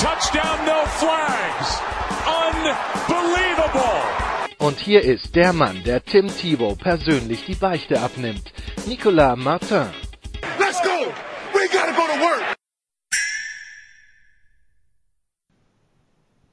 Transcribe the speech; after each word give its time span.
touchdown, 0.00 0.64
no 0.64 0.86
flags. 0.98 1.78
Unbelievable. 2.26 4.00
Und 4.58 4.78
hier 4.78 5.02
ist 5.02 5.36
der 5.36 5.52
Mann, 5.52 5.82
der 5.84 6.02
Tim 6.02 6.28
Thibault 6.28 6.78
persönlich 6.78 7.44
die 7.44 7.54
Beichte 7.54 8.00
abnimmt. 8.00 8.52
Nicolas 8.86 9.36
Martin. 9.36 9.88
Let's 10.58 10.80
go! 10.82 11.12
We 11.52 11.68
gotta 11.70 11.92
go 11.92 12.06
to 12.06 12.18
work! 12.18 12.56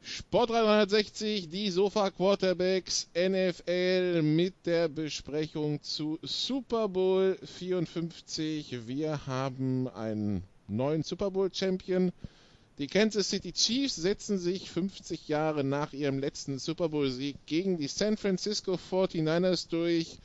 Sport 0.02 0.50
360, 0.50 1.48
die 1.48 1.70
Sofa 1.70 2.10
Quarterbacks 2.12 3.08
NFL 3.16 4.24
mit 4.24 4.66
der 4.66 4.90
Besprechung 4.90 5.82
zu 5.82 6.20
Super 6.22 6.90
Bowl 6.90 7.38
54. 7.46 8.88
Wir 8.88 9.26
haben 9.26 9.88
einen 9.88 10.44
neuen 10.68 11.04
Super 11.04 11.32
Bowl 11.32 11.50
Champion. 11.54 12.12
Die 12.80 12.86
Kansas 12.86 13.32
City 13.32 13.54
Chiefs 13.54 13.96
setzen 13.96 14.38
sich 14.38 14.70
50 14.70 15.28
Jahre 15.28 15.64
nach 15.64 15.94
ihrem 15.94 16.20
letzten 16.20 16.60
Super 16.60 16.90
Bowl 16.90 17.10
Sieg 17.10 17.36
gegen 17.48 17.80
die 17.80 17.88
San 17.88 18.18
Francisco 18.18 18.78
49ers 18.92 19.68
durch. 19.68 20.20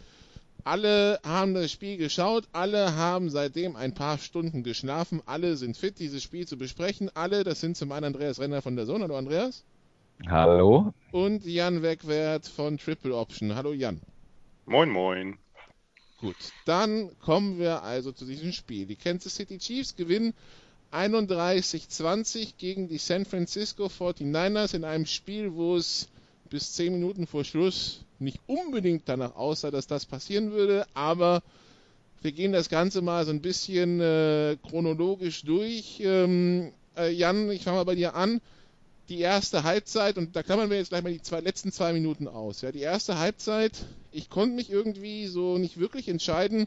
Alle 0.62 1.18
haben 1.24 1.54
das 1.54 1.72
Spiel 1.72 1.96
geschaut, 1.96 2.44
alle 2.52 2.94
haben 2.94 3.30
seitdem 3.30 3.74
ein 3.74 3.94
paar 3.94 4.18
Stunden 4.18 4.62
geschlafen, 4.62 5.22
alle 5.24 5.56
sind 5.56 5.78
fit, 5.78 5.98
dieses 5.98 6.22
Spiel 6.22 6.46
zu 6.46 6.58
besprechen. 6.58 7.10
Alle, 7.14 7.42
das 7.42 7.60
sind 7.60 7.78
zum 7.78 7.90
einen 7.90 8.04
Andreas 8.04 8.38
Renner 8.38 8.60
von 8.60 8.76
der 8.76 8.84
Sohn. 8.84 9.00
Hallo 9.00 9.16
Andreas. 9.16 9.64
Hallo. 10.28 10.92
Und 11.10 11.46
Jan 11.46 11.82
Wegwert 11.82 12.46
von 12.46 12.76
Triple 12.76 13.16
Option. 13.16 13.54
Hallo 13.54 13.72
Jan. 13.72 14.02
Moin, 14.66 14.90
moin. 14.90 15.38
Gut, 16.20 16.36
dann 16.66 17.18
kommen 17.18 17.58
wir 17.58 17.82
also 17.82 18.12
zu 18.12 18.26
diesem 18.26 18.52
Spiel. 18.52 18.84
Die 18.84 18.94
Kansas 18.94 19.34
City 19.34 19.56
Chiefs 19.56 19.96
gewinnen 19.96 20.34
31-20 20.92 22.54
gegen 22.58 22.88
die 22.88 22.98
San 22.98 23.24
Francisco 23.24 23.86
49ers 23.86 24.74
in 24.74 24.84
einem 24.84 25.06
Spiel, 25.06 25.54
wo 25.54 25.76
es 25.76 26.08
bis 26.50 26.74
10 26.74 26.92
Minuten 26.92 27.26
vor 27.26 27.44
Schluss 27.44 28.00
nicht 28.18 28.40
unbedingt 28.46 29.04
danach 29.06 29.34
aussah, 29.34 29.70
dass 29.70 29.86
das 29.86 30.06
passieren 30.06 30.52
würde, 30.52 30.86
aber 30.94 31.42
wir 32.20 32.32
gehen 32.32 32.52
das 32.52 32.68
Ganze 32.68 33.02
mal 33.02 33.24
so 33.24 33.32
ein 33.32 33.40
bisschen 33.40 34.00
äh, 34.00 34.56
chronologisch 34.62 35.42
durch. 35.42 36.00
Ähm, 36.00 36.72
äh, 36.96 37.10
Jan, 37.10 37.50
ich 37.50 37.64
fange 37.64 37.78
mal 37.78 37.84
bei 37.84 37.96
dir 37.96 38.14
an 38.14 38.40
die 39.08 39.18
erste 39.18 39.64
Halbzeit, 39.64 40.16
und 40.16 40.36
da 40.36 40.42
klammern 40.42 40.70
wir 40.70 40.76
jetzt 40.76 40.90
gleich 40.90 41.02
mal 41.02 41.12
die 41.12 41.20
zwei, 41.20 41.40
letzten 41.40 41.72
zwei 41.72 41.92
Minuten 41.92 42.28
aus. 42.28 42.62
Ja, 42.62 42.70
die 42.70 42.80
erste 42.80 43.18
Halbzeit, 43.18 43.84
ich 44.12 44.30
konnte 44.30 44.54
mich 44.54 44.70
irgendwie 44.70 45.26
so 45.26 45.58
nicht 45.58 45.78
wirklich 45.78 46.08
entscheiden, 46.08 46.66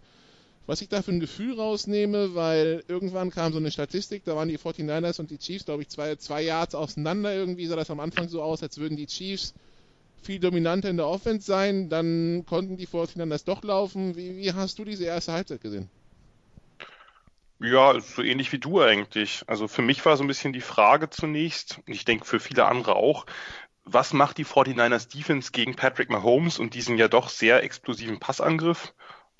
was 0.67 0.81
ich 0.81 0.89
da 0.89 1.01
für 1.01 1.11
ein 1.11 1.19
Gefühl 1.19 1.59
rausnehme, 1.59 2.35
weil 2.35 2.83
irgendwann 2.87 3.29
kam 3.29 3.51
so 3.51 3.59
eine 3.59 3.71
Statistik, 3.71 4.23
da 4.25 4.35
waren 4.35 4.49
die 4.49 4.57
49ers 4.57 5.19
und 5.19 5.29
die 5.29 5.37
Chiefs, 5.37 5.65
glaube 5.65 5.83
ich, 5.83 5.89
zwei, 5.89 6.15
zwei 6.15 6.41
Yards 6.41 6.75
auseinander. 6.75 7.33
Irgendwie 7.33 7.67
sah 7.67 7.75
das 7.75 7.91
am 7.91 7.99
Anfang 7.99 8.27
so 8.27 8.41
aus, 8.41 8.63
als 8.63 8.77
würden 8.77 8.97
die 8.97 9.07
Chiefs 9.07 9.53
viel 10.23 10.39
dominanter 10.39 10.89
in 10.89 10.97
der 10.97 11.07
Offense 11.07 11.45
sein. 11.45 11.89
Dann 11.89 12.45
konnten 12.47 12.77
die 12.77 12.87
49ers 12.87 13.45
doch 13.45 13.63
laufen. 13.63 14.15
Wie, 14.15 14.37
wie 14.37 14.53
hast 14.53 14.79
du 14.79 14.85
diese 14.85 15.05
erste 15.05 15.33
Halbzeit 15.33 15.61
gesehen? 15.61 15.89
Ja, 17.59 17.99
so 17.99 18.21
ähnlich 18.21 18.51
wie 18.51 18.59
du 18.59 18.81
eigentlich. 18.81 19.43
Also 19.47 19.67
für 19.67 19.81
mich 19.81 20.03
war 20.05 20.17
so 20.17 20.23
ein 20.23 20.27
bisschen 20.27 20.51
die 20.51 20.61
Frage 20.61 21.09
zunächst, 21.09 21.79
und 21.87 21.93
ich 21.93 22.03
denke 22.03 22.25
für 22.25 22.39
viele 22.39 22.65
andere 22.65 22.95
auch, 22.95 23.25
was 23.85 24.13
macht 24.13 24.39
die 24.39 24.45
49ers 24.45 25.09
Defense 25.15 25.51
gegen 25.51 25.75
Patrick 25.75 26.09
Mahomes 26.09 26.59
und 26.59 26.73
diesen 26.73 26.97
ja 26.97 27.07
doch 27.07 27.29
sehr 27.29 27.63
explosiven 27.63 28.19
Passangriff? 28.19 28.93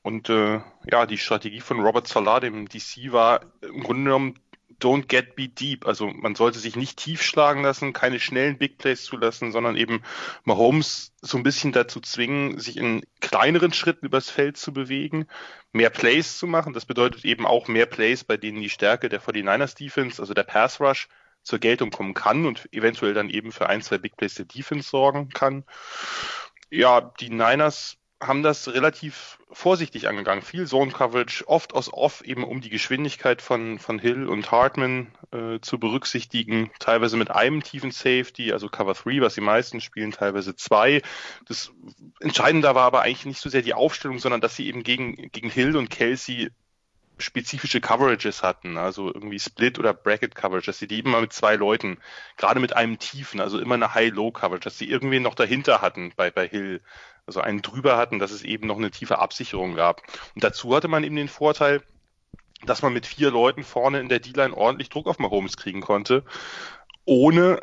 Und 0.06 0.30
äh, 0.30 0.62
ja, 0.92 1.08
die 1.08 1.18
Strategie 1.18 1.62
von 1.62 1.80
Robert 1.80 2.08
Salah, 2.08 2.40
dem 2.40 2.70
DC, 2.70 3.12
war 3.12 3.42
im 3.64 3.82
Grunde 3.82 4.04
genommen 4.04 4.40
don't 4.80 5.08
get 5.08 5.36
beat 5.36 5.60
deep. 5.60 5.88
Also 5.88 6.06
man 6.06 6.36
sollte 6.36 6.60
sich 6.60 6.76
nicht 6.76 7.00
tief 7.00 7.24
schlagen 7.24 7.64
lassen, 7.64 7.92
keine 7.92 8.20
schnellen 8.20 8.60
Big 8.60 8.78
Plays 8.78 9.04
zulassen, 9.04 9.52
sondern 9.52 9.76
eben 9.76 10.04
Mahomes 10.44 11.12
so 11.24 11.38
ein 11.38 11.44
bisschen 11.44 11.72
dazu 11.72 12.00
zwingen, 12.02 12.60
sich 12.60 12.78
in 12.78 13.04
kleineren 13.20 13.74
Schritten 13.74 14.06
übers 14.06 14.30
Feld 14.30 14.58
zu 14.58 14.74
bewegen, 14.74 15.26
mehr 15.72 15.90
Plays 15.90 16.38
zu 16.38 16.46
machen. 16.46 16.74
Das 16.74 16.86
bedeutet 16.86 17.26
eben 17.26 17.48
auch 17.48 17.68
mehr 17.68 17.88
Plays, 17.88 18.24
bei 18.24 18.38
denen 18.38 18.62
die 18.62 18.70
Stärke 18.70 19.10
der 19.10 19.24
49ers 19.24 19.76
Defense, 19.76 20.22
also 20.22 20.36
der 20.36 20.44
Pass 20.44 20.80
Rush, 20.80 21.08
zur 21.42 21.58
Geltung 21.58 21.90
kommen 21.90 22.14
kann 22.14 22.46
und 22.46 22.72
eventuell 22.72 23.16
dann 23.16 23.32
eben 23.32 23.52
für 23.52 23.70
ein, 23.70 23.82
zwei 23.82 23.98
Big 23.98 24.18
Plays 24.18 24.36
der 24.36 24.46
Defense 24.46 24.88
sorgen 24.88 25.30
kann. 25.30 25.64
Ja, 26.70 27.02
die 27.20 27.32
Niners 27.32 27.98
haben 28.28 28.44
das 28.44 28.68
relativ 28.68 29.40
vorsichtig 29.52 30.08
angegangen. 30.08 30.42
Viel 30.42 30.68
Zone 30.68 30.92
Coverage, 30.92 31.48
oft 31.48 31.74
aus 31.74 31.94
Off, 31.94 32.22
eben 32.22 32.44
um 32.44 32.62
die 32.62 32.70
Geschwindigkeit 32.70 33.42
von, 33.42 33.80
von 33.80 34.00
Hill 34.00 34.28
und 34.28 34.52
Hartman 34.52 35.08
äh, 35.32 35.60
zu 35.62 35.80
berücksichtigen. 35.80 36.72
Teilweise 36.80 37.18
mit 37.18 37.32
einem 37.32 37.64
tiefen 37.64 37.92
Safety, 37.92 38.52
also 38.52 38.70
Cover 38.70 38.94
3, 38.94 39.22
was 39.22 39.36
die 39.36 39.42
meisten 39.42 39.82
spielen, 39.82 40.12
teilweise 40.12 40.56
zwei. 40.56 41.02
Das 41.48 41.72
Entscheidende 42.20 42.74
war 42.76 42.84
aber 42.84 43.02
eigentlich 43.02 43.26
nicht 43.26 43.42
so 43.42 43.50
sehr 43.50 43.62
die 43.62 43.74
Aufstellung, 43.74 44.20
sondern 44.20 44.42
dass 44.42 44.56
sie 44.56 44.68
eben 44.68 44.84
gegen, 44.84 45.30
gegen 45.32 45.50
Hill 45.50 45.78
und 45.78 45.90
Kelsey 45.90 46.52
spezifische 47.18 47.82
Coverages 47.82 48.44
hatten, 48.44 48.78
also 48.78 49.08
irgendwie 49.08 49.40
Split 49.40 49.80
oder 49.80 49.94
Bracket 49.94 50.36
Coverage, 50.36 50.66
dass 50.66 50.80
sie 50.80 50.88
die 50.88 51.00
immer 51.00 51.22
mit 51.22 51.34
zwei 51.34 51.56
Leuten, 51.56 51.98
gerade 52.38 52.60
mit 52.60 52.76
einem 52.76 53.00
tiefen, 53.00 53.40
also 53.40 53.60
immer 53.60 53.76
eine 53.76 53.94
High-Low 53.94 54.32
Coverage, 54.32 54.64
dass 54.64 54.78
sie 54.78 54.90
irgendwen 54.90 55.24
noch 55.24 55.36
dahinter 55.36 55.82
hatten 55.82 56.12
bei, 56.16 56.30
bei 56.30 56.48
Hill, 56.48 56.82
also 57.28 57.42
einen 57.42 57.62
drüber 57.62 57.98
hatten, 57.98 58.20
dass 58.20 58.32
es 58.32 58.44
eben 58.44 58.68
noch 58.68 58.78
eine 58.78 58.92
tiefe 58.92 59.20
Absicherung 59.20 59.76
gab. 59.76 60.02
Und 60.36 60.44
dazu 60.44 60.76
hatte 60.76 60.88
man 60.88 61.04
eben 61.04 61.16
den 61.16 61.28
Vorteil, 61.28 61.82
dass 62.66 62.82
man 62.82 62.94
mit 62.94 63.06
vier 63.06 63.32
Leuten 63.32 63.64
vorne 63.64 64.00
in 64.00 64.10
der 64.10 64.20
D-Line 64.20 64.56
ordentlich 64.56 64.90
Druck 64.90 65.08
auf 65.08 65.20
Mahomes 65.20 65.58
kriegen 65.58 65.82
konnte, 65.82 66.24
ohne 67.06 67.62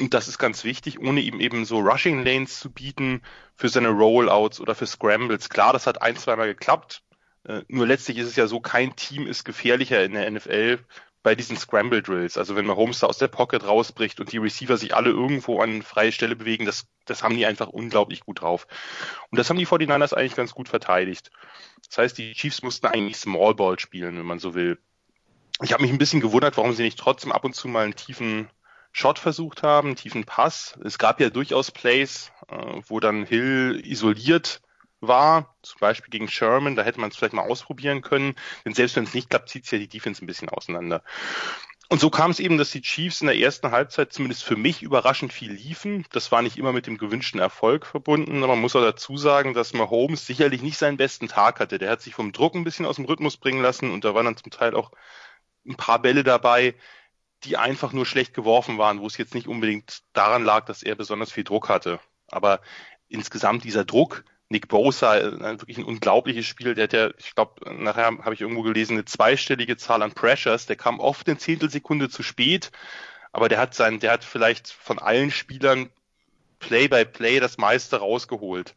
und 0.00 0.14
das 0.14 0.28
ist 0.28 0.38
ganz 0.38 0.62
wichtig, 0.62 1.00
ohne 1.00 1.20
ihm 1.20 1.40
eben 1.40 1.64
so 1.64 1.80
Rushing 1.80 2.24
Lanes 2.24 2.60
zu 2.60 2.70
bieten 2.70 3.22
für 3.56 3.68
seine 3.68 3.88
Rollouts 3.88 4.60
oder 4.60 4.76
für 4.76 4.86
Scrambles. 4.86 5.48
Klar, 5.48 5.72
das 5.72 5.88
hat 5.88 6.02
ein, 6.02 6.16
zweimal 6.16 6.46
geklappt. 6.46 7.02
Äh, 7.44 7.62
nur 7.66 7.86
letztlich 7.86 8.18
ist 8.18 8.28
es 8.28 8.36
ja 8.36 8.46
so, 8.46 8.60
kein 8.60 8.94
Team 8.94 9.26
ist 9.26 9.44
gefährlicher 9.44 10.04
in 10.04 10.12
der 10.12 10.30
NFL 10.30 10.78
bei 11.28 11.34
diesen 11.34 11.58
Scramble 11.58 12.00
Drills. 12.00 12.38
Also 12.38 12.56
wenn 12.56 12.64
Mahomes 12.64 13.00
da 13.00 13.06
aus 13.06 13.18
der 13.18 13.28
Pocket 13.28 13.62
rausbricht 13.62 14.18
und 14.18 14.32
die 14.32 14.38
Receiver 14.38 14.78
sich 14.78 14.94
alle 14.94 15.10
irgendwo 15.10 15.60
an 15.60 15.82
freie 15.82 16.10
Stelle 16.10 16.34
bewegen, 16.34 16.64
das 16.64 16.86
das 17.04 17.22
haben 17.22 17.36
die 17.36 17.44
einfach 17.44 17.68
unglaublich 17.68 18.20
gut 18.20 18.40
drauf. 18.40 18.66
Und 19.28 19.38
das 19.38 19.50
haben 19.50 19.58
die 19.58 19.66
49ers 19.66 20.14
eigentlich 20.14 20.36
ganz 20.36 20.54
gut 20.54 20.70
verteidigt. 20.70 21.30
Das 21.86 21.98
heißt, 21.98 22.16
die 22.16 22.32
Chiefs 22.32 22.62
mussten 22.62 22.86
eigentlich 22.86 23.18
Small 23.18 23.54
Ball 23.54 23.78
spielen, 23.78 24.16
wenn 24.16 24.24
man 24.24 24.38
so 24.38 24.54
will. 24.54 24.78
Ich 25.60 25.74
habe 25.74 25.82
mich 25.82 25.92
ein 25.92 25.98
bisschen 25.98 26.22
gewundert, 26.22 26.56
warum 26.56 26.72
sie 26.72 26.84
nicht 26.84 26.98
trotzdem 26.98 27.30
ab 27.30 27.44
und 27.44 27.54
zu 27.54 27.68
mal 27.68 27.84
einen 27.84 27.94
tiefen 27.94 28.48
Shot 28.92 29.18
versucht 29.18 29.62
haben, 29.62 29.88
einen 29.88 29.96
tiefen 29.96 30.24
Pass. 30.24 30.78
Es 30.82 30.96
gab 30.96 31.20
ja 31.20 31.28
durchaus 31.28 31.70
Plays, 31.72 32.32
äh, 32.48 32.80
wo 32.86 33.00
dann 33.00 33.26
Hill 33.26 33.82
isoliert 33.84 34.62
war, 35.00 35.56
zum 35.62 35.78
Beispiel 35.80 36.10
gegen 36.10 36.28
Sherman, 36.28 36.76
da 36.76 36.82
hätte 36.82 37.00
man 37.00 37.10
es 37.10 37.16
vielleicht 37.16 37.34
mal 37.34 37.48
ausprobieren 37.48 38.02
können, 38.02 38.34
denn 38.64 38.74
selbst 38.74 38.96
wenn 38.96 39.04
es 39.04 39.14
nicht 39.14 39.30
klappt, 39.30 39.48
zieht 39.48 39.64
es 39.64 39.70
ja 39.70 39.78
die 39.78 39.88
Defense 39.88 40.24
ein 40.24 40.26
bisschen 40.26 40.48
auseinander. 40.48 41.02
Und 41.90 42.00
so 42.00 42.10
kam 42.10 42.30
es 42.30 42.38
eben, 42.38 42.58
dass 42.58 42.70
die 42.70 42.82
Chiefs 42.82 43.22
in 43.22 43.28
der 43.28 43.38
ersten 43.38 43.70
Halbzeit 43.70 44.12
zumindest 44.12 44.44
für 44.44 44.56
mich 44.56 44.82
überraschend 44.82 45.32
viel 45.32 45.52
liefen. 45.52 46.04
Das 46.12 46.30
war 46.30 46.42
nicht 46.42 46.58
immer 46.58 46.74
mit 46.74 46.86
dem 46.86 46.98
gewünschten 46.98 47.40
Erfolg 47.40 47.86
verbunden, 47.86 48.42
aber 48.42 48.54
man 48.54 48.60
muss 48.60 48.76
auch 48.76 48.82
dazu 48.82 49.16
sagen, 49.16 49.54
dass 49.54 49.72
Mahomes 49.72 50.26
sicherlich 50.26 50.60
nicht 50.60 50.76
seinen 50.76 50.98
besten 50.98 51.28
Tag 51.28 51.60
hatte. 51.60 51.78
Der 51.78 51.90
hat 51.90 52.02
sich 52.02 52.14
vom 52.14 52.32
Druck 52.32 52.54
ein 52.54 52.64
bisschen 52.64 52.84
aus 52.84 52.96
dem 52.96 53.06
Rhythmus 53.06 53.38
bringen 53.38 53.62
lassen 53.62 53.90
und 53.90 54.04
da 54.04 54.14
waren 54.14 54.26
dann 54.26 54.36
zum 54.36 54.52
Teil 54.52 54.74
auch 54.74 54.90
ein 55.66 55.76
paar 55.76 56.02
Bälle 56.02 56.24
dabei, 56.24 56.74
die 57.44 57.56
einfach 57.56 57.92
nur 57.92 58.04
schlecht 58.04 58.34
geworfen 58.34 58.76
waren, 58.76 59.00
wo 59.00 59.06
es 59.06 59.16
jetzt 59.16 59.34
nicht 59.34 59.48
unbedingt 59.48 60.02
daran 60.12 60.44
lag, 60.44 60.66
dass 60.66 60.82
er 60.82 60.94
besonders 60.94 61.32
viel 61.32 61.44
Druck 61.44 61.70
hatte. 61.70 62.00
Aber 62.30 62.60
insgesamt 63.08 63.64
dieser 63.64 63.86
Druck, 63.86 64.24
Nick 64.50 64.68
Bosa, 64.68 65.18
äh, 65.18 65.60
wirklich 65.60 65.78
ein 65.78 65.84
unglaubliches 65.84 66.46
Spiel. 66.46 66.74
Der 66.74 66.84
hat 66.84 66.92
ja, 66.92 67.10
ich 67.18 67.34
glaube, 67.34 67.74
nachher 67.74 68.06
habe 68.06 68.34
ich 68.34 68.40
irgendwo 68.40 68.62
gelesen, 68.62 68.94
eine 68.94 69.04
zweistellige 69.04 69.76
Zahl 69.76 70.02
an 70.02 70.12
Pressures. 70.12 70.66
Der 70.66 70.76
kam 70.76 71.00
oft 71.00 71.28
eine 71.28 71.38
Zehntelsekunde 71.38 72.08
zu 72.08 72.22
spät, 72.22 72.70
aber 73.32 73.48
der 73.48 73.58
hat 73.58 73.74
sein, 73.74 74.00
der 74.00 74.12
hat 74.12 74.24
vielleicht 74.24 74.68
von 74.68 74.98
allen 74.98 75.30
Spielern 75.30 75.90
Play 76.60 76.88
by 76.88 77.04
Play 77.04 77.40
das 77.40 77.58
meiste 77.58 77.98
rausgeholt. 77.98 78.74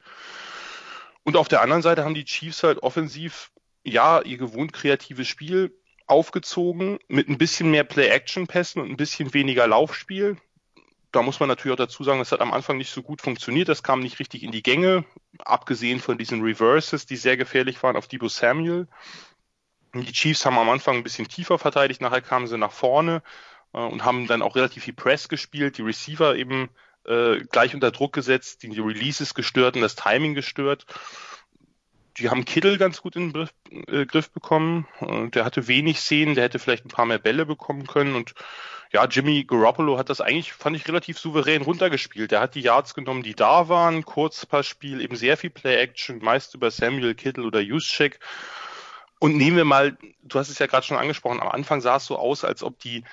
Und 1.24 1.38
auf 1.38 1.48
der 1.48 1.62
anderen 1.62 1.82
Seite 1.82 2.04
haben 2.04 2.16
die 2.16 2.26
Chiefs 2.26 2.64
halt 2.64 2.80
offensiv, 2.80 3.52
ja, 3.84 4.22
ihr 4.22 4.38
gewohnt 4.38 4.74
kreatives 4.74 5.28
Spiel 5.28 5.74
aufgezogen 6.08 7.00
mit 7.08 7.30
ein 7.30 7.38
bisschen 7.38 7.72
mehr 7.72 7.86
Play-Action-Pässen 7.86 8.82
und 8.82 8.90
ein 8.90 8.98
bisschen 8.98 9.34
weniger 9.34 9.68
Laufspiel. 9.68 10.38
Da 11.12 11.22
muss 11.22 11.40
man 11.40 11.50
natürlich 11.50 11.74
auch 11.74 11.84
dazu 11.84 12.04
sagen, 12.04 12.20
das 12.20 12.32
hat 12.32 12.42
am 12.42 12.54
Anfang 12.54 12.78
nicht 12.78 12.92
so 12.92 13.04
gut 13.04 13.22
funktioniert. 13.22 13.68
Das 13.68 13.84
kam 13.84 14.00
nicht 14.00 14.20
richtig 14.20 14.44
in 14.44 14.52
die 14.52 14.64
Gänge, 14.64 15.04
abgesehen 15.40 16.00
von 16.00 16.18
diesen 16.18 16.42
Reverses, 16.42 17.06
die 17.06 17.18
sehr 17.18 17.36
gefährlich 17.36 17.82
waren 17.84 17.98
auf 17.98 18.08
Debo 18.08 18.30
Samuel. 18.30 18.88
Die 19.94 20.14
Chiefs 20.14 20.46
haben 20.46 20.58
am 20.58 20.70
Anfang 20.70 20.96
ein 20.98 21.04
bisschen 21.04 21.28
tiefer 21.28 21.60
verteidigt, 21.60 22.00
nachher 22.00 22.22
kamen 22.22 22.48
sie 22.48 22.58
nach 22.58 22.72
vorne 22.72 23.22
äh, 23.74 23.80
und 23.80 24.06
haben 24.06 24.28
dann 24.28 24.42
auch 24.42 24.56
relativ 24.56 24.86
viel 24.86 24.94
Press 24.94 25.28
gespielt, 25.28 25.78
die 25.78 25.82
Receiver 25.82 26.36
eben 26.36 26.70
äh, 27.06 27.42
gleich 27.52 27.74
unter 27.74 27.92
Druck 27.92 28.14
gesetzt, 28.14 28.64
die, 28.64 28.70
die 28.70 28.80
Releases 28.80 29.34
gestört 29.34 29.76
und 29.76 29.82
das 29.82 29.96
Timing 29.96 30.34
gestört 30.34 30.86
die 32.18 32.30
haben 32.30 32.46
Kittel 32.46 32.78
ganz 32.78 33.02
gut 33.02 33.16
in 33.16 33.28
den 33.28 33.34
Griff, 33.34 33.54
äh, 33.88 34.06
Griff 34.06 34.32
bekommen. 34.32 34.88
Äh, 35.00 35.30
der 35.30 35.46
hatte 35.46 35.68
wenig 35.68 36.00
Szenen, 36.00 36.36
der 36.36 36.44
hätte 36.46 36.60
vielleicht 36.60 36.86
ein 36.86 36.90
paar 36.90 37.06
mehr 37.06 37.20
Bälle 37.20 37.46
bekommen 37.46 37.88
können. 37.88 38.16
Und 38.16 38.34
ja, 38.92 39.06
Jimmy 39.06 39.44
Garoppolo 39.44 39.98
hat 39.98 40.10
das 40.10 40.22
eigentlich, 40.22 40.54
fand 40.54 40.76
ich, 40.76 40.88
relativ 40.88 41.18
souverän 41.18 41.62
runtergespielt. 41.62 42.32
Der 42.32 42.42
hat 42.42 42.56
die 42.56 42.62
Yards 42.62 42.94
genommen, 42.94 43.24
die 43.24 43.36
da 43.36 43.70
waren. 43.70 44.04
Kurzpassspiel, 44.04 45.02
eben 45.02 45.16
sehr 45.16 45.38
viel 45.38 45.50
Play-Action, 45.50 46.20
meist 46.20 46.54
über 46.56 46.72
Samuel 46.72 47.16
Kittel 47.16 47.46
oder 47.46 47.62
Juszczyk. 47.62 48.20
Und 49.20 49.38
nehmen 49.38 49.58
wir 49.58 49.66
mal, 49.66 49.98
du 50.24 50.40
hast 50.40 50.50
es 50.50 50.60
ja 50.60 50.66
gerade 50.66 50.86
schon 50.86 50.98
angesprochen, 50.98 51.42
am 51.42 51.48
Anfang 51.48 51.80
sah 51.80 51.98
es 51.98 52.06
so 52.06 52.18
aus, 52.18 52.44
als 52.44 52.64
ob 52.64 52.80
die 52.80 53.04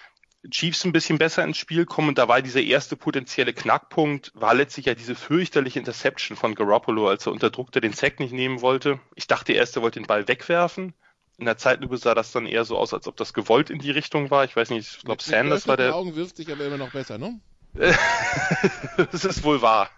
Chiefs 0.51 0.85
ein 0.85 0.93
bisschen 0.93 1.19
besser 1.19 1.45
ins 1.45 1.59
Spiel 1.59 1.85
kommen. 1.85 2.09
Und 2.09 2.19
da 2.19 2.29
war 2.29 2.43
dieser 2.43 2.63
erste 2.63 2.97
potenzielle 2.97 3.53
Knackpunkt, 3.53 4.33
war 4.35 4.55
letztlich 4.55 4.87
ja 4.87 4.95
diese 4.95 5.15
fürchterliche 5.15 5.79
Interception 5.79 6.37
von 6.37 6.55
Garoppolo, 6.55 7.09
als 7.09 7.27
er 7.27 7.33
unter 7.33 7.51
Druck 7.51 7.73
der 7.73 7.83
den 7.83 7.93
Sack 7.93 8.21
nicht 8.21 8.33
nehmen 8.33 8.61
wollte. 8.61 9.01
Ich 9.15 9.27
dachte 9.27 9.53
erst, 9.53 9.77
er 9.77 9.83
wollte 9.83 10.01
den 10.01 10.07
Ball 10.07 10.29
wegwerfen. 10.29 10.95
In 11.39 11.45
der 11.45 11.57
Zeitlupe 11.57 11.97
sah 11.97 12.15
das 12.15 12.33
dann 12.33 12.47
eher 12.47 12.65
so 12.65 12.77
aus, 12.77 12.93
als 12.93 13.07
ob 13.07 13.17
das 13.17 13.33
gewollt 13.33 13.71
in 13.71 13.79
die 13.79 13.93
Richtung 13.93 14.31
war. 14.31 14.45
Ich 14.45 14.57
weiß 14.57 14.71
nicht, 14.71 14.97
ich 14.97 15.05
glaube 15.05 15.23
Sanders 15.23 15.69
war 15.69 15.77
der. 15.77 15.95
Augen 15.95 16.17
wirft 16.17 16.37
sich 16.37 16.51
aber 16.51 16.65
immer 16.65 16.79
noch 16.79 16.91
besser, 16.91 17.17
ne? 17.19 17.41
das 19.13 19.25
ist 19.25 19.45
wohl 19.45 19.63
wahr. 19.63 19.91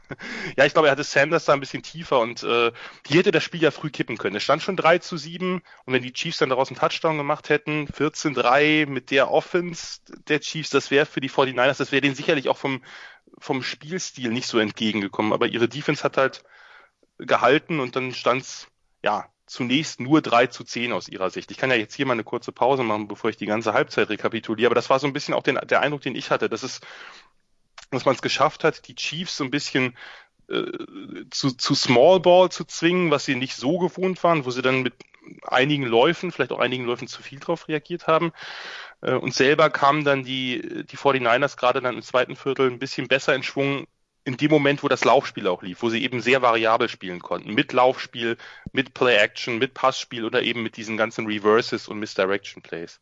Ja, 0.56 0.66
ich 0.66 0.72
glaube, 0.72 0.88
er 0.88 0.92
hatte 0.92 1.04
Sanders 1.04 1.46
da 1.46 1.54
ein 1.54 1.60
bisschen 1.60 1.82
tiefer 1.82 2.20
und 2.20 2.42
äh, 2.42 2.72
hier 3.06 3.18
hätte 3.20 3.30
das 3.30 3.42
Spiel 3.42 3.62
ja 3.62 3.70
früh 3.70 3.90
kippen 3.90 4.18
können. 4.18 4.36
Es 4.36 4.42
stand 4.42 4.62
schon 4.62 4.76
3 4.76 4.98
zu 4.98 5.16
7 5.16 5.62
und 5.84 5.92
wenn 5.92 6.02
die 6.02 6.12
Chiefs 6.12 6.38
dann 6.38 6.50
daraus 6.50 6.68
einen 6.68 6.78
Touchdown 6.78 7.16
gemacht 7.16 7.48
hätten, 7.48 7.86
14-3 7.86 8.86
mit 8.86 9.10
der 9.10 9.30
Offense 9.30 10.00
der 10.28 10.40
Chiefs, 10.40 10.70
das 10.70 10.90
wäre 10.90 11.06
für 11.06 11.20
die 11.20 11.30
49ers, 11.30 11.78
das 11.78 11.92
wäre 11.92 12.02
denen 12.02 12.14
sicherlich 12.14 12.48
auch 12.48 12.58
vom, 12.58 12.82
vom 13.38 13.62
Spielstil 13.62 14.30
nicht 14.30 14.46
so 14.46 14.58
entgegengekommen. 14.58 15.32
Aber 15.32 15.46
ihre 15.46 15.68
Defense 15.68 16.04
hat 16.04 16.16
halt 16.16 16.44
gehalten 17.18 17.80
und 17.80 17.96
dann 17.96 18.12
stand's 18.12 18.68
ja, 19.02 19.26
zunächst 19.46 20.00
nur 20.00 20.22
3 20.22 20.46
zu 20.46 20.64
10 20.64 20.92
aus 20.92 21.08
ihrer 21.08 21.30
Sicht. 21.30 21.50
Ich 21.50 21.56
kann 21.58 21.70
ja 21.70 21.76
jetzt 21.76 21.94
hier 21.94 22.06
mal 22.06 22.12
eine 22.12 22.24
kurze 22.24 22.52
Pause 22.52 22.82
machen, 22.82 23.08
bevor 23.08 23.30
ich 23.30 23.36
die 23.36 23.46
ganze 23.46 23.72
Halbzeit 23.72 24.08
rekapituliere, 24.08 24.68
aber 24.68 24.76
das 24.76 24.90
war 24.90 25.00
so 25.00 25.06
ein 25.06 25.12
bisschen 25.12 25.34
auch 25.34 25.42
den, 25.42 25.58
der 25.64 25.80
Eindruck, 25.80 26.02
den 26.02 26.14
ich 26.14 26.30
hatte, 26.30 26.48
dass 26.48 26.62
es 26.62 26.80
dass 27.90 28.04
man 28.04 28.14
es 28.14 28.22
geschafft 28.22 28.64
hat, 28.64 28.86
die 28.88 28.94
Chiefs 28.94 29.36
so 29.36 29.44
ein 29.44 29.50
bisschen 29.50 29.96
äh, 30.48 30.64
zu, 31.30 31.52
zu 31.52 31.74
Small 31.74 32.20
Ball 32.20 32.50
zu 32.50 32.64
zwingen, 32.64 33.10
was 33.10 33.24
sie 33.24 33.34
nicht 33.34 33.56
so 33.56 33.78
gewohnt 33.78 34.22
waren, 34.24 34.44
wo 34.44 34.50
sie 34.50 34.62
dann 34.62 34.82
mit 34.82 34.94
einigen 35.42 35.84
Läufen, 35.84 36.32
vielleicht 36.32 36.52
auch 36.52 36.58
einigen 36.58 36.84
Läufen 36.84 37.08
zu 37.08 37.22
viel 37.22 37.38
drauf 37.38 37.68
reagiert 37.68 38.06
haben. 38.06 38.32
Äh, 39.00 39.12
und 39.14 39.34
selber 39.34 39.70
kamen 39.70 40.04
dann 40.04 40.24
die, 40.24 40.84
die 40.84 40.96
49ers 40.96 41.56
gerade 41.56 41.80
dann 41.80 41.96
im 41.96 42.02
zweiten 42.02 42.36
Viertel 42.36 42.70
ein 42.70 42.78
bisschen 42.78 43.08
besser 43.08 43.34
in 43.34 43.42
Schwung 43.42 43.86
in 44.24 44.36
dem 44.36 44.50
Moment, 44.50 44.82
wo 44.82 44.88
das 44.88 45.04
Laufspiel 45.04 45.46
auch 45.46 45.62
lief, 45.62 45.82
wo 45.82 45.88
sie 45.88 46.02
eben 46.02 46.20
sehr 46.20 46.42
variabel 46.42 46.88
spielen 46.88 47.20
konnten. 47.20 47.54
Mit 47.54 47.72
Laufspiel, 47.72 48.36
mit 48.72 48.92
Play 48.92 49.16
Action, 49.16 49.58
mit 49.58 49.72
Passspiel 49.74 50.24
oder 50.24 50.42
eben 50.42 50.62
mit 50.62 50.76
diesen 50.76 50.96
ganzen 50.96 51.26
Reverses 51.26 51.88
und 51.88 51.98
Misdirection 51.98 52.62
Plays. 52.62 53.00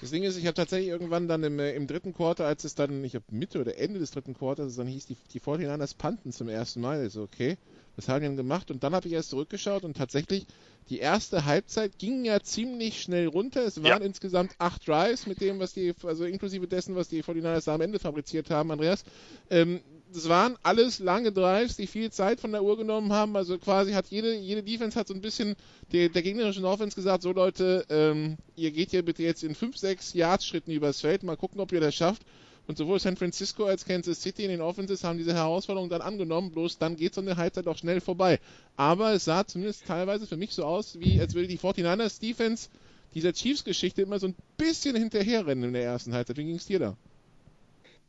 Das 0.00 0.10
Ding 0.10 0.22
ist, 0.22 0.36
ich 0.36 0.46
habe 0.46 0.54
tatsächlich 0.54 0.88
irgendwann 0.88 1.28
dann 1.28 1.42
im, 1.44 1.58
äh, 1.58 1.74
im 1.74 1.86
dritten 1.86 2.12
Quarter, 2.12 2.46
als 2.46 2.64
es 2.64 2.74
dann, 2.74 3.04
ich 3.04 3.14
habe 3.14 3.24
Mitte 3.30 3.60
oder 3.60 3.78
Ende 3.78 4.00
des 4.00 4.10
dritten 4.10 4.34
Quarters, 4.34 4.76
dann 4.76 4.86
hieß 4.86 5.06
die, 5.06 5.16
die 5.32 5.40
49ers 5.40 5.96
Panten 5.96 6.32
zum 6.32 6.48
ersten 6.48 6.80
Mal. 6.80 7.06
Ich 7.06 7.12
so, 7.12 7.22
okay, 7.22 7.56
was 7.96 8.08
haben 8.08 8.20
die 8.20 8.26
denn 8.26 8.36
gemacht? 8.36 8.70
Und 8.70 8.82
dann 8.82 8.94
habe 8.94 9.06
ich 9.06 9.14
erst 9.14 9.30
zurückgeschaut 9.30 9.84
und 9.84 9.96
tatsächlich, 9.96 10.46
die 10.90 10.98
erste 10.98 11.44
Halbzeit 11.44 11.98
ging 11.98 12.24
ja 12.24 12.40
ziemlich 12.40 13.00
schnell 13.00 13.28
runter. 13.28 13.64
Es 13.64 13.82
waren 13.82 13.86
ja. 14.00 14.06
insgesamt 14.06 14.54
acht 14.58 14.86
Drives 14.86 15.26
mit 15.26 15.40
dem, 15.40 15.58
was 15.58 15.72
die, 15.72 15.94
also 16.02 16.24
inklusive 16.24 16.66
dessen, 16.66 16.96
was 16.96 17.08
die 17.08 17.22
49ers 17.22 17.64
da 17.64 17.74
am 17.74 17.80
Ende 17.80 17.98
fabriziert 17.98 18.50
haben, 18.50 18.70
Andreas. 18.70 19.04
Ähm, 19.48 19.80
das 20.14 20.28
waren 20.28 20.56
alles 20.62 21.00
lange 21.00 21.32
Drives, 21.32 21.76
die 21.76 21.88
viel 21.88 22.12
Zeit 22.12 22.40
von 22.40 22.52
der 22.52 22.62
Uhr 22.62 22.76
genommen 22.76 23.12
haben. 23.12 23.36
Also 23.36 23.58
quasi 23.58 23.92
hat 23.92 24.06
jede, 24.08 24.34
jede 24.34 24.62
Defense 24.62 24.98
hat 24.98 25.08
so 25.08 25.14
ein 25.14 25.20
bisschen 25.20 25.56
der, 25.92 26.08
der 26.08 26.22
gegnerischen 26.22 26.64
Offense 26.64 26.94
gesagt, 26.94 27.22
so 27.22 27.32
Leute, 27.32 27.84
ähm, 27.90 28.36
ihr 28.54 28.70
geht 28.70 28.90
hier 28.92 29.04
bitte 29.04 29.24
jetzt 29.24 29.42
in 29.42 29.56
5, 29.56 29.76
6 29.76 30.14
Yards 30.14 30.46
Schritten 30.46 30.70
übers 30.70 31.00
Feld, 31.00 31.24
mal 31.24 31.36
gucken, 31.36 31.60
ob 31.60 31.72
ihr 31.72 31.80
das 31.80 31.94
schafft. 31.96 32.22
Und 32.66 32.78
sowohl 32.78 32.98
San 33.00 33.16
Francisco 33.16 33.64
als 33.64 33.84
Kansas 33.84 34.22
City 34.22 34.44
in 34.44 34.50
den 34.50 34.60
Offenses 34.62 35.04
haben 35.04 35.18
diese 35.18 35.34
Herausforderung 35.34 35.90
dann 35.90 36.00
angenommen, 36.00 36.52
bloß 36.52 36.78
dann 36.78 36.96
geht 36.96 37.12
so 37.14 37.20
eine 37.20 37.36
Halbzeit 37.36 37.66
auch 37.66 37.76
schnell 37.76 38.00
vorbei. 38.00 38.38
Aber 38.76 39.12
es 39.12 39.24
sah 39.24 39.44
zumindest 39.46 39.84
teilweise 39.86 40.26
für 40.26 40.36
mich 40.36 40.52
so 40.52 40.64
aus, 40.64 40.98
wie 40.98 41.20
als 41.20 41.34
würde 41.34 41.48
die 41.48 41.58
49ers 41.58 42.20
Defense 42.20 42.68
dieser 43.14 43.32
Chiefs-Geschichte 43.32 44.02
immer 44.02 44.18
so 44.18 44.28
ein 44.28 44.36
bisschen 44.56 44.96
hinterherrennen 44.96 45.64
in 45.64 45.72
der 45.74 45.84
ersten 45.84 46.14
Halbzeit. 46.14 46.36
Wie 46.36 46.44
ging 46.44 46.56
es 46.56 46.66
dir 46.66 46.78
da? 46.78 46.96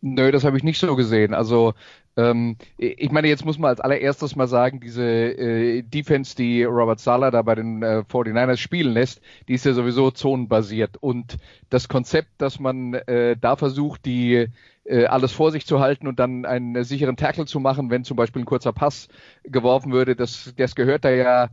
Nö, 0.01 0.31
das 0.31 0.43
habe 0.43 0.57
ich 0.57 0.63
nicht 0.63 0.79
so 0.79 0.95
gesehen. 0.95 1.33
Also 1.33 1.73
ähm, 2.17 2.57
ich 2.77 3.11
meine, 3.11 3.27
jetzt 3.27 3.43
muss 3.43 3.57
man 3.57 3.69
als 3.69 3.79
allererstes 3.81 4.35
mal 4.35 4.47
sagen, 4.47 4.79
diese 4.79 5.03
äh, 5.03 5.81
Defense, 5.81 6.35
die 6.35 6.63
Robert 6.63 6.99
Sala 6.99 7.31
da 7.31 7.41
bei 7.41 7.55
den 7.55 7.81
äh, 7.81 8.03
49ers 8.07 8.57
spielen 8.57 8.93
lässt, 8.93 9.21
die 9.47 9.53
ist 9.55 9.65
ja 9.65 9.73
sowieso 9.73 10.11
zonenbasiert. 10.11 10.97
Und 10.97 11.37
das 11.69 11.87
Konzept, 11.89 12.29
dass 12.37 12.59
man 12.59 12.93
äh, 12.93 13.35
da 13.35 13.55
versucht, 13.55 14.05
die 14.05 14.47
äh, 14.85 15.05
alles 15.05 15.31
vor 15.31 15.51
sich 15.51 15.65
zu 15.65 15.79
halten 15.79 16.07
und 16.07 16.19
dann 16.19 16.45
einen 16.45 16.83
sicheren 16.83 17.17
Tackle 17.17 17.45
zu 17.45 17.59
machen, 17.59 17.89
wenn 17.89 18.03
zum 18.03 18.15
Beispiel 18.15 18.43
ein 18.43 18.45
kurzer 18.45 18.73
Pass 18.73 19.07
geworfen 19.43 19.91
würde, 19.91 20.15
das, 20.15 20.53
das 20.55 20.75
gehört 20.75 21.03
da 21.03 21.09
ja 21.09 21.49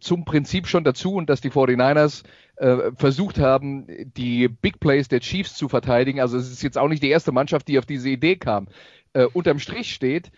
zum 0.00 0.24
Prinzip 0.24 0.66
schon 0.66 0.84
dazu 0.84 1.14
und 1.14 1.30
dass 1.30 1.40
die 1.40 1.50
49ers 1.50 2.24
äh, 2.56 2.90
versucht 2.96 3.38
haben, 3.38 3.86
die 4.16 4.48
Big 4.48 4.80
Plays 4.80 5.08
der 5.08 5.20
Chiefs 5.20 5.54
zu 5.54 5.68
verteidigen. 5.68 6.20
Also 6.20 6.36
es 6.36 6.50
ist 6.50 6.62
jetzt 6.62 6.78
auch 6.78 6.88
nicht 6.88 7.02
die 7.02 7.10
erste 7.10 7.32
Mannschaft, 7.32 7.68
die 7.68 7.78
auf 7.78 7.86
diese 7.86 8.08
Idee 8.08 8.36
kam. 8.36 8.68
Äh, 9.12 9.26
unterm 9.26 9.58
Strich 9.58 9.94
steht, 9.94 10.32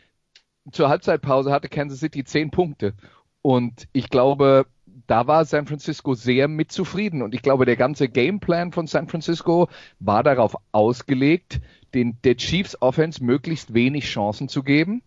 zur 0.73 0.89
Halbzeitpause 0.89 1.51
hatte 1.51 1.69
Kansas 1.69 2.01
City 2.01 2.25
zehn 2.25 2.51
Punkte. 2.51 2.95
Und 3.41 3.89
ich 3.93 4.11
glaube, 4.11 4.67
da 5.07 5.27
war 5.27 5.45
San 5.45 5.67
Francisco 5.67 6.15
sehr 6.15 6.49
mit 6.49 6.71
zufrieden. 6.71 7.23
Und 7.23 7.35
ich 7.35 7.43
glaube, 7.43 7.65
der 7.65 7.77
ganze 7.77 8.09
Gameplan 8.09 8.73
von 8.73 8.87
San 8.87 9.09
Francisco 9.09 9.69
war 10.01 10.23
darauf 10.23 10.55
ausgelegt, 10.73 11.61
den, 11.95 12.19
der 12.25 12.37
Chiefs 12.37 12.81
Offense 12.83 13.25
möglichst 13.25 13.73
wenig 13.73 14.05
Chancen 14.05 14.49
zu 14.49 14.63
geben. 14.63 15.03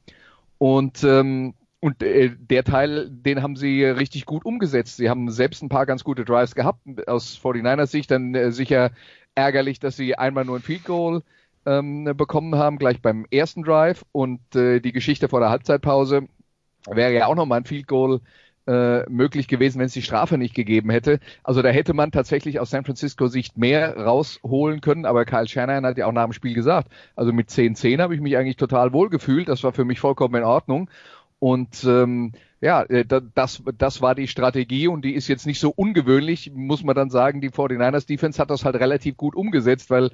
Und 0.57 1.03
ähm, 1.03 1.53
und 1.81 2.03
äh, 2.03 2.29
der 2.37 2.63
Teil, 2.63 3.09
den 3.09 3.41
haben 3.41 3.55
sie 3.55 3.83
richtig 3.83 4.25
gut 4.25 4.45
umgesetzt. 4.45 4.97
Sie 4.97 5.09
haben 5.09 5.31
selbst 5.31 5.63
ein 5.63 5.69
paar 5.69 5.87
ganz 5.87 6.03
gute 6.03 6.23
Drives 6.23 6.53
gehabt. 6.53 6.79
Aus 7.07 7.39
49ers 7.43 7.87
Sicht 7.87 8.11
dann 8.11 8.35
äh, 8.35 8.51
sicher 8.51 8.91
ärgerlich, 9.33 9.79
dass 9.79 9.97
sie 9.97 10.15
einmal 10.15 10.45
nur 10.45 10.57
ein 10.57 10.61
Field 10.61 10.85
Goal 10.85 11.23
ähm, 11.65 12.03
bekommen 12.15 12.55
haben, 12.55 12.77
gleich 12.77 13.01
beim 13.01 13.25
ersten 13.31 13.63
Drive. 13.63 14.05
Und 14.11 14.55
äh, 14.55 14.79
die 14.79 14.91
Geschichte 14.91 15.27
vor 15.27 15.39
der 15.39 15.49
Halbzeitpause 15.49 16.27
wäre 16.87 17.13
ja 17.13 17.25
auch 17.25 17.35
nochmal 17.35 17.61
ein 17.61 17.65
Field 17.65 17.87
Goal 17.87 18.21
äh, 18.67 19.09
möglich 19.09 19.47
gewesen, 19.47 19.79
wenn 19.79 19.87
es 19.87 19.93
die 19.93 20.03
Strafe 20.03 20.37
nicht 20.37 20.53
gegeben 20.53 20.91
hätte. 20.91 21.19
Also 21.43 21.63
da 21.63 21.69
hätte 21.69 21.95
man 21.95 22.11
tatsächlich 22.11 22.59
aus 22.59 22.69
San 22.69 22.85
Francisco 22.85 23.25
Sicht 23.25 23.57
mehr 23.57 23.97
rausholen 23.97 24.81
können, 24.81 25.05
aber 25.05 25.25
Kyle 25.25 25.47
Shanahan 25.47 25.85
hat 25.85 25.97
ja 25.97 26.05
auch 26.05 26.11
nach 26.11 26.25
dem 26.25 26.33
Spiel 26.33 26.53
gesagt, 26.53 26.91
also 27.15 27.33
mit 27.33 27.49
10-10 27.49 27.99
habe 27.99 28.13
ich 28.13 28.21
mich 28.21 28.37
eigentlich 28.37 28.57
total 28.57 28.93
wohl 28.93 29.09
gefühlt, 29.09 29.49
das 29.49 29.63
war 29.63 29.73
für 29.73 29.83
mich 29.83 29.99
vollkommen 29.99 30.35
in 30.35 30.43
Ordnung. 30.43 30.91
Und 31.41 31.83
ähm, 31.85 32.33
ja, 32.61 32.83
äh, 32.83 33.03
das, 33.33 33.63
das 33.75 33.99
war 33.99 34.13
die 34.13 34.27
Strategie 34.27 34.87
und 34.87 35.03
die 35.03 35.15
ist 35.15 35.27
jetzt 35.27 35.47
nicht 35.47 35.59
so 35.59 35.71
ungewöhnlich, 35.71 36.51
muss 36.53 36.83
man 36.83 36.95
dann 36.95 37.09
sagen. 37.09 37.41
Die 37.41 37.49
49ers 37.49 38.05
Defense 38.05 38.39
hat 38.39 38.51
das 38.51 38.63
halt 38.63 38.75
relativ 38.75 39.17
gut 39.17 39.35
umgesetzt, 39.35 39.89
weil 39.89 40.11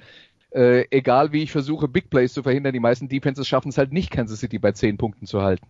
äh, 0.51 0.86
egal 0.89 1.34
wie 1.34 1.43
ich 1.43 1.51
versuche, 1.51 1.89
Big 1.89 2.10
Plays 2.10 2.31
zu 2.31 2.43
verhindern, 2.43 2.72
die 2.72 2.79
meisten 2.79 3.10
Defenses 3.10 3.46
schaffen 3.46 3.67
es 3.69 3.77
halt 3.77 3.91
nicht, 3.91 4.10
Kansas 4.10 4.39
City 4.39 4.57
bei 4.57 4.72
10 4.72 4.96
Punkten 4.96 5.25
zu 5.25 5.41
halten. 5.41 5.67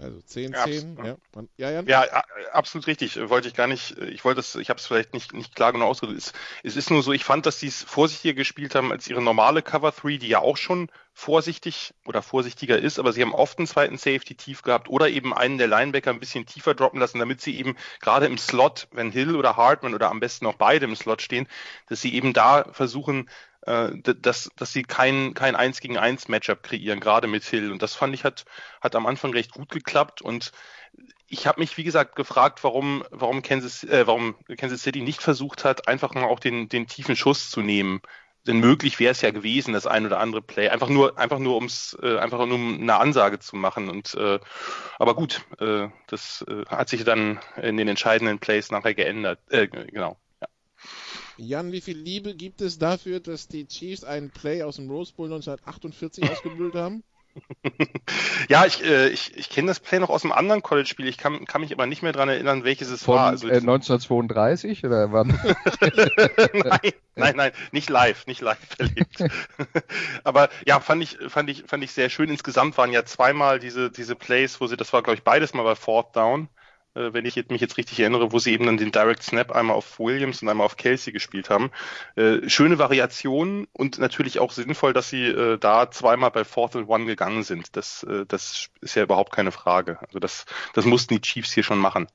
Also 0.00 0.20
10, 0.20 0.54
10, 0.54 0.98
ja. 1.04 1.16
Ja, 1.56 1.70
ja. 1.70 1.82
ja, 1.82 2.24
absolut 2.52 2.86
richtig. 2.86 3.18
Wollte 3.28 3.48
ich 3.48 3.54
gar 3.54 3.66
nicht, 3.66 3.98
ich 3.98 4.24
wollte 4.24 4.40
es, 4.40 4.54
ich 4.54 4.70
habe 4.70 4.78
es 4.78 4.86
vielleicht 4.86 5.12
nicht, 5.12 5.32
nicht 5.32 5.56
klar 5.56 5.72
genug 5.72 5.88
ausgedrückt. 5.88 6.18
Es, 6.18 6.32
es 6.62 6.76
ist 6.76 6.90
nur 6.90 7.02
so, 7.02 7.12
ich 7.12 7.24
fand, 7.24 7.46
dass 7.46 7.58
sie 7.58 7.66
es 7.66 7.82
vorsichtiger 7.82 8.34
gespielt 8.34 8.74
haben 8.74 8.92
als 8.92 9.08
ihre 9.08 9.22
normale 9.22 9.62
Cover 9.62 9.90
3, 9.90 10.18
die 10.18 10.28
ja 10.28 10.38
auch 10.38 10.56
schon 10.56 10.88
vorsichtig 11.18 11.94
oder 12.04 12.22
vorsichtiger 12.22 12.78
ist, 12.78 13.00
aber 13.00 13.12
sie 13.12 13.22
haben 13.22 13.34
oft 13.34 13.58
einen 13.58 13.66
zweiten 13.66 13.98
Safety 13.98 14.36
tief 14.36 14.62
gehabt 14.62 14.88
oder 14.88 15.08
eben 15.08 15.34
einen 15.34 15.58
der 15.58 15.66
Linebacker 15.66 16.10
ein 16.10 16.20
bisschen 16.20 16.46
tiefer 16.46 16.74
droppen 16.74 17.00
lassen, 17.00 17.18
damit 17.18 17.40
sie 17.40 17.58
eben 17.58 17.76
gerade 18.00 18.26
im 18.26 18.38
Slot, 18.38 18.86
wenn 18.92 19.10
Hill 19.10 19.34
oder 19.34 19.56
Hartman 19.56 19.94
oder 19.94 20.10
am 20.10 20.20
besten 20.20 20.46
auch 20.46 20.54
beide 20.54 20.84
im 20.84 20.94
Slot 20.94 21.20
stehen, 21.20 21.48
dass 21.88 22.00
sie 22.00 22.14
eben 22.14 22.34
da 22.34 22.72
versuchen, 22.72 23.28
dass, 24.22 24.50
dass 24.56 24.72
sie 24.72 24.82
kein, 24.82 25.34
kein 25.34 25.56
1 25.56 25.80
gegen 25.80 25.98
1 25.98 26.28
Matchup 26.28 26.62
kreieren, 26.62 27.00
gerade 27.00 27.26
mit 27.26 27.44
Hill. 27.44 27.70
Und 27.70 27.82
das 27.82 27.94
fand 27.94 28.14
ich 28.14 28.24
hat, 28.24 28.44
hat 28.80 28.96
am 28.96 29.06
Anfang 29.06 29.32
recht 29.32 29.52
gut 29.52 29.68
geklappt 29.70 30.22
und 30.22 30.52
ich 31.28 31.46
habe 31.46 31.60
mich, 31.60 31.76
wie 31.76 31.84
gesagt, 31.84 32.16
gefragt, 32.16 32.64
warum, 32.64 33.04
warum, 33.10 33.42
Kansas, 33.42 33.84
äh, 33.84 34.06
warum 34.06 34.34
Kansas 34.56 34.82
City 34.82 35.02
nicht 35.02 35.22
versucht 35.22 35.64
hat, 35.64 35.86
einfach 35.86 36.14
mal 36.14 36.24
auch 36.24 36.40
den, 36.40 36.68
den 36.68 36.86
tiefen 36.86 37.16
Schuss 37.16 37.50
zu 37.50 37.60
nehmen. 37.60 38.00
Denn 38.46 38.60
möglich 38.60 38.98
wäre 38.98 39.12
es 39.12 39.20
ja 39.20 39.30
gewesen, 39.30 39.74
das 39.74 39.86
ein 39.86 40.06
oder 40.06 40.20
andere 40.20 40.40
Play. 40.40 40.70
Einfach 40.70 40.88
nur, 40.88 41.18
einfach 41.18 41.38
nur 41.38 41.56
ums, 41.56 41.96
äh, 42.02 42.16
einfach 42.18 42.38
nur 42.46 42.54
um 42.54 42.80
eine 42.80 42.96
Ansage 42.96 43.40
zu 43.40 43.56
machen. 43.56 43.90
Und 43.90 44.14
äh, 44.14 44.38
aber 44.98 45.14
gut, 45.14 45.42
äh, 45.60 45.88
das 46.06 46.46
äh, 46.48 46.64
hat 46.66 46.88
sich 46.88 47.04
dann 47.04 47.40
in 47.60 47.76
den 47.76 47.88
entscheidenden 47.88 48.38
Plays 48.38 48.70
nachher 48.70 48.94
geändert. 48.94 49.40
Äh, 49.50 49.68
genau. 49.68 50.18
Ja. 51.38 51.58
Jan, 51.58 51.72
wie 51.72 51.80
viel 51.80 51.96
Liebe 51.96 52.34
gibt 52.34 52.60
es 52.60 52.78
dafür, 52.78 53.20
dass 53.20 53.48
die 53.48 53.66
Chiefs 53.66 54.04
einen 54.04 54.30
Play 54.30 54.62
aus 54.62 54.76
dem 54.76 54.90
Rose 54.90 55.12
Bowl 55.14 55.26
1948 55.26 56.30
ausgebildet 56.30 56.74
haben? 56.74 57.02
ja, 58.48 58.66
ich, 58.66 58.82
äh, 58.82 59.08
ich, 59.10 59.36
ich 59.36 59.48
kenne 59.48 59.68
das 59.68 59.78
Play 59.78 60.00
noch 60.00 60.08
aus 60.10 60.24
einem 60.24 60.32
anderen 60.32 60.62
College-Spiel. 60.62 61.06
Ich 61.06 61.18
kann, 61.18 61.44
kann 61.44 61.60
mich 61.60 61.72
aber 61.72 61.86
nicht 61.86 62.02
mehr 62.02 62.12
daran 62.12 62.28
erinnern, 62.28 62.64
welches 62.64 62.90
es 62.90 63.04
Von, 63.04 63.14
war. 63.14 63.26
Also, 63.28 63.46
äh, 63.46 63.58
1932 63.58 64.84
oder 64.84 65.12
wann? 65.12 65.28
nein, 66.52 66.92
nein, 67.14 67.36
nein, 67.36 67.52
nicht 67.70 67.88
live, 67.88 68.26
nicht 68.26 68.40
live 68.40 68.58
erlebt. 68.78 69.24
aber 70.24 70.48
ja, 70.66 70.80
fand 70.80 71.02
ich, 71.02 71.18
fand 71.28 71.48
ich, 71.50 71.64
fand 71.66 71.84
ich 71.84 71.92
sehr 71.92 72.10
schön. 72.10 72.28
Insgesamt 72.28 72.76
waren 72.76 72.92
ja 72.92 73.04
zweimal 73.04 73.60
diese, 73.60 73.90
diese 73.90 74.16
Plays, 74.16 74.60
wo 74.60 74.66
sie, 74.66 74.76
das 74.76 74.92
war 74.92 75.02
glaube 75.02 75.16
ich 75.16 75.22
beides 75.22 75.54
mal 75.54 75.62
bei 75.62 75.76
Fourth 75.76 76.16
Down 76.16 76.48
äh, 76.98 77.14
wenn 77.14 77.24
ich 77.24 77.36
mich 77.48 77.60
jetzt 77.60 77.76
richtig 77.76 78.00
erinnere, 78.00 78.32
wo 78.32 78.38
sie 78.38 78.52
eben 78.52 78.66
dann 78.66 78.76
den 78.76 78.92
Direct 78.92 79.22
Snap 79.22 79.52
einmal 79.52 79.76
auf 79.76 79.98
Williams 79.98 80.42
und 80.42 80.48
einmal 80.48 80.66
auf 80.66 80.76
Kelsey 80.76 81.12
gespielt 81.12 81.50
haben. 81.50 81.70
Äh, 82.16 82.48
schöne 82.48 82.78
Variation 82.78 83.68
und 83.72 83.98
natürlich 83.98 84.38
auch 84.38 84.52
sinnvoll, 84.52 84.92
dass 84.92 85.08
sie 85.08 85.24
äh, 85.26 85.58
da 85.58 85.90
zweimal 85.90 86.30
bei 86.30 86.44
Fourth 86.44 86.76
and 86.76 86.88
One 86.88 87.06
gegangen 87.06 87.42
sind. 87.42 87.76
Das, 87.76 88.02
äh, 88.02 88.24
das 88.26 88.68
ist 88.80 88.94
ja 88.94 89.04
überhaupt 89.04 89.32
keine 89.32 89.52
Frage. 89.52 89.98
Also 90.02 90.18
das, 90.18 90.44
das 90.74 90.84
mussten 90.84 91.14
die 91.14 91.20
Chiefs 91.20 91.52
hier 91.52 91.62
schon 91.62 91.78
machen. 91.78 92.08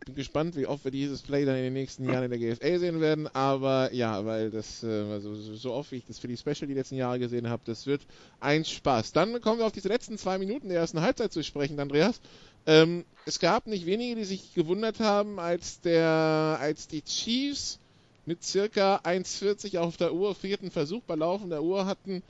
Ich 0.00 0.06
bin 0.06 0.14
gespannt, 0.14 0.56
wie 0.56 0.66
oft 0.66 0.82
wir 0.84 0.90
dieses 0.90 1.20
Play 1.20 1.44
dann 1.44 1.56
in 1.56 1.64
den 1.64 1.72
nächsten 1.74 2.04
Jahren 2.04 2.24
in 2.24 2.30
der 2.30 2.38
GFA 2.38 2.78
sehen 2.78 3.02
werden. 3.02 3.28
Aber 3.34 3.92
ja, 3.92 4.24
weil 4.24 4.50
das 4.50 4.82
äh, 4.82 4.86
also 4.86 5.34
so 5.34 5.74
oft 5.74 5.92
wie 5.92 5.96
ich 5.96 6.06
das 6.06 6.18
für 6.18 6.26
die 6.26 6.38
Special 6.38 6.66
die 6.66 6.74
letzten 6.74 6.96
Jahre 6.96 7.18
gesehen 7.18 7.50
habe, 7.50 7.62
das 7.66 7.86
wird 7.86 8.00
ein 8.40 8.64
Spaß. 8.64 9.12
Dann 9.12 9.38
kommen 9.42 9.58
wir 9.58 9.66
auf 9.66 9.72
diese 9.72 9.88
letzten 9.88 10.16
zwei 10.16 10.38
Minuten 10.38 10.70
der 10.70 10.78
ersten 10.78 11.02
Halbzeit 11.02 11.34
zu 11.34 11.44
sprechen, 11.44 11.78
Andreas. 11.78 12.22
Ähm, 12.66 13.04
es 13.26 13.38
gab 13.38 13.66
nicht 13.66 13.86
wenige, 13.86 14.16
die 14.16 14.24
sich 14.24 14.54
gewundert 14.54 15.00
haben, 15.00 15.38
als 15.38 15.80
der, 15.80 16.58
als 16.60 16.88
die 16.88 17.02
Chiefs 17.02 17.78
mit 18.26 18.42
circa 18.42 18.96
1,40 18.96 19.78
auf 19.78 19.96
der 19.96 20.14
Uhr, 20.14 20.34
vierten 20.34 20.70
Versuch 20.70 21.02
bei 21.02 21.14
laufender 21.14 21.62
Uhr 21.62 21.86
hatten, 21.86 22.22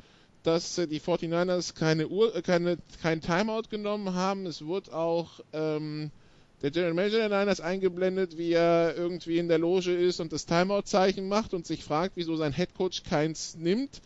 dass 0.43 0.79
äh, 0.79 0.87
die 0.87 1.01
49ers 1.01 1.75
keine 1.75 2.09
Uhr, 2.09 2.35
äh, 2.35 2.43
keine, 2.43 2.79
kein 3.03 3.21
Timeout 3.21 3.69
genommen 3.71 4.15
haben. 4.15 4.47
Es 4.47 4.65
wurde 4.65 4.95
auch 4.95 5.41
ähm, 5.53 6.11
der 6.63 6.71
General 6.71 6.95
Manager 6.95 7.29
der 7.29 7.39
Niners 7.41 7.61
eingeblendet, 7.61 8.37
wie 8.37 8.53
er 8.53 8.95
irgendwie 8.97 9.39
in 9.39 9.49
der 9.49 9.59
Loge 9.59 9.95
ist 9.95 10.21
und 10.21 10.33
das 10.33 10.47
Timeout-Zeichen 10.47 11.29
macht 11.29 11.55
und 11.55 11.67
sich 11.67 11.85
fragt, 11.85 12.17
wieso 12.17 12.37
sein 12.37 12.53
Headcoach 12.53 13.03
keins 13.05 13.57
nimmt. 13.57 14.01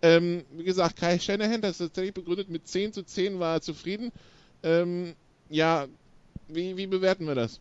Ähm, 0.00 0.44
wie 0.52 0.64
gesagt, 0.64 0.96
Kai 0.96 1.18
Shanahan, 1.18 1.60
das 1.60 1.72
ist 1.72 1.78
tatsächlich 1.78 2.14
begründet, 2.14 2.48
mit 2.48 2.66
10 2.68 2.92
zu 2.92 3.02
10 3.02 3.40
war 3.40 3.56
er 3.56 3.60
zufrieden. 3.60 4.12
Ähm, 4.62 5.14
ja, 5.48 5.86
wie, 6.48 6.76
wie 6.76 6.86
bewerten 6.86 7.26
wir 7.26 7.34
das? 7.34 7.60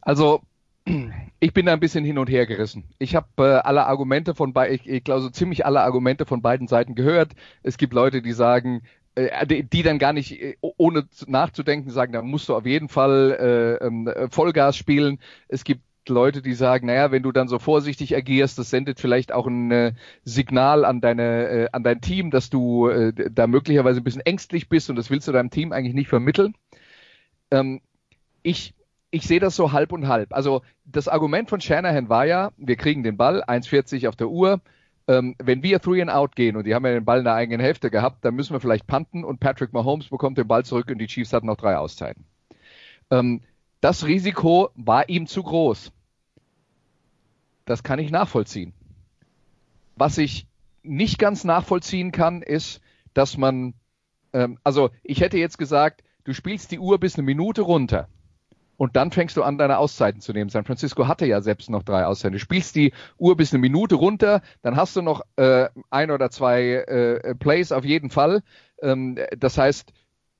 Also, 0.00 0.42
ich 1.40 1.52
bin 1.52 1.66
da 1.66 1.72
ein 1.72 1.80
bisschen 1.80 2.04
hin 2.04 2.18
und 2.18 2.28
her 2.28 2.46
gerissen. 2.46 2.84
Ich 2.98 3.14
habe 3.14 3.26
äh, 3.38 3.42
alle 3.42 3.86
Argumente 3.86 4.34
von 4.34 4.52
beiden, 4.52 4.74
ich, 4.74 4.88
ich 4.88 5.04
glaube 5.04 5.22
so 5.22 5.30
ziemlich 5.30 5.64
alle 5.64 5.82
Argumente 5.82 6.26
von 6.26 6.42
beiden 6.42 6.68
Seiten 6.68 6.94
gehört. 6.94 7.32
Es 7.62 7.78
gibt 7.78 7.94
Leute, 7.94 8.22
die 8.22 8.32
sagen, 8.32 8.82
äh, 9.14 9.46
die, 9.46 9.82
dann 9.82 9.98
gar 9.98 10.12
nicht, 10.12 10.40
äh, 10.40 10.56
ohne 10.60 11.06
nachzudenken, 11.26 11.90
sagen, 11.90 12.12
da 12.12 12.22
musst 12.22 12.48
du 12.48 12.56
auf 12.56 12.66
jeden 12.66 12.88
Fall 12.88 13.78
äh, 13.80 13.86
ähm, 13.86 14.08
Vollgas 14.30 14.76
spielen. 14.76 15.18
Es 15.48 15.64
gibt 15.64 15.82
Leute, 16.08 16.42
die 16.42 16.54
sagen, 16.54 16.86
naja, 16.86 17.10
wenn 17.10 17.22
du 17.22 17.32
dann 17.32 17.48
so 17.48 17.58
vorsichtig 17.58 18.16
agierst, 18.16 18.58
das 18.58 18.70
sendet 18.70 19.00
vielleicht 19.00 19.32
auch 19.32 19.46
ein 19.46 19.70
äh, 19.70 19.92
Signal 20.24 20.84
an 20.84 21.00
deine, 21.00 21.48
äh, 21.48 21.68
an 21.72 21.82
dein 21.82 22.00
Team, 22.00 22.30
dass 22.30 22.50
du 22.50 22.88
äh, 22.88 23.12
da 23.30 23.46
möglicherweise 23.46 24.00
ein 24.00 24.04
bisschen 24.04 24.22
ängstlich 24.22 24.68
bist 24.68 24.90
und 24.90 24.96
das 24.96 25.10
willst 25.10 25.28
du 25.28 25.32
deinem 25.32 25.50
Team 25.50 25.72
eigentlich 25.72 25.94
nicht 25.94 26.08
vermitteln. 26.08 26.54
Ähm, 27.50 27.80
ich, 28.42 28.74
ich 29.10 29.26
sehe 29.26 29.40
das 29.40 29.56
so 29.56 29.72
halb 29.72 29.92
und 29.92 30.08
halb. 30.08 30.32
Also 30.34 30.62
das 30.84 31.08
Argument 31.08 31.48
von 31.48 31.60
Shanahan 31.60 32.08
war 32.08 32.26
ja, 32.26 32.50
wir 32.56 32.76
kriegen 32.76 33.02
den 33.02 33.16
Ball, 33.16 33.42
1,40 33.44 34.08
auf 34.08 34.16
der 34.16 34.28
Uhr. 34.28 34.60
Ähm, 35.08 35.34
wenn 35.42 35.62
wir 35.62 35.80
three 35.80 36.00
and 36.00 36.10
out 36.10 36.36
gehen 36.36 36.56
und 36.56 36.64
die 36.64 36.74
haben 36.74 36.86
ja 36.86 36.92
den 36.92 37.04
Ball 37.04 37.18
in 37.18 37.24
der 37.24 37.34
eigenen 37.34 37.60
Hälfte 37.60 37.90
gehabt, 37.90 38.24
dann 38.24 38.34
müssen 38.34 38.54
wir 38.54 38.60
vielleicht 38.60 38.86
punten 38.86 39.24
und 39.24 39.40
Patrick 39.40 39.72
Mahomes 39.72 40.08
bekommt 40.08 40.38
den 40.38 40.46
Ball 40.46 40.64
zurück 40.64 40.88
und 40.90 40.98
die 40.98 41.08
Chiefs 41.08 41.32
hatten 41.32 41.46
noch 41.46 41.56
drei 41.56 41.76
Auszeiten. 41.76 42.24
Ähm, 43.10 43.40
das 43.82 44.06
Risiko 44.06 44.70
war 44.76 45.08
ihm 45.08 45.26
zu 45.26 45.42
groß. 45.42 45.92
Das 47.64 47.82
kann 47.82 47.98
ich 47.98 48.10
nachvollziehen. 48.10 48.72
Was 49.96 50.18
ich 50.18 50.46
nicht 50.82 51.18
ganz 51.18 51.44
nachvollziehen 51.44 52.12
kann, 52.12 52.42
ist, 52.42 52.80
dass 53.12 53.36
man, 53.36 53.74
ähm, 54.32 54.58
also 54.64 54.90
ich 55.02 55.20
hätte 55.20 55.36
jetzt 55.36 55.58
gesagt, 55.58 56.02
du 56.24 56.32
spielst 56.32 56.70
die 56.70 56.78
Uhr 56.78 56.98
bis 56.98 57.16
eine 57.16 57.24
Minute 57.24 57.62
runter 57.62 58.08
und 58.76 58.94
dann 58.94 59.10
fängst 59.10 59.36
du 59.36 59.42
an, 59.42 59.58
deine 59.58 59.78
Auszeiten 59.78 60.20
zu 60.20 60.32
nehmen. 60.32 60.48
San 60.48 60.64
Francisco 60.64 61.08
hatte 61.08 61.26
ja 61.26 61.40
selbst 61.40 61.68
noch 61.68 61.82
drei 61.82 62.06
Auszeiten. 62.06 62.34
Du 62.34 62.38
spielst 62.38 62.76
die 62.76 62.92
Uhr 63.18 63.36
bis 63.36 63.52
eine 63.52 63.60
Minute 63.60 63.96
runter, 63.96 64.42
dann 64.62 64.76
hast 64.76 64.94
du 64.94 65.02
noch 65.02 65.22
äh, 65.34 65.68
ein 65.90 66.12
oder 66.12 66.30
zwei 66.30 66.62
äh, 66.62 67.34
Plays 67.34 67.72
auf 67.72 67.84
jeden 67.84 68.10
Fall. 68.10 68.42
Ähm, 68.80 69.18
das 69.36 69.58
heißt, 69.58 69.92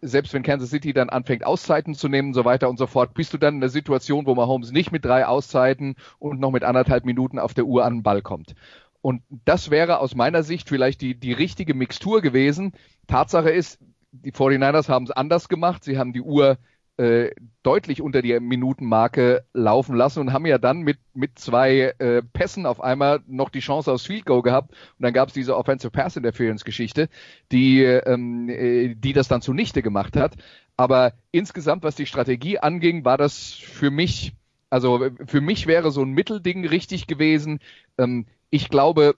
selbst 0.03 0.35
wenn 0.35 0.43
Kansas 0.43 0.71
City 0.71 0.93
dann 0.93 1.09
anfängt, 1.09 1.47
Auszeiten 1.47 1.95
zu 1.95 2.09
nehmen 2.09 2.29
und 2.29 2.35
so 2.35 2.45
weiter 2.45 2.69
und 2.69 2.77
so 2.77 2.87
fort, 2.87 3.15
bist 3.15 3.33
du 3.33 3.39
dann 3.39 3.55
in 3.55 3.61
der 3.61 3.71
Situation, 3.71 4.27
wo 4.27 4.35
Mahomes 4.35 4.73
nicht 4.73 4.91
mit 4.91 5.05
drei 5.05 5.27
Auszeiten 5.27 5.95
und 6.19 6.41
noch 6.41 6.51
mit 6.51 6.65
anderthalb 6.65 7.05
Minuten 7.05 7.39
auf 7.39 7.55
der 7.55 7.65
Uhr 7.65 7.85
an 7.85 7.99
den 7.99 8.03
Ball 8.03 8.21
kommt. 8.21 8.55
Und 9.01 9.23
das 9.45 9.71
wäre 9.71 9.99
aus 10.01 10.15
meiner 10.15 10.43
Sicht 10.43 10.69
vielleicht 10.69 11.01
die, 11.01 11.15
die 11.15 11.33
richtige 11.33 11.75
Mixtur 11.75 12.21
gewesen. 12.21 12.73
Tatsache 13.07 13.51
ist, 13.51 13.79
die 14.13 14.33
49ers 14.33 14.89
haben 14.89 15.05
es 15.05 15.11
anders 15.11 15.49
gemacht. 15.49 15.85
Sie 15.85 15.99
haben 15.99 16.13
die 16.13 16.21
Uhr 16.21 16.59
äh, 16.99 17.31
deutlich 17.63 18.03
unter 18.03 18.23
die 18.23 18.39
Minutenmarke 18.39 19.45
laufen 19.55 19.97
lassen 19.97 20.21
und 20.21 20.33
haben 20.33 20.47
ja 20.47 20.59
dann 20.59 20.83
mit, 20.83 20.99
mit 21.15 21.39
zwei 21.39 21.95
äh, 21.99 22.23
Pässen 22.23 22.67
auf 22.67 22.81
einmal 22.83 23.21
noch 23.27 23.49
die 23.49 23.61
Chance 23.61 23.91
aufs 23.91 24.07
Field 24.07 24.27
Goal 24.27 24.43
gehabt. 24.43 24.71
Und 24.71 25.03
dann 25.03 25.13
gab 25.13 25.29
es 25.29 25.35
diese 25.35 25.57
Offensive 25.57 25.91
Pass 25.91 26.17
Interference 26.17 26.65
Geschichte, 26.65 27.09
die, 27.51 27.83
ähm, 27.83 28.49
äh, 28.49 28.95
die 28.95 29.13
das 29.13 29.29
dann 29.29 29.43
zunichte 29.43 29.83
gemacht 29.83 30.17
hat. 30.17 30.35
Aber 30.77 31.15
insgesamt, 31.31 31.83
was 31.83 31.97
die 31.97 32.07
Strategie 32.07 32.59
anging, 32.59 33.05
war 33.05 33.17
das 33.17 33.53
für 33.53 33.91
mich, 33.91 34.35
also 34.69 35.09
für 35.27 35.41
mich 35.41 35.67
wäre 35.67 35.91
so 35.93 36.03
ein 36.03 36.13
Mittelding 36.13 36.67
richtig 36.67 37.07
gewesen. 37.07 37.61
Ähm, 37.99 38.27
ich 38.51 38.69
glaube, 38.69 39.15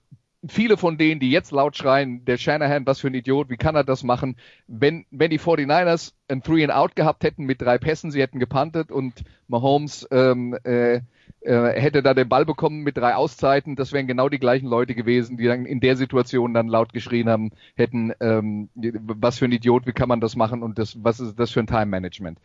viele 0.47 0.77
von 0.77 0.97
denen, 0.97 1.19
die 1.19 1.31
jetzt 1.31 1.51
laut 1.51 1.75
schreien, 1.75 2.25
der 2.25 2.37
Shanahan, 2.37 2.85
was 2.85 2.99
für 2.99 3.07
ein 3.07 3.13
Idiot, 3.13 3.49
wie 3.49 3.57
kann 3.57 3.75
er 3.75 3.83
das 3.83 4.03
machen? 4.03 4.35
Wenn, 4.67 5.05
wenn 5.11 5.29
die 5.29 5.39
49ers 5.39 6.13
ein 6.27 6.41
Three 6.41 6.63
and 6.63 6.73
Out 6.73 6.95
gehabt 6.95 7.23
hätten 7.23 7.45
mit 7.45 7.61
drei 7.61 7.77
Pässen, 7.77 8.11
sie 8.11 8.21
hätten 8.21 8.39
gepantet 8.39 8.91
und 8.91 9.23
Mahomes 9.47 10.07
ähm, 10.11 10.57
äh, 10.63 11.01
äh, 11.41 11.79
hätte 11.79 12.01
da 12.01 12.13
den 12.13 12.27
Ball 12.27 12.45
bekommen 12.45 12.81
mit 12.81 12.97
drei 12.97 13.15
Auszeiten, 13.15 13.75
das 13.75 13.93
wären 13.93 14.07
genau 14.07 14.29
die 14.29 14.39
gleichen 14.39 14.67
Leute 14.67 14.95
gewesen, 14.95 15.37
die 15.37 15.45
dann 15.45 15.65
in 15.65 15.79
der 15.79 15.95
Situation 15.95 16.53
dann 16.53 16.67
laut 16.67 16.91
geschrien 16.91 17.29
haben, 17.29 17.51
hätten, 17.75 18.13
ähm, 18.19 18.69
was 18.73 19.37
für 19.37 19.45
ein 19.45 19.51
Idiot, 19.51 19.85
wie 19.85 19.93
kann 19.93 20.09
man 20.09 20.21
das 20.21 20.35
machen 20.35 20.63
und 20.63 20.79
das, 20.79 21.03
was 21.03 21.19
ist 21.19 21.39
das 21.39 21.51
für 21.51 21.59
ein 21.59 21.67
Time 21.67 21.85
Management? 21.87 22.39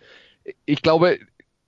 Ich 0.67 0.83
glaube, 0.83 1.19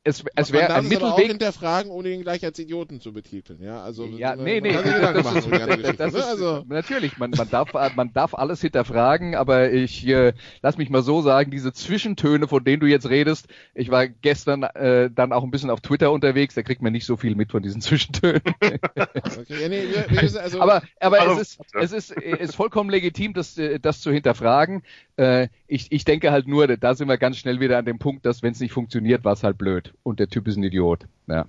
es, 0.05 0.25
es 0.35 0.53
wäre 0.53 0.75
ein 0.75 0.85
Mittelweg. 0.85 1.03
Aber 1.05 1.15
auch 1.15 1.21
hinterfragen, 1.21 1.91
ohne 1.91 2.09
ihn 2.11 2.23
gleich 2.23 2.45
als 2.45 2.59
Idioten 2.59 3.01
zu 3.01 3.13
betiteln. 3.13 3.63
Ja, 3.63 3.83
also 3.83 4.05
ja, 4.05 4.35
nee, 4.35 4.61
nee. 4.61 4.73
Machen, 4.73 5.97
das 5.97 6.15
ist, 6.15 6.23
also. 6.23 6.65
Natürlich, 6.67 7.19
man, 7.19 7.31
man, 7.31 7.49
darf, 7.49 7.73
man 7.95 8.13
darf 8.13 8.35
alles 8.35 8.61
hinterfragen, 8.61 9.37
aber 9.37 9.71
ich 9.71 10.05
äh, 10.09 10.33
lass 10.61 10.77
mich 10.77 10.91
mal 10.91 11.03
so 11.03 11.23
sagen, 11.23 11.53
diese 11.53 11.73
Zwischentöne, 11.73 12.49
von 12.49 12.65
denen 12.65 12.81
du 12.81 12.87
jetzt 12.87 13.09
redest, 13.09 13.47
ich 13.75 13.91
war 13.91 14.09
gestern 14.09 14.65
äh, 14.65 15.09
dann 15.09 15.33
auch 15.33 15.45
ein 15.45 15.53
bisschen 15.53 15.71
auf 15.71 15.81
Twitter 15.81 16.11
unterwegs, 16.11 16.55
da 16.55 16.63
kriegt 16.63 16.83
man 16.83 16.93
nicht 16.93 17.07
so 17.07 17.17
viel 17.17 17.37
mit 17.37 17.53
von 17.53 17.63
diesen 17.63 17.81
Zwischentönen. 17.81 18.43
okay, 18.61 19.63
ja, 19.63 19.69
nee, 19.69 19.85
wir, 19.89 20.07
wir 20.09 20.43
also, 20.43 20.61
aber 20.61 20.83
aber 20.99 21.21
also, 21.21 21.41
es 21.41 21.59
ist 21.59 21.75
es 21.75 21.93
ist, 21.93 22.11
ist 22.13 22.57
vollkommen 22.57 22.91
legitim, 22.91 23.35
das, 23.35 23.57
äh, 23.57 23.79
das 23.79 24.01
zu 24.01 24.11
hinterfragen. 24.11 24.83
Äh, 25.17 25.49
ich, 25.73 25.91
ich 25.91 26.05
denke 26.05 26.33
halt 26.33 26.47
nur, 26.47 26.67
da 26.67 26.95
sind 26.95 27.09
wir 27.09 27.17
ganz 27.17 27.39
schnell 27.39 27.59
wieder 27.59 27.79
an 27.79 27.87
dem 27.87 27.99
Punkt, 27.99 28.27
dass 28.27 28.43
wenn 28.43 28.53
es 28.53 28.61
nicht 28.61 28.73
funktioniert, 28.73 29.25
war 29.25 29.33
es 29.33 29.43
halt 29.43 29.57
blöd 29.57 29.95
und 30.03 30.21
der 30.21 30.29
Typ 30.29 30.47
ist 30.47 30.57
ein 30.57 30.63
Idiot. 30.63 31.07
Ja. 31.27 31.47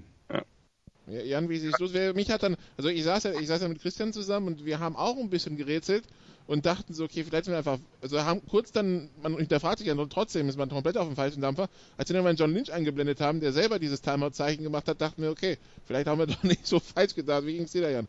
Ja, 1.06 1.22
Jan, 1.22 1.50
wie 1.50 1.58
siehst 1.58 1.82
du 1.82 1.86
es? 1.86 2.16
Mich 2.16 2.32
hat 2.32 2.44
dann, 2.44 2.56
also 2.78 2.88
ich 2.88 3.04
saß 3.04 3.24
ja, 3.24 3.32
ich 3.38 3.48
saß 3.48 3.62
ja 3.62 3.68
mit 3.68 3.82
Christian 3.82 4.14
zusammen 4.14 4.48
und 4.48 4.66
wir 4.66 4.80
haben 4.80 4.96
auch 4.96 5.18
ein 5.18 5.30
bisschen 5.30 5.58
gerätselt 5.58 6.06
und 6.48 6.66
dachten 6.66 6.94
so, 6.94 7.04
okay, 7.04 7.26
vielleicht 7.26 7.44
sind 7.44 7.54
wir 7.54 7.58
einfach, 7.58 7.80
also 8.02 8.24
haben 8.24 8.42
kurz 8.48 8.72
dann, 8.72 9.10
man 9.22 9.36
hinterfragt 9.36 9.80
sich 9.80 9.88
ja 9.88 9.96
trotzdem, 10.06 10.48
ist 10.48 10.58
man 10.58 10.70
komplett 10.70 10.96
auf 10.98 11.08
dem 11.08 11.18
falschen 11.18 11.42
Dampfer. 11.42 11.68
Als 11.98 12.08
wir 12.08 12.14
dann 12.14 12.24
mal 12.24 12.34
John 12.34 12.54
Lynch 12.54 12.72
eingeblendet 12.72 13.20
haben, 13.20 13.42
der 13.42 13.52
selber 13.52 13.80
dieses 13.80 14.02
Timeout-Zeichen 14.02 14.64
gemacht 14.64 14.88
hat, 14.88 15.02
dachten 15.02 15.22
wir, 15.22 15.32
okay, 15.32 15.58
vielleicht 15.86 16.08
haben 16.08 16.20
wir 16.20 16.28
doch 16.28 16.44
nicht 16.44 16.66
so 16.66 16.80
falsch 16.80 17.16
gedacht. 17.16 17.46
Wie 17.46 17.56
ging 17.56 17.64
es 17.64 17.74
dir 17.74 17.82
da, 17.82 17.90
Jan? 17.90 18.08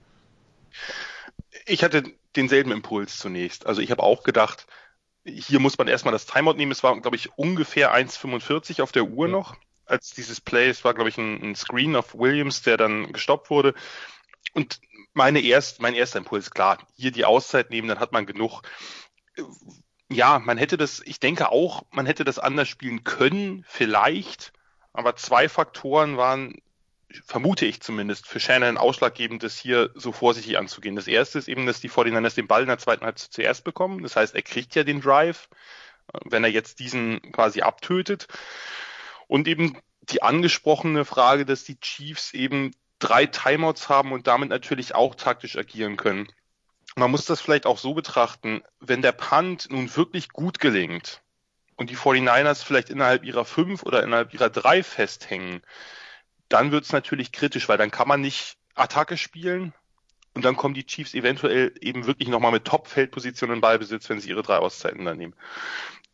Ich 1.66 1.82
hatte 1.82 2.04
denselben 2.36 2.70
Impuls 2.70 3.18
zunächst. 3.18 3.66
Also 3.66 3.80
ich 3.80 3.90
habe 3.90 4.04
auch 4.04 4.22
gedacht, 4.22 4.68
hier 5.24 5.60
muss 5.60 5.78
man 5.78 5.88
erstmal 5.88 6.12
das 6.12 6.26
Timeout 6.26 6.54
nehmen. 6.54 6.72
Es 6.72 6.82
war, 6.82 6.98
glaube 7.00 7.16
ich, 7.16 7.36
ungefähr 7.38 7.94
1,45 7.94 8.82
auf 8.82 8.92
der 8.92 9.04
Uhr 9.04 9.26
ja. 9.26 9.32
noch, 9.32 9.56
als 9.86 10.10
dieses 10.10 10.40
Play, 10.40 10.68
es 10.68 10.84
war, 10.84 10.94
glaube 10.94 11.08
ich, 11.08 11.18
ein, 11.18 11.42
ein 11.42 11.56
Screen 11.56 11.96
auf 11.96 12.14
Williams, 12.14 12.62
der 12.62 12.76
dann 12.76 13.12
gestoppt 13.12 13.50
wurde. 13.50 13.74
Und 14.52 14.80
meine 15.14 15.40
erst, 15.40 15.80
mein 15.80 15.94
erster 15.94 16.18
Impuls, 16.18 16.50
klar, 16.50 16.78
hier 16.96 17.10
die 17.10 17.24
Auszeit 17.24 17.70
nehmen, 17.70 17.88
dann 17.88 18.00
hat 18.00 18.12
man 18.12 18.26
genug. 18.26 18.62
Ja, 20.10 20.38
man 20.38 20.58
hätte 20.58 20.76
das, 20.76 21.00
ich 21.04 21.20
denke 21.20 21.50
auch, 21.50 21.84
man 21.90 22.06
hätte 22.06 22.24
das 22.24 22.38
anders 22.38 22.68
spielen 22.68 23.04
können, 23.04 23.64
vielleicht. 23.68 24.52
Aber 24.92 25.16
zwei 25.16 25.48
Faktoren 25.48 26.16
waren 26.16 26.60
vermute 27.26 27.66
ich 27.66 27.80
zumindest, 27.80 28.26
für 28.26 28.40
Shannon 28.40 28.76
ausschlaggebend 28.76 29.42
ist, 29.44 29.58
hier 29.58 29.90
so 29.94 30.12
vorsichtig 30.12 30.58
anzugehen. 30.58 30.96
Das 30.96 31.06
erste 31.06 31.38
ist 31.38 31.48
eben, 31.48 31.66
dass 31.66 31.80
die 31.80 31.90
49ers 31.90 32.34
den 32.34 32.46
Ball 32.46 32.62
in 32.62 32.68
der 32.68 32.78
zweiten 32.78 33.04
Halbzeit 33.04 33.32
zuerst 33.32 33.64
bekommen. 33.64 34.02
Das 34.02 34.16
heißt, 34.16 34.34
er 34.34 34.42
kriegt 34.42 34.74
ja 34.74 34.84
den 34.84 35.00
Drive, 35.00 35.48
wenn 36.24 36.44
er 36.44 36.50
jetzt 36.50 36.78
diesen 36.80 37.20
quasi 37.32 37.62
abtötet. 37.62 38.28
Und 39.26 39.48
eben 39.48 39.78
die 40.02 40.22
angesprochene 40.22 41.04
Frage, 41.04 41.46
dass 41.46 41.64
die 41.64 41.80
Chiefs 41.80 42.34
eben 42.34 42.72
drei 42.98 43.26
Timeouts 43.26 43.88
haben 43.88 44.12
und 44.12 44.26
damit 44.26 44.48
natürlich 44.48 44.94
auch 44.94 45.14
taktisch 45.14 45.56
agieren 45.56 45.96
können. 45.96 46.28
Man 46.96 47.10
muss 47.10 47.24
das 47.24 47.40
vielleicht 47.40 47.66
auch 47.66 47.78
so 47.78 47.94
betrachten, 47.94 48.62
wenn 48.80 49.02
der 49.02 49.12
Punt 49.12 49.68
nun 49.70 49.94
wirklich 49.96 50.28
gut 50.28 50.58
gelingt 50.58 51.22
und 51.76 51.90
die 51.90 51.96
49ers 51.96 52.64
vielleicht 52.64 52.90
innerhalb 52.90 53.24
ihrer 53.24 53.44
fünf 53.44 53.82
oder 53.82 54.02
innerhalb 54.02 54.32
ihrer 54.32 54.50
drei 54.50 54.82
festhängen, 54.82 55.62
dann 56.54 56.70
wird 56.70 56.84
es 56.84 56.92
natürlich 56.92 57.32
kritisch, 57.32 57.68
weil 57.68 57.78
dann 57.78 57.90
kann 57.90 58.06
man 58.06 58.20
nicht 58.20 58.56
Attacke 58.76 59.16
spielen 59.16 59.72
und 60.34 60.44
dann 60.44 60.56
kommen 60.56 60.72
die 60.72 60.86
Chiefs 60.86 61.12
eventuell 61.12 61.74
eben 61.80 62.06
wirklich 62.06 62.28
nochmal 62.28 62.52
mit 62.52 62.64
Top-Feldposition 62.64 63.50
in 63.50 63.60
Ballbesitz, 63.60 64.08
wenn 64.08 64.20
sie 64.20 64.28
ihre 64.28 64.44
drei 64.44 64.58
Auszeiten 64.58 65.04
dann 65.04 65.18
nehmen. 65.18 65.34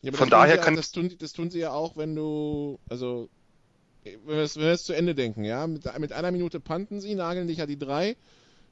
Ja, 0.00 0.12
Von 0.12 0.30
daher 0.30 0.56
kann 0.56 0.76
das 0.76 0.92
tun, 0.92 1.14
das 1.18 1.34
tun 1.34 1.50
sie 1.50 1.58
ja 1.58 1.72
auch, 1.72 1.98
wenn 1.98 2.14
du, 2.16 2.80
also 2.88 3.28
wenn 4.02 4.26
wir 4.26 4.36
es, 4.38 4.56
wenn 4.56 4.64
wir 4.64 4.72
es 4.72 4.84
zu 4.84 4.94
Ende 4.94 5.14
denken, 5.14 5.44
ja, 5.44 5.66
mit, 5.66 5.84
mit 5.98 6.12
einer 6.14 6.30
Minute 6.30 6.58
panten 6.58 7.02
sie, 7.02 7.14
nageln 7.14 7.46
dich 7.46 7.58
ja 7.58 7.66
die 7.66 7.78
drei. 7.78 8.16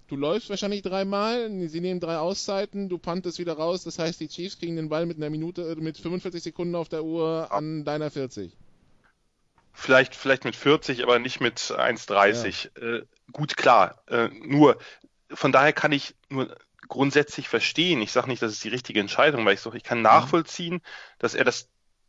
Du 0.06 0.16
läufst 0.16 0.48
wahrscheinlich 0.48 0.80
dreimal, 0.80 1.50
sie 1.68 1.80
nehmen 1.82 2.00
drei 2.00 2.16
Auszeiten, 2.16 2.88
du 2.88 2.96
pantest 2.96 3.38
wieder 3.38 3.52
raus, 3.52 3.84
das 3.84 3.98
heißt, 3.98 4.18
die 4.20 4.28
Chiefs 4.28 4.58
kriegen 4.58 4.76
den 4.76 4.88
Ball 4.88 5.04
mit 5.04 5.18
einer 5.18 5.28
Minute, 5.28 5.76
mit 5.76 5.98
45 5.98 6.42
Sekunden 6.42 6.74
auf 6.76 6.88
der 6.88 7.04
Uhr 7.04 7.52
an 7.52 7.84
deiner 7.84 8.10
40. 8.10 8.56
Vielleicht, 9.80 10.16
vielleicht 10.16 10.44
mit 10.44 10.56
40, 10.56 11.04
aber 11.04 11.20
nicht 11.20 11.40
mit 11.40 11.58
1,30. 11.60 12.70
Ja. 12.74 12.96
Äh, 12.96 13.06
gut, 13.30 13.56
klar. 13.56 14.02
Äh, 14.08 14.28
nur, 14.28 14.76
von 15.32 15.52
daher 15.52 15.72
kann 15.72 15.92
ich 15.92 16.16
nur 16.28 16.56
grundsätzlich 16.88 17.48
verstehen. 17.48 18.02
Ich 18.02 18.10
sage 18.10 18.26
nicht, 18.26 18.42
das 18.42 18.50
ist 18.50 18.64
die 18.64 18.70
richtige 18.70 18.98
Entscheidung, 18.98 19.46
weil 19.46 19.54
ich 19.54 19.60
so, 19.60 19.72
ich 19.72 19.84
kann 19.84 19.98
mhm. 19.98 20.04
nachvollziehen, 20.04 20.80
dass 21.20 21.34
er 21.34 21.44
das 21.44 21.68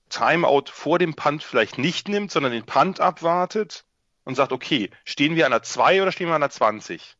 Timeout 0.10 0.72
vor 0.72 0.98
dem 0.98 1.14
Punt 1.14 1.44
vielleicht 1.44 1.78
nicht 1.78 2.08
nimmt, 2.08 2.32
sondern 2.32 2.54
den 2.54 2.66
Punt 2.66 3.00
abwartet 3.00 3.86
und 4.24 4.34
sagt, 4.34 4.52
okay, 4.52 4.90
stehen 5.06 5.36
wir 5.36 5.46
an 5.46 5.52
der 5.52 5.62
2 5.62 6.02
oder 6.02 6.12
stehen 6.12 6.28
wir 6.28 6.36
an 6.36 6.42
der 6.42 6.50
20? 6.50 7.18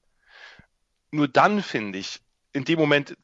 Nur 1.12 1.28
dann 1.28 1.62
finde 1.62 2.00
ich, 2.00 2.22
in 2.54 2.66
dem 2.66 2.80
Moment, 2.80 3.16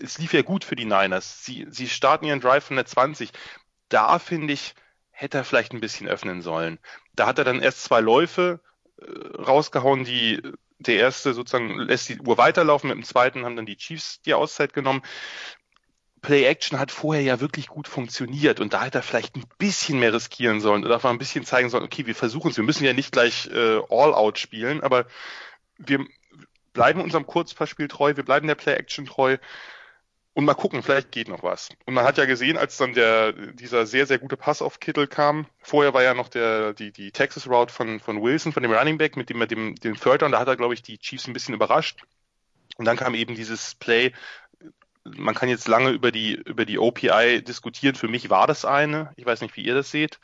es 0.00 0.18
lief 0.18 0.32
ja 0.32 0.42
gut 0.42 0.64
für 0.64 0.74
die 0.74 0.84
Niners. 0.84 1.44
Sie, 1.44 1.64
sie 1.70 1.88
starten 1.88 2.24
ihren 2.24 2.40
Drive 2.40 2.64
von 2.64 2.74
der 2.74 2.86
20. 2.86 3.30
Da 3.88 4.18
finde 4.18 4.52
ich, 4.52 4.74
hätte 5.12 5.38
er 5.38 5.44
vielleicht 5.44 5.72
ein 5.72 5.80
bisschen 5.80 6.08
öffnen 6.08 6.42
sollen. 6.42 6.78
Da 7.14 7.26
hat 7.26 7.38
er 7.38 7.44
dann 7.44 7.62
erst 7.62 7.84
zwei 7.84 8.00
Läufe 8.00 8.60
äh, 9.00 9.04
rausgehauen, 9.40 10.04
die 10.04 10.42
der 10.78 10.96
erste 10.96 11.32
sozusagen 11.32 11.78
lässt 11.78 12.08
die 12.08 12.18
Uhr 12.20 12.38
weiterlaufen, 12.38 12.88
mit 12.88 12.96
dem 12.96 13.04
zweiten 13.04 13.44
haben 13.44 13.54
dann 13.54 13.66
die 13.66 13.76
Chiefs 13.76 14.20
die 14.22 14.34
Auszeit 14.34 14.72
genommen. 14.72 15.02
Play 16.20 16.44
Action 16.44 16.78
hat 16.78 16.92
vorher 16.92 17.22
ja 17.22 17.40
wirklich 17.40 17.66
gut 17.66 17.88
funktioniert 17.88 18.60
und 18.60 18.72
da 18.72 18.84
hätte 18.84 18.98
er 18.98 19.02
vielleicht 19.02 19.36
ein 19.36 19.44
bisschen 19.58 19.98
mehr 19.98 20.14
riskieren 20.14 20.60
sollen 20.60 20.84
oder 20.84 21.04
ein 21.04 21.18
bisschen 21.18 21.44
zeigen 21.44 21.68
sollen, 21.68 21.84
okay, 21.84 22.06
wir 22.06 22.14
versuchen 22.14 22.50
es, 22.50 22.56
wir 22.56 22.64
müssen 22.64 22.84
ja 22.84 22.92
nicht 22.92 23.10
gleich 23.10 23.48
äh, 23.52 23.80
All-Out 23.90 24.38
spielen, 24.38 24.82
aber 24.82 25.06
wir 25.78 26.04
bleiben 26.72 27.00
unserem 27.00 27.26
Kurzpassspiel 27.26 27.88
treu, 27.88 28.16
wir 28.16 28.24
bleiben 28.24 28.46
der 28.46 28.54
Play 28.54 28.74
Action 28.74 29.04
treu 29.04 29.36
und 30.34 30.44
mal 30.44 30.54
gucken, 30.54 30.82
vielleicht 30.82 31.12
geht 31.12 31.28
noch 31.28 31.42
was. 31.42 31.68
Und 31.84 31.94
man 31.94 32.04
hat 32.04 32.16
ja 32.16 32.24
gesehen, 32.24 32.56
als 32.56 32.76
dann 32.78 32.94
der, 32.94 33.32
dieser 33.32 33.86
sehr, 33.86 34.06
sehr 34.06 34.18
gute 34.18 34.36
Pass 34.36 34.62
auf 34.62 34.80
Kittel 34.80 35.06
kam, 35.06 35.46
vorher 35.60 35.92
war 35.92 36.02
ja 36.02 36.14
noch 36.14 36.28
der, 36.28 36.72
die, 36.72 36.90
die 36.90 37.12
Texas 37.12 37.46
Route 37.46 37.72
von, 37.72 38.00
von 38.00 38.22
Wilson, 38.22 38.52
von 38.52 38.62
dem 38.62 38.72
Running 38.72 38.96
Back, 38.96 39.16
mit 39.16 39.28
dem 39.28 39.40
er 39.40 39.46
dem, 39.46 39.74
den 39.74 39.94
Third 39.94 40.22
Down, 40.22 40.32
da 40.32 40.38
hat 40.38 40.48
er, 40.48 40.56
glaube 40.56 40.74
ich, 40.74 40.82
die 40.82 40.98
Chiefs 40.98 41.26
ein 41.26 41.34
bisschen 41.34 41.54
überrascht. 41.54 42.04
Und 42.76 42.86
dann 42.86 42.96
kam 42.96 43.14
eben 43.14 43.34
dieses 43.34 43.74
Play, 43.74 44.12
man 45.04 45.34
kann 45.34 45.48
jetzt 45.48 45.68
lange 45.68 45.90
über 45.90 46.12
die, 46.12 46.34
über 46.34 46.64
die 46.64 46.78
OPI 46.78 47.42
diskutieren. 47.42 47.94
Für 47.94 48.08
mich 48.08 48.30
war 48.30 48.46
das 48.46 48.64
eine. 48.64 49.12
Ich 49.16 49.26
weiß 49.26 49.40
nicht, 49.40 49.56
wie 49.56 49.64
ihr 49.64 49.74
das 49.74 49.90
seht. 49.90 50.18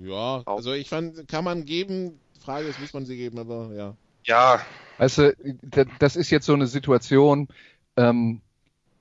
Ja, 0.00 0.42
also 0.46 0.72
ich 0.72 0.88
fand, 0.88 1.28
kann 1.28 1.44
man 1.44 1.64
geben. 1.64 2.18
Frage 2.44 2.66
ist, 2.66 2.80
muss 2.80 2.92
man 2.92 3.06
sie 3.06 3.16
geben, 3.16 3.38
aber 3.38 3.70
ja. 3.74 3.96
Ja. 4.24 4.64
Also, 4.98 5.30
das 5.98 6.16
ist 6.16 6.30
jetzt 6.30 6.46
so 6.46 6.54
eine 6.54 6.66
Situation, 6.66 7.48
ähm, 7.96 8.40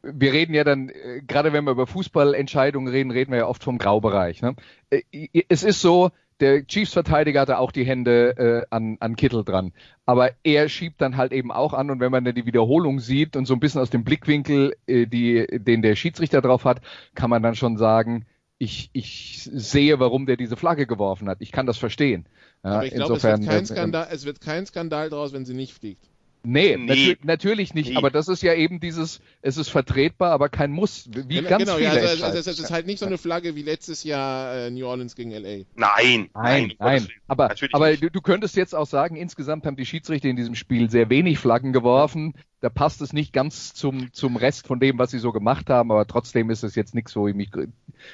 wir 0.04 0.34
reden 0.34 0.54
ja 0.54 0.64
dann, 0.64 0.90
äh, 0.90 1.22
gerade 1.26 1.54
wenn 1.54 1.64
wir 1.66 1.72
über 1.72 1.88
Fußballentscheidungen 1.88 2.92
reden, 2.92 3.12
reden 3.12 3.32
wir 3.32 3.40
ja 3.40 3.48
oft 3.48 3.64
vom 3.64 3.78
Graubereich. 3.78 4.42
Ne? 4.42 4.56
Äh, 4.90 5.02
es 5.48 5.64
ist 5.64 5.82
so, 5.82 6.12
der 6.40 6.66
Chiefs-Verteidiger 6.66 7.42
hatte 7.42 7.60
auch 7.60 7.72
die 7.72 7.86
Hände 7.86 8.36
äh, 8.38 8.76
an, 8.76 8.98
an 9.00 9.16
Kittel 9.16 9.44
dran. 9.44 9.74
Aber 10.06 10.32
er 10.44 10.70
schiebt 10.70 11.00
dann 11.00 11.16
halt 11.16 11.32
eben 11.32 11.52
auch 11.52 11.74
an 11.74 11.92
und 11.92 12.00
wenn 12.00 12.12
man 12.12 12.26
dann 12.26 12.36
die 12.36 12.48
Wiederholung 12.48 13.00
sieht 13.00 13.36
und 13.36 13.46
so 13.46 13.54
ein 13.54 13.60
bisschen 13.60 13.80
aus 13.80 13.92
dem 13.92 14.04
Blickwinkel, 14.04 14.76
äh, 14.88 15.06
die, 15.06 15.46
den 15.52 15.84
der 15.84 15.96
Schiedsrichter 15.96 16.42
drauf 16.42 16.66
hat, 16.66 16.82
kann 17.14 17.30
man 17.30 17.44
dann 17.44 17.56
schon 17.56 17.78
sagen, 17.78 18.26
ich, 18.58 18.90
ich 18.94 19.50
sehe, 19.52 20.00
warum 20.00 20.26
der 20.26 20.38
diese 20.38 20.56
Flagge 20.56 20.86
geworfen 20.86 21.30
hat. 21.30 21.38
Ich 21.42 21.52
kann 21.52 21.66
das 21.66 21.78
verstehen. 21.78 22.28
Ja, 22.64 22.72
Aber 22.72 22.86
ich 22.86 22.94
glaube, 22.94 23.16
es, 23.16 23.24
wird 23.24 23.46
kein 23.46 23.66
Skandal, 23.66 24.08
es 24.12 24.26
wird 24.26 24.42
kein 24.42 24.66
Skandal 24.66 25.10
draus, 25.10 25.34
wenn 25.34 25.46
sie 25.46 25.56
nicht 25.56 25.74
fliegt. 25.74 26.11
Nee, 26.44 26.76
nee. 26.78 26.86
Natür 26.86 27.16
natürlich 27.24 27.74
nicht, 27.74 27.92
nee. 27.92 27.98
aber 27.98 28.10
das 28.10 28.28
ist 28.28 28.42
ja 28.42 28.54
eben 28.54 28.80
dieses, 28.80 29.22
es 29.42 29.58
ist 29.58 29.70
vertretbar, 29.70 30.32
aber 30.32 30.50
kein 30.50 30.72
Muss, 30.72 31.08
wie 31.14 31.36
genau, 31.36 31.50
ganz 31.50 31.64
genau, 31.66 31.76
viele. 31.78 31.88
Ja, 31.88 32.10
also, 32.10 32.26
also, 32.26 32.50
es 32.50 32.60
ist 32.60 32.72
halt 32.72 32.88
nicht 32.88 33.00
so 33.00 33.06
eine 33.06 33.20
Flagge 33.20 33.56
wie 33.56 33.62
letztes 33.62 34.04
Jahr 34.04 34.56
äh, 34.56 34.72
New 34.72 34.88
Orleans 34.88 35.16
gegen 35.16 35.32
LA. 35.32 35.40
Nein, 35.40 35.66
nein, 35.76 36.30
nein. 36.34 36.74
nein. 36.80 37.08
Aber, 37.28 37.54
aber 37.74 37.96
du, 37.96 38.10
du, 38.10 38.22
könntest 38.22 38.56
jetzt 38.56 38.74
auch 38.74 38.88
sagen, 38.88 39.16
insgesamt 39.16 39.66
haben 39.66 39.76
die 39.76 39.86
Schiedsrichter 39.86 40.30
in 40.30 40.36
diesem 40.36 40.56
Spiel 40.56 40.90
sehr 40.90 41.10
wenig 41.10 41.38
Flaggen 41.38 41.74
geworfen. 41.74 42.34
Da 42.60 42.70
passt 42.70 43.02
es 43.02 43.14
nicht 43.14 43.34
ganz 43.34 43.74
zum, 43.74 44.14
zum 44.14 44.36
Rest 44.36 44.68
von 44.68 44.80
dem, 44.80 45.00
was 45.00 45.12
sie 45.12 45.20
so 45.20 45.32
gemacht 45.32 45.70
haben, 45.70 45.92
aber 45.92 46.06
trotzdem 46.06 46.50
ist 46.50 46.64
es 46.64 46.76
jetzt 46.76 46.94
nichts, 46.94 47.16
wo 47.16 47.28
ich 47.28 47.36
mich 47.36 47.50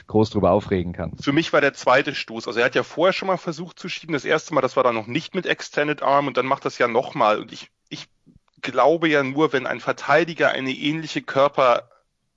groß 0.07 0.29
drüber 0.29 0.51
aufregen 0.51 0.93
kann. 0.93 1.13
Für 1.19 1.33
mich 1.33 1.51
war 1.51 1.61
der 1.61 1.73
zweite 1.73 2.15
Stoß, 2.15 2.47
also 2.47 2.59
er 2.59 2.65
hat 2.65 2.75
ja 2.75 2.83
vorher 2.83 3.13
schon 3.13 3.27
mal 3.27 3.37
versucht 3.37 3.79
zu 3.79 3.89
schieben, 3.89 4.13
das 4.13 4.25
erste 4.25 4.53
Mal, 4.53 4.61
das 4.61 4.75
war 4.75 4.83
dann 4.83 4.95
noch 4.95 5.07
nicht 5.07 5.35
mit 5.35 5.45
Extended 5.45 6.01
Arm 6.01 6.27
und 6.27 6.37
dann 6.37 6.45
macht 6.45 6.63
das 6.63 6.77
ja 6.77 6.87
nochmal 6.87 7.41
und 7.41 7.51
ich, 7.51 7.69
ich 7.89 8.07
glaube 8.61 9.07
ja 9.07 9.23
nur, 9.23 9.53
wenn 9.53 9.67
ein 9.67 9.79
Verteidiger 9.79 10.49
eine 10.49 10.71
ähnliche 10.71 11.21
Körper 11.21 11.89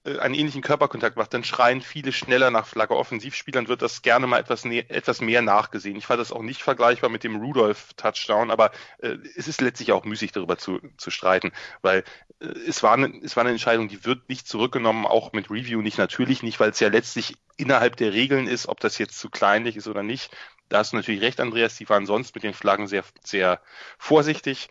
äh, 0.04 0.18
einen 0.18 0.34
ähnlichen 0.34 0.62
Körperkontakt 0.62 1.16
macht, 1.16 1.34
dann 1.34 1.44
schreien 1.44 1.82
viele 1.82 2.12
schneller 2.12 2.50
nach 2.50 2.66
Flagge. 2.66 2.96
Offensivspielern 2.96 3.68
wird 3.68 3.82
das 3.82 4.02
gerne 4.02 4.26
mal 4.26 4.38
etwas, 4.38 4.64
etwas 4.64 5.20
mehr 5.20 5.42
nachgesehen. 5.42 5.96
Ich 5.96 6.06
fand 6.06 6.20
das 6.20 6.32
auch 6.32 6.42
nicht 6.42 6.62
vergleichbar 6.62 7.10
mit 7.10 7.22
dem 7.22 7.36
Rudolph-Touchdown, 7.36 8.50
aber 8.50 8.70
äh, 8.98 9.16
es 9.36 9.46
ist 9.46 9.60
letztlich 9.60 9.92
auch 9.92 10.04
müßig 10.04 10.32
darüber 10.32 10.56
zu, 10.56 10.80
zu 10.96 11.10
streiten, 11.10 11.52
weil 11.82 12.04
äh, 12.40 12.46
es, 12.66 12.82
war 12.82 12.94
eine, 12.94 13.12
es 13.22 13.36
war 13.36 13.42
eine 13.42 13.50
Entscheidung, 13.50 13.88
die 13.88 14.04
wird 14.04 14.28
nicht 14.28 14.48
zurückgenommen, 14.48 15.04
auch 15.04 15.32
mit 15.32 15.50
Review 15.50 15.82
nicht, 15.82 15.98
natürlich 15.98 16.42
nicht, 16.42 16.60
weil 16.60 16.70
es 16.70 16.80
ja 16.80 16.88
letztlich 16.88 17.36
innerhalb 17.58 17.96
der 17.96 18.14
Regeln 18.14 18.46
ist, 18.46 18.68
ob 18.68 18.80
das 18.80 18.96
jetzt 18.96 19.18
zu 19.18 19.28
kleinlich 19.28 19.76
ist 19.76 19.86
oder 19.86 20.02
nicht. 20.02 20.34
Da 20.70 20.78
hast 20.78 20.92
du 20.92 20.96
natürlich 20.96 21.20
recht, 21.20 21.40
Andreas, 21.40 21.76
die 21.76 21.88
waren 21.88 22.06
sonst 22.06 22.34
mit 22.34 22.44
den 22.44 22.54
Flaggen 22.54 22.86
sehr, 22.86 23.04
sehr 23.22 23.60
vorsichtig. 23.98 24.70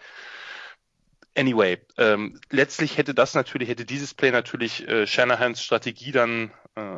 Anyway, 1.39 1.78
ähm, 1.97 2.38
letztlich 2.49 2.97
hätte 2.97 3.13
das 3.13 3.34
natürlich, 3.34 3.69
hätte 3.69 3.86
dieses 3.86 4.13
Play 4.13 4.30
natürlich 4.32 4.86
äh, 4.89 5.08
Shanahans 5.08 5.63
Strategie 5.63 6.12
dann 6.12 6.52
äh, 6.75 6.97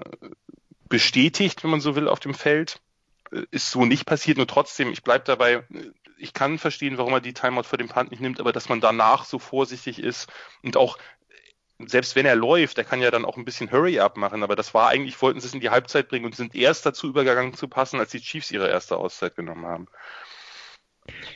bestätigt, 0.89 1.63
wenn 1.63 1.69
man 1.69 1.79
so 1.79 1.95
will, 1.95 2.07
auf 2.07 2.19
dem 2.19 2.33
Feld. 2.33 2.81
Äh, 3.31 3.43
ist 3.51 3.69
so 3.69 3.85
nicht 3.85 4.07
passiert, 4.07 4.37
nur 4.37 4.47
trotzdem, 4.47 4.91
ich 4.91 5.03
bleibe 5.03 5.25
dabei, 5.25 5.53
äh, 5.53 5.91
ich 6.17 6.33
kann 6.33 6.57
verstehen, 6.57 6.97
warum 6.97 7.13
er 7.13 7.21
die 7.21 7.35
Timeout 7.35 7.65
vor 7.65 7.77
dem 7.77 7.87
Punt 7.87 8.09
nicht 8.09 8.19
nimmt, 8.19 8.39
aber 8.39 8.51
dass 8.51 8.67
man 8.67 8.81
danach 8.81 9.25
so 9.25 9.37
vorsichtig 9.37 9.99
ist 9.99 10.27
und 10.63 10.75
auch 10.75 10.97
selbst 11.77 12.15
wenn 12.15 12.25
er 12.25 12.35
läuft, 12.35 12.77
der 12.77 12.83
kann 12.83 13.01
ja 13.01 13.11
dann 13.11 13.25
auch 13.25 13.37
ein 13.37 13.45
bisschen 13.45 13.71
Hurry-up 13.71 14.17
machen, 14.17 14.41
aber 14.41 14.55
das 14.55 14.73
war 14.73 14.89
eigentlich, 14.89 15.21
wollten 15.21 15.39
sie 15.39 15.47
es 15.47 15.53
in 15.53 15.59
die 15.59 15.69
Halbzeit 15.69 16.09
bringen 16.09 16.25
und 16.25 16.35
sind 16.35 16.55
erst 16.55 16.85
dazu 16.85 17.07
übergegangen 17.07 17.53
zu 17.53 17.67
passen, 17.67 17.99
als 17.99 18.11
die 18.11 18.21
Chiefs 18.21 18.51
ihre 18.51 18.69
erste 18.69 18.97
Auszeit 18.97 19.35
genommen 19.35 19.65
haben. 19.67 19.87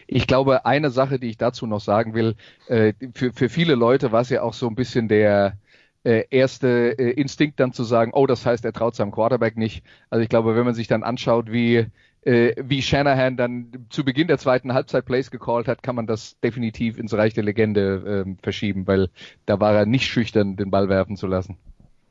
Ich 0.07 0.27
glaube, 0.27 0.65
eine 0.65 0.89
Sache, 0.89 1.19
die 1.19 1.29
ich 1.29 1.38
dazu 1.38 1.67
noch 1.67 1.81
sagen 1.81 2.13
will, 2.13 2.35
äh, 2.67 2.93
für, 3.13 3.33
für 3.33 3.49
viele 3.49 3.75
Leute 3.75 4.11
war 4.11 4.21
es 4.21 4.29
ja 4.29 4.41
auch 4.41 4.53
so 4.53 4.67
ein 4.67 4.75
bisschen 4.75 5.07
der 5.07 5.57
äh, 6.03 6.23
erste 6.29 6.97
äh, 6.97 7.11
Instinkt 7.11 7.59
dann 7.59 7.73
zu 7.73 7.83
sagen, 7.83 8.11
oh, 8.13 8.27
das 8.27 8.45
heißt, 8.45 8.63
er 8.65 8.73
traut 8.73 8.95
seinem 8.95 9.11
Quarterback 9.11 9.57
nicht. 9.57 9.83
Also 10.09 10.21
ich 10.23 10.29
glaube, 10.29 10.55
wenn 10.55 10.65
man 10.65 10.75
sich 10.75 10.88
dann 10.88 11.03
anschaut, 11.03 11.51
wie 11.51 11.88
äh, 12.25 12.55
wie 12.57 12.81
Shanahan 12.81 13.38
dann 13.38 13.88
zu 13.89 14.03
Beginn 14.03 14.27
der 14.27 14.38
zweiten 14.38 14.73
Halbzeit 14.73 15.05
Plays 15.05 15.31
gecallt 15.31 15.67
hat, 15.67 15.83
kann 15.83 15.95
man 15.95 16.07
das 16.07 16.39
definitiv 16.39 16.97
ins 16.97 17.13
Reich 17.13 17.33
der 17.33 17.43
Legende 17.43 18.25
äh, 18.25 18.35
verschieben, 18.41 18.88
weil 18.88 19.09
da 19.45 19.59
war 19.59 19.73
er 19.73 19.85
nicht 19.85 20.07
schüchtern, 20.07 20.55
den 20.55 20.71
Ball 20.71 20.89
werfen 20.89 21.17
zu 21.17 21.27
lassen 21.27 21.57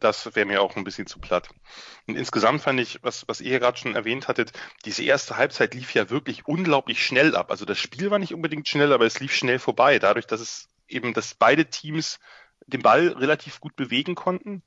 das 0.05 0.37
wäre 0.37 0.47
mir 0.47 0.63
auch 0.63 0.77
ein 0.77 0.85
bisschen 0.85 1.07
zu 1.07 1.19
platt. 1.19 1.49
Und 2.07 2.17
insgesamt 2.17 2.63
fand 2.63 2.79
ich, 2.79 3.03
was, 3.03 3.27
was 3.27 3.41
ihr 3.41 3.59
gerade 3.59 3.79
schon 3.79 3.97
erwähnt 3.97 4.29
hattet, 4.29 4.53
diese 4.85 5.03
erste 5.03 5.37
Halbzeit 5.37 5.75
lief 5.75 5.95
ja 5.95 6.11
wirklich 6.11 6.47
unglaublich 6.47 7.05
schnell 7.05 7.35
ab. 7.35 7.51
Also 7.51 7.65
das 7.65 7.79
Spiel 7.79 8.11
war 8.11 8.19
nicht 8.19 8.35
unbedingt 8.35 8.69
schnell, 8.69 8.93
aber 8.93 9.07
es 9.07 9.21
lief 9.21 9.35
schnell 9.35 9.59
vorbei, 9.59 9.99
dadurch, 9.99 10.27
dass 10.27 10.41
es 10.41 10.69
eben, 10.89 11.15
dass 11.15 11.35
beide 11.35 11.67
Teams 11.67 12.21
den 12.67 12.83
Ball 12.83 13.09
relativ 13.09 13.61
gut 13.61 13.75
bewegen 13.77 14.15
konnten. 14.15 14.63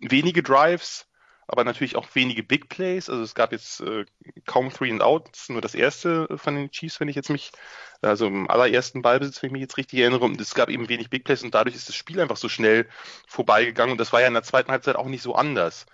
Wenige 0.00 0.42
Drives, 0.42 1.06
aber 1.52 1.64
natürlich 1.64 1.96
auch 1.96 2.06
wenige 2.14 2.42
Big 2.42 2.70
Plays. 2.70 3.10
Also 3.10 3.22
es 3.22 3.34
gab 3.34 3.52
jetzt 3.52 3.82
äh, 3.82 4.06
kaum 4.46 4.72
Three 4.72 4.90
and 4.90 5.02
Outs, 5.02 5.50
nur 5.50 5.60
das 5.60 5.74
erste 5.74 6.26
von 6.38 6.54
den 6.56 6.70
Chiefs, 6.70 6.98
wenn 6.98 7.08
ich 7.08 7.14
jetzt 7.14 7.28
mich, 7.28 7.52
also 8.00 8.26
im 8.26 8.48
allerersten 8.50 9.02
Ballbesitz, 9.02 9.42
wenn 9.42 9.48
ich 9.48 9.52
mich 9.52 9.60
jetzt 9.60 9.76
richtig 9.76 9.98
erinnere. 9.98 10.24
Und 10.24 10.40
es 10.40 10.54
gab 10.54 10.70
eben 10.70 10.88
wenig 10.88 11.10
Big 11.10 11.24
Plays 11.24 11.42
und 11.42 11.54
dadurch 11.54 11.76
ist 11.76 11.90
das 11.90 11.94
Spiel 11.94 12.20
einfach 12.20 12.38
so 12.38 12.48
schnell 12.48 12.88
vorbeigegangen. 13.28 13.92
Und 13.92 13.98
das 13.98 14.14
war 14.14 14.22
ja 14.22 14.28
in 14.28 14.32
der 14.32 14.44
zweiten 14.44 14.70
Halbzeit 14.70 14.96
auch 14.96 15.08
nicht 15.08 15.20
so 15.20 15.34
anders. 15.34 15.84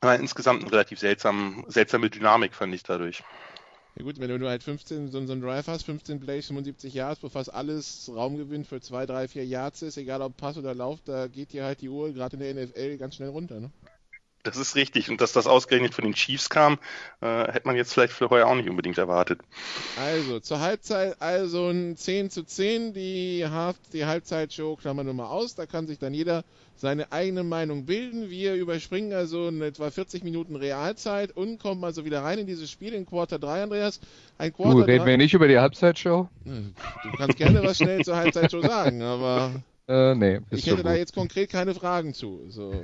Aber 0.00 0.16
insgesamt 0.16 0.62
eine 0.62 0.72
relativ 0.72 0.98
seltsam, 0.98 1.64
seltsame 1.68 2.10
Dynamik 2.10 2.56
fand 2.56 2.74
ich 2.74 2.82
dadurch. 2.82 3.22
Ja 3.94 4.02
gut, 4.02 4.18
wenn 4.18 4.40
du 4.40 4.48
halt 4.48 4.64
15, 4.64 5.08
so, 5.12 5.24
so 5.24 5.32
einen 5.32 5.40
Drive 5.40 5.68
hast, 5.68 5.84
15 5.84 6.18
Plays, 6.18 6.48
75 6.48 6.94
Yards, 6.94 7.22
wo 7.22 7.28
fast 7.28 7.54
alles 7.54 8.10
Raumgewinn 8.12 8.64
für 8.64 8.80
2, 8.80 9.06
3, 9.06 9.28
4 9.28 9.46
Yards 9.46 9.82
ist, 9.82 9.98
egal 9.98 10.20
ob 10.20 10.36
Pass 10.36 10.56
oder 10.56 10.74
Lauf, 10.74 10.98
da 11.04 11.28
geht 11.28 11.52
dir 11.52 11.62
halt 11.64 11.80
die 11.80 11.90
Uhr 11.90 12.12
gerade 12.12 12.36
in 12.36 12.56
der 12.56 12.66
NFL 12.66 12.96
ganz 12.96 13.14
schnell 13.14 13.28
runter, 13.28 13.60
ne? 13.60 13.70
Das 14.44 14.56
ist 14.56 14.74
richtig. 14.74 15.08
Und 15.08 15.20
dass 15.20 15.32
das 15.32 15.46
ausgerechnet 15.46 15.94
von 15.94 16.04
den 16.04 16.14
Chiefs 16.14 16.50
kam, 16.50 16.78
äh, 17.20 17.52
hätte 17.52 17.66
man 17.66 17.76
jetzt 17.76 17.94
vielleicht 17.94 18.12
für 18.12 18.28
heuer 18.28 18.46
auch 18.46 18.56
nicht 18.56 18.68
unbedingt 18.68 18.98
erwartet. 18.98 19.40
Also, 20.00 20.40
zur 20.40 20.60
Halbzeit, 20.60 21.20
also 21.20 21.68
ein 21.68 21.96
10 21.96 22.30
zu 22.30 22.42
10. 22.42 22.92
Die, 22.92 23.46
Halb 23.48 23.76
die 23.92 24.04
Halbzeitshow 24.04 24.76
klammern 24.76 25.06
wir 25.06 25.12
mal 25.12 25.28
aus. 25.28 25.54
Da 25.54 25.66
kann 25.66 25.86
sich 25.86 25.98
dann 25.98 26.12
jeder 26.12 26.44
seine 26.74 27.12
eigene 27.12 27.44
Meinung 27.44 27.86
bilden. 27.86 28.30
Wir 28.30 28.54
überspringen 28.54 29.12
also 29.12 29.46
in 29.46 29.62
etwa 29.62 29.90
40 29.90 30.24
Minuten 30.24 30.56
Realzeit 30.56 31.36
und 31.36 31.60
kommen 31.60 31.84
also 31.84 32.04
wieder 32.04 32.24
rein 32.24 32.40
in 32.40 32.46
dieses 32.46 32.68
Spiel 32.68 32.94
in 32.94 33.06
Quarter 33.06 33.38
3, 33.38 33.62
Andreas. 33.62 34.00
Ein 34.38 34.52
Quarter 34.52 34.80
du, 34.80 34.86
reden 34.86 35.06
wir 35.06 35.16
nicht 35.16 35.34
über 35.34 35.46
die 35.46 35.58
Halbzeitshow? 35.58 36.28
Du 36.44 37.16
kannst 37.16 37.38
gerne 37.38 37.62
was 37.62 37.76
schnell 37.76 38.04
zur 38.04 38.16
Halbzeitshow 38.16 38.60
sagen, 38.62 39.02
aber 39.02 39.52
äh, 39.86 40.14
nee, 40.16 40.40
ich 40.50 40.66
hätte 40.66 40.82
da 40.82 40.94
jetzt 40.94 41.14
konkret 41.14 41.50
keine 41.50 41.74
Fragen 41.74 42.14
zu. 42.14 42.40
So. 42.48 42.74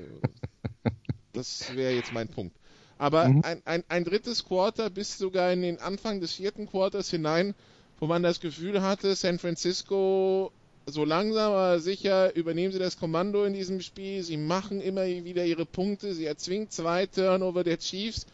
Das 1.38 1.74
wäre 1.74 1.94
jetzt 1.94 2.12
mein 2.12 2.28
Punkt. 2.28 2.54
Aber 2.98 3.28
mhm. 3.28 3.42
ein, 3.44 3.62
ein, 3.64 3.84
ein 3.88 4.04
drittes 4.04 4.44
Quarter 4.44 4.90
bis 4.90 5.18
sogar 5.18 5.52
in 5.52 5.62
den 5.62 5.78
Anfang 5.78 6.20
des 6.20 6.32
vierten 6.32 6.68
Quarters 6.68 7.10
hinein, 7.10 7.54
wo 8.00 8.06
man 8.06 8.22
das 8.22 8.40
Gefühl 8.40 8.82
hatte, 8.82 9.14
San 9.14 9.38
Francisco 9.38 10.52
so 10.90 11.04
langsam 11.04 11.52
aber 11.52 11.80
sicher 11.80 12.34
übernehmen 12.34 12.72
sie 12.72 12.78
das 12.78 12.98
Kommando 12.98 13.44
in 13.44 13.52
diesem 13.52 13.80
Spiel. 13.80 14.22
Sie 14.22 14.36
machen 14.36 14.80
immer 14.80 15.04
wieder 15.06 15.44
ihre 15.44 15.66
Punkte. 15.66 16.14
Sie 16.14 16.24
erzwingen 16.24 16.70
zwei 16.70 17.06
Turnover 17.06 17.62
der 17.62 17.78
Chiefs. 17.78 18.26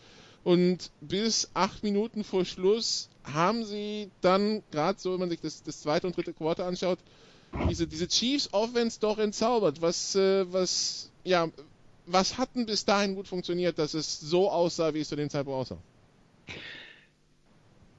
Und 0.45 0.91
bis 1.01 1.51
acht 1.55 1.83
Minuten 1.83 2.23
vor 2.23 2.45
Schluss 2.45 3.09
haben 3.25 3.65
sie 3.65 4.11
dann, 4.21 4.63
gerade 4.71 5.01
so, 5.01 5.13
wenn 5.13 5.21
man 5.21 5.31
sich 5.31 5.41
das, 5.41 5.63
das 5.63 5.81
zweite 5.81 6.07
und 6.07 6.17
dritte 6.17 6.35
Quarter 6.35 6.67
anschaut, 6.67 6.99
diese, 7.69 7.87
diese 7.87 8.09
Chiefs 8.09 8.51
Offense 8.53 9.01
doch 9.01 9.19
entzaubert. 9.19 9.81
Was, 9.81 10.15
äh, 10.15 10.53
was, 10.53 11.11
ja, 11.25 11.49
was 12.07 12.39
hat 12.39 12.55
denn 12.55 12.67
bis 12.67 12.85
dahin 12.85 13.15
gut 13.15 13.29
funktioniert, 13.29 13.79
dass 13.79 13.95
es 13.95 14.21
so 14.21 14.51
aussah, 14.51 14.95
wie 14.95 15.01
es 15.01 15.09
zu 15.09 15.17
dem 15.17 15.31
Zeitpunkt 15.31 15.59
aussah? 15.61 15.79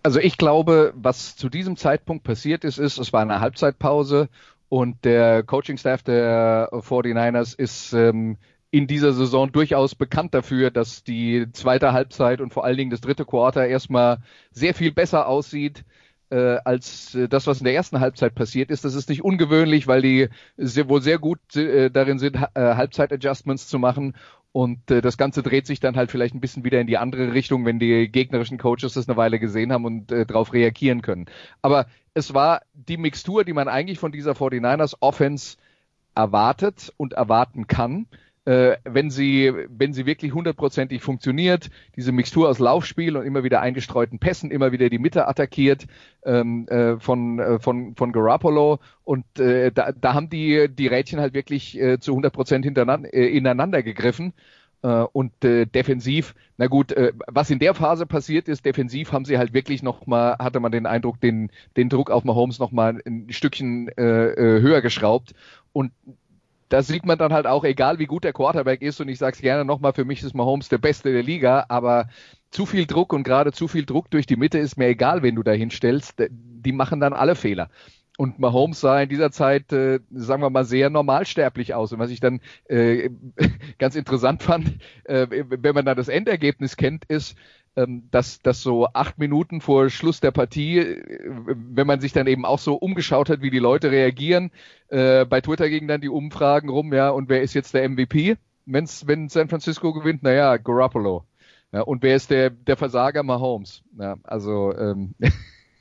Also 0.03 0.19
ich 0.19 0.37
glaube, 0.37 0.93
was 0.95 1.35
zu 1.35 1.49
diesem 1.49 1.77
Zeitpunkt 1.77 2.23
passiert 2.23 2.63
ist, 2.63 2.77
ist, 2.77 2.99
es 2.99 3.11
war 3.11 3.21
eine 3.21 3.39
Halbzeitpause 3.39 4.29
und 4.69 5.03
der 5.03 5.41
Coaching-Staff 5.43 6.03
der 6.03 6.69
49ers 6.71 7.57
ist 7.57 7.93
ähm, 7.93 8.37
in 8.69 8.87
dieser 8.87 9.13
Saison 9.13 9.51
durchaus 9.51 9.95
bekannt 9.95 10.33
dafür, 10.33 10.69
dass 10.69 11.03
die 11.03 11.47
zweite 11.53 11.93
Halbzeit 11.93 12.41
und 12.41 12.53
vor 12.53 12.65
allen 12.65 12.77
Dingen 12.77 12.91
das 12.91 13.01
dritte 13.01 13.25
Quarter 13.25 13.65
erstmal 13.65 14.19
sehr 14.51 14.73
viel 14.73 14.91
besser 14.91 15.27
aussieht 15.27 15.83
äh, 16.29 16.57
als 16.63 17.15
äh, 17.15 17.27
das, 17.27 17.47
was 17.47 17.59
in 17.59 17.65
der 17.65 17.75
ersten 17.75 17.99
Halbzeit 17.99 18.35
passiert 18.35 18.71
ist. 18.71 18.85
Das 18.85 18.95
ist 18.95 19.09
nicht 19.09 19.23
ungewöhnlich, 19.23 19.87
weil 19.87 20.01
die 20.01 20.29
sehr, 20.57 20.89
wohl 20.89 21.01
sehr 21.01 21.19
gut 21.19 21.55
äh, 21.55 21.89
darin 21.89 22.19
sind, 22.19 22.35
äh, 22.35 22.47
Halbzeit-Adjustments 22.55 23.67
zu 23.67 23.79
machen. 23.79 24.15
Und 24.51 24.89
äh, 24.89 25.01
das 25.01 25.17
Ganze 25.17 25.43
dreht 25.43 25.67
sich 25.67 25.79
dann 25.79 25.97
halt 25.97 26.11
vielleicht 26.11 26.33
ein 26.33 26.39
bisschen 26.39 26.63
wieder 26.63 26.79
in 26.79 26.87
die 26.87 26.97
andere 26.97 27.33
Richtung, 27.33 27.65
wenn 27.65 27.77
die 27.77 28.09
gegnerischen 28.09 28.57
Coaches 28.57 28.93
das 28.93 29.09
eine 29.09 29.17
Weile 29.17 29.39
gesehen 29.39 29.73
haben 29.73 29.85
und 29.85 30.11
äh, 30.11 30.25
darauf 30.25 30.53
reagieren 30.53 31.01
können. 31.01 31.25
Aber 31.61 31.87
es 32.13 32.33
war 32.33 32.61
die 32.73 32.97
Mixtur, 32.97 33.43
die 33.43 33.53
man 33.53 33.67
eigentlich 33.67 33.99
von 33.99 34.13
dieser 34.13 34.31
49ers 34.31 34.95
Offense 35.01 35.57
erwartet 36.15 36.93
und 36.95 37.13
erwarten 37.13 37.67
kann 37.67 38.07
äh, 38.45 38.77
wenn 38.83 39.09
sie, 39.09 39.51
wenn 39.69 39.93
sie 39.93 40.05
wirklich 40.05 40.33
hundertprozentig 40.33 41.01
funktioniert, 41.01 41.69
diese 41.95 42.11
Mixtur 42.11 42.47
aus 42.47 42.59
Laufspiel 42.59 43.17
und 43.17 43.25
immer 43.25 43.43
wieder 43.43 43.61
eingestreuten 43.61 44.19
Pässen, 44.19 44.51
immer 44.51 44.71
wieder 44.71 44.89
die 44.89 44.99
Mitte 44.99 45.27
attackiert 45.27 45.87
ähm, 46.23 46.67
äh, 46.67 46.99
von, 46.99 47.39
äh, 47.39 47.59
von, 47.59 47.95
von 47.95 48.11
Garoppolo 48.11 48.79
und 49.03 49.39
äh, 49.39 49.71
da, 49.71 49.91
da 49.91 50.13
haben 50.13 50.29
die, 50.29 50.67
die 50.69 50.87
Rädchen 50.87 51.19
halt 51.19 51.33
wirklich 51.33 51.79
äh, 51.79 51.99
zu 51.99 52.13
hundertprozent 52.13 52.65
äh, 52.65 53.27
ineinander 53.27 53.83
gegriffen. 53.83 54.33
Uh, 54.83 55.07
und 55.13 55.43
äh, 55.43 55.65
defensiv, 55.65 56.35
na 56.57 56.67
gut, 56.67 56.91
äh, 56.91 57.11
was 57.25 57.49
in 57.49 57.57
der 57.57 57.73
Phase 57.73 58.05
passiert 58.05 58.47
ist, 58.47 58.65
defensiv 58.65 59.13
haben 59.13 59.25
sie 59.25 59.39
halt 59.39 59.51
wirklich 59.51 59.81
nochmal, 59.81 60.37
hatte 60.37 60.59
man 60.59 60.71
den 60.71 60.85
Eindruck, 60.85 61.19
den, 61.19 61.49
den 61.75 61.89
Druck 61.89 62.11
auf 62.11 62.23
Mahomes 62.23 62.59
nochmal 62.59 63.01
ein 63.03 63.25
Stückchen 63.31 63.87
äh, 63.97 64.03
äh, 64.03 64.61
höher 64.61 64.81
geschraubt. 64.81 65.33
Und 65.73 65.91
da 66.69 66.81
sieht 66.81 67.05
man 67.05 67.17
dann 67.17 67.33
halt 67.33 67.47
auch, 67.47 67.63
egal 67.63 67.99
wie 67.99 68.05
gut 68.05 68.23
der 68.23 68.33
Quarterback 68.33 68.81
ist, 68.81 68.99
und 68.99 69.07
ich 69.07 69.19
sage 69.19 69.35
es 69.35 69.41
gerne 69.41 69.65
nochmal, 69.65 69.93
für 69.93 70.05
mich 70.05 70.23
ist 70.23 70.33
Mahomes 70.33 70.69
der 70.69 70.77
Beste 70.77 71.11
der 71.11 71.23
Liga, 71.23 71.65
aber 71.69 72.09
zu 72.51 72.65
viel 72.65 72.85
Druck 72.85 73.13
und 73.13 73.23
gerade 73.23 73.51
zu 73.51 73.67
viel 73.67 73.85
Druck 73.85 74.09
durch 74.09 74.25
die 74.25 74.35
Mitte 74.35 74.57
ist 74.57 74.77
mir 74.77 74.87
egal, 74.87 75.21
wen 75.23 75.35
du 75.35 75.43
da 75.43 75.51
hinstellst, 75.51 76.23
die 76.29 76.71
machen 76.71 76.99
dann 76.99 77.13
alle 77.13 77.35
Fehler. 77.35 77.69
Und 78.17 78.39
Mahomes 78.39 78.79
sah 78.79 79.01
in 79.01 79.09
dieser 79.09 79.29
Zeit, 79.31 79.73
äh, 79.73 79.99
sagen 80.09 80.41
wir 80.41 80.49
mal, 80.49 80.63
sehr 80.63 80.89
normalsterblich 80.89 81.73
aus. 81.73 81.91
Und 81.91 81.99
was 81.99 82.11
ich 82.11 82.21
dann 82.21 82.39
äh, 82.69 83.09
ganz 83.77 83.95
interessant 83.95 84.41
fand, 84.41 84.77
äh, 85.03 85.27
wenn 85.29 85.75
man 85.75 85.85
da 85.85 85.95
das 85.95 86.07
Endergebnis 86.07 86.77
kennt, 86.77 87.03
ist, 87.05 87.37
dass, 87.75 88.39
dass 88.39 88.61
so 88.61 88.87
acht 88.93 89.17
Minuten 89.17 89.59
vor 89.59 89.89
Schluss 89.89 90.21
der 90.21 90.31
Partie, 90.31 90.79
äh, 90.79 91.21
wenn 91.27 91.87
man 91.87 91.99
sich 91.99 92.13
dann 92.13 92.27
eben 92.27 92.45
auch 92.45 92.59
so 92.59 92.75
umgeschaut 92.75 93.29
hat, 93.29 93.41
wie 93.41 93.49
die 93.49 93.59
Leute 93.59 93.91
reagieren, 93.91 94.51
äh, 94.87 95.25
bei 95.25 95.41
Twitter 95.41 95.69
gingen 95.69 95.87
dann 95.87 96.01
die 96.01 96.09
Umfragen 96.09 96.69
rum, 96.69 96.93
ja, 96.93 97.09
und 97.09 97.29
wer 97.29 97.41
ist 97.41 97.53
jetzt 97.53 97.73
der 97.73 97.87
MVP? 97.89 98.37
Wenn's, 98.65 99.07
wenn 99.07 99.29
San 99.29 99.49
Francisco 99.49 99.93
gewinnt, 99.93 100.23
naja, 100.23 100.57
Garoppolo. 100.57 101.25
Ja, 101.71 101.81
und 101.81 102.01
wer 102.03 102.15
ist 102.15 102.31
der, 102.31 102.49
der 102.49 102.77
Versager? 102.77 103.23
Mahomes. 103.23 103.83
Ja, 103.99 104.15
also 104.23 104.73
ähm, 104.77 105.13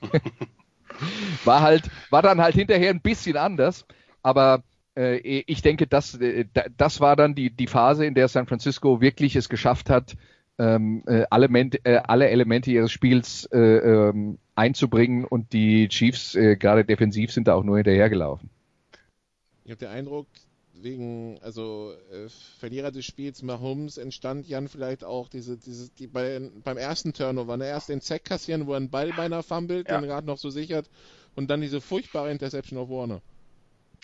war 1.44 1.62
halt, 1.62 1.88
war 2.10 2.22
dann 2.22 2.40
halt 2.40 2.56
hinterher 2.56 2.90
ein 2.90 3.00
bisschen 3.00 3.36
anders, 3.36 3.86
aber 4.22 4.64
äh, 4.96 5.18
ich 5.18 5.62
denke, 5.62 5.86
das, 5.86 6.14
äh, 6.16 6.46
das 6.76 7.00
war 7.00 7.14
dann 7.14 7.34
die, 7.34 7.50
die 7.50 7.66
Phase, 7.66 8.04
in 8.06 8.14
der 8.14 8.28
San 8.28 8.46
Francisco 8.46 9.00
wirklich 9.00 9.36
es 9.36 9.48
geschafft 9.48 9.90
hat, 9.90 10.16
ähm, 10.58 11.02
äh, 11.06 11.24
alle, 11.30 11.46
äh, 11.46 11.96
alle 12.04 12.28
Elemente 12.28 12.70
ihres 12.70 12.92
Spiels 12.92 13.48
äh, 13.52 13.58
ähm, 13.58 14.38
einzubringen 14.54 15.24
und 15.24 15.52
die 15.52 15.88
Chiefs 15.88 16.34
äh, 16.34 16.56
gerade 16.56 16.84
defensiv 16.84 17.32
sind 17.32 17.48
da 17.48 17.54
auch 17.54 17.64
nur 17.64 17.76
hinterhergelaufen. 17.76 18.50
Ich 19.64 19.70
habe 19.70 19.78
den 19.78 19.88
Eindruck, 19.88 20.26
wegen, 20.74 21.38
also 21.42 21.94
äh, 22.12 22.28
Verlierer 22.58 22.92
des 22.92 23.04
Spiels 23.04 23.42
Mahomes 23.42 23.96
entstand 23.96 24.46
Jan 24.46 24.68
vielleicht 24.68 25.02
auch 25.02 25.28
diese, 25.28 25.56
diese, 25.56 25.90
die 25.90 26.06
bei, 26.06 26.50
beim 26.62 26.76
ersten 26.76 27.12
Turnover, 27.12 27.56
ne, 27.56 27.66
erst 27.66 27.88
den 27.88 28.00
Zack 28.00 28.24
kassieren, 28.24 28.66
wo 28.66 28.72
er 28.72 28.76
einen 28.76 28.90
Ball 28.90 29.12
beinahe 29.12 29.42
fummelt, 29.42 29.88
ja. 29.88 29.98
den 29.98 30.08
gerade 30.08 30.26
noch 30.26 30.38
so 30.38 30.50
sichert 30.50 30.88
und 31.34 31.50
dann 31.50 31.60
diese 31.60 31.80
furchtbare 31.80 32.30
Interception 32.30 32.78
auf 32.78 32.88
Warner. 32.88 33.22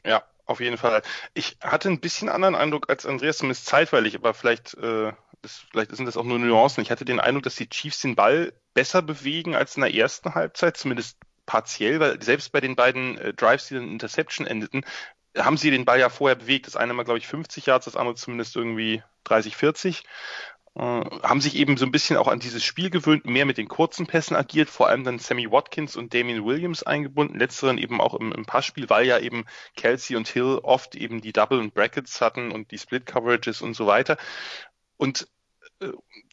Ja, 0.05 0.25
auf 0.47 0.61
jeden 0.61 0.79
Fall. 0.79 1.03
Ich 1.35 1.59
hatte 1.61 1.89
ein 1.89 2.01
bisschen 2.01 2.29
anderen 2.29 2.55
Eindruck 2.55 2.89
als 2.89 3.07
Andreas, 3.07 3.39
zumindest 3.39 3.67
zeitweilig, 3.67 4.17
aber 4.17 4.35
vielleicht 4.35 4.75
äh, 4.75 5.13
das, 5.43 5.65
vielleicht 5.71 5.95
sind 5.97 6.07
das 6.07 6.17
auch 6.17 6.25
nur 6.25 6.39
Nuancen. 6.39 6.83
Ich 6.83 6.91
hatte 6.91 7.05
den 7.05 7.21
Eindruck, 7.21 7.45
dass 7.45 7.57
die 7.57 7.69
Chiefs 7.69 8.01
den 8.01 8.17
Ball 8.17 8.53
besser 8.75 9.03
bewegen 9.03 9.55
als 9.55 9.77
in 9.77 9.83
der 9.83 9.95
ersten 9.95 10.35
Halbzeit, 10.35 10.77
zumindest 10.77 11.19
partiell, 11.47 12.01
weil 12.01 12.23
selbst 12.23 12.53
bei 12.53 12.61
den 12.61 12.77
beiden 12.77 13.19
äh, 13.19 13.35
Drives, 13.35 13.69
die 13.69 13.75
dann 13.75 13.85
in 13.85 13.93
Interception 13.93 14.47
endeten, 14.47 14.85
haben 15.37 15.57
sie 15.57 15.71
den 15.71 15.85
Ball 15.85 15.99
ja 15.99 16.09
vorher 16.09 16.37
bewegt. 16.37 16.67
Das 16.67 16.77
eine 16.77 16.93
mal, 16.93 17.05
glaube 17.05 17.19
ich, 17.19 17.27
50 17.27 17.67
Yards, 17.67 17.87
das 17.87 17.97
andere 17.97 18.15
zumindest 18.15 18.57
irgendwie 18.57 19.03
30, 19.25 19.57
40. 19.57 20.05
Äh, 20.77 20.81
haben 20.81 21.41
sich 21.41 21.57
eben 21.57 21.77
so 21.77 21.85
ein 21.85 21.91
bisschen 21.91 22.17
auch 22.17 22.29
an 22.29 22.39
dieses 22.39 22.63
Spiel 22.63 22.91
gewöhnt, 22.91 23.27
mehr 23.27 23.45
mit 23.45 23.59
den 23.59 23.67
kurzen 23.67 24.07
Pässen 24.07 24.37
agiert, 24.37 24.71
vor 24.71 24.89
allem 24.89 25.03
dann 25.03 25.19
Sammy 25.19 25.51
Watkins 25.51 25.97
und 25.97 26.15
Damien 26.15 26.45
Williams 26.45 26.85
eingebunden, 26.85 27.39
letzteren 27.39 27.79
eben 27.79 28.01
auch 28.01 28.15
im, 28.15 28.31
im 28.31 28.47
Passspiel, 28.47 28.89
weil 28.89 29.07
ja 29.07 29.19
eben 29.19 29.47
Kelsey 29.77 30.17
und 30.17 30.29
Hill 30.29 30.61
oft 30.63 30.95
eben 30.95 31.21
die 31.21 31.33
Double 31.33 31.59
und 31.59 31.75
Brackets 31.75 32.21
hatten 32.21 32.53
und 32.53 32.71
die 32.71 32.79
Split 32.79 33.07
Coverages 33.07 33.63
und 33.63 33.75
so 33.75 33.87
weiter. 33.87 34.17
Und 35.01 35.29
äh, 35.81 35.93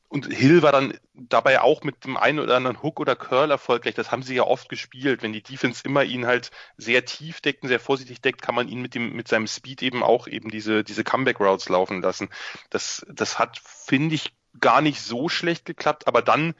und 0.09 0.33
Hill 0.33 0.61
war 0.61 0.71
dann 0.71 0.97
dabei 1.13 1.59
auch 1.59 1.83
mit 1.83 2.05
dem 2.05 2.15
einen 2.15 2.39
oder 2.39 2.55
anderen 2.55 2.81
Hook 2.81 3.01
oder 3.01 3.17
Curl 3.17 3.51
erfolgreich. 3.51 3.93
Das 3.93 4.09
haben 4.09 4.23
sie 4.23 4.35
ja 4.35 4.43
oft 4.43 4.69
gespielt. 4.69 5.21
Wenn 5.21 5.33
die 5.33 5.43
Defense 5.43 5.81
immer 5.83 6.03
ihn 6.03 6.25
halt 6.25 6.51
sehr 6.77 7.03
tief 7.03 7.41
deckt 7.41 7.63
und 7.63 7.67
sehr 7.67 7.81
vorsichtig 7.81 8.21
deckt, 8.21 8.41
kann 8.41 8.55
man 8.55 8.69
ihn 8.69 8.81
mit 8.81 8.95
dem, 8.95 9.13
mit 9.13 9.27
seinem 9.27 9.47
Speed 9.47 9.81
eben 9.81 10.03
auch 10.03 10.27
eben 10.27 10.49
diese, 10.49 10.85
diese 10.85 11.03
Comeback 11.03 11.41
Routes 11.41 11.67
laufen 11.67 12.01
lassen. 12.01 12.29
Das, 12.69 13.05
das 13.09 13.37
hat, 13.37 13.59
finde 13.63 14.15
ich, 14.15 14.31
gar 14.61 14.81
nicht 14.81 15.01
so 15.01 15.27
schlecht 15.27 15.65
geklappt, 15.65 16.07
aber 16.07 16.21
dann 16.21 16.55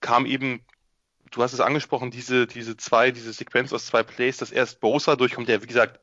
kam 0.00 0.26
eben 0.26 0.62
du 1.30 1.42
hast 1.42 1.52
es 1.52 1.60
angesprochen, 1.60 2.10
diese, 2.10 2.46
diese 2.46 2.76
zwei, 2.76 3.10
diese 3.10 3.32
Sequenz 3.32 3.72
aus 3.72 3.86
zwei 3.86 4.02
Plays, 4.02 4.38
dass 4.38 4.50
erst 4.50 4.80
Bosa 4.80 5.16
durchkommt, 5.16 5.48
der, 5.48 5.62
wie 5.62 5.66
gesagt, 5.66 6.00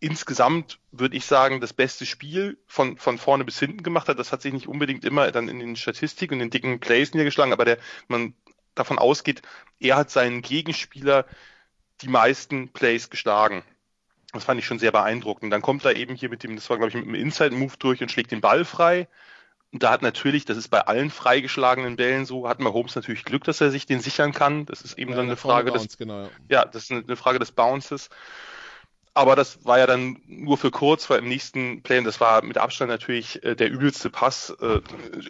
insgesamt 0.00 0.78
würde 0.90 1.16
ich 1.16 1.26
sagen, 1.26 1.60
das 1.60 1.72
beste 1.72 2.06
Spiel 2.06 2.58
von, 2.66 2.96
von 2.96 3.18
vorne 3.18 3.44
bis 3.44 3.58
hinten 3.58 3.82
gemacht 3.82 4.08
hat. 4.08 4.18
Das 4.18 4.32
hat 4.32 4.42
sich 4.42 4.52
nicht 4.52 4.66
unbedingt 4.66 5.04
immer 5.04 5.30
dann 5.30 5.48
in 5.48 5.58
den 5.60 5.76
Statistiken 5.76 6.34
und 6.34 6.40
den 6.40 6.50
dicken 6.50 6.80
Plays 6.80 7.12
niedergeschlagen, 7.12 7.52
aber 7.52 7.64
der, 7.64 7.78
man 8.08 8.34
davon 8.74 8.98
ausgeht, 8.98 9.42
er 9.78 9.96
hat 9.96 10.10
seinen 10.10 10.42
Gegenspieler 10.42 11.26
die 12.00 12.08
meisten 12.08 12.68
Plays 12.72 13.10
geschlagen. 13.10 13.62
Das 14.32 14.44
fand 14.44 14.60
ich 14.60 14.66
schon 14.66 14.78
sehr 14.78 14.92
beeindruckend. 14.92 15.52
Dann 15.52 15.62
kommt 15.62 15.84
er 15.84 15.96
eben 15.96 16.14
hier 16.14 16.28
mit 16.28 16.42
dem, 16.42 16.54
das 16.54 16.68
war 16.68 16.76
glaube 16.76 16.90
ich 16.90 16.94
mit 16.94 17.06
dem 17.06 17.14
Inside-Move 17.14 17.74
durch 17.78 18.02
und 18.02 18.10
schlägt 18.10 18.30
den 18.30 18.40
Ball 18.40 18.64
frei. 18.64 19.08
Und 19.70 19.82
da 19.82 19.90
hat 19.90 20.02
natürlich, 20.02 20.46
das 20.46 20.56
ist 20.56 20.68
bei 20.68 20.80
allen 20.80 21.10
freigeschlagenen 21.10 21.96
Bällen 21.96 22.24
so, 22.24 22.48
hat 22.48 22.58
Mahomes 22.58 22.94
natürlich 22.94 23.24
Glück, 23.24 23.44
dass 23.44 23.60
er 23.60 23.70
sich 23.70 23.84
den 23.84 24.00
sichern 24.00 24.32
kann. 24.32 24.64
Das 24.64 24.80
ist 24.80 24.98
eben 24.98 25.10
ja, 25.10 25.16
dann 25.16 25.26
eine 25.26 25.36
Frage 25.36 25.72
Bounce, 25.72 25.88
des, 25.88 25.98
genau. 25.98 26.30
ja, 26.48 26.64
das 26.64 26.84
ist 26.84 26.92
eine 26.92 27.16
Frage 27.16 27.38
des 27.38 27.52
Bounces. 27.52 28.08
Aber 29.18 29.34
das 29.34 29.64
war 29.64 29.80
ja 29.80 29.86
dann 29.86 30.22
nur 30.28 30.56
für 30.58 30.70
kurz, 30.70 31.10
weil 31.10 31.18
im 31.18 31.28
nächsten 31.28 31.82
Play, 31.82 31.98
und 31.98 32.04
das 32.04 32.20
war 32.20 32.42
mit 32.44 32.56
Abstand 32.56 32.88
natürlich 32.88 33.42
äh, 33.42 33.56
der 33.56 33.68
übelste 33.68 34.10
Pass, 34.10 34.50
äh, 34.60 34.80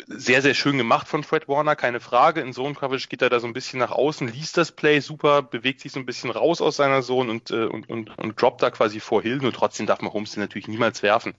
sehr, 0.09 0.43
sehr 0.43 0.53
schön 0.53 0.77
gemacht 0.77 1.09
von 1.09 1.25
Fred 1.25 1.49
Warner, 1.49 1.75
keine 1.75 1.99
Frage. 1.99 2.43
In 2.43 2.53
Zone 2.53 2.75
Coverage 2.75 3.09
geht 3.09 3.23
er 3.23 3.31
da 3.31 3.41
so 3.41 3.47
ein 3.47 3.55
bisschen 3.55 3.79
nach 3.79 3.91
außen, 3.91 4.29
liest 4.29 4.59
das 4.59 4.73
Play 4.73 5.01
super, 5.01 5.41
bewegt 5.41 5.81
sich 5.81 5.93
so 5.93 6.01
ein 6.01 6.07
bisschen 6.07 6.31
raus 6.31 6.61
aus 6.61 6.77
seiner 6.77 7.01
Zone 7.01 7.31
und, 7.31 7.51
äh, 7.51 7.65
und, 7.65 7.89
und, 7.89 8.17
und 8.19 8.41
droppt 8.41 8.63
da 8.63 8.71
quasi 8.71 9.01
vor 9.01 9.23
Hill. 9.23 9.39
Nur 9.39 9.55
trotzdem 9.55 9.87
darf 9.87 10.03
Mahomes 10.03 10.33
den 10.33 10.43
natürlich 10.43 10.69
niemals 10.69 11.03
werfen. 11.03 11.35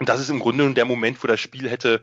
Und 0.00 0.08
das 0.08 0.18
ist 0.18 0.30
im 0.30 0.40
Grunde 0.40 0.72
der 0.74 0.86
Moment, 0.86 1.22
wo 1.22 1.28
das 1.28 1.40
Spiel 1.40 1.68
hätte, 1.70 2.02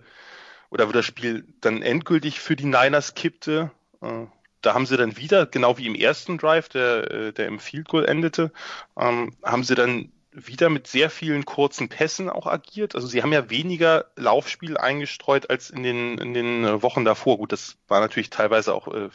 oder 0.69 0.87
wo 0.87 0.91
das 0.91 1.05
Spiel 1.05 1.45
dann 1.61 1.81
endgültig 1.81 2.39
für 2.39 2.55
die 2.55 2.65
Niners 2.65 3.15
kippte. 3.15 3.71
Äh, 4.01 4.27
da 4.61 4.73
haben 4.73 4.85
sie 4.85 4.97
dann 4.97 5.17
wieder, 5.17 5.45
genau 5.45 5.77
wie 5.77 5.87
im 5.87 5.95
ersten 5.95 6.37
Drive, 6.37 6.69
der, 6.69 7.11
äh, 7.11 7.33
der 7.33 7.47
im 7.47 7.59
Field 7.59 7.87
Goal 7.87 8.05
endete, 8.05 8.51
ähm, 8.97 9.35
haben 9.43 9.63
sie 9.63 9.75
dann 9.75 10.11
wieder 10.45 10.69
mit 10.69 10.85
sehr 10.85 11.09
vielen 11.09 11.45
kurzen 11.45 11.89
Pässen 11.89 12.29
auch 12.29 12.45
agiert. 12.45 12.93
Also 12.93 13.07
sie 13.07 13.23
haben 13.23 13.33
ja 13.33 13.49
weniger 13.49 14.05
Laufspiel 14.15 14.77
eingestreut 14.77 15.49
als 15.49 15.71
in 15.71 15.81
den, 15.81 16.19
in 16.19 16.33
den 16.35 16.63
äh, 16.63 16.81
Wochen 16.83 17.05
davor. 17.05 17.37
Gut, 17.37 17.51
das 17.51 17.77
war 17.87 17.99
natürlich 17.99 18.29
teilweise 18.29 18.75
auch 18.75 18.87
äh, 18.87 19.09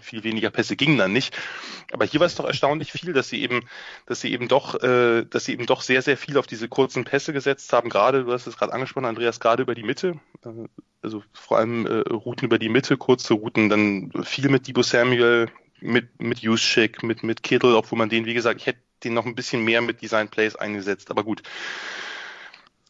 viel 0.00 0.24
weniger 0.24 0.50
Pässe 0.50 0.74
gingen 0.74 0.98
dann 0.98 1.12
nicht. 1.12 1.36
Aber 1.92 2.04
hier 2.04 2.18
war 2.18 2.26
es 2.26 2.34
doch 2.34 2.44
erstaunlich 2.44 2.90
viel, 2.90 3.12
dass 3.12 3.28
sie 3.28 3.42
eben, 3.42 3.60
dass 4.06 4.20
sie 4.20 4.32
eben 4.32 4.48
doch, 4.48 4.82
äh, 4.82 5.24
dass 5.24 5.44
sie 5.44 5.52
eben 5.52 5.66
doch 5.66 5.82
sehr, 5.82 6.02
sehr 6.02 6.16
viel 6.16 6.36
auf 6.36 6.48
diese 6.48 6.68
kurzen 6.68 7.04
Pässe 7.04 7.32
gesetzt 7.32 7.72
haben. 7.72 7.88
Gerade, 7.88 8.24
du 8.24 8.32
hast 8.32 8.48
es 8.48 8.56
gerade 8.56 8.72
angesprochen, 8.72 9.06
Andreas, 9.06 9.38
gerade 9.38 9.62
über 9.62 9.76
die 9.76 9.84
Mitte. 9.84 10.18
Äh, 10.44 10.66
also 11.00 11.22
vor 11.32 11.58
allem 11.58 11.86
äh, 11.86 12.00
Routen 12.12 12.46
über 12.46 12.58
die 12.58 12.68
Mitte, 12.68 12.96
kurze 12.96 13.34
Routen, 13.34 13.68
dann 13.68 14.10
viel 14.24 14.48
mit 14.48 14.66
Debo 14.66 14.82
Samuel, 14.82 15.48
mit, 15.80 16.20
mit 16.20 16.40
Juszczyk, 16.40 17.04
mit, 17.04 17.22
mit 17.22 17.44
Kittel, 17.44 17.74
obwohl 17.74 17.98
man 17.98 18.08
den, 18.08 18.24
wie 18.24 18.34
gesagt, 18.34 18.60
ich 18.60 18.66
hätte 18.66 18.80
den 19.04 19.14
noch 19.14 19.26
ein 19.26 19.34
bisschen 19.34 19.64
mehr 19.64 19.82
mit 19.82 20.02
Design 20.02 20.28
Plays 20.28 20.56
eingesetzt, 20.56 21.10
aber 21.10 21.24
gut. 21.24 21.42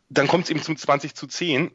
Dann 0.09 0.29
kommt 0.29 0.45
es 0.45 0.51
eben 0.51 0.63
zum 0.63 0.77
20 0.77 1.15
zu 1.15 1.27
10 1.27 1.73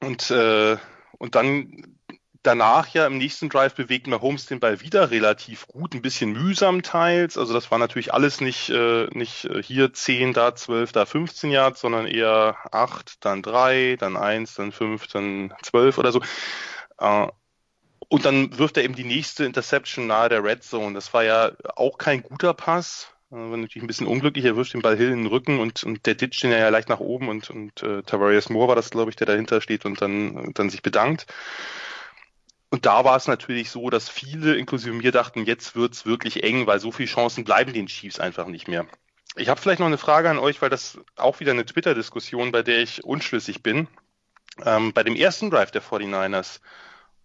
und, 0.00 0.30
äh, 0.30 0.76
und 1.18 1.34
dann 1.34 1.96
danach 2.44 2.88
ja 2.88 3.06
im 3.06 3.18
nächsten 3.18 3.48
Drive 3.48 3.74
bewegt 3.74 4.06
Mahomes 4.06 4.46
den 4.46 4.60
Ball 4.60 4.80
wieder 4.80 5.10
relativ 5.10 5.66
gut, 5.66 5.94
ein 5.94 6.02
bisschen 6.02 6.32
mühsam 6.32 6.82
teils. 6.82 7.36
Also 7.36 7.52
das 7.52 7.70
war 7.70 7.78
natürlich 7.78 8.12
alles 8.12 8.40
nicht, 8.40 8.70
äh, 8.70 9.06
nicht 9.12 9.46
äh, 9.46 9.62
hier 9.62 9.92
10, 9.92 10.34
da 10.34 10.54
12, 10.54 10.92
da 10.92 11.06
15 11.06 11.50
Yards, 11.50 11.80
sondern 11.80 12.06
eher 12.06 12.56
8, 12.70 13.24
dann 13.24 13.42
3, 13.42 13.96
dann 13.98 14.16
1, 14.16 14.54
dann 14.54 14.72
5, 14.72 15.06
dann 15.08 15.54
12 15.62 15.98
oder 15.98 16.12
so. 16.12 16.20
Äh, 16.98 17.28
und 18.14 18.24
dann 18.24 18.56
wirft 18.58 18.76
er 18.76 18.84
eben 18.84 18.94
die 18.94 19.02
nächste 19.02 19.44
Interception 19.44 20.06
nahe 20.06 20.28
der 20.28 20.44
Red 20.44 20.62
Zone. 20.62 20.94
Das 20.94 21.12
war 21.12 21.24
ja 21.24 21.50
auch 21.74 21.98
kein 21.98 22.22
guter 22.22 22.54
Pass. 22.54 23.08
War 23.30 23.56
natürlich 23.56 23.82
ein 23.82 23.88
bisschen 23.88 24.06
unglücklich. 24.06 24.44
Er 24.44 24.54
wirft 24.54 24.72
den 24.72 24.82
Ball 24.82 24.96
Hill 24.96 25.10
in 25.10 25.24
den 25.24 25.26
Rücken 25.26 25.58
und, 25.58 25.82
und 25.82 26.06
der 26.06 26.14
ditcht 26.14 26.44
den 26.44 26.52
ja 26.52 26.68
leicht 26.68 26.88
nach 26.88 27.00
oben 27.00 27.28
und, 27.28 27.50
und 27.50 27.82
äh, 27.82 28.04
Tavarius 28.04 28.50
Moore 28.50 28.68
war 28.68 28.76
das, 28.76 28.90
glaube 28.90 29.10
ich, 29.10 29.16
der 29.16 29.26
dahinter 29.26 29.60
steht 29.60 29.84
und 29.84 30.00
dann, 30.00 30.52
dann 30.54 30.70
sich 30.70 30.80
bedankt. 30.80 31.26
Und 32.70 32.86
da 32.86 33.04
war 33.04 33.16
es 33.16 33.26
natürlich 33.26 33.70
so, 33.70 33.90
dass 33.90 34.08
viele, 34.08 34.54
inklusive 34.54 34.94
mir, 34.94 35.10
dachten, 35.10 35.44
jetzt 35.44 35.74
wird's 35.74 36.06
wirklich 36.06 36.44
eng, 36.44 36.68
weil 36.68 36.78
so 36.78 36.92
viele 36.92 37.08
Chancen 37.08 37.42
bleiben 37.42 37.72
den 37.72 37.88
Chiefs 37.88 38.20
einfach 38.20 38.46
nicht 38.46 38.68
mehr. 38.68 38.86
Ich 39.34 39.48
habe 39.48 39.60
vielleicht 39.60 39.80
noch 39.80 39.88
eine 39.88 39.98
Frage 39.98 40.30
an 40.30 40.38
euch, 40.38 40.62
weil 40.62 40.70
das 40.70 41.00
auch 41.16 41.40
wieder 41.40 41.50
eine 41.50 41.66
Twitter-Diskussion, 41.66 42.52
bei 42.52 42.62
der 42.62 42.78
ich 42.78 43.02
unschlüssig 43.02 43.64
bin. 43.64 43.88
Ähm, 44.64 44.92
bei 44.92 45.02
dem 45.02 45.16
ersten 45.16 45.50
Drive 45.50 45.72
der 45.72 45.82
49ers 45.82 46.60
ähm, 46.60 46.68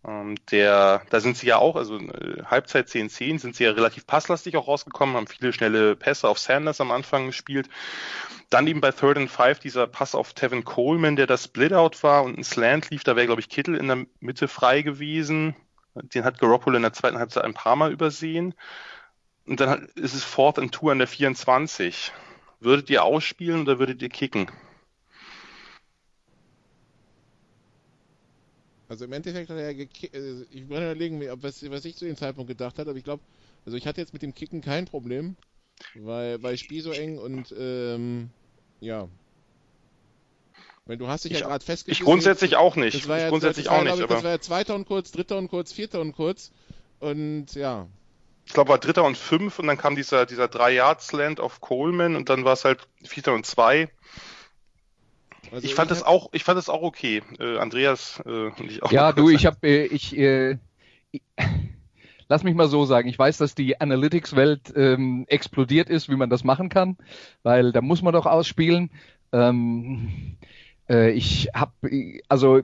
der, 0.03 1.01
da 1.09 1.19
sind 1.19 1.37
sie 1.37 1.47
ja 1.47 1.57
auch, 1.57 1.75
also 1.75 1.97
äh, 1.97 2.43
Halbzeit 2.45 2.87
10-10 2.87 3.39
sind 3.39 3.55
sie 3.55 3.65
ja 3.65 3.71
relativ 3.71 4.07
passlastig 4.07 4.55
auch 4.55 4.67
rausgekommen, 4.67 5.15
haben 5.15 5.27
viele 5.27 5.51
schnelle 5.51 5.95
Pässe 5.95 6.29
auf 6.29 6.39
Sanders 6.39 6.79
am 6.79 6.91
Anfang 6.91 7.27
gespielt. 7.27 7.69
Dann 8.49 8.65
eben 8.67 8.81
bei 8.81 8.91
Third 8.91 9.17
and 9.17 9.29
Five 9.29 9.59
dieser 9.59 9.87
Pass 9.87 10.15
auf 10.15 10.33
Tevin 10.33 10.63
Coleman, 10.63 11.15
der 11.15 11.27
das 11.27 11.45
Split-Out 11.45 12.01
war 12.01 12.23
und 12.23 12.37
ein 12.37 12.43
Slant 12.43 12.89
lief, 12.89 13.03
da 13.03 13.15
wäre, 13.15 13.27
glaube 13.27 13.41
ich, 13.41 13.49
Kittel 13.49 13.75
in 13.75 13.87
der 13.87 14.05
Mitte 14.19 14.47
frei 14.47 14.81
gewesen. 14.81 15.55
Den 15.95 16.23
hat 16.23 16.39
Garoppolo 16.39 16.77
in 16.77 16.83
der 16.83 16.93
zweiten 16.93 17.19
Halbzeit 17.19 17.43
ein 17.43 17.53
paar 17.53 17.75
Mal 17.75 17.91
übersehen. 17.91 18.55
Und 19.45 19.59
dann 19.59 19.89
ist 19.95 20.13
es 20.13 20.23
Fourth 20.23 20.57
and 20.57 20.71
Two 20.71 20.89
an 20.89 20.99
der 20.99 21.07
24. 21.07 22.13
Würdet 22.59 22.89
ihr 22.89 23.03
ausspielen 23.03 23.61
oder 23.61 23.79
würdet 23.79 24.01
ihr 24.01 24.09
kicken? 24.09 24.49
Also 28.89 29.05
im 29.05 29.13
Endeffekt 29.13 29.49
hat 29.49 29.57
er 29.57 29.71
ja 29.71 29.83
äh, 29.83 30.45
ich 30.49 30.67
muss 30.67 30.79
überlegen, 30.79 31.21
was, 31.41 31.69
was 31.69 31.85
ich 31.85 31.95
zu 31.95 32.05
dem 32.05 32.17
Zeitpunkt 32.17 32.49
gedacht 32.49 32.79
habe, 32.79 32.89
aber 32.89 32.97
ich 32.97 33.05
glaube, 33.05 33.21
also 33.65 33.77
ich 33.77 33.85
hatte 33.85 34.01
jetzt 34.01 34.13
mit 34.13 34.23
dem 34.23 34.33
Kicken 34.33 34.61
kein 34.61 34.85
Problem, 34.85 35.35
weil, 35.93 36.41
weil 36.41 36.57
Spiel 36.57 36.81
so 36.81 36.91
eng 36.91 37.19
und 37.19 37.53
ähm, 37.57 38.31
ja. 38.81 39.07
Weil 40.87 40.97
du 40.97 41.07
hast 41.07 41.25
dich 41.25 41.33
ich, 41.33 41.41
ja 41.41 41.47
gerade 41.47 41.63
festgestellt. 41.63 41.99
Ich 41.99 42.03
grundsätzlich 42.03 42.55
auch 42.55 42.75
nicht. 42.75 42.95
Das 42.95 43.07
war 43.07 43.19
ja, 43.19 43.29
grundsätzlich 43.29 43.67
das 43.67 43.73
war, 43.73 43.79
auch 43.79 43.83
nicht. 43.83 43.95
Ich, 43.95 44.03
aber 44.03 44.15
das 44.15 44.23
war 44.23 44.31
ja 44.31 44.39
zweiter 44.41 44.73
und 44.73 44.85
kurz, 44.85 45.11
dritter 45.11 45.37
und 45.37 45.49
kurz, 45.49 45.71
vierter 45.71 46.01
und 46.01 46.13
kurz 46.13 46.51
und 46.99 47.53
ja. 47.53 47.87
Ich 48.47 48.53
glaube, 48.53 48.69
war 48.69 48.79
dritter 48.79 49.03
und 49.03 49.15
fünf 49.15 49.59
und 49.59 49.67
dann 49.67 49.77
kam 49.77 49.95
dieser, 49.95 50.25
dieser 50.25 50.47
drei 50.47 50.71
Yard 50.71 51.03
Slant 51.03 51.39
auf 51.39 51.61
Coleman 51.61 52.15
und 52.15 52.29
dann 52.29 52.43
war 52.43 52.53
es 52.53 52.65
halt 52.65 52.87
vierter 53.03 53.35
und 53.35 53.45
zwei. 53.45 53.89
Also 55.51 55.65
ich 55.65 55.75
fand 55.75 55.91
es 55.91 56.03
auch, 56.03 56.29
ich 56.33 56.43
fand 56.43 56.59
es 56.59 56.69
auch 56.69 56.81
okay. 56.81 57.21
Äh, 57.39 57.57
Andreas 57.57 58.21
äh, 58.25 58.29
und 58.29 58.71
ich 58.71 58.83
auch. 58.83 58.91
Ja, 58.91 59.11
du, 59.11 59.29
ich 59.29 59.45
habe, 59.45 59.57
äh, 59.67 59.85
ich, 59.85 60.17
äh, 60.17 60.57
ich, 61.11 61.21
lass 62.27 62.43
mich 62.43 62.55
mal 62.55 62.67
so 62.67 62.85
sagen. 62.85 63.09
Ich 63.09 63.17
weiß, 63.17 63.37
dass 63.37 63.55
die 63.55 63.79
Analytics-Welt 63.79 64.73
ähm, 64.75 65.25
explodiert 65.27 65.89
ist, 65.89 66.09
wie 66.09 66.15
man 66.15 66.29
das 66.29 66.43
machen 66.43 66.69
kann, 66.69 66.97
weil 67.43 67.71
da 67.71 67.81
muss 67.81 68.01
man 68.01 68.13
doch 68.13 68.25
ausspielen. 68.25 68.91
Ähm, 69.31 70.37
äh, 70.89 71.11
ich 71.11 71.49
habe, 71.53 71.71
also 72.27 72.61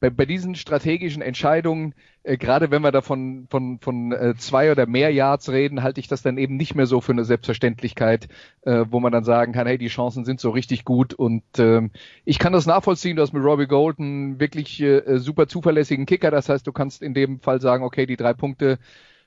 bei, 0.00 0.10
bei 0.10 0.26
diesen 0.26 0.54
strategischen 0.54 1.22
Entscheidungen, 1.22 1.94
äh, 2.24 2.36
gerade 2.36 2.70
wenn 2.70 2.82
wir 2.82 2.92
da 2.92 3.00
von, 3.00 3.46
von, 3.50 3.78
von 3.80 4.12
äh, 4.12 4.34
zwei 4.36 4.70
oder 4.70 4.86
mehr 4.86 5.12
Yards 5.12 5.50
reden, 5.50 5.82
halte 5.82 6.00
ich 6.00 6.08
das 6.08 6.22
dann 6.22 6.38
eben 6.38 6.56
nicht 6.56 6.74
mehr 6.74 6.86
so 6.86 7.00
für 7.00 7.12
eine 7.12 7.24
Selbstverständlichkeit, 7.24 8.28
äh, 8.62 8.84
wo 8.88 9.00
man 9.00 9.12
dann 9.12 9.24
sagen 9.24 9.52
kann, 9.52 9.66
hey, 9.66 9.78
die 9.78 9.88
Chancen 9.88 10.24
sind 10.24 10.40
so 10.40 10.50
richtig 10.50 10.84
gut 10.84 11.14
und 11.14 11.42
ähm, 11.58 11.90
ich 12.24 12.38
kann 12.38 12.52
das 12.52 12.66
nachvollziehen, 12.66 13.16
du 13.16 13.22
hast 13.22 13.32
mit 13.32 13.42
Robbie 13.42 13.66
Golden 13.66 14.40
wirklich 14.40 14.80
äh, 14.80 15.18
super 15.18 15.48
zuverlässigen 15.48 16.06
Kicker, 16.06 16.30
das 16.30 16.48
heißt, 16.48 16.66
du 16.66 16.72
kannst 16.72 17.02
in 17.02 17.14
dem 17.14 17.40
Fall 17.40 17.60
sagen, 17.60 17.84
okay, 17.84 18.06
die 18.06 18.16
drei 18.16 18.34
Punkte 18.34 18.78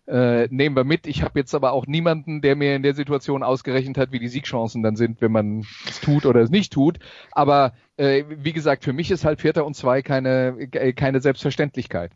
äh, 0.07 0.47
nehmen 0.51 0.75
wir 0.75 0.83
mit. 0.83 1.07
Ich 1.07 1.23
habe 1.23 1.39
jetzt 1.39 1.55
aber 1.55 1.73
auch 1.73 1.87
niemanden, 1.87 2.41
der 2.41 2.55
mir 2.55 2.75
in 2.75 2.83
der 2.83 2.93
Situation 2.93 3.43
ausgerechnet 3.43 3.97
hat, 3.97 4.11
wie 4.11 4.19
die 4.19 4.27
Siegchancen 4.27 4.83
dann 4.83 4.95
sind, 4.95 5.21
wenn 5.21 5.31
man 5.31 5.65
es 5.87 5.99
tut 6.01 6.25
oder 6.25 6.41
es 6.41 6.51
nicht 6.51 6.71
tut. 6.73 6.99
Aber 7.31 7.73
äh, 7.97 8.23
wie 8.29 8.53
gesagt, 8.53 8.83
für 8.83 8.93
mich 8.93 9.09
ist 9.11 9.25
halt 9.25 9.41
Vierter 9.41 9.65
und 9.65 9.75
Zwei 9.75 10.01
keine, 10.01 10.69
äh, 10.71 10.93
keine 10.93 11.21
Selbstverständlichkeit. 11.21 12.11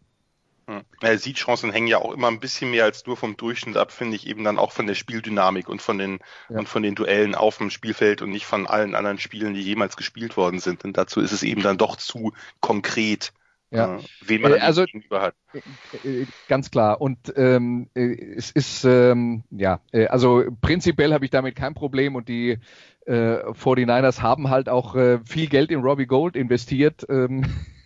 Hm. 0.69 0.84
Ja, 1.01 1.17
Siegchancen 1.17 1.71
hängen 1.71 1.88
ja 1.88 1.97
auch 1.97 2.13
immer 2.13 2.27
ein 2.27 2.39
bisschen 2.39 2.69
mehr 2.69 2.84
als 2.84 3.03
nur 3.08 3.17
vom 3.17 3.36
Durchschnitt 3.36 3.75
ab, 3.75 3.91
finde 3.91 4.15
ich 4.15 4.27
eben 4.27 4.43
dann 4.43 4.60
auch 4.60 4.71
von 4.71 4.86
der 4.86 4.93
Spieldynamik 4.93 5.67
und 5.67 5.82
von 5.82 5.97
den 5.97 6.19
ja. 6.47 6.60
und 6.60 6.69
von 6.69 6.84
den 6.84 6.93
Duellen 6.93 7.34
auf 7.34 7.58
dem 7.58 7.71
Spielfeld 7.71 8.21
und 8.21 8.29
nicht 8.29 8.45
von 8.45 8.67
allen 8.67 8.93
anderen 8.93 9.17
Spielen, 9.17 9.55
die 9.55 9.62
jemals 9.62 9.97
gespielt 9.97 10.38
worden 10.38 10.60
sind. 10.60 10.86
Und 10.86 10.95
dazu 10.95 11.21
ist 11.21 11.32
es 11.32 11.41
eben 11.41 11.63
dann 11.63 11.79
doch 11.79 11.95
zu 11.95 12.34
konkret, 12.60 13.34
ja. 13.71 13.95
Äh, 13.95 13.99
wen 14.21 14.41
man 14.43 14.53
äh, 14.53 14.60
also, 14.60 14.86
gegenüber 14.86 15.21
hat. 15.21 15.36
Äh, 16.03 16.27
ganz 16.47 16.69
klar. 16.69 17.01
Und 17.01 17.34
ähm, 17.36 17.89
es 17.95 18.51
ist 18.51 18.86
ähm, 18.86 19.43
ja, 19.49 19.82
also 20.10 20.43
prinzipiell 20.62 21.13
habe 21.13 21.25
ich 21.25 21.32
damit 21.32 21.55
kein 21.55 21.73
Problem 21.73 22.15
und 22.15 22.29
die 22.29 22.60
äh, 23.08 23.13
49ers 23.13 24.21
haben 24.21 24.51
halt 24.51 24.69
auch 24.69 24.95
äh, 24.95 25.17
viel 25.25 25.47
Geld 25.47 25.71
in 25.71 25.79
Robbie 25.79 26.05
Gold 26.05 26.36
investiert. 26.36 27.08
Ähm, 27.10 27.43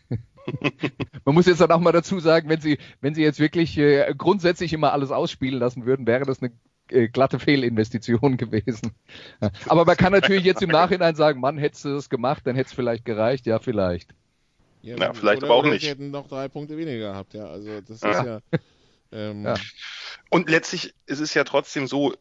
Man 1.26 1.36
muss 1.36 1.46
jetzt 1.46 1.62
dann 1.62 1.72
auch 1.72 1.80
mal 1.80 1.92
dazu 1.92 2.20
sagen, 2.20 2.50
wenn 2.50 2.62
sie, 2.62 2.78
wenn 3.02 3.16
sie 3.16 3.22
jetzt 3.22 3.40
wirklich 3.40 3.78
äh, 3.78 4.14
grundsätzlich 4.18 4.74
immer 4.74 4.94
alles 4.94 5.12
ausspielen 5.12 5.60
lassen 5.60 5.86
würden, 5.86 6.06
wäre 6.08 6.26
das 6.26 6.42
eine 6.42 6.52
äh, 6.90 7.08
glatte 7.08 7.40
Fehlinvestition 7.40 8.38
gewesen. 8.38 8.94
Aber 9.68 9.86
man 9.86 9.98
kann 9.98 10.12
natürlich 10.12 10.44
jetzt 10.44 10.62
im 10.62 10.70
Nachhinein 10.70 11.16
sagen, 11.16 11.40
Mann, 11.40 11.58
hättest 11.58 11.86
du 11.86 11.90
das 11.94 12.10
gemacht, 12.10 12.44
dann 12.46 12.56
hätte 12.56 12.68
es 12.68 12.74
vielleicht 12.74 13.06
gereicht. 13.06 13.46
Ja, 13.46 13.60
vielleicht. 13.60 14.14
Ja, 14.82 14.98
ja 14.98 15.14
vielleicht 15.14 15.44
aber 15.44 15.56
auch 15.56 15.64
nicht. 15.64 15.82
Sie 15.82 15.90
hätten 15.90 16.12
noch 16.12 16.28
drei 16.28 16.50
Punkte 16.50 16.78
weniger 16.78 17.12
gehabt, 17.12 17.34
ja. 17.34 17.46
Also 17.46 17.80
das 17.82 17.90
ist 17.90 18.04
ja. 18.04 18.26
ja, 18.26 18.40
ähm, 19.12 19.46
ja. 19.46 19.56
Und 20.30 20.50
letztlich 20.50 20.94
ist 21.06 21.20
es 21.20 21.34
ja 21.34 21.46
trotzdem 21.46 21.88
so, 21.88 22.14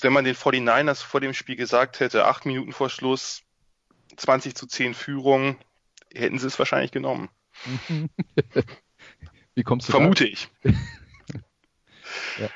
wenn 0.00 0.12
man 0.12 0.24
den 0.24 0.34
49ers 0.34 1.02
vor 1.02 1.20
dem 1.20 1.34
Spiel 1.34 1.56
gesagt 1.56 2.00
hätte, 2.00 2.24
acht 2.24 2.46
Minuten 2.46 2.72
vor 2.72 2.90
Schluss, 2.90 3.42
20 4.16 4.54
zu 4.54 4.66
10 4.66 4.94
Führung, 4.94 5.56
hätten 6.12 6.38
sie 6.38 6.46
es 6.46 6.58
wahrscheinlich 6.58 6.90
genommen. 6.90 7.28
Wie 9.54 9.62
kommst 9.62 9.88
du 9.88 9.92
Vermute 9.92 10.24
da? 10.24 10.30
ich. 10.30 10.48
ja. 12.38 12.48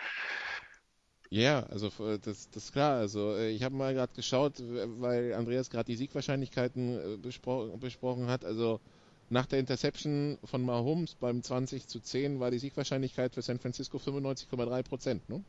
Ja, 1.30 1.62
also 1.64 1.90
das, 2.18 2.48
das 2.50 2.64
ist 2.64 2.72
klar. 2.72 2.98
Also 2.98 3.34
äh, 3.36 3.50
ich 3.50 3.62
habe 3.62 3.74
mal 3.74 3.92
gerade 3.92 4.14
geschaut, 4.14 4.54
weil 4.58 5.34
Andreas 5.34 5.68
gerade 5.68 5.84
die 5.84 5.96
Siegwahrscheinlichkeiten 5.96 7.14
äh, 7.14 7.16
bespro 7.18 7.76
besprochen 7.76 8.28
hat. 8.28 8.44
Also 8.44 8.80
nach 9.28 9.44
der 9.44 9.58
Interception 9.58 10.38
von 10.44 10.62
Mahomes 10.62 11.14
beim 11.14 11.42
20 11.42 11.86
zu 11.86 12.00
10 12.00 12.40
war 12.40 12.50
die 12.50 12.58
Siegwahrscheinlichkeit 12.58 13.34
für 13.34 13.42
San 13.42 13.58
Francisco 13.58 13.98
95,3 13.98 14.82
Prozent. 14.82 15.28
Ne? 15.28 15.44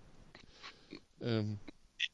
Ähm, 1.21 1.59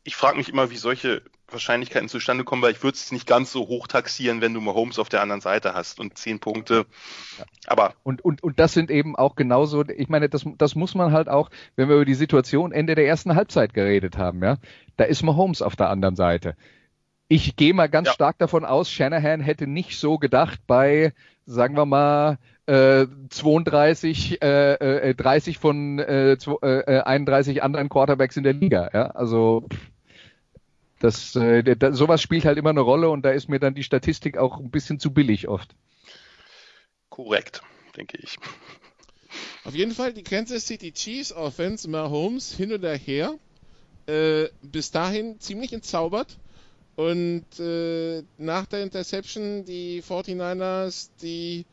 ich 0.04 0.16
frage 0.16 0.38
mich 0.38 0.50
immer, 0.50 0.70
wie 0.70 0.78
solche 0.78 1.22
Wahrscheinlichkeiten 1.48 2.10
zustande 2.10 2.44
kommen, 2.44 2.62
weil 2.62 2.72
ich 2.72 2.84
würde 2.84 2.96
es 2.96 3.12
nicht 3.12 3.28
ganz 3.28 3.52
so 3.52 3.68
hoch 3.68 3.88
taxieren, 3.88 4.42
wenn 4.42 4.54
du 4.54 4.62
Mahomes 4.62 4.98
auf 4.98 5.10
der 5.10 5.22
anderen 5.22 5.42
Seite 5.42 5.74
hast 5.74 6.00
und 6.00 6.18
zehn 6.18 6.40
Punkte. 6.40 6.86
Ja. 7.38 7.46
Aber 7.68 7.94
und, 8.04 8.24
und, 8.24 8.42
und 8.42 8.60
das 8.60 8.74
sind 8.74 8.90
eben 8.90 9.16
auch 9.16 9.36
genauso, 9.36 9.84
ich 9.88 10.10
meine, 10.10 10.28
das, 10.28 10.44
das 10.58 10.76
muss 10.76 10.96
man 10.96 11.12
halt 11.12 11.30
auch, 11.30 11.50
wenn 11.76 11.88
wir 11.88 11.96
über 11.96 12.06
die 12.06 12.16
Situation 12.16 12.72
Ende 12.72 12.96
der 12.96 13.08
ersten 13.08 13.36
Halbzeit 13.36 13.74
geredet 13.74 14.18
haben, 14.18 14.44
ja, 14.44 14.58
da 14.98 15.04
ist 15.04 15.22
Mahomes 15.22 15.62
auf 15.62 15.76
der 15.76 15.90
anderen 15.90 16.16
Seite. 16.16 16.56
Ich 17.28 17.56
gehe 17.56 17.74
mal 17.74 17.90
ganz 17.90 18.08
ja. 18.08 18.14
stark 18.14 18.38
davon 18.40 18.66
aus, 18.66 18.90
Shanahan 18.90 19.40
hätte 19.40 19.68
nicht 19.68 20.00
so 20.00 20.18
gedacht 20.18 20.60
bei, 20.68 21.14
sagen 21.46 21.76
wir 21.76 21.86
mal, 21.86 22.38
äh, 22.66 23.06
32, 23.30 24.42
äh, 24.42 24.74
äh, 24.74 25.16
30 25.16 25.60
von 25.60 26.00
äh, 26.00 26.34
äh, 26.34 27.02
31 27.02 27.62
anderen 27.64 27.90
Quarterbacks 27.90 28.38
in 28.38 28.44
der 28.44 28.54
Liga. 28.54 28.90
Ja? 28.94 29.08
Also 29.12 29.68
das, 31.00 31.36
äh, 31.36 31.64
das, 31.76 31.98
sowas 31.98 32.22
spielt 32.22 32.46
halt 32.46 32.58
immer 32.58 32.72
eine 32.72 32.82
Rolle 32.82 33.10
und 33.10 33.24
da 33.24 33.32
ist 33.32 33.50
mir 33.50 33.60
dann 33.60 33.76
die 33.76 33.84
Statistik 33.84 34.38
auch 34.38 34.60
ein 34.60 34.72
bisschen 34.72 35.00
zu 35.00 35.14
billig 35.14 35.48
oft. 35.48 35.76
Korrekt, 37.10 37.62
denke 37.96 38.18
ich. 38.22 38.38
Auf 39.64 39.76
jeden 39.76 39.92
Fall 39.92 40.14
die 40.14 40.24
Kansas 40.24 40.68
City 40.68 40.92
Chiefs 40.92 41.34
Offense, 41.34 41.90
Mahomes 41.90 42.56
hin 42.56 42.72
oder 42.74 42.96
her, 42.96 43.36
äh, 44.08 44.46
bis 44.62 44.92
dahin 44.92 45.40
ziemlich 45.40 45.74
entzaubert. 45.74 46.38
Und 46.96 47.46
äh, 47.60 48.24
nach 48.38 48.66
der 48.68 48.84
Interception 48.84 49.66
die 49.66 50.02
49ers, 50.02 51.10
die 51.22 51.66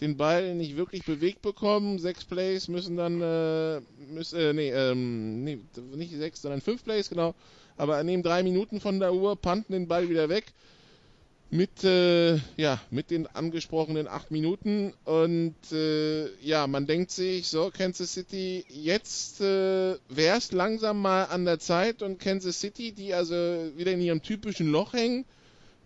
den 0.00 0.16
Ball 0.16 0.54
nicht 0.54 0.76
wirklich 0.76 1.04
bewegt 1.04 1.42
bekommen. 1.42 1.98
Sechs 1.98 2.24
Plays 2.24 2.68
müssen 2.68 2.96
dann, 2.96 3.20
äh, 3.20 3.80
müssen, 4.12 4.38
äh, 4.38 4.52
nee, 4.52 4.70
ähm, 4.70 5.42
nee, 5.42 5.58
nicht 5.94 6.14
sechs, 6.14 6.42
sondern 6.42 6.60
fünf 6.60 6.84
Plays, 6.84 7.08
genau. 7.08 7.34
Aber 7.76 8.02
nehmen 8.04 8.22
drei 8.22 8.42
Minuten 8.42 8.80
von 8.80 9.00
der 9.00 9.14
Uhr, 9.14 9.36
panten 9.36 9.72
den 9.72 9.88
Ball 9.88 10.08
wieder 10.08 10.28
weg. 10.28 10.44
Mit, 11.50 11.82
äh, 11.82 12.36
ja, 12.58 12.78
mit 12.90 13.10
den 13.10 13.26
angesprochenen 13.26 14.06
acht 14.06 14.30
Minuten. 14.30 14.92
Und 15.04 15.56
äh, 15.72 16.28
ja, 16.42 16.66
man 16.66 16.86
denkt 16.86 17.10
sich, 17.10 17.48
so, 17.48 17.70
Kansas 17.70 18.12
City, 18.12 18.66
jetzt 18.68 19.40
äh, 19.40 19.96
wäre 20.10 20.36
es 20.36 20.52
langsam 20.52 21.00
mal 21.00 21.24
an 21.24 21.46
der 21.46 21.58
Zeit. 21.58 22.02
Und 22.02 22.18
Kansas 22.18 22.60
City, 22.60 22.92
die 22.92 23.14
also 23.14 23.34
wieder 23.34 23.92
in 23.92 24.00
ihrem 24.02 24.22
typischen 24.22 24.70
Loch 24.70 24.92
hängen 24.92 25.24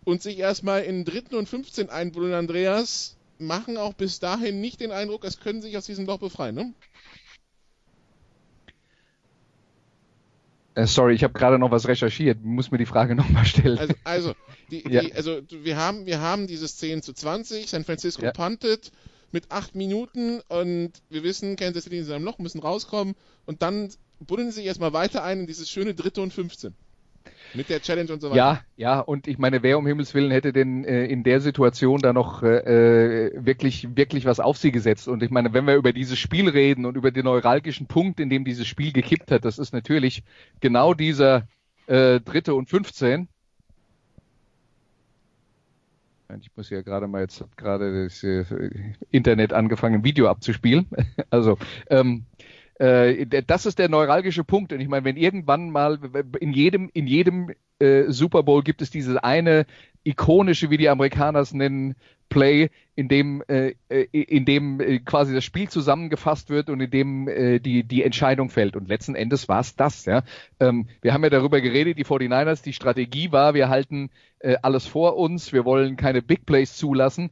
und 0.05 0.21
sich 0.21 0.39
erstmal 0.39 0.83
in 0.83 1.05
dritten 1.05 1.37
und 1.37 1.49
15 1.49 1.91
einbuddeln, 1.91 2.35
Andreas, 2.35 3.17
machen 3.39 3.77
auch 3.77 3.95
bis 3.95 4.21
dahin 4.21 4.61
nicht 4.61 4.81
den 4.81 4.93
Eindruck, 4.93 5.25
es 5.25 5.41
können 5.41 5.63
sich 5.63 5.77
aus 5.77 5.87
diesem 5.87 6.07
Loch 6.07 6.19
befreien, 6.19 6.55
ne? 6.55 6.75
Sorry, 10.85 11.15
ich 11.15 11.25
habe 11.25 11.35
gerade 11.35 11.59
noch 11.59 11.71
was 11.71 11.87
recherchiert. 11.89 12.43
Muss 12.43 12.71
mir 12.71 12.79
die 12.79 12.87
Frage 12.87 13.15
nochmal 13.17 13.45
stellen. 13.45 13.79
Also, 13.79 13.95
also, 14.05 14.35
die, 14.71 14.85
ja. 14.89 15.03
die, 15.03 15.13
also, 15.15 15.41
wir 15.51 15.77
haben, 15.77 16.07
wir 16.07 16.21
haben 16.21 16.47
dieses 16.47 16.77
10 16.77 17.03
zu 17.03 17.13
20. 17.13 17.69
San 17.69 17.85
Francisco 17.85 18.25
ja. 18.25 18.33
puntet 18.33 18.93
mit 19.33 19.51
8 19.51 19.75
Minuten 19.75 20.41
und 20.49 20.93
wir 21.09 21.23
wissen, 21.23 21.57
Kansas 21.57 21.85
City 21.85 21.99
in 21.99 22.05
seinem 22.05 22.25
Loch 22.25 22.39
müssen 22.39 22.61
rauskommen 22.61 23.15
und 23.47 23.63
dann 23.63 23.89
buddeln 24.21 24.51
sie 24.51 24.57
sich 24.57 24.67
erstmal 24.67 24.93
weiter 24.93 25.25
ein 25.25 25.41
in 25.41 25.47
dieses 25.47 25.71
schöne 25.71 25.95
dritte 25.95 26.21
und 26.21 26.33
15. 26.33 26.75
Mit 27.55 27.69
der 27.69 27.81
Challenge 27.81 28.13
und 28.13 28.21
so 28.21 28.31
weiter. 28.31 28.37
Ja, 28.37 28.61
ja, 28.77 29.01
und 29.01 29.29
ich 29.29 29.39
meine, 29.39 29.63
wer 29.63 29.79
um 29.79 29.87
Himmels 29.87 30.15
Willen 30.15 30.31
hätte 30.31 30.53
denn 30.53 30.85
äh, 30.85 31.05
in 31.07 31.23
der 31.23 31.41
Situation 31.41 32.01
da 32.01 32.13
noch 32.13 32.43
äh, 32.43 33.31
wirklich, 33.35 33.97
wirklich 33.97 34.25
was 34.25 34.41
auf 34.41 34.57
sie 34.57 34.73
gesetzt? 34.73 35.09
Und 35.09 35.23
ich 35.23 35.31
meine, 35.31 35.53
wenn 35.53 35.67
wir 35.67 35.77
über 35.77 35.93
dieses 35.93 36.19
Spiel 36.19 36.49
reden 36.49 36.87
und 36.87 36.97
über 36.97 37.11
den 37.11 37.25
neuralgischen 37.25 37.87
Punkt, 37.87 38.21
in 38.21 38.31
dem 38.31 38.45
dieses 38.45 38.67
Spiel 38.67 38.93
gekippt 38.93 39.31
hat, 39.31 39.45
das 39.45 39.59
ist 39.59 39.73
natürlich 39.73 40.23
genau 40.61 40.95
dieser 40.95 41.47
äh, 41.87 42.21
dritte 42.21 42.55
und 42.55 42.69
15. 42.69 43.29
Ich 46.41 46.51
muss 46.57 46.71
ja 46.71 46.81
gerade 46.81 47.09
mal 47.09 47.21
jetzt 47.21 47.45
gerade 47.57 48.05
das 48.05 48.23
äh, 48.25 48.45
Internet 49.11 49.53
angefangen, 49.53 49.97
ein 49.97 50.05
Video 50.05 50.29
abzuspielen. 50.29 50.87
also 51.31 51.59
ähm, 51.91 52.25
äh, 52.39 52.43
das 52.83 53.67
ist 53.67 53.79
der 53.79 53.89
neuralgische 53.89 54.43
Punkt. 54.43 54.73
Und 54.73 54.81
ich 54.81 54.89
meine, 54.89 55.05
wenn 55.05 55.17
irgendwann 55.17 55.71
mal 55.71 55.99
in 56.41 56.53
jedem, 56.53 56.91
in 56.93 57.07
jedem 57.07 57.53
äh, 57.79 58.05
Super 58.09 58.43
Bowl 58.43 58.63
gibt 58.63 58.83
es 58.83 58.91
dieses 58.91 59.17
eine 59.17 59.67
ikonische, 60.05 60.71
wie 60.71 60.79
die 60.79 60.89
Amerikaner 60.89 61.41
es 61.41 61.53
nennen, 61.53 61.95
Play, 62.29 62.71
in 62.97 63.09
dem, 63.09 63.43
äh, 63.47 63.75
äh 63.89 64.07
in 64.13 64.47
dem 64.47 64.81
äh, 64.81 65.01
quasi 65.01 65.35
das 65.35 65.45
Spiel 65.45 65.69
zusammengefasst 65.69 66.49
wird 66.49 66.71
und 66.71 66.81
in 66.81 66.91
dem 66.91 67.29
äh, 67.29 67.61
die, 67.61 67.85
die 67.85 68.03
Entscheidung 68.03 68.49
fällt. 68.49 68.75
Und 68.75 68.89
letzten 68.89 69.15
Endes 69.15 69.49
war 69.49 69.61
es 69.61 69.77
das. 69.77 70.07
Ja? 70.07 70.23
Ähm, 70.59 70.89
wir 71.03 71.13
haben 71.13 71.23
ja 71.25 71.31
darüber 71.31 71.61
geredet, 71.61 71.99
die 71.99 72.07
49ers, 72.07 72.63
die 72.63 72.73
Strategie 72.73 73.33
war, 73.33 73.55
wir 73.55 73.69
halten 73.69 74.11
äh, 74.39 74.57
alles 74.63 74.87
vor 74.87 75.17
uns, 75.19 75.53
wir 75.53 75.65
wollen 75.65 75.97
keine 75.97 76.23
Big 76.23 76.47
Plays 76.47 76.77
zulassen 76.77 77.31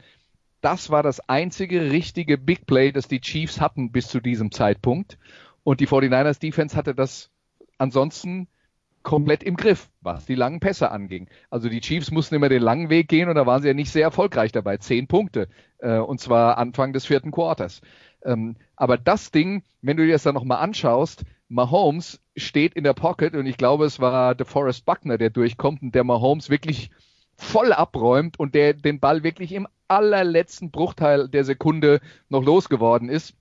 das 0.61 0.91
war 0.91 1.03
das 1.03 1.21
einzige 1.29 1.91
richtige 1.91 2.39
Big 2.39 2.67
Play, 2.67 2.93
das 2.93 3.09
die 3.09 3.21
Chiefs 3.21 3.61
hatten 3.61 3.93
bis 3.93 4.09
zu 4.09 4.21
diesem 4.21 4.51
Zeitpunkt. 4.53 5.19
Und 5.63 5.81
die 5.81 5.89
49ers 5.89 6.41
Defense 6.41 6.77
hatte 6.77 6.95
das 6.95 7.31
ansonsten 7.79 8.49
komplett 9.03 9.43
im 9.43 9.57
Griff, 9.57 9.89
was 10.01 10.27
die 10.27 10.35
langen 10.35 10.61
Pässe 10.61 10.91
anging. 10.91 11.29
Also 11.49 11.69
die 11.69 11.81
Chiefs 11.81 12.11
mussten 12.11 12.35
immer 12.35 12.49
den 12.49 12.63
langen 12.63 12.91
Weg 12.91 13.09
gehen 13.09 13.29
und 13.29 13.35
da 13.35 13.47
waren 13.47 13.63
sie 13.63 13.69
ja 13.69 13.75
nicht 13.75 13.91
sehr 13.91 14.03
erfolgreich 14.03 14.53
dabei. 14.53 14.77
Zehn 14.77 15.07
Punkte. 15.07 15.49
Äh, 15.79 15.99
und 15.99 16.21
zwar 16.21 16.59
Anfang 16.59 16.93
des 16.93 17.07
vierten 17.07 17.31
Quarters. 17.31 17.81
Ähm, 18.23 18.57
aber 18.77 18.99
das 18.99 19.31
Ding, 19.31 19.63
wenn 19.81 19.97
du 19.97 20.05
dir 20.05 20.13
das 20.13 20.25
dann 20.25 20.35
nochmal 20.35 20.59
anschaust, 20.59 21.25
Mahomes 21.49 22.21
steht 22.37 22.75
in 22.75 22.85
der 22.85 22.93
Pocket 22.93 23.35
und 23.35 23.47
ich 23.47 23.57
glaube, 23.57 23.87
es 23.87 23.99
war 23.99 24.35
DeForest 24.35 24.85
Buckner, 24.85 25.19
der 25.19 25.31
durchkommt 25.31 25.83
und 25.83 25.95
der 25.95 26.05
Mahomes 26.05 26.51
wirklich 26.51 26.91
voll 27.41 27.73
abräumt 27.73 28.39
und 28.39 28.55
der 28.55 28.75
den 28.75 29.01
Ball 29.01 29.23
wirklich 29.23 29.53
im 29.53 29.67
allerletzten 29.89 30.71
Bruchteil 30.71 31.29
der 31.29 31.45
Sekunde 31.45 32.01
noch 32.29 32.45
losgeworden 32.45 33.09
ist. 33.09 33.35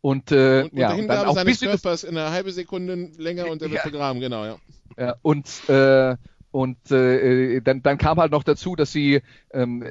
Und, 0.00 0.30
äh, 0.30 0.62
und, 0.62 0.72
und 0.72 0.78
ja, 0.78 0.94
und 0.94 1.08
dann 1.08 1.26
auch 1.26 1.34
seines 1.34 1.60
Körpers 1.60 2.04
in 2.04 2.16
einer 2.16 2.30
halben 2.30 2.50
Sekunde 2.50 3.10
länger 3.16 3.48
und 3.48 3.62
er 3.62 3.70
wird 3.70 3.84
ja. 3.84 3.90
begraben, 3.90 4.20
genau, 4.20 4.44
ja. 4.44 4.56
ja 4.98 5.16
und 5.22 5.46
äh, 5.68 6.16
und 6.50 6.90
äh, 6.90 7.60
dann, 7.60 7.82
dann 7.82 7.98
kam 7.98 8.18
halt 8.18 8.32
noch 8.32 8.42
dazu, 8.42 8.76
dass 8.76 8.90
sie 8.90 9.20
ähm, 9.52 9.84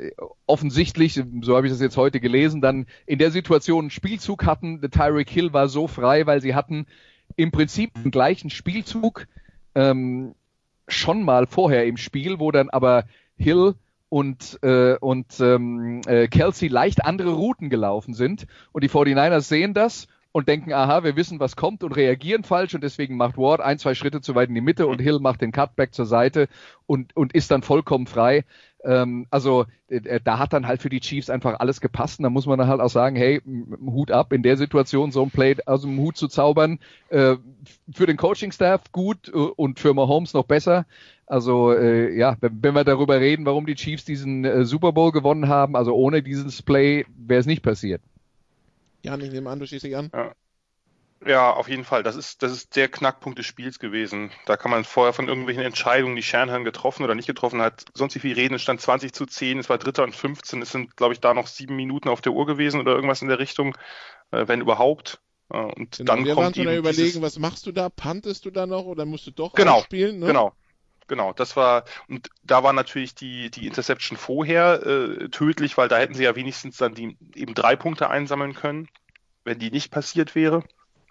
offensichtlich, 0.48 1.22
so 1.42 1.56
habe 1.56 1.68
ich 1.68 1.72
das 1.72 1.80
jetzt 1.80 1.96
heute 1.96 2.20
gelesen, 2.20 2.60
dann 2.60 2.88
in 3.06 3.20
der 3.20 3.30
Situation 3.30 3.82
einen 3.82 3.92
Spielzug 3.92 4.46
hatten. 4.46 4.82
Der 4.82 4.90
Tyreek 4.90 5.30
Hill 5.30 5.54
war 5.54 5.68
so 5.68 5.88
frei, 5.88 6.26
weil 6.26 6.42
sie 6.42 6.56
hatten 6.56 6.88
im 7.36 7.52
Prinzip 7.52 7.94
den 7.94 8.10
gleichen 8.10 8.50
Spielzug 8.50 9.28
ähm, 9.76 10.34
schon 10.88 11.24
mal 11.24 11.48
vorher 11.48 11.86
im 11.86 11.98
Spiel, 11.98 12.40
wo 12.40 12.52
dann 12.52 12.70
aber 12.70 13.06
Hill 13.38 13.76
und, 14.10 14.60
äh, 14.62 14.96
und 14.98 15.40
ähm, 15.40 16.02
äh, 16.06 16.28
Kelsey 16.28 16.70
leicht 16.70 17.06
andere 17.06 17.34
Routen 17.34 17.70
gelaufen 17.70 18.14
sind. 18.14 18.48
Und 18.72 18.84
die 18.84 18.90
49ers 18.90 19.42
sehen 19.42 19.74
das 19.74 20.08
und 20.32 20.48
denken, 20.48 20.74
aha, 20.74 21.04
wir 21.04 21.16
wissen, 21.16 21.40
was 21.40 21.56
kommt 21.56 21.84
und 21.84 21.94
reagieren 21.94 22.44
falsch 22.44 22.76
und 22.76 22.84
deswegen 22.84 23.16
macht 23.16 23.38
Ward 23.38 23.62
ein, 23.62 23.80
zwei 23.80 23.96
Schritte 23.96 24.22
zu 24.22 24.36
weit 24.36 24.50
in 24.50 24.56
die 24.56 24.62
Mitte 24.62 24.86
und 24.86 25.00
Hill 25.00 25.20
macht 25.20 25.42
den 25.42 25.54
Cutback 25.54 25.94
zur 25.94 26.06
Seite 26.06 26.50
und, 26.86 27.16
und 27.16 27.34
ist 27.34 27.52
dann 27.52 27.62
vollkommen 27.62 28.06
frei. 28.06 28.44
Ähm, 28.86 29.26
also 29.32 29.66
äh, 29.88 30.20
da 30.24 30.38
hat 30.38 30.54
dann 30.54 30.68
halt 30.68 30.82
für 30.82 30.90
die 30.90 31.00
Chiefs 31.00 31.30
einfach 31.30 31.60
alles 31.60 31.82
gepasst 31.82 32.20
und 32.20 32.24
da 32.24 32.30
muss 32.30 32.46
man 32.46 32.60
dann 32.60 32.68
halt 32.68 32.82
auch 32.82 32.90
sagen, 32.90 33.16
hey, 33.16 33.42
Hut 33.86 34.12
ab 34.12 34.32
in 34.32 34.44
der 34.44 34.58
Situation 34.58 35.12
so 35.12 35.24
ein 35.24 35.32
Play 35.32 35.56
aus 35.66 35.82
dem 35.82 35.98
Hut 35.98 36.18
zu 36.18 36.28
zaubern, 36.28 36.80
äh, 37.10 37.36
für 37.92 38.06
den 38.06 38.18
Coaching-Staff 38.18 38.92
gut 38.92 39.30
äh, 39.30 39.32
und 39.32 39.80
für 39.80 39.94
Mahomes 39.94 40.34
noch 40.34 40.46
besser. 40.46 40.86
Also 41.26 41.74
äh, 41.74 42.16
ja, 42.16 42.38
wenn, 42.40 42.62
wenn 42.62 42.76
wir 42.76 42.84
darüber 42.84 43.20
reden, 43.20 43.46
warum 43.46 43.66
die 43.66 43.76
Chiefs 43.76 44.06
diesen 44.06 44.46
äh, 44.46 44.66
Super 44.66 44.92
Bowl 44.92 45.12
gewonnen 45.12 45.48
haben, 45.48 45.76
also 45.76 45.94
ohne 45.96 46.22
dieses 46.22 46.62
Play 46.62 47.06
wäre 47.18 47.40
es 47.40 47.48
nicht 47.48 47.64
passiert. 47.64 48.02
Ja, 49.02 49.18
ich 49.18 49.32
nehme 49.32 49.50
an, 49.50 49.60
du 49.60 49.66
schließt 49.66 49.86
dich 49.86 49.98
an. 49.98 50.12
Ja. 50.14 50.34
Ja, 51.26 51.52
auf 51.52 51.68
jeden 51.68 51.86
Fall. 51.86 52.04
Das 52.04 52.16
ist, 52.16 52.44
das 52.44 52.52
ist 52.52 52.76
der 52.76 52.88
Knackpunkt 52.88 53.40
des 53.40 53.48
Spiels 53.48 53.80
gewesen. 53.80 54.32
Da 54.46 54.58
kann 54.58 54.70
man 54.70 54.84
vorher 54.84 55.12
von 55.12 55.28
irgendwelchen 55.28 55.64
Entscheidungen, 55.64 56.16
die 56.16 56.22
Shanahan 56.22 56.64
getroffen 56.64 57.04
oder 57.04 57.16
nicht 57.16 57.26
getroffen 57.26 57.62
hat, 57.62 57.84
sonst 57.96 58.14
wie 58.16 58.20
viel 58.20 58.36
reden. 58.36 58.54
Es 58.54 58.62
stand 58.62 58.80
20 58.80 59.12
zu 59.12 59.26
10, 59.26 59.58
es 59.58 59.70
war 59.70 59.80
Dritter 59.80 60.04
und 60.04 60.16
15. 60.16 60.62
Es 60.62 60.72
sind, 60.72 60.96
glaube 60.96 61.14
ich, 61.14 61.20
da 61.20 61.34
noch 61.34 61.48
sieben 61.48 61.76
Minuten 61.76 62.10
auf 62.10 62.22
der 62.22 62.34
Uhr 62.34 62.46
gewesen 62.46 62.80
oder 62.80 62.94
irgendwas 62.94 63.24
in 63.24 63.28
der 63.28 63.40
Richtung, 63.40 63.76
äh, 64.30 64.48
wenn 64.48 64.62
überhaupt. 64.62 65.20
Äh, 65.50 65.58
und 65.58 65.98
genau, 65.98 66.14
dann 66.14 66.26
wir 66.26 66.36
kommt 66.36 66.46
waren 66.46 66.54
schon 66.54 66.64
überlegen, 66.64 67.04
dieses... 67.04 67.22
was 67.22 67.40
machst 67.40 67.66
du 67.66 67.72
da? 67.72 67.90
Pantest 67.90 68.46
du 68.46 68.52
da 68.52 68.68
noch 68.68 68.86
oder 68.86 69.06
musst 69.06 69.26
du 69.26 69.32
doch 69.32 69.54
genau, 69.54 69.82
spielen? 69.82 70.20
Ne? 70.20 70.28
Genau, 70.28 70.54
Genau, 71.08 71.34
das 71.34 71.56
war, 71.56 71.86
und 72.08 72.30
da 72.44 72.64
war 72.64 72.74
natürlich 72.74 73.14
die, 73.14 73.52
die 73.52 73.68
Interception 73.68 74.18
vorher 74.18 74.84
äh, 74.86 75.30
tödlich, 75.30 75.78
weil 75.78 75.88
da 75.88 75.98
hätten 75.98 76.16
sie 76.16 76.24
ja 76.24 76.36
wenigstens 76.36 76.78
dann 76.78 76.96
die 76.96 77.16
eben 77.36 77.54
drei 77.54 77.76
Punkte 77.76 78.10
einsammeln 78.10 78.56
können, 78.56 78.88
wenn 79.44 79.60
die 79.60 79.70
nicht 79.70 79.92
passiert 79.92 80.34
wäre. 80.34 80.64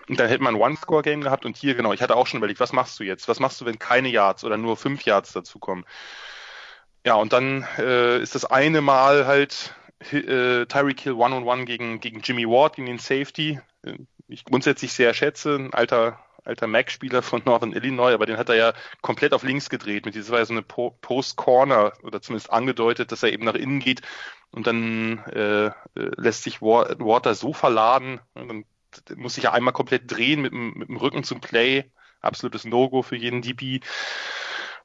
Und 0.08 0.20
dann 0.20 0.28
hätte 0.28 0.42
man 0.42 0.54
ein 0.54 0.60
One-Score-Game 0.60 1.22
gehabt 1.22 1.46
und 1.46 1.56
hier, 1.56 1.74
genau, 1.74 1.92
ich 1.92 2.02
hatte 2.02 2.16
auch 2.16 2.26
schon 2.26 2.38
überlegt, 2.38 2.60
was 2.60 2.72
machst 2.72 2.98
du 3.00 3.04
jetzt? 3.04 3.28
Was 3.28 3.40
machst 3.40 3.60
du, 3.60 3.64
wenn 3.64 3.78
keine 3.78 4.08
Yards 4.08 4.44
oder 4.44 4.56
nur 4.56 4.76
fünf 4.76 5.04
Yards 5.04 5.32
dazukommen? 5.32 5.84
Ja, 7.06 7.14
und 7.14 7.32
dann 7.32 7.66
äh, 7.78 8.20
ist 8.20 8.34
das 8.34 8.44
eine 8.44 8.80
Mal 8.80 9.26
halt 9.26 9.74
äh, 10.12 10.66
Tyreek 10.66 11.00
Hill 11.00 11.12
One-on-One 11.14 11.64
gegen, 11.64 12.00
gegen 12.00 12.20
Jimmy 12.20 12.46
Ward, 12.46 12.76
gegen 12.76 12.86
den 12.86 12.98
Safety. 12.98 13.60
Äh, 13.82 13.98
ich 14.28 14.44
grundsätzlich 14.44 14.92
sehr 14.92 15.12
schätze, 15.14 15.56
ein 15.56 15.74
alter, 15.74 16.18
alter 16.44 16.66
Mac-Spieler 16.66 17.22
von 17.22 17.42
Northern 17.44 17.72
Illinois, 17.72 18.12
aber 18.12 18.26
den 18.26 18.38
hat 18.38 18.48
er 18.48 18.56
ja 18.56 18.72
komplett 19.02 19.34
auf 19.34 19.42
links 19.42 19.68
gedreht. 19.68 20.06
Mit 20.06 20.14
dieser 20.14 20.32
war 20.32 20.38
ja 20.38 20.46
so 20.46 20.54
eine 20.54 20.62
po 20.62 20.96
Post-Corner 21.00 21.92
oder 22.02 22.22
zumindest 22.22 22.50
angedeutet, 22.50 23.12
dass 23.12 23.22
er 23.22 23.32
eben 23.32 23.44
nach 23.44 23.54
innen 23.54 23.80
geht 23.80 24.00
und 24.50 24.66
dann 24.66 25.18
äh, 25.26 25.66
äh 25.66 25.72
lässt 25.94 26.42
sich 26.42 26.62
Ward, 26.62 27.26
da 27.26 27.34
so 27.34 27.52
verladen, 27.52 28.20
dann 28.34 28.64
muss 29.16 29.34
sich 29.34 29.44
ja 29.44 29.52
einmal 29.52 29.72
komplett 29.72 30.10
drehen 30.10 30.42
mit, 30.42 30.52
mit 30.52 30.88
dem 30.88 30.96
Rücken 30.96 31.24
zum 31.24 31.40
Play. 31.40 31.90
Absolutes 32.20 32.64
No-Go 32.64 33.02
für 33.02 33.16
jeden 33.16 33.42
DB. 33.42 33.80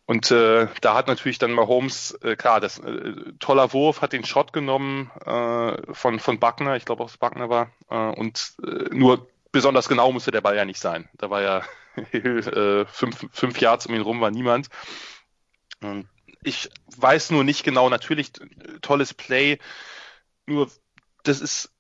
Und 0.10 0.32
äh, 0.32 0.68
da 0.82 0.96
hat 0.96 1.08
natürlich 1.08 1.38
dann 1.38 1.52
Mahomes, 1.52 2.14
äh, 2.24 2.36
klar, 2.36 2.60
das 2.60 2.80
äh, 2.80 3.14
toller 3.38 3.74
Wurf, 3.74 4.02
hat 4.02 4.12
den 4.12 4.26
Shot 4.26 4.54
genommen 4.54 5.12
äh, 5.24 5.94
von, 5.94 6.20
von 6.20 6.40
Buckner, 6.40 6.76
ich 6.76 6.86
glaube 6.86 7.04
auch 7.04 7.16
Buckner 7.18 7.48
war. 7.50 7.70
Äh, 7.92 8.20
und 8.20 8.54
äh, 8.64 8.90
nur 8.92 9.30
besonders 9.52 9.88
genau 9.88 10.12
musste 10.12 10.32
der 10.32 10.42
Ball 10.42 10.56
ja 10.56 10.66
nicht 10.66 10.80
sein. 10.80 11.08
Da 11.18 11.30
war 11.30 11.42
ja 11.44 11.62
äh, 12.12 12.86
fünf, 12.86 13.28
fünf 13.32 13.62
Yards 13.62 13.86
um 13.86 13.94
ihn 13.94 14.02
rum 14.02 14.20
war 14.20 14.32
niemand. 14.32 14.70
Ich 16.42 16.70
weiß 16.98 17.30
nur 17.30 17.44
nicht 17.44 17.64
genau, 17.64 17.90
natürlich 17.90 18.32
tolles 18.82 19.14
Play, 19.14 19.60
nur 20.48 20.70
das 21.24 21.40
ist 21.40 21.72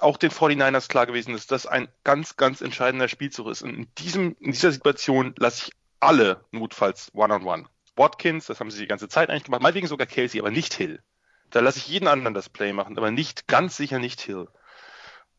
auch 0.00 0.16
den 0.16 0.30
49ers 0.30 0.88
klar 0.88 1.06
gewesen, 1.06 1.32
dass 1.32 1.46
das 1.46 1.66
ein 1.66 1.88
ganz, 2.04 2.36
ganz 2.36 2.60
entscheidender 2.60 3.08
Spielzug 3.08 3.48
ist. 3.48 3.62
Und 3.62 3.74
in, 3.74 3.94
diesem, 3.98 4.36
in 4.40 4.52
dieser 4.52 4.72
Situation 4.72 5.34
lasse 5.38 5.66
ich 5.66 5.72
alle 6.00 6.44
notfalls 6.50 7.10
One-on-One. 7.14 7.62
-on 7.62 7.66
-one. 7.66 7.70
Watkins, 7.96 8.46
das 8.46 8.60
haben 8.60 8.70
sie 8.70 8.80
die 8.80 8.86
ganze 8.86 9.08
Zeit 9.08 9.30
eigentlich 9.30 9.44
gemacht, 9.44 9.62
meinetwegen 9.62 9.86
sogar 9.86 10.06
Casey, 10.06 10.38
aber 10.38 10.50
nicht 10.50 10.74
Hill. 10.74 11.02
Da 11.50 11.60
lasse 11.60 11.78
ich 11.78 11.88
jeden 11.88 12.08
anderen 12.08 12.34
das 12.34 12.48
Play 12.48 12.72
machen, 12.72 12.98
aber 12.98 13.10
nicht, 13.10 13.48
ganz 13.48 13.76
sicher 13.76 13.98
nicht 13.98 14.20
Hill. 14.20 14.48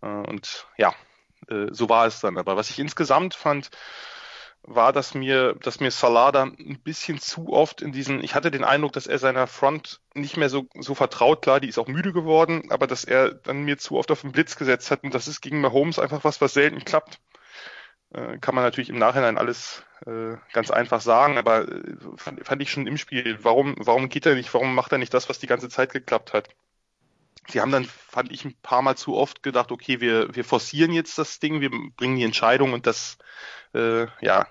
Äh, 0.01 0.07
und 0.07 0.67
ja, 0.77 0.93
äh, 1.49 1.67
so 1.71 1.89
war 1.89 2.07
es 2.07 2.19
dann. 2.19 2.38
Aber 2.38 2.55
was 2.57 2.69
ich 2.69 2.79
insgesamt 2.79 3.35
fand, 3.35 3.69
war, 4.68 4.91
dass 4.91 5.13
mir, 5.13 5.55
dass 5.55 5.80
mir 5.80 5.91
Salada 5.91 6.43
ein 6.43 6.80
bisschen 6.84 7.20
zu 7.20 7.53
oft 7.53 7.82
in 7.82 7.93
diesen, 7.93 8.22
ich 8.24 8.36
hatte 8.36 8.51
den 8.51 8.65
Eindruck, 8.65 8.91
dass 8.93 9.07
er 9.07 9.18
seiner 9.18 9.47
Front 9.47 10.01
nicht 10.13 10.36
mehr 10.36 10.49
so, 10.49 10.68
so 10.78 10.93
vertraut, 10.93 11.41
klar, 11.41 11.59
die 11.61 11.70
ist 11.70 11.80
auch 11.80 11.88
müde 11.88 12.11
geworden, 12.11 12.70
aber 12.70 12.86
dass 12.86 13.05
er 13.05 13.34
dann 13.34 13.63
mir 13.63 13.78
zu 13.78 13.97
oft 13.97 14.11
auf 14.11 14.22
den 14.22 14.34
Blitz 14.34 14.57
gesetzt 14.57 14.91
hat 14.91 15.03
und 15.03 15.13
das 15.13 15.28
ist 15.28 15.41
gegen 15.41 15.61
Mahomes 15.61 15.99
einfach 15.99 16.24
was, 16.26 16.41
was 16.41 16.53
selten 16.53 16.84
klappt. 16.84 17.20
Äh, 18.13 18.38
kann 18.39 18.55
man 18.55 18.63
natürlich 18.63 18.89
im 18.89 18.99
Nachhinein 18.99 19.38
alles 19.38 19.84
äh, 20.05 20.36
ganz 20.51 20.70
einfach 20.70 21.01
sagen, 21.01 21.38
aber 21.38 21.68
äh, 21.68 21.95
fand, 22.18 22.45
fand 22.45 22.61
ich 22.61 22.70
schon 22.70 22.88
im 22.88 22.97
Spiel, 22.97 23.39
warum, 23.43 23.76
warum 23.80 24.09
geht 24.09 24.26
er 24.26 24.36
nicht, 24.36 24.53
warum 24.53 24.76
macht 24.76 24.91
er 24.91 24.97
nicht 24.97 25.13
das, 25.13 25.30
was 25.30 25.39
die 25.39 25.47
ganze 25.47 25.70
Zeit 25.70 25.93
geklappt 25.93 26.34
hat? 26.34 26.49
Sie 27.49 27.61
haben 27.61 27.72
dann, 27.72 27.86
fand 27.86 28.32
ich, 28.32 28.43
ein 28.43 28.55
paar 28.61 28.82
Mal 28.82 28.97
zu 28.97 29.15
oft 29.15 29.41
gedacht, 29.41 29.72
okay, 29.72 30.01
wir, 30.01 30.36
wir 30.36 30.43
forcieren 30.43 30.91
jetzt 30.91 31.18
das 31.18 31.39
Ding, 31.39 31.61
wir 31.61 31.70
bringen 31.95 32.18
die 32.18 32.24
Entscheidung 32.24 32.74
und 32.74 32.86
das, 32.86 33.18
äh, 33.74 34.07
ja, 34.22 34.47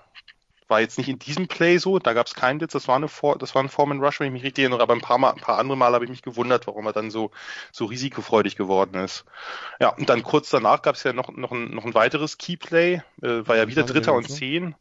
war 0.67 0.81
jetzt 0.81 0.97
nicht 0.97 1.09
in 1.09 1.19
diesem 1.19 1.47
Play 1.47 1.77
so, 1.77 1.99
da 1.99 2.13
gab 2.13 2.27
es 2.27 2.35
keinen 2.35 2.57
Blitz, 2.57 2.73
das 2.73 2.87
war 2.87 2.95
eine 2.95 3.07
For 3.07 3.37
das 3.37 3.55
war 3.55 3.63
ein 3.63 3.69
Foreman 3.69 4.03
Rush, 4.03 4.19
wenn 4.19 4.27
ich 4.27 4.33
mich 4.33 4.43
richtig 4.43 4.63
erinnere, 4.63 4.81
aber 4.81 4.93
ein 4.93 5.01
paar, 5.01 5.17
Mal, 5.17 5.31
ein 5.31 5.41
paar 5.41 5.57
andere 5.57 5.77
Mal 5.77 5.93
habe 5.93 6.05
ich 6.05 6.11
mich 6.11 6.21
gewundert, 6.21 6.67
warum 6.67 6.85
er 6.85 6.93
dann 6.93 7.11
so, 7.11 7.31
so 7.71 7.85
risikofreudig 7.85 8.55
geworden 8.55 8.95
ist. 9.03 9.25
Ja, 9.79 9.89
und 9.89 10.09
dann 10.09 10.23
kurz 10.23 10.49
danach 10.49 10.81
gab 10.81 10.95
es 10.95 11.03
ja 11.03 11.13
noch, 11.13 11.29
noch, 11.31 11.51
ein, 11.51 11.71
noch 11.71 11.85
ein 11.85 11.93
weiteres 11.93 12.37
Keyplay, 12.37 13.01
äh, 13.21 13.47
war 13.47 13.57
ja 13.57 13.67
wieder 13.67 13.83
Dritter 13.83 14.13
und 14.13 14.29
ne? 14.29 14.35
Zehn. 14.35 14.75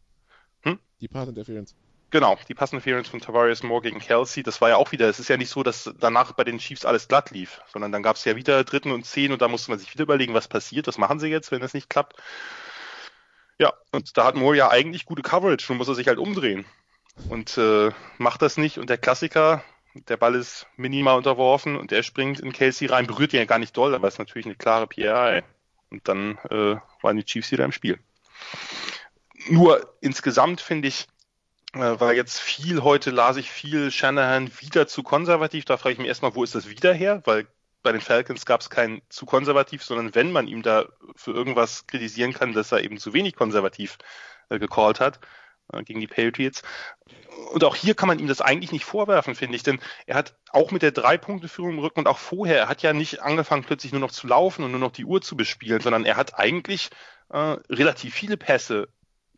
Hm? 0.63 0.79
Die 1.01 1.09
Pass 1.09 1.29
Interference. 1.29 1.75
Genau, 2.11 2.39
die 2.49 2.55
Pass 2.55 2.73
Interference 2.73 3.09
von 3.09 3.21
Tavares 3.21 3.63
Moore 3.63 3.83
gegen 3.83 3.99
Kelsey, 3.99 4.43
das 4.43 4.61
war 4.61 4.69
ja 4.69 4.77
auch 4.77 4.93
wieder, 4.93 5.09
es 5.09 5.19
ist 5.19 5.29
ja 5.29 5.37
nicht 5.37 5.51
so, 5.51 5.63
dass 5.63 5.93
danach 5.99 6.33
bei 6.33 6.45
den 6.45 6.59
Chiefs 6.59 6.85
alles 6.85 7.09
glatt 7.09 7.31
lief, 7.31 7.61
sondern 7.73 7.91
dann 7.91 8.03
gab 8.03 8.17
es 8.17 8.25
ja 8.25 8.37
wieder 8.37 8.63
Dritten 8.65 8.93
und 8.93 9.05
Zehn 9.05 9.33
und 9.33 9.43
da 9.43 9.49
musste 9.49 9.71
man 9.71 9.81
sich 9.81 9.93
wieder 9.93 10.05
überlegen, 10.05 10.33
was 10.33 10.47
passiert, 10.47 10.87
was 10.87 10.99
machen 10.99 11.19
sie 11.19 11.29
jetzt, 11.29 11.51
wenn 11.51 11.61
das 11.61 11.75
nicht 11.75 11.91
klappt. 11.91 12.15
Ja, 13.59 13.73
und 13.93 14.17
da 14.17 14.25
hat 14.25 14.37
Moore 14.37 14.57
ja 14.57 14.71
eigentlich 14.71 15.07
gute 15.07 15.23
Coverage, 15.23 15.67
nun 15.69 15.79
muss 15.79 15.89
er 15.89 15.95
sich 15.95 16.09
halt 16.09 16.19
umdrehen. 16.19 16.67
Und 17.29 17.57
äh, 17.57 17.91
macht 18.19 18.43
das 18.43 18.59
nicht. 18.59 18.79
Und 18.79 18.91
der 18.91 18.99
Klassiker, 18.99 19.65
der 19.95 20.19
Ball 20.19 20.35
ist 20.35 20.67
minimal 20.77 21.17
unterworfen 21.17 21.77
und 21.77 21.91
der 21.91 22.03
springt 22.03 22.41
in 22.41 22.53
Casey 22.53 22.87
rein, 22.87 23.07
berührt 23.07 23.33
ihn 23.33 23.39
ja 23.39 23.47
gar 23.47 23.59
nicht 23.59 23.77
doll, 23.77 23.95
aber 23.95 24.09
ist 24.09 24.19
natürlich 24.19 24.47
eine 24.47 24.55
klare 24.55 24.87
PI. 24.87 25.43
Und 25.91 26.07
dann 26.09 26.39
äh, 26.51 26.77
waren 27.01 27.17
die 27.17 27.25
Chiefs 27.25 27.51
wieder 27.51 27.65
im 27.65 27.73
Spiel. 27.73 27.99
Nur 29.49 29.95
insgesamt 30.01 30.61
finde 30.61 30.89
ich, 30.89 31.07
äh, 31.73 32.01
war 32.01 32.13
jetzt 32.13 32.41
viel 32.41 32.83
heute, 32.83 33.11
las 33.11 33.37
ich 33.37 33.51
viel 33.51 33.91
Shanahan 33.91 34.51
wieder 34.61 34.87
zu 34.87 35.03
konservativ. 35.03 35.65
Da 35.65 35.77
frage 35.77 35.95
ich 35.95 35.99
mich 35.99 36.09
erstmal, 36.09 36.35
wo 36.35 36.45
ist 36.45 36.55
das 36.55 36.69
wieder 36.69 36.93
her? 36.93 37.23
Weil 37.25 37.47
bei 37.87 37.93
den 37.93 38.01
Falcons 38.01 38.45
gab 38.47 38.63
es 38.63 38.69
kein 38.69 39.01
zu 39.11 39.27
konservativ, 39.27 39.85
sondern 39.85 40.17
wenn 40.17 40.33
man 40.33 40.49
ihm 40.49 40.63
da 40.63 40.87
für 41.15 41.31
irgendwas 41.31 41.87
kritisieren 41.87 42.33
kann, 42.33 42.53
dass 42.53 42.73
er 42.73 42.83
eben 42.83 42.99
zu 42.99 43.13
wenig 43.13 43.37
konservativ 43.37 43.97
äh, 44.49 44.59
gecallt 44.59 44.99
hat 44.99 45.21
äh, 45.73 45.85
gegen 45.85 46.01
die 46.01 46.09
Patriots. 46.09 46.65
Und 47.53 47.63
auch 47.63 47.77
hier 47.77 47.95
kann 47.95 48.09
man 48.09 48.19
ihm 48.19 48.27
das 48.27 48.41
eigentlich 48.41 48.73
nicht 48.73 48.85
vorwerfen, 48.85 49.37
finde 49.37 49.55
ich, 49.55 49.63
denn 49.63 49.79
er 50.07 50.17
hat 50.17 50.35
auch 50.51 50.73
mit 50.73 50.83
der 50.83 50.91
Drei-Punkte-Führung 50.91 51.75
im 51.75 51.79
Rücken 51.79 52.01
und 52.01 52.09
auch 52.09 52.19
vorher, 52.19 52.59
er 52.59 52.69
hat 52.69 52.83
ja 52.83 52.93
nicht 52.93 53.23
angefangen, 53.23 53.63
plötzlich 53.63 53.93
nur 53.93 54.01
noch 54.01 54.11
zu 54.11 54.27
laufen 54.27 54.65
und 54.65 54.73
nur 54.73 54.81
noch 54.81 54.91
die 54.91 55.05
Uhr 55.05 55.23
zu 55.23 55.37
bespielen, 55.37 55.81
sondern 55.81 56.05
er 56.05 56.17
hat 56.17 56.37
eigentlich 56.37 56.91
äh, 57.29 57.39
relativ 57.39 58.15
viele 58.15 58.37
Pässe 58.37 58.89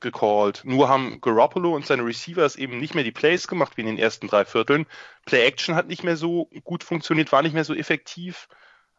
gecallt. 0.01 0.62
Nur 0.64 0.88
haben 0.88 1.20
Garoppolo 1.20 1.74
und 1.74 1.86
seine 1.86 2.05
Receivers 2.05 2.57
eben 2.57 2.78
nicht 2.78 2.94
mehr 2.94 3.05
die 3.05 3.12
Plays 3.12 3.49
gemacht 3.49 3.76
wie 3.76 3.82
in 3.82 3.86
den 3.86 3.99
ersten 3.99 4.28
drei 4.28 4.44
Vierteln. 4.44 4.86
Play 5.26 5.44
Action 5.46 5.74
hat 5.74 5.88
nicht 5.88 6.05
mehr 6.05 6.16
so 6.16 6.51
gut 6.64 6.84
funktioniert, 6.84 7.32
war 7.32 7.42
nicht 7.42 7.55
mehr 7.55 7.64
so 7.64 7.74
effektiv. 7.74 8.49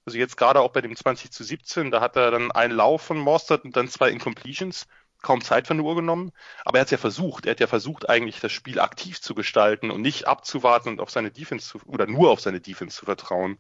Also 0.06 0.18
jetzt 0.18 0.38
gerade 0.38 0.62
auch 0.62 0.72
bei 0.72 0.82
dem 0.82 0.96
20 0.96 1.32
zu 1.32 1.44
17, 1.44 1.92
da 1.92 2.02
hat 2.02 2.16
er 2.16 2.32
dann 2.32 2.52
einen 2.52 2.74
Lauf 2.74 3.02
von 3.02 3.18
Mostert 3.18 3.64
und 3.66 3.76
dann 3.76 3.88
zwei 3.88 4.10
Incompletions. 4.10 4.88
Kaum 5.22 5.42
Zeit 5.42 5.68
von 5.68 5.76
der 5.78 5.86
Uhr 5.86 5.96
genommen. 5.96 6.32
Aber 6.64 6.78
er 6.78 6.82
hat 6.82 6.88
es 6.88 6.92
ja 6.92 6.98
versucht. 6.98 7.46
Er 7.46 7.52
hat 7.52 7.60
ja 7.60 7.68
versucht, 7.68 8.10
eigentlich 8.10 8.40
das 8.40 8.54
Spiel 8.54 8.80
aktiv 8.80 9.20
zu 9.20 9.36
gestalten 9.36 9.92
und 9.92 10.02
nicht 10.02 10.28
abzuwarten 10.28 10.90
und 10.90 11.02
auf 11.02 11.10
seine 11.10 11.30
Defense 11.30 11.68
zu, 11.68 11.80
oder 11.86 12.08
nur 12.08 12.32
auf 12.32 12.40
seine 12.40 12.62
Defense 12.62 12.98
zu 12.98 13.06
vertrauen. 13.06 13.60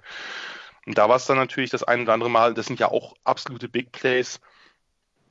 Und 0.85 0.97
da 0.97 1.09
war 1.09 1.17
es 1.17 1.25
dann 1.25 1.37
natürlich 1.37 1.69
das 1.69 1.83
ein 1.83 2.01
oder 2.01 2.13
andere 2.13 2.29
Mal, 2.29 2.53
das 2.53 2.67
sind 2.67 2.79
ja 2.79 2.89
auch 2.89 3.13
absolute 3.25 3.67
Big 3.67 3.91
Plays 3.91 4.39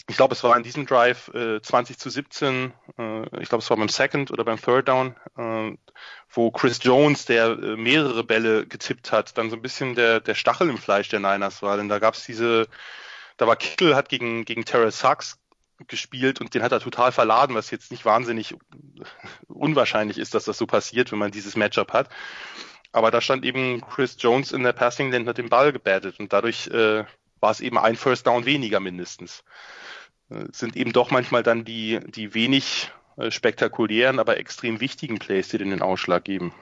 ich 0.09 0.17
glaube, 0.17 0.35
es 0.35 0.43
war 0.43 0.57
in 0.57 0.63
diesem 0.63 0.87
Drive 0.87 1.29
äh, 1.35 1.61
20 1.61 1.99
zu 1.99 2.09
17, 2.09 2.73
äh, 2.99 3.23
ich 3.43 3.51
glaube, 3.51 3.63
es 3.63 3.69
war 3.69 3.77
beim 3.77 3.91
Second 3.91 4.31
oder 4.31 4.43
beim 4.43 4.61
Third 4.61 4.89
Down, 4.89 5.15
äh, 5.37 5.77
wo 6.31 6.51
Chris 6.51 6.81
Jones, 6.83 7.27
der 7.27 7.51
äh, 7.51 7.77
mehrere 7.77 8.25
Bälle 8.25 8.67
getippt 8.67 9.13
hat, 9.13 9.37
dann 9.37 9.51
so 9.51 9.57
ein 9.57 9.63
bisschen 9.63 9.95
der, 9.95 10.21
der 10.21 10.35
Stachel 10.35 10.71
im 10.71 10.79
Fleisch 10.79 11.11
der 11.11 11.21
Niners 11.21 11.61
war. 11.61 11.77
Denn 11.77 11.91
da 11.91 11.99
gab 11.99 12.15
es 12.15 12.25
diese, 12.25 12.69
da 13.37 13.47
war 13.47 13.57
Kittel, 13.57 13.95
hat 13.95 14.09
gegen, 14.09 14.47
gegen 14.47 14.65
Terrell 14.65 14.93
Sachs 14.93 15.39
gespielt 15.89 16.41
und 16.41 16.55
den 16.55 16.63
hat 16.63 16.73
er 16.73 16.81
total 16.81 17.13
verladen, 17.13 17.55
was 17.55 17.71
jetzt 17.71 17.91
nicht 17.91 18.07
wahnsinnig 18.07 18.55
unwahrscheinlich 19.47 20.17
ist, 20.17 20.35
dass 20.35 20.45
das 20.45 20.57
so 20.57 20.67
passiert, 20.67 21.13
wenn 21.13 21.19
man 21.19 21.33
dieses 21.33 21.55
Matchup 21.55 21.93
hat. 21.93 22.09
Aber 22.93 23.11
da 23.11 23.21
stand 23.21 23.45
eben 23.45 23.83
Chris 23.83 24.17
Jones 24.19 24.53
in 24.53 24.63
der 24.63 24.73
Passing 24.73 25.13
Lane 25.13 25.27
hat 25.27 25.37
den 25.37 25.51
Ball 25.51 25.71
gebattet 25.71 26.19
und 26.19 26.33
dadurch 26.33 26.69
äh, 26.69 27.05
war 27.41 27.51
es 27.51 27.61
eben 27.61 27.77
ein 27.77 27.95
First 27.95 28.27
Down 28.27 28.47
weniger 28.47 28.81
mindestens 28.81 29.45
sind 30.53 30.77
eben 30.77 30.93
doch 30.93 31.11
manchmal 31.11 31.43
dann 31.43 31.65
die, 31.65 32.01
die 32.07 32.35
wenig 32.35 32.91
äh, 33.17 33.31
spektakulären, 33.31 34.19
aber 34.19 34.37
extrem 34.37 34.81
wichtigen 34.81 35.19
Plays, 35.19 35.49
die 35.49 35.59
den 35.59 35.83
Ausschlag 35.83 36.25
geben. 36.25 36.53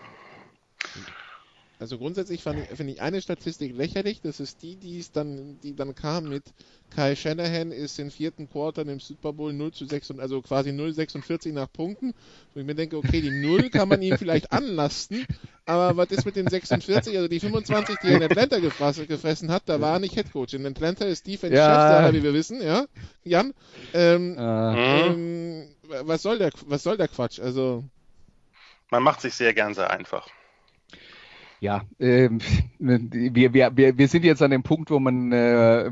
Also 1.79 1.99
grundsätzlich 1.99 2.43
finde 2.43 2.67
ich, 2.73 2.81
ich 2.81 3.03
eine 3.03 3.21
Statistik 3.21 3.77
lächerlich, 3.77 4.23
das 4.23 4.41
ist 4.41 4.63
die, 4.63 4.77
die 4.77 4.99
es 4.99 5.13
dann, 5.13 5.61
die 5.63 5.77
dann 5.77 5.95
kam 5.95 6.31
mit 6.31 6.45
Kai 6.89 7.15
Shanahan 7.15 7.71
ist 7.71 7.99
im 7.99 8.11
vierten 8.11 8.49
Quarter 8.49 8.83
im 8.83 9.01
Super 9.01 9.35
Bowl 9.35 9.53
0 9.53 9.73
zu 9.73 9.85
6 9.85 10.13
und 10.13 10.21
also 10.21 10.41
quasi 10.41 10.71
0,46 10.71 11.53
nach 11.53 11.71
Punkten. 11.71 12.15
Wo 12.55 12.61
ich 12.61 12.67
mir 12.67 12.75
denke, 12.75 12.97
okay, 12.97 13.21
die 13.21 13.31
0 13.31 13.69
kann 13.69 13.89
man 13.89 14.01
ihm 14.01 14.17
vielleicht 14.17 14.53
anlasten, 14.53 15.27
aber 15.67 15.97
was 15.97 16.11
ist 16.13 16.25
mit 16.25 16.37
den 16.37 16.47
46, 16.47 17.15
also 17.15 17.29
die 17.29 17.41
25, 17.41 17.97
die 18.03 18.09
er 18.09 18.17
in 18.17 18.23
Atlanta 18.23 18.59
gefressen 18.59 19.51
hat, 19.51 19.65
da 19.67 19.81
war 19.81 19.95
er 19.95 19.99
nicht 19.99 20.17
Headcoach. 20.17 20.55
In 20.55 20.65
Atlanta 20.65 21.05
ist 21.05 21.27
Defense 21.27 21.57
ja. 21.57 22.11
Wie 22.13 22.23
wir 22.23 22.33
wissen, 22.33 22.63
ja, 22.63 22.87
Jan. 23.23 23.53
Ähm, 23.93 24.37
uh. 24.39 24.77
ähm, 24.77 25.69
was 26.05 26.23
soll 26.23 26.39
der, 26.39 26.53
was 26.67 26.83
soll 26.83 26.97
der 26.97 27.09
Quatsch? 27.09 27.39
Also 27.39 27.85
man 28.91 29.03
macht 29.03 29.21
sich 29.21 29.35
sehr 29.35 29.53
gern 29.53 29.75
sehr 29.75 29.91
einfach. 29.91 30.29
Ja, 31.61 31.83
äh, 31.99 32.29
wir, 32.79 33.55
wir, 33.55 33.77
wir, 33.77 34.09
sind 34.09 34.25
jetzt 34.25 34.43
an 34.43 34.51
dem 34.51 34.63
Punkt, 34.63 34.91
wo 34.91 34.99
man, 34.99 35.33
äh, 35.33 35.91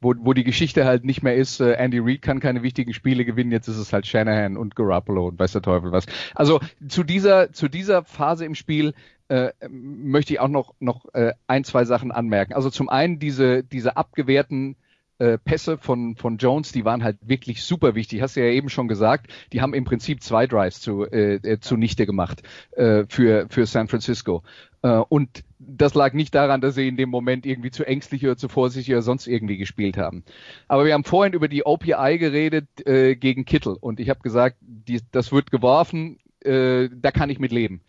wo, 0.00 0.14
wo 0.18 0.32
die 0.32 0.44
Geschichte 0.44 0.84
halt 0.84 1.04
nicht 1.04 1.22
mehr 1.22 1.34
ist, 1.34 1.60
äh, 1.60 1.72
Andy 1.72 1.98
Reid 1.98 2.22
kann 2.22 2.40
keine 2.40 2.62
wichtigen 2.62 2.92
Spiele 2.92 3.24
gewinnen, 3.24 3.52
jetzt 3.52 3.68
ist 3.68 3.78
es 3.78 3.92
halt 3.92 4.06
Shanahan 4.06 4.56
und 4.56 4.76
Garoppolo 4.76 5.28
und 5.28 5.38
weiß 5.38 5.52
der 5.52 5.62
Teufel 5.62 5.92
was. 5.92 6.06
Also 6.34 6.60
zu 6.88 7.04
dieser, 7.04 7.52
zu 7.52 7.68
dieser 7.68 8.04
Phase 8.04 8.44
im 8.44 8.54
Spiel 8.54 8.94
äh, 9.28 9.52
möchte 9.68 10.32
ich 10.32 10.40
auch 10.40 10.48
noch, 10.48 10.74
noch 10.80 11.06
äh, 11.14 11.32
ein, 11.46 11.64
zwei 11.64 11.84
Sachen 11.84 12.12
anmerken. 12.12 12.54
Also 12.54 12.70
zum 12.70 12.88
einen 12.88 13.18
diese, 13.18 13.62
diese 13.62 13.96
abgewehrten 13.96 14.76
äh, 15.18 15.38
Pässe 15.38 15.78
von, 15.78 16.16
von 16.16 16.38
Jones, 16.38 16.72
die 16.72 16.84
waren 16.84 17.02
halt 17.02 17.18
wirklich 17.20 17.62
super 17.62 17.94
wichtig. 17.94 18.22
Hast 18.22 18.36
du 18.36 18.40
ja 18.40 18.50
eben 18.50 18.68
schon 18.68 18.88
gesagt. 18.88 19.30
Die 19.52 19.60
haben 19.60 19.74
im 19.74 19.84
Prinzip 19.84 20.22
zwei 20.22 20.46
Drives 20.46 20.80
zu, 20.80 21.04
äh, 21.04 21.34
äh, 21.36 21.60
zunichte 21.60 22.06
gemacht 22.06 22.42
äh, 22.72 23.04
für, 23.08 23.46
für 23.48 23.66
San 23.66 23.88
Francisco. 23.88 24.42
Äh, 24.82 24.98
und 25.08 25.44
das 25.58 25.94
lag 25.94 26.12
nicht 26.12 26.34
daran, 26.34 26.60
dass 26.60 26.76
sie 26.76 26.88
in 26.88 26.96
dem 26.96 27.10
Moment 27.10 27.44
irgendwie 27.44 27.70
zu 27.70 27.84
ängstlich 27.84 28.24
oder 28.24 28.36
zu 28.36 28.48
vorsichtig 28.48 28.94
oder 28.94 29.02
sonst 29.02 29.26
irgendwie 29.26 29.58
gespielt 29.58 29.96
haben. 29.96 30.24
Aber 30.68 30.84
wir 30.84 30.94
haben 30.94 31.04
vorhin 31.04 31.32
über 31.32 31.48
die 31.48 31.66
OPI 31.66 32.18
geredet 32.18 32.68
äh, 32.86 33.16
gegen 33.16 33.44
Kittel 33.44 33.76
und 33.78 34.00
ich 34.00 34.08
habe 34.08 34.20
gesagt, 34.20 34.56
die, 34.60 35.00
das 35.10 35.32
wird 35.32 35.50
geworfen, 35.50 36.18
äh, 36.40 36.88
da 36.92 37.10
kann 37.10 37.30
ich 37.30 37.40
mit 37.40 37.52
leben. 37.52 37.80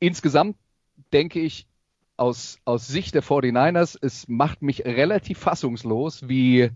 Insgesamt 0.00 0.56
denke 1.12 1.40
ich, 1.40 1.66
aus, 2.20 2.58
aus 2.66 2.86
Sicht 2.86 3.14
der 3.14 3.22
49ers, 3.22 3.96
es 4.00 4.28
macht 4.28 4.60
mich 4.60 4.84
relativ 4.84 5.38
fassungslos, 5.38 6.28
wie, 6.28 6.70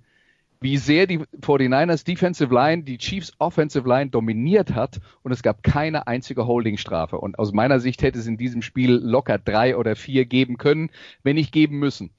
wie 0.60 0.78
sehr 0.78 1.06
die 1.06 1.18
49ers 1.18 2.04
Defensive 2.04 2.52
Line 2.52 2.82
die 2.82 2.96
Chiefs 2.96 3.34
Offensive 3.38 3.86
Line 3.86 4.10
dominiert 4.10 4.74
hat 4.74 5.00
und 5.22 5.32
es 5.32 5.42
gab 5.42 5.62
keine 5.62 6.06
einzige 6.06 6.46
Holdingstrafe. 6.46 7.18
Und 7.18 7.38
aus 7.38 7.52
meiner 7.52 7.78
Sicht 7.78 8.02
hätte 8.02 8.18
es 8.18 8.26
in 8.26 8.38
diesem 8.38 8.62
Spiel 8.62 8.92
locker 8.92 9.38
drei 9.38 9.76
oder 9.76 9.96
vier 9.96 10.24
geben 10.24 10.56
können, 10.56 10.90
wenn 11.22 11.36
nicht 11.36 11.52
geben 11.52 11.78
müssen. 11.78 12.10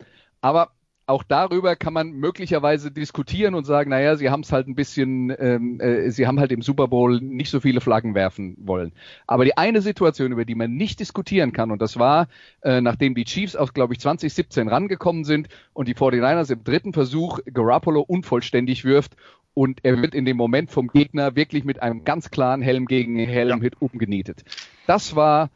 Aber 0.42 0.72
auch 1.08 1.24
darüber 1.24 1.76
kann 1.76 1.94
man 1.94 2.12
möglicherweise 2.12 2.92
diskutieren 2.92 3.54
und 3.54 3.66
sagen, 3.66 3.92
naja, 3.92 4.16
sie 4.16 4.30
haben 4.30 4.42
es 4.42 4.52
halt 4.52 4.68
ein 4.68 4.76
bisschen, 4.76 5.34
ähm, 5.38 5.80
äh, 5.80 6.10
sie 6.10 6.26
haben 6.26 6.40
halt 6.40 6.52
im 6.52 6.64
Super 6.64 6.88
Bowl 6.88 7.22
nicht 7.22 7.52
so 7.52 7.60
viele 7.60 7.80
Flaggen 7.80 8.16
werfen 8.16 8.56
wollen. 8.60 8.92
Aber 9.28 9.46
die 9.46 9.56
eine 9.56 9.82
Situation, 9.82 10.32
über 10.32 10.46
die 10.46 10.56
man 10.56 10.74
nicht 10.76 11.00
diskutieren 11.00 11.52
kann, 11.54 11.70
und 11.70 11.82
das 11.82 11.98
war, 11.98 12.28
äh, 12.62 12.82
nachdem 12.82 13.14
die 13.14 13.26
Chiefs 13.26 13.56
auf, 13.56 13.74
glaube 13.74 13.94
ich, 13.94 14.00
2017 14.00 14.68
rangekommen 14.68 15.26
sind 15.26 15.48
und 15.74 15.88
die 15.88 15.96
49ers 15.96 16.52
im 16.52 16.64
dritten 16.64 16.94
Versuch 16.94 17.40
Garoppolo 17.46 18.02
unvollständig 18.02 18.84
wirft 18.84 19.16
und 19.54 19.80
er 19.84 20.02
wird 20.02 20.16
in 20.16 20.26
dem 20.26 20.38
Moment 20.38 20.72
vom 20.72 20.88
Gegner 20.88 21.36
wirklich 21.36 21.66
mit 21.66 21.84
einem 21.84 22.04
ganz 22.04 22.32
klaren 22.32 22.64
Helm 22.64 22.88
gegen 22.88 23.18
Helm-Hit 23.18 23.76
ja. 23.76 23.88
umgenietet. 23.88 24.44
Das 24.88 25.16
war 25.16 25.50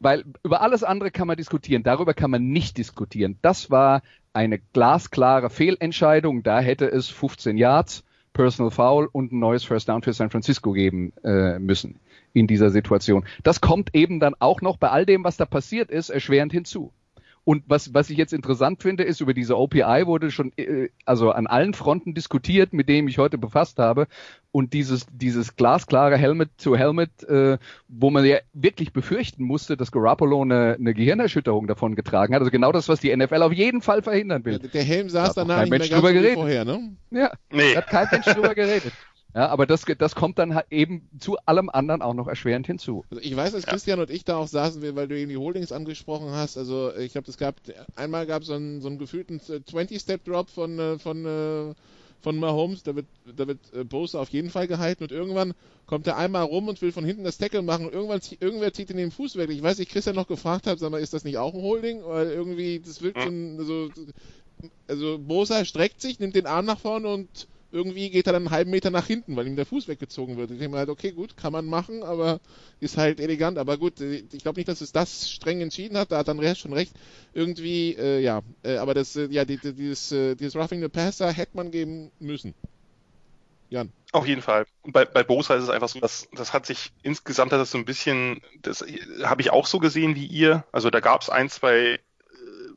weil 0.00 0.24
über 0.44 0.60
alles 0.60 0.84
andere 0.84 1.10
kann 1.10 1.26
man 1.26 1.36
diskutieren, 1.36 1.82
darüber 1.82 2.14
kann 2.14 2.30
man 2.30 2.48
nicht 2.48 2.78
diskutieren. 2.78 3.36
Das 3.42 3.68
war 3.68 4.02
eine 4.38 4.60
glasklare 4.72 5.50
Fehlentscheidung. 5.50 6.44
Da 6.44 6.60
hätte 6.60 6.86
es 6.86 7.08
15 7.08 7.56
Yards, 7.56 8.04
Personal 8.32 8.70
Foul 8.70 9.08
und 9.10 9.32
ein 9.32 9.40
neues 9.40 9.64
First 9.64 9.88
Down 9.88 10.02
für 10.02 10.12
San 10.12 10.30
Francisco 10.30 10.70
geben 10.70 11.12
äh, 11.24 11.58
müssen 11.58 11.98
in 12.34 12.46
dieser 12.46 12.70
Situation. 12.70 13.24
Das 13.42 13.60
kommt 13.60 13.96
eben 13.96 14.20
dann 14.20 14.36
auch 14.38 14.60
noch 14.60 14.76
bei 14.76 14.90
all 14.90 15.06
dem, 15.06 15.24
was 15.24 15.38
da 15.38 15.44
passiert 15.44 15.90
ist, 15.90 16.10
erschwerend 16.10 16.52
hinzu. 16.52 16.92
Und 17.48 17.62
was, 17.66 17.94
was 17.94 18.10
ich 18.10 18.18
jetzt 18.18 18.34
interessant 18.34 18.82
finde, 18.82 19.04
ist, 19.04 19.22
über 19.22 19.32
diese 19.32 19.56
OPI 19.56 20.02
wurde 20.04 20.30
schon 20.30 20.52
äh, 20.58 20.90
also 21.06 21.30
an 21.30 21.46
allen 21.46 21.72
Fronten 21.72 22.12
diskutiert, 22.12 22.74
mit 22.74 22.90
dem 22.90 23.08
ich 23.08 23.16
heute 23.16 23.38
befasst 23.38 23.78
habe. 23.78 24.06
Und 24.52 24.74
dieses, 24.74 25.06
dieses 25.10 25.56
glasklare 25.56 26.18
Helmet 26.18 26.50
zu 26.58 26.76
Helmet, 26.76 27.24
äh, 27.24 27.56
wo 27.88 28.10
man 28.10 28.26
ja 28.26 28.36
wirklich 28.52 28.92
befürchten 28.92 29.44
musste, 29.44 29.78
dass 29.78 29.92
Garoppolo 29.92 30.42
eine, 30.42 30.76
eine 30.78 30.92
Gehirnerschütterung 30.92 31.66
davon 31.66 31.96
getragen 31.96 32.34
hat. 32.34 32.42
Also 32.42 32.50
genau 32.50 32.70
das, 32.70 32.86
was 32.86 33.00
die 33.00 33.16
NFL 33.16 33.40
auf 33.40 33.54
jeden 33.54 33.80
Fall 33.80 34.02
verhindern 34.02 34.44
will. 34.44 34.58
Der 34.58 34.82
Helm 34.82 35.08
saß 35.08 35.32
danach 35.32 35.56
kein 35.56 35.62
nicht 35.62 35.70
Mensch 35.70 35.90
mehr 35.90 36.02
ganz 36.02 36.02
drüber 36.02 36.12
geredet. 36.12 36.34
vorher, 36.34 36.64
ne? 36.66 36.96
Ja, 37.10 37.32
nee. 37.50 37.74
hat 37.74 37.86
kein 37.86 38.08
Mensch 38.10 38.26
drüber 38.26 38.54
geredet. 38.54 38.92
Ja, 39.34 39.48
aber 39.48 39.66
das, 39.66 39.84
das 39.98 40.14
kommt 40.14 40.38
dann 40.38 40.54
halt 40.54 40.66
eben 40.70 41.08
zu 41.18 41.36
allem 41.44 41.68
anderen 41.68 42.00
auch 42.00 42.14
noch 42.14 42.28
erschwerend 42.28 42.66
hinzu. 42.66 43.04
Also 43.10 43.22
ich 43.22 43.36
weiß, 43.36 43.52
dass 43.52 43.64
ja. 43.64 43.70
Christian 43.70 44.00
und 44.00 44.10
ich 44.10 44.24
da 44.24 44.36
auch 44.36 44.48
saßen, 44.48 44.96
weil 44.96 45.06
du 45.06 45.18
eben 45.18 45.28
die 45.28 45.36
Holdings 45.36 45.70
angesprochen 45.70 46.30
hast. 46.30 46.56
Also 46.56 46.94
ich 46.96 47.12
glaube, 47.12 47.30
es 47.30 47.36
gab 47.36 47.56
einmal 47.94 48.26
gab 48.26 48.42
so 48.44 48.54
es 48.54 48.56
einen, 48.58 48.80
so 48.80 48.88
einen 48.88 48.98
gefühlten 48.98 49.38
20-Step-Drop 49.38 50.48
von 50.48 50.78
äh, 50.78 50.98
von 50.98 51.26
äh, 51.26 51.74
von 52.20 52.36
Mahomes, 52.38 52.82
da 52.82 52.96
wird, 52.96 53.06
da 53.36 53.46
wird 53.46 53.60
äh, 53.72 53.84
Bose 53.84 54.18
auf 54.18 54.30
jeden 54.30 54.50
Fall 54.50 54.66
gehalten 54.66 55.04
und 55.04 55.12
irgendwann 55.12 55.54
kommt 55.86 56.06
er 56.06 56.16
einmal 56.16 56.42
rum 56.42 56.68
und 56.68 56.82
will 56.82 56.92
von 56.92 57.04
hinten 57.04 57.24
das 57.24 57.38
Tackle 57.38 57.62
machen 57.62 57.86
und 57.86 57.92
irgendwann 57.92 58.20
irgendwer 58.40 58.72
zieht 58.72 58.90
ihn 58.90 58.96
den 58.96 59.10
Fuß 59.12 59.36
weg. 59.36 59.50
Ich 59.50 59.62
weiß 59.62 59.78
nicht, 59.78 59.90
Christian 59.90 60.16
noch 60.16 60.26
gefragt 60.26 60.66
hat, 60.66 60.78
sag 60.78 60.90
mal, 60.90 61.00
ist 61.00 61.14
das 61.14 61.24
nicht 61.24 61.38
auch 61.38 61.54
ein 61.54 61.62
Holding? 61.62 62.02
Weil 62.04 62.30
irgendwie, 62.30 62.80
das 62.80 63.02
wirkt 63.02 63.22
schon, 63.22 63.56
also, 63.58 63.88
also 64.88 65.18
Bosa 65.18 65.64
streckt 65.64 66.00
sich, 66.00 66.18
nimmt 66.18 66.34
den 66.34 66.46
Arm 66.46 66.64
nach 66.64 66.80
vorne 66.80 67.08
und 67.08 67.46
irgendwie 67.70 68.10
geht 68.10 68.26
er 68.26 68.32
dann 68.32 68.42
einen 68.42 68.50
halben 68.50 68.70
Meter 68.70 68.90
nach 68.90 69.06
hinten, 69.06 69.36
weil 69.36 69.46
ihm 69.46 69.56
der 69.56 69.66
Fuß 69.66 69.88
weggezogen 69.88 70.36
wird. 70.36 70.50
Ich 70.50 70.58
denke 70.58 70.72
mir 70.72 70.78
halt, 70.78 70.88
okay, 70.88 71.12
gut, 71.12 71.36
kann 71.36 71.52
man 71.52 71.66
machen, 71.66 72.02
aber 72.02 72.40
ist 72.80 72.96
halt 72.96 73.20
elegant. 73.20 73.58
Aber 73.58 73.76
gut, 73.76 74.00
ich 74.00 74.42
glaube 74.42 74.58
nicht, 74.58 74.68
dass 74.68 74.80
es 74.80 74.92
das 74.92 75.30
streng 75.30 75.60
entschieden 75.60 75.98
hat. 75.98 76.10
Da 76.10 76.18
hat 76.18 76.28
dann 76.28 76.56
schon 76.56 76.72
recht. 76.72 76.92
Irgendwie, 77.34 77.94
äh, 77.98 78.20
ja, 78.20 78.40
äh, 78.62 78.76
aber 78.76 78.94
das, 78.94 79.16
äh, 79.16 79.26
ja, 79.30 79.44
die, 79.44 79.58
die, 79.58 79.74
dieses, 79.74 80.12
äh, 80.12 80.34
dieses 80.34 80.56
Roughing 80.56 80.80
the 80.80 80.88
Passer 80.88 81.30
hätte 81.30 81.56
man 81.56 81.70
geben 81.70 82.10
müssen. 82.20 82.54
Jan. 83.70 83.92
Auf 84.12 84.26
jeden 84.26 84.40
Fall. 84.40 84.66
Und 84.80 84.92
bei, 84.92 85.04
bei 85.04 85.22
Bosa 85.22 85.54
ist 85.54 85.64
es 85.64 85.68
einfach 85.68 85.90
so, 85.90 86.00
dass 86.00 86.26
das 86.32 86.54
hat 86.54 86.64
sich 86.64 86.92
insgesamt 87.02 87.52
hat 87.52 87.60
das 87.60 87.70
so 87.70 87.76
ein 87.76 87.84
bisschen, 87.84 88.40
das 88.62 88.82
habe 89.22 89.42
ich 89.42 89.50
auch 89.50 89.66
so 89.66 89.78
gesehen 89.78 90.16
wie 90.16 90.24
ihr. 90.24 90.64
Also 90.72 90.88
da 90.88 91.00
gab 91.00 91.20
es 91.20 91.28
ein, 91.28 91.50
zwei 91.50 91.76
äh, 91.76 91.98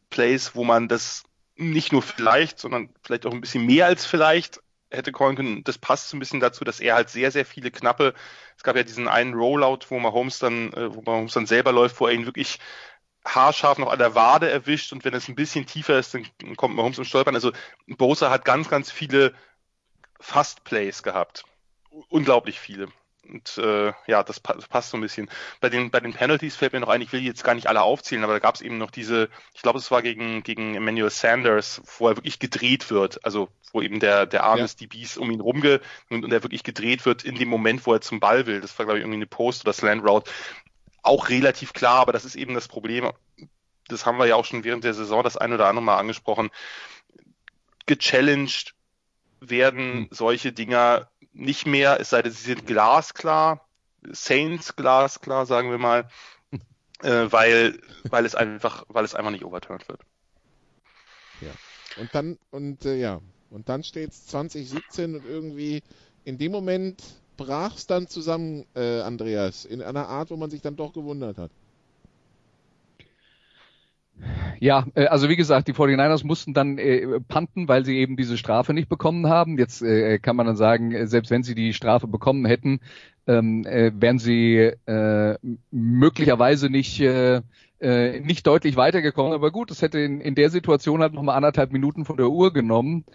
Plays, 0.09 0.53
wo 0.53 0.65
man 0.65 0.89
das 0.89 1.23
nicht 1.55 1.93
nur 1.93 2.01
vielleicht, 2.01 2.59
sondern 2.59 2.89
vielleicht 3.01 3.25
auch 3.25 3.31
ein 3.31 3.39
bisschen 3.39 3.65
mehr 3.65 3.85
als 3.85 4.05
vielleicht 4.05 4.59
hätte 4.91 5.11
callen 5.11 5.35
können. 5.35 5.63
Das 5.63 5.77
passt 5.77 6.09
so 6.09 6.17
ein 6.17 6.19
bisschen 6.19 6.39
dazu, 6.39 6.63
dass 6.63 6.79
er 6.79 6.95
halt 6.95 7.09
sehr, 7.09 7.31
sehr 7.31 7.45
viele 7.45 7.71
knappe, 7.71 8.13
es 8.57 8.63
gab 8.63 8.75
ja 8.75 8.83
diesen 8.83 9.07
einen 9.07 9.33
Rollout, 9.33 9.79
wo 9.89 9.99
Mahomes 9.99 10.39
dann, 10.39 10.73
äh, 10.73 10.93
wo 10.93 11.01
Mahomes 11.01 11.33
dann 11.33 11.47
selber 11.47 11.71
läuft, 11.71 11.99
wo 11.99 12.07
er 12.07 12.13
ihn 12.13 12.25
wirklich 12.25 12.59
haarscharf 13.25 13.77
noch 13.77 13.91
an 13.91 13.99
der 13.99 14.15
Wade 14.15 14.49
erwischt 14.49 14.93
und 14.93 15.03
wenn 15.05 15.13
es 15.13 15.27
ein 15.27 15.35
bisschen 15.35 15.65
tiefer 15.65 15.97
ist, 15.97 16.13
dann 16.13 16.25
kommt 16.57 16.75
Mahomes 16.75 16.95
zum 16.95 17.05
Stolpern. 17.05 17.35
Also 17.35 17.51
Bosa 17.87 18.29
hat 18.29 18.45
ganz, 18.45 18.69
ganz 18.69 18.91
viele 18.91 19.33
Fast-Plays 20.19 21.03
gehabt. 21.03 21.45
Unglaublich 22.09 22.59
viele. 22.59 22.87
Und 23.27 23.57
äh, 23.57 23.93
ja, 24.07 24.23
das, 24.23 24.41
das 24.41 24.67
passt 24.67 24.89
so 24.89 24.97
ein 24.97 25.01
bisschen. 25.01 25.29
Bei 25.59 25.69
den, 25.69 25.91
bei 25.91 25.99
den 25.99 26.13
Penalties 26.13 26.55
fällt 26.55 26.73
mir 26.73 26.79
noch 26.79 26.89
ein, 26.89 27.01
ich 27.01 27.13
will 27.13 27.21
jetzt 27.21 27.43
gar 27.43 27.53
nicht 27.53 27.67
alle 27.67 27.81
aufzählen, 27.81 28.23
aber 28.23 28.33
da 28.33 28.39
gab 28.39 28.55
es 28.55 28.61
eben 28.61 28.77
noch 28.77 28.91
diese, 28.91 29.29
ich 29.53 29.61
glaube, 29.61 29.79
es 29.79 29.91
war 29.91 30.01
gegen, 30.01 30.43
gegen 30.43 30.75
Emmanuel 30.75 31.09
Sanders, 31.09 31.81
wo 31.97 32.09
er 32.09 32.17
wirklich 32.17 32.39
gedreht 32.39 32.89
wird, 32.89 33.23
also 33.23 33.49
wo 33.71 33.81
eben 33.81 33.99
der, 33.99 34.25
der 34.25 34.43
Arm 34.43 34.57
ja. 34.57 34.63
des 34.63 34.75
DBs 34.75 35.17
um 35.17 35.31
ihn 35.31 35.39
rumge 35.39 35.81
und, 36.09 36.25
und 36.25 36.31
er 36.31 36.43
wirklich 36.43 36.63
gedreht 36.63 37.05
wird 37.05 37.23
in 37.23 37.35
dem 37.35 37.47
Moment, 37.47 37.85
wo 37.85 37.93
er 37.93 38.01
zum 38.01 38.19
Ball 38.19 38.45
will. 38.47 38.59
Das 38.59 38.77
war, 38.77 38.85
glaube 38.85 38.99
ich, 38.99 39.03
irgendwie 39.03 39.17
eine 39.17 39.27
Post 39.27 39.63
oder 39.63 39.73
Slant 39.73 40.03
Route. 40.03 40.29
Auch 41.03 41.29
relativ 41.29 41.73
klar, 41.73 41.99
aber 41.99 42.11
das 42.11 42.25
ist 42.25 42.35
eben 42.35 42.53
das 42.53 42.67
Problem. 42.67 43.11
Das 43.87 44.05
haben 44.05 44.17
wir 44.17 44.25
ja 44.25 44.35
auch 44.35 44.45
schon 44.45 44.63
während 44.63 44.83
der 44.83 44.93
Saison 44.93 45.23
das 45.23 45.37
ein 45.37 45.53
oder 45.53 45.67
andere 45.67 45.83
Mal 45.83 45.97
angesprochen. 45.97 46.49
Gechallenged 47.85 48.73
werden 49.39 49.93
hm. 49.93 50.07
solche 50.11 50.51
Dinger 50.51 51.10
nicht 51.33 51.65
mehr, 51.65 51.99
es 51.99 52.09
sei 52.09 52.21
denn, 52.21 52.31
sie 52.31 52.43
sind 52.43 52.65
glasklar, 52.65 53.65
Saints 54.11 54.75
glasklar, 54.75 55.45
sagen 55.45 55.71
wir 55.71 55.77
mal, 55.77 56.07
äh, 57.03 57.31
weil, 57.31 57.79
weil 58.09 58.25
es 58.25 58.35
einfach, 58.35 58.85
weil 58.89 59.05
es 59.05 59.15
einfach 59.15 59.31
nicht 59.31 59.45
overturned 59.45 59.87
wird. 59.87 60.01
Ja. 61.41 61.51
Und 61.97 62.13
dann, 62.13 62.37
und 62.51 62.85
äh, 62.85 62.95
ja, 62.95 63.21
und 63.49 63.69
dann 63.69 63.83
steht 63.83 64.11
es 64.11 64.27
2017 64.27 65.15
und 65.15 65.25
irgendwie 65.25 65.83
in 66.23 66.37
dem 66.37 66.51
Moment 66.51 67.03
brach 67.37 67.75
es 67.75 67.87
dann 67.87 68.07
zusammen, 68.07 68.65
äh, 68.75 69.01
Andreas, 69.01 69.65
in 69.65 69.81
einer 69.81 70.07
Art, 70.07 70.31
wo 70.31 70.37
man 70.37 70.49
sich 70.49 70.61
dann 70.61 70.75
doch 70.75 70.93
gewundert 70.93 71.37
hat. 71.37 71.51
Ja, 74.59 74.85
äh, 74.95 75.05
also 75.05 75.29
wie 75.29 75.35
gesagt, 75.35 75.67
die 75.67 75.73
49ers 75.73 76.25
mussten 76.25 76.53
dann 76.53 76.77
äh, 76.77 77.19
panten, 77.27 77.67
weil 77.67 77.85
sie 77.85 77.97
eben 77.97 78.17
diese 78.17 78.37
Strafe 78.37 78.73
nicht 78.73 78.89
bekommen 78.89 79.27
haben. 79.27 79.57
Jetzt 79.57 79.81
äh, 79.81 80.19
kann 80.19 80.35
man 80.35 80.45
dann 80.45 80.55
sagen, 80.55 80.91
äh, 80.91 81.07
selbst 81.07 81.31
wenn 81.31 81.43
sie 81.43 81.55
die 81.55 81.73
Strafe 81.73 82.07
bekommen 82.07 82.45
hätten, 82.45 82.79
ähm, 83.27 83.65
äh, 83.65 83.91
wären 83.95 84.19
sie 84.19 84.57
äh, 84.57 85.37
möglicherweise 85.71 86.69
nicht 86.69 86.99
äh, 86.99 87.41
äh, 87.81 88.19
nicht 88.19 88.45
deutlich 88.47 88.75
weitergekommen. 88.75 89.33
Aber 89.33 89.51
gut, 89.51 89.71
das 89.71 89.81
hätte 89.81 89.99
in, 89.99 90.21
in 90.21 90.35
der 90.35 90.49
Situation 90.49 91.01
halt 91.01 91.13
nochmal 91.13 91.35
anderthalb 91.35 91.71
Minuten 91.71 92.05
von 92.05 92.17
der 92.17 92.29
Uhr 92.29 92.53
genommen. 92.53 93.05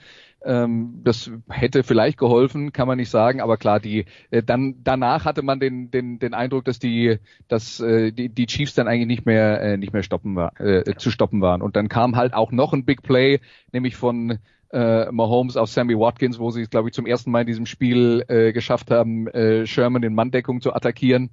Ähm, 0.44 1.00
das 1.02 1.30
hätte 1.48 1.82
vielleicht 1.82 2.18
geholfen, 2.18 2.72
kann 2.72 2.86
man 2.86 2.98
nicht 2.98 3.10
sagen, 3.10 3.40
aber 3.40 3.56
klar, 3.56 3.80
die 3.80 4.04
äh, 4.30 4.42
dann 4.42 4.76
danach 4.84 5.24
hatte 5.24 5.42
man 5.42 5.60
den 5.60 5.90
den 5.90 6.18
den 6.18 6.34
Eindruck, 6.34 6.64
dass 6.64 6.78
die 6.78 7.18
dass 7.48 7.80
äh, 7.80 8.12
die, 8.12 8.28
die 8.28 8.46
Chiefs 8.46 8.74
dann 8.74 8.86
eigentlich 8.86 9.06
nicht 9.06 9.26
mehr 9.26 9.60
äh, 9.62 9.76
nicht 9.76 9.92
mehr 9.92 10.02
stoppen 10.02 10.36
war, 10.36 10.60
äh, 10.60 10.94
zu 10.96 11.10
stoppen 11.10 11.40
waren 11.40 11.62
und 11.62 11.74
dann 11.74 11.88
kam 11.88 12.16
halt 12.16 12.34
auch 12.34 12.52
noch 12.52 12.74
ein 12.74 12.84
Big 12.84 13.02
Play, 13.02 13.40
nämlich 13.72 13.96
von 13.96 14.38
äh, 14.72 15.10
Mahomes 15.10 15.56
auf 15.56 15.70
Sammy 15.70 15.98
Watkins, 15.98 16.38
wo 16.38 16.50
sie 16.50 16.62
es 16.62 16.70
glaube 16.70 16.88
ich 16.88 16.94
zum 16.94 17.06
ersten 17.06 17.30
Mal 17.30 17.40
in 17.40 17.46
diesem 17.46 17.66
Spiel 17.66 18.24
äh, 18.28 18.52
geschafft 18.52 18.90
haben, 18.90 19.28
äh, 19.28 19.66
Sherman 19.66 20.02
in 20.02 20.14
Manndeckung 20.14 20.60
zu 20.60 20.74
attackieren, 20.74 21.30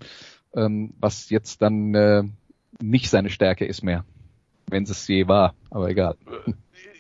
ähm, 0.56 0.94
was 1.00 1.30
jetzt 1.30 1.62
dann 1.62 1.94
äh, 1.94 2.24
nicht 2.82 3.10
seine 3.10 3.30
Stärke 3.30 3.66
ist 3.66 3.84
mehr, 3.84 4.06
wenn 4.68 4.84
es 4.84 5.08
je 5.08 5.28
war, 5.28 5.56
aber 5.70 5.90
egal 5.90 6.18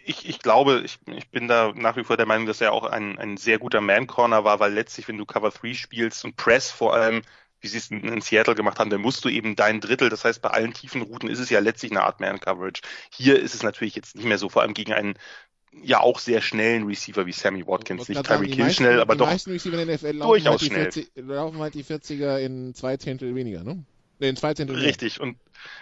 ich, 0.05 0.28
ich 0.28 0.39
glaube, 0.39 0.82
ich, 0.84 0.99
ich 1.15 1.30
bin 1.30 1.47
da 1.47 1.71
nach 1.76 1.95
wie 1.95 2.03
vor 2.03 2.17
der 2.17 2.26
Meinung, 2.26 2.45
dass 2.45 2.61
er 2.61 2.74
auch 2.74 2.84
ein, 2.84 3.17
ein 3.17 3.38
sehr 3.38 3.59
guter 3.59 3.82
Man-Corner 3.82 4.43
war, 4.43 4.59
weil 4.59 4.74
letztlich, 4.74 5.07
wenn 5.07 5.17
du 5.17 5.26
Cover 5.26 5.49
3 5.49 5.74
spielst 5.74 6.26
und 6.26 6.36
Press 6.36 6.71
vor 6.71 6.93
allem, 6.93 7.21
wie 7.61 7.67
sie 7.67 7.78
es 7.78 7.89
in, 7.89 8.21
Seattle 8.21 8.55
gemacht 8.55 8.80
haben, 8.80 8.89
dann 8.89 9.01
musst 9.01 9.24
du 9.24 9.30
eben 9.30 9.55
dein 9.55 9.80
Drittel, 9.80 10.09
das 10.09 10.26
heißt, 10.26 10.41
bei 10.41 10.49
allen 10.49 10.74
tiefen 10.74 11.01
Routen 11.01 11.30
ist 11.30 11.39
es 11.39 11.49
ja 11.49 11.59
letztlich 11.59 11.91
eine 11.91 12.03
Art 12.03 12.19
Man-Coverage. 12.19 12.82
Hier 13.11 13.39
ist 13.39 13.55
es 13.55 13.63
natürlich 13.63 13.95
jetzt 13.95 14.15
nicht 14.15 14.26
mehr 14.26 14.38
so, 14.38 14.49
vor 14.49 14.61
allem 14.61 14.74
gegen 14.74 14.93
einen 14.93 15.15
ja 15.82 16.01
auch 16.01 16.19
sehr 16.19 16.41
schnellen 16.41 16.86
Receiver 16.86 17.26
wie 17.26 17.32
Sammy 17.32 17.65
Watkins, 17.65 18.07
nicht 18.07 18.24
Tyreek 18.24 18.53
Hill 18.53 18.69
schnell, 18.69 18.99
aber 18.99 19.15
die 19.15 19.19
doch 19.19 19.26
meisten 19.26 19.51
Receiver 19.51 19.80
in 19.80 19.88
der 19.88 19.95
NFL 19.95 20.19
durchaus 20.19 20.61
halt 20.61 20.71
schnell. 20.71 20.91
40, 20.91 21.11
laufen 21.15 21.59
halt 21.59 21.74
die 21.74 21.84
40er 21.84 22.38
in 22.38 22.76
zwei 22.76 22.97
Zehntel 22.97 23.34
weniger, 23.34 23.63
ne? 23.63 23.84
In 24.30 24.36
zwei 24.36 24.53
Zehntel 24.53 24.78
Richtig, 24.78 25.19
und 25.19 25.38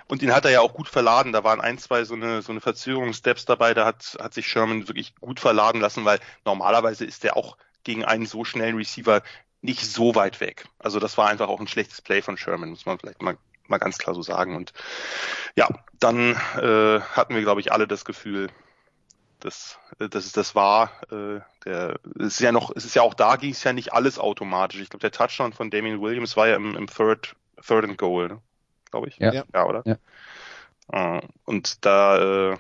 und 0.07 0.21
den 0.21 0.33
hat 0.33 0.45
er 0.45 0.51
ja 0.51 0.61
auch 0.61 0.73
gut 0.73 0.87
verladen. 0.87 1.31
Da 1.31 1.43
waren 1.43 1.61
ein, 1.61 1.77
zwei 1.77 2.03
so 2.03 2.13
eine, 2.13 2.41
so 2.41 2.51
eine 2.51 2.61
Verzögerungssteps 2.61 3.45
dabei. 3.45 3.73
Da 3.73 3.85
hat, 3.85 4.17
hat 4.19 4.33
sich 4.33 4.47
Sherman 4.47 4.87
wirklich 4.87 5.15
gut 5.15 5.39
verladen 5.39 5.81
lassen, 5.81 6.05
weil 6.05 6.19
normalerweise 6.45 7.05
ist 7.05 7.23
er 7.25 7.37
auch 7.37 7.57
gegen 7.83 8.05
einen 8.05 8.25
so 8.25 8.43
schnellen 8.43 8.75
Receiver 8.75 9.23
nicht 9.61 9.85
so 9.85 10.15
weit 10.15 10.39
weg. 10.39 10.65
Also 10.79 10.99
das 10.99 11.17
war 11.17 11.29
einfach 11.29 11.47
auch 11.47 11.59
ein 11.59 11.67
schlechtes 11.67 12.01
Play 12.01 12.21
von 12.21 12.37
Sherman, 12.37 12.69
muss 12.69 12.85
man 12.85 12.99
vielleicht 12.99 13.21
mal, 13.21 13.37
mal 13.67 13.77
ganz 13.77 13.97
klar 13.97 14.15
so 14.15 14.21
sagen. 14.21 14.55
Und 14.55 14.73
ja, 15.55 15.67
dann 15.99 16.35
äh, 16.57 16.99
hatten 16.99 17.35
wir, 17.35 17.41
glaube 17.41 17.61
ich, 17.61 17.71
alle 17.71 17.87
das 17.87 18.05
Gefühl, 18.05 18.49
dass, 19.39 19.79
dass 19.97 20.25
es 20.25 20.31
das 20.31 20.55
war. 20.55 20.91
Äh, 21.11 21.41
der, 21.65 21.99
es 22.19 22.33
ist 22.33 22.39
ja 22.39 22.51
noch, 22.51 22.71
es 22.75 22.85
ist 22.85 22.95
ja 22.95 23.01
auch 23.01 23.13
da 23.13 23.35
ging 23.35 23.51
es 23.51 23.63
ja 23.63 23.73
nicht 23.73 23.93
alles 23.93 24.19
automatisch. 24.19 24.81
Ich 24.81 24.89
glaube, 24.89 25.01
der 25.01 25.11
Touchdown 25.11 25.53
von 25.53 25.69
Damien 25.69 26.01
Williams 26.01 26.37
war 26.37 26.47
ja 26.47 26.55
im, 26.55 26.75
im 26.75 26.87
Third, 26.87 27.35
Third 27.65 27.85
and 27.85 27.97
Goal. 27.97 28.27
Ne? 28.27 28.41
glaube 28.91 29.07
ich. 29.07 29.17
Ja. 29.17 29.33
ja, 29.33 29.65
oder? 29.65 29.83
Ja. 29.85 29.97
Uh, 30.93 31.21
und 31.45 31.85
da, 31.85 32.51
äh, 32.51 32.57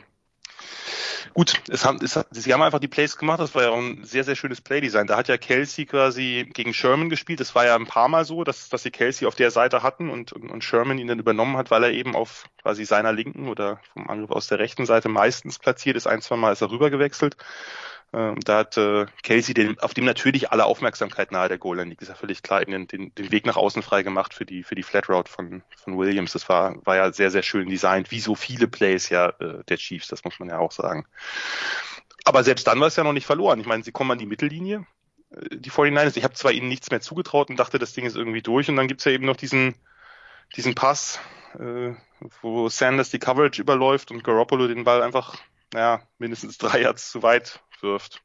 gut, 1.33 1.61
es 1.67 1.83
haben, 1.83 1.99
es, 2.01 2.17
sie 2.31 2.53
haben 2.53 2.61
einfach 2.61 2.79
die 2.79 2.87
Plays 2.87 3.17
gemacht, 3.17 3.41
das 3.41 3.53
war 3.53 3.63
ja 3.63 3.69
auch 3.71 3.77
ein 3.77 4.05
sehr, 4.05 4.23
sehr 4.23 4.37
schönes 4.37 4.61
Playdesign. 4.61 5.05
Da 5.05 5.17
hat 5.17 5.27
ja 5.27 5.37
Kelsey 5.37 5.85
quasi 5.85 6.49
gegen 6.53 6.73
Sherman 6.73 7.09
gespielt. 7.09 7.41
Das 7.41 7.53
war 7.55 7.65
ja 7.65 7.75
ein 7.75 7.87
paar 7.87 8.07
Mal 8.07 8.23
so, 8.23 8.45
dass, 8.45 8.69
dass 8.69 8.83
sie 8.83 8.91
Kelsey 8.91 9.27
auf 9.27 9.35
der 9.35 9.51
Seite 9.51 9.83
hatten 9.83 10.09
und, 10.09 10.31
und, 10.31 10.49
und 10.49 10.63
Sherman 10.63 10.97
ihn 10.97 11.07
dann 11.07 11.19
übernommen 11.19 11.57
hat, 11.57 11.71
weil 11.71 11.83
er 11.83 11.91
eben 11.91 12.15
auf 12.15 12.45
quasi 12.61 12.85
seiner 12.85 13.11
linken 13.11 13.49
oder 13.49 13.81
vom 13.91 14.09
Angriff 14.09 14.31
aus 14.31 14.47
der 14.47 14.59
rechten 14.59 14.85
Seite 14.85 15.09
meistens 15.09 15.59
platziert 15.59 15.97
ist. 15.97 16.07
Ein, 16.07 16.21
zwei 16.21 16.37
Mal 16.37 16.53
ist 16.53 16.61
er 16.61 16.71
rüber 16.71 16.89
gewechselt. 16.89 17.35
Ähm, 18.13 18.39
da 18.43 18.57
hat 18.57 18.75
äh, 18.75 19.05
Casey, 19.23 19.53
den, 19.53 19.79
auf 19.79 19.93
dem 19.93 20.03
natürlich 20.03 20.51
alle 20.51 20.65
Aufmerksamkeit 20.65 21.31
nahe 21.31 21.47
der 21.47 21.57
Goal 21.57 21.81
liegt, 21.81 22.01
ist 22.01 22.09
ja 22.09 22.15
völlig 22.15 22.43
klar, 22.43 22.65
den, 22.65 22.87
den, 22.87 23.11
Weg 23.15 23.45
nach 23.45 23.55
außen 23.55 23.81
frei 23.83 24.03
gemacht 24.03 24.33
für 24.33 24.45
die, 24.45 24.63
für 24.63 24.75
die 24.75 24.83
Flat 24.83 25.07
Route 25.07 25.31
von, 25.31 25.63
von 25.77 25.97
Williams. 25.97 26.33
Das 26.33 26.49
war, 26.49 26.75
war 26.85 26.97
ja 26.97 27.13
sehr, 27.13 27.31
sehr 27.31 27.43
schön 27.43 27.69
designt, 27.69 28.11
wie 28.11 28.19
so 28.19 28.35
viele 28.35 28.67
Plays 28.67 29.07
ja 29.09 29.29
äh, 29.39 29.63
der 29.63 29.77
Chiefs, 29.77 30.09
das 30.09 30.25
muss 30.25 30.39
man 30.39 30.49
ja 30.49 30.59
auch 30.59 30.73
sagen. 30.73 31.05
Aber 32.25 32.43
selbst 32.43 32.67
dann 32.67 32.79
war 32.81 32.87
es 32.87 32.97
ja 32.97 33.05
noch 33.05 33.13
nicht 33.13 33.25
verloren. 33.25 33.61
Ich 33.61 33.65
meine, 33.65 33.83
sie 33.83 33.93
kommen 33.93 34.11
an 34.11 34.19
die 34.19 34.25
Mittellinie, 34.25 34.85
äh, 35.29 35.55
die 35.55 35.71
49ers. 35.71 36.17
Ich 36.17 36.25
habe 36.25 36.33
zwar 36.33 36.51
ihnen 36.51 36.67
nichts 36.67 36.91
mehr 36.91 36.99
zugetraut 37.01 37.49
und 37.49 37.57
dachte, 37.57 37.79
das 37.79 37.93
Ding 37.93 38.05
ist 38.05 38.17
irgendwie 38.17 38.41
durch. 38.41 38.67
Und 38.67 38.75
dann 38.75 38.89
gibt's 38.89 39.05
ja 39.05 39.13
eben 39.13 39.25
noch 39.25 39.37
diesen, 39.37 39.73
diesen 40.57 40.75
Pass, 40.75 41.17
äh, 41.57 41.93
wo 42.41 42.67
Sanders 42.67 43.09
die 43.09 43.19
Coverage 43.19 43.61
überläuft 43.61 44.11
und 44.11 44.25
Garoppolo 44.25 44.67
den 44.67 44.83
Ball 44.83 45.01
einfach 45.01 45.37
ja, 45.73 46.01
mindestens 46.17 46.57
drei 46.57 46.81
Yards 46.81 47.09
zu 47.09 47.23
weit 47.23 47.61
wirft. 47.83 48.21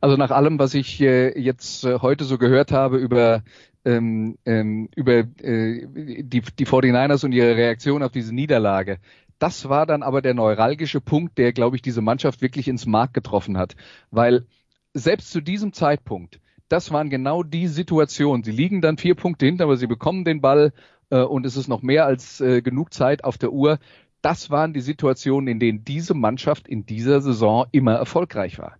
Also 0.00 0.16
nach 0.16 0.30
allem, 0.30 0.58
was 0.58 0.74
ich 0.74 1.00
äh, 1.00 1.38
jetzt 1.38 1.84
äh, 1.84 1.98
heute 2.00 2.24
so 2.24 2.38
gehört 2.38 2.72
habe 2.72 2.98
über 2.98 3.42
ähm, 3.84 4.36
ähm, 4.44 4.88
über 4.94 5.14
äh, 5.14 5.86
die, 5.86 6.42
die 6.42 6.66
49ers 6.66 7.24
und 7.24 7.32
ihre 7.32 7.56
Reaktion 7.56 8.02
auf 8.02 8.12
diese 8.12 8.34
Niederlage, 8.34 8.98
das 9.38 9.68
war 9.68 9.86
dann 9.86 10.02
aber 10.02 10.20
der 10.20 10.34
neuralgische 10.34 11.00
Punkt, 11.00 11.38
der, 11.38 11.52
glaube 11.52 11.76
ich, 11.76 11.82
diese 11.82 12.02
Mannschaft 12.02 12.42
wirklich 12.42 12.68
ins 12.68 12.86
Mark 12.86 13.14
getroffen 13.14 13.56
hat. 13.56 13.74
Weil 14.10 14.46
selbst 14.92 15.30
zu 15.30 15.40
diesem 15.40 15.72
Zeitpunkt, 15.72 16.40
das 16.68 16.92
waren 16.92 17.10
genau 17.10 17.42
die 17.42 17.66
Situationen. 17.66 18.44
Sie 18.44 18.52
liegen 18.52 18.82
dann 18.82 18.98
vier 18.98 19.14
Punkte 19.14 19.46
hinter, 19.46 19.64
aber 19.64 19.78
sie 19.78 19.86
bekommen 19.86 20.24
den 20.24 20.42
Ball 20.42 20.72
äh, 21.08 21.22
und 21.22 21.46
es 21.46 21.56
ist 21.56 21.68
noch 21.68 21.80
mehr 21.82 22.04
als 22.04 22.40
äh, 22.40 22.60
genug 22.60 22.92
Zeit 22.92 23.24
auf 23.24 23.38
der 23.38 23.52
Uhr 23.52 23.78
das 24.22 24.50
waren 24.50 24.72
die 24.72 24.80
Situationen, 24.80 25.48
in 25.48 25.60
denen 25.60 25.84
diese 25.84 26.14
Mannschaft 26.14 26.68
in 26.68 26.86
dieser 26.86 27.20
Saison 27.20 27.66
immer 27.72 27.94
erfolgreich 27.94 28.58
war. 28.58 28.76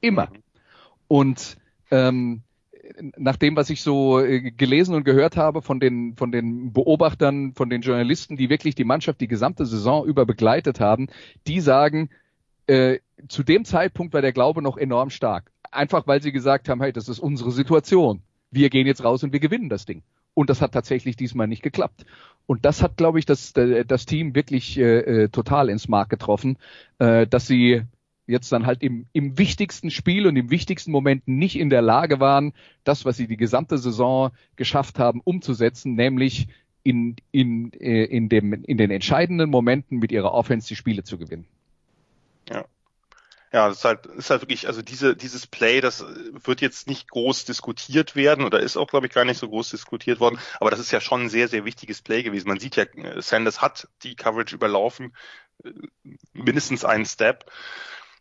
Immer. 0.00 0.26
Mhm. 0.26 0.42
Und 1.08 1.56
ähm, 1.90 2.42
nach 3.16 3.36
dem, 3.36 3.56
was 3.56 3.70
ich 3.70 3.82
so 3.82 4.20
äh, 4.20 4.50
gelesen 4.52 4.94
und 4.94 5.04
gehört 5.04 5.36
habe 5.36 5.62
von 5.62 5.80
den, 5.80 6.16
von 6.16 6.32
den 6.32 6.72
Beobachtern, 6.72 7.52
von 7.54 7.70
den 7.70 7.82
Journalisten, 7.82 8.36
die 8.36 8.48
wirklich 8.48 8.74
die 8.74 8.84
Mannschaft 8.84 9.20
die 9.20 9.28
gesamte 9.28 9.66
Saison 9.66 10.04
über 10.06 10.26
begleitet 10.26 10.80
haben, 10.80 11.08
die 11.46 11.60
sagen, 11.60 12.10
äh, 12.66 12.98
zu 13.28 13.42
dem 13.42 13.64
Zeitpunkt 13.64 14.14
war 14.14 14.22
der 14.22 14.32
Glaube 14.32 14.62
noch 14.62 14.76
enorm 14.76 15.10
stark. 15.10 15.50
Einfach 15.70 16.06
weil 16.06 16.22
sie 16.22 16.32
gesagt 16.32 16.68
haben, 16.68 16.80
hey, 16.80 16.92
das 16.92 17.08
ist 17.08 17.18
unsere 17.18 17.50
Situation. 17.50 18.22
Wir 18.50 18.70
gehen 18.70 18.86
jetzt 18.86 19.04
raus 19.04 19.22
und 19.22 19.32
wir 19.32 19.40
gewinnen 19.40 19.68
das 19.68 19.84
Ding. 19.84 20.02
Und 20.36 20.50
das 20.50 20.60
hat 20.60 20.72
tatsächlich 20.72 21.16
diesmal 21.16 21.48
nicht 21.48 21.62
geklappt. 21.62 22.04
Und 22.44 22.66
das 22.66 22.82
hat, 22.82 22.98
glaube 22.98 23.18
ich, 23.18 23.24
das, 23.24 23.54
das 23.54 24.04
Team 24.04 24.34
wirklich 24.34 24.76
äh, 24.76 24.98
äh, 24.98 25.28
total 25.30 25.70
ins 25.70 25.88
Mark 25.88 26.10
getroffen, 26.10 26.58
äh, 26.98 27.26
dass 27.26 27.46
sie 27.46 27.84
jetzt 28.26 28.52
dann 28.52 28.66
halt 28.66 28.82
im, 28.82 29.06
im 29.14 29.38
wichtigsten 29.38 29.90
Spiel 29.90 30.26
und 30.26 30.36
im 30.36 30.50
wichtigsten 30.50 30.92
Moment 30.92 31.26
nicht 31.26 31.58
in 31.58 31.70
der 31.70 31.80
Lage 31.80 32.20
waren, 32.20 32.52
das, 32.84 33.06
was 33.06 33.16
sie 33.16 33.26
die 33.26 33.38
gesamte 33.38 33.78
Saison 33.78 34.30
geschafft 34.56 34.98
haben, 34.98 35.22
umzusetzen, 35.24 35.94
nämlich 35.94 36.48
in, 36.82 37.16
in, 37.32 37.72
äh, 37.72 38.04
in, 38.04 38.28
dem, 38.28 38.52
in 38.52 38.76
den 38.76 38.90
entscheidenden 38.90 39.48
Momenten 39.48 39.98
mit 39.98 40.12
ihrer 40.12 40.34
Offense 40.34 40.68
die 40.68 40.76
Spiele 40.76 41.02
zu 41.02 41.16
gewinnen. 41.16 41.46
Ja. 42.50 42.66
Ja, 43.56 43.68
das 43.68 43.78
ist 43.78 43.84
halt, 43.86 44.04
ist 44.04 44.28
halt 44.28 44.42
wirklich, 44.42 44.66
also 44.66 44.82
diese, 44.82 45.16
dieses 45.16 45.46
Play, 45.46 45.80
das 45.80 46.04
wird 46.44 46.60
jetzt 46.60 46.88
nicht 46.88 47.08
groß 47.08 47.46
diskutiert 47.46 48.14
werden 48.14 48.44
oder 48.44 48.60
ist 48.60 48.76
auch, 48.76 48.86
glaube 48.86 49.06
ich, 49.06 49.14
gar 49.14 49.24
nicht 49.24 49.38
so 49.38 49.48
groß 49.48 49.70
diskutiert 49.70 50.20
worden, 50.20 50.38
aber 50.60 50.68
das 50.68 50.78
ist 50.78 50.90
ja 50.90 51.00
schon 51.00 51.22
ein 51.22 51.28
sehr, 51.30 51.48
sehr 51.48 51.64
wichtiges 51.64 52.02
Play 52.02 52.22
gewesen. 52.22 52.48
Man 52.48 52.60
sieht 52.60 52.76
ja, 52.76 52.84
Sanders 53.22 53.62
hat 53.62 53.88
die 54.02 54.14
Coverage 54.14 54.54
überlaufen, 54.54 55.16
äh, 55.64 55.70
mindestens 56.34 56.84
einen 56.84 57.06
Step. 57.06 57.50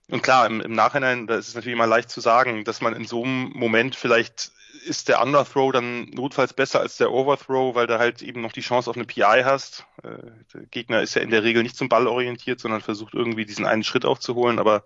Und 0.10 0.22
klar, 0.22 0.46
im, 0.46 0.62
im 0.62 0.74
Nachhinein, 0.74 1.28
da 1.28 1.36
ist 1.36 1.48
es 1.48 1.56
natürlich 1.56 1.76
immer 1.76 1.88
leicht 1.88 2.10
zu 2.10 2.22
sagen, 2.22 2.64
dass 2.64 2.82
man 2.82 2.96
in 2.96 3.06
so 3.06 3.24
einem 3.24 3.52
Moment 3.56 3.96
vielleicht 3.96 4.52
ist 4.86 5.08
der 5.08 5.22
Underthrow 5.22 5.72
dann 5.72 6.10
notfalls 6.12 6.54
besser 6.54 6.80
als 6.80 6.98
der 6.98 7.12
Overthrow, 7.12 7.74
weil 7.76 7.88
du 7.88 7.98
halt 7.98 8.22
eben 8.22 8.42
noch 8.42 8.52
die 8.52 8.62
Chance 8.62 8.90
auf 8.90 8.96
eine 8.96 9.06
PI 9.06 9.42
hast. 9.44 9.86
Äh, 10.04 10.10
der 10.54 10.62
Gegner 10.70 11.02
ist 11.02 11.16
ja 11.16 11.22
in 11.22 11.32
der 11.32 11.44
Regel 11.44 11.64
nicht 11.64 11.76
zum 11.76 11.90
Ball 11.90 12.08
orientiert, 12.08 12.60
sondern 12.60 12.82
versucht 12.82 13.14
irgendwie 13.14 13.46
diesen 13.46 13.66
einen 13.66 13.84
Schritt 13.84 14.06
aufzuholen, 14.06 14.60
aber 14.60 14.84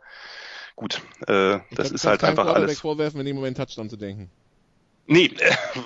gut, 0.75 1.01
äh, 1.27 1.59
das 1.71 1.91
ist 1.91 2.05
halt 2.05 2.23
einfach 2.23 2.47
alles. 2.47 2.79
vorwerfen, 2.79 3.19
in 3.19 3.25
dem 3.25 3.35
Moment 3.35 3.57
Touchdown 3.57 3.89
zu 3.89 3.97
denken. 3.97 4.29
Nee, 5.05 5.31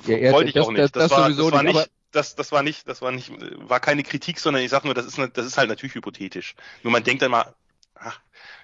äh, 0.06 0.26
ja, 0.26 0.32
wollte 0.32 0.50
ich 0.50 0.54
das, 0.54 0.68
auch 0.68 0.72
nicht. 0.72 0.82
Das, 0.82 0.92
das, 0.92 1.10
das 1.10 1.12
war, 1.12 1.30
das 1.30 1.52
war 1.52 1.64
nicht, 1.64 1.76
nicht 1.76 1.92
das, 2.12 2.36
das 2.36 2.52
war 2.52 2.62
nicht, 2.62 2.88
das 2.88 3.02
war 3.02 3.12
nicht, 3.12 3.32
war 3.68 3.80
keine 3.80 4.04
Kritik, 4.04 4.40
sondern 4.40 4.62
ich 4.62 4.70
sag 4.70 4.86
nur, 4.86 4.94
das 4.94 5.06
ist, 5.06 5.18
das 5.34 5.46
ist 5.46 5.58
halt 5.58 5.70
natürlich 5.70 5.96
hypothetisch. 5.96 6.56
Nur 6.84 6.92
man 6.92 7.04
denkt 7.04 7.24
dann 7.24 7.32
mal, 7.32 7.56
ach, 7.96 8.20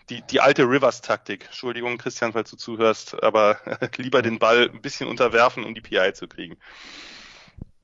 die, 0.09 0.21
die 0.29 0.39
alte 0.39 0.63
Rivers-Taktik. 0.63 1.45
Entschuldigung, 1.45 1.97
Christian, 1.97 2.33
falls 2.33 2.49
du 2.49 2.57
zuhörst, 2.57 3.21
aber 3.23 3.57
lieber 3.97 4.21
den 4.21 4.39
Ball 4.39 4.69
ein 4.73 4.81
bisschen 4.81 5.07
unterwerfen, 5.07 5.63
um 5.63 5.75
die 5.75 5.81
PI 5.81 6.13
zu 6.13 6.27
kriegen. 6.27 6.57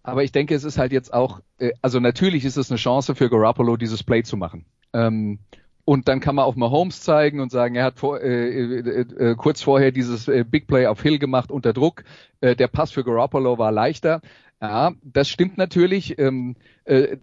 Aber 0.04 0.24
ich 0.24 0.32
denke, 0.32 0.54
es 0.54 0.64
ist 0.64 0.78
halt 0.78 0.92
jetzt 0.92 1.14
auch, 1.14 1.42
äh, 1.58 1.72
also 1.82 2.00
natürlich 2.00 2.46
ist 2.46 2.58
es 2.58 2.70
eine 2.70 2.78
Chance 2.78 3.16
für 3.16 3.30
Garoppolo, 3.30 3.78
dieses 3.78 4.04
Play 4.04 4.24
zu 4.24 4.38
machen. 4.38 4.66
Ähm, 4.94 5.40
und 5.84 6.08
dann 6.08 6.20
kann 6.20 6.36
man 6.36 6.46
auf 6.46 6.56
Mahomes 6.56 7.02
zeigen 7.02 7.40
und 7.40 7.52
sagen, 7.52 7.76
er 7.76 7.86
hat 7.86 8.00
vor, 8.00 8.20
äh, 8.20 8.80
äh, 8.80 9.00
äh, 9.02 9.36
kurz 9.36 9.62
vorher 9.62 9.92
dieses 9.92 10.28
äh, 10.28 10.44
Big 10.44 10.68
Play 10.68 10.88
auf 10.88 11.02
Hill 11.02 11.20
gemacht 11.20 11.52
unter 11.52 11.74
Druck. 11.74 12.04
Äh, 12.42 12.56
der 12.56 12.68
Pass 12.68 12.92
für 12.92 13.04
Garoppolo 13.04 13.58
war 13.58 13.72
leichter. 13.72 14.22
Ja, 14.62 14.94
das 15.04 15.30
stimmt 15.30 15.58
natürlich. 15.58 16.18
Ähm, 16.18 16.56
äh, 16.86 17.18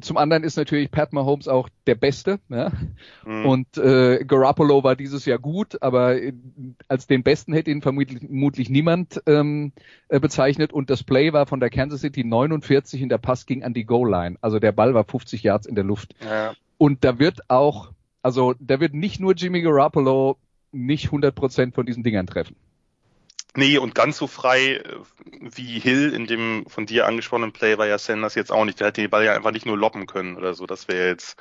zum 0.00 0.18
anderen 0.18 0.44
ist 0.44 0.56
natürlich 0.56 0.90
Pat 0.90 1.12
Mahomes 1.12 1.48
auch 1.48 1.68
der 1.86 1.94
Beste. 1.94 2.40
Ja? 2.48 2.72
Mhm. 3.24 3.46
Und 3.46 3.78
äh, 3.78 4.24
Garoppolo 4.24 4.84
war 4.84 4.96
dieses 4.96 5.24
Jahr 5.24 5.38
gut, 5.38 5.80
aber 5.82 6.20
äh, 6.20 6.32
als 6.88 7.06
den 7.06 7.22
Besten 7.22 7.52
hätte 7.52 7.70
ihn 7.70 7.80
vermutlich, 7.80 8.20
vermutlich 8.20 8.68
niemand 8.68 9.22
ähm, 9.26 9.72
äh, 10.08 10.20
bezeichnet. 10.20 10.72
Und 10.72 10.90
das 10.90 11.02
Play 11.02 11.32
war 11.32 11.46
von 11.46 11.60
der 11.60 11.70
Kansas 11.70 12.02
City 12.02 12.24
49 12.24 13.02
und 13.02 13.08
der 13.08 13.18
Pass 13.18 13.46
ging 13.46 13.64
an 13.64 13.72
die 13.72 13.84
Goal-Line. 13.84 14.36
Also 14.40 14.58
der 14.58 14.72
Ball 14.72 14.92
war 14.94 15.04
50 15.04 15.42
Yards 15.42 15.66
in 15.66 15.74
der 15.74 15.84
Luft. 15.84 16.14
Ja. 16.22 16.52
Und 16.76 17.04
da 17.04 17.18
wird 17.18 17.48
auch, 17.48 17.92
also 18.22 18.54
da 18.60 18.80
wird 18.80 18.92
nicht 18.94 19.20
nur 19.20 19.34
Jimmy 19.34 19.62
Garoppolo 19.62 20.36
nicht 20.70 21.06
100 21.06 21.34
Prozent 21.34 21.74
von 21.74 21.86
diesen 21.86 22.02
Dingern 22.02 22.26
treffen. 22.26 22.56
Nee, 23.56 23.78
und 23.78 23.94
ganz 23.94 24.18
so 24.18 24.26
frei 24.26 24.74
äh, 24.76 24.82
wie 25.40 25.78
Hill 25.78 26.12
in 26.12 26.26
dem 26.26 26.66
von 26.68 26.86
dir 26.86 27.06
angesprochenen 27.06 27.52
Play 27.52 27.78
war 27.78 27.86
ja 27.86 27.98
Sanders 27.98 28.34
jetzt 28.34 28.52
auch 28.52 28.64
nicht. 28.64 28.80
Der 28.80 28.88
hätte 28.88 29.00
den 29.00 29.10
Ball 29.10 29.24
ja 29.24 29.34
einfach 29.34 29.52
nicht 29.52 29.66
nur 29.66 29.78
loppen 29.78 30.06
können 30.06 30.36
oder 30.36 30.54
so. 30.54 30.66
Das 30.66 30.88
wäre 30.88 31.08
jetzt, 31.08 31.38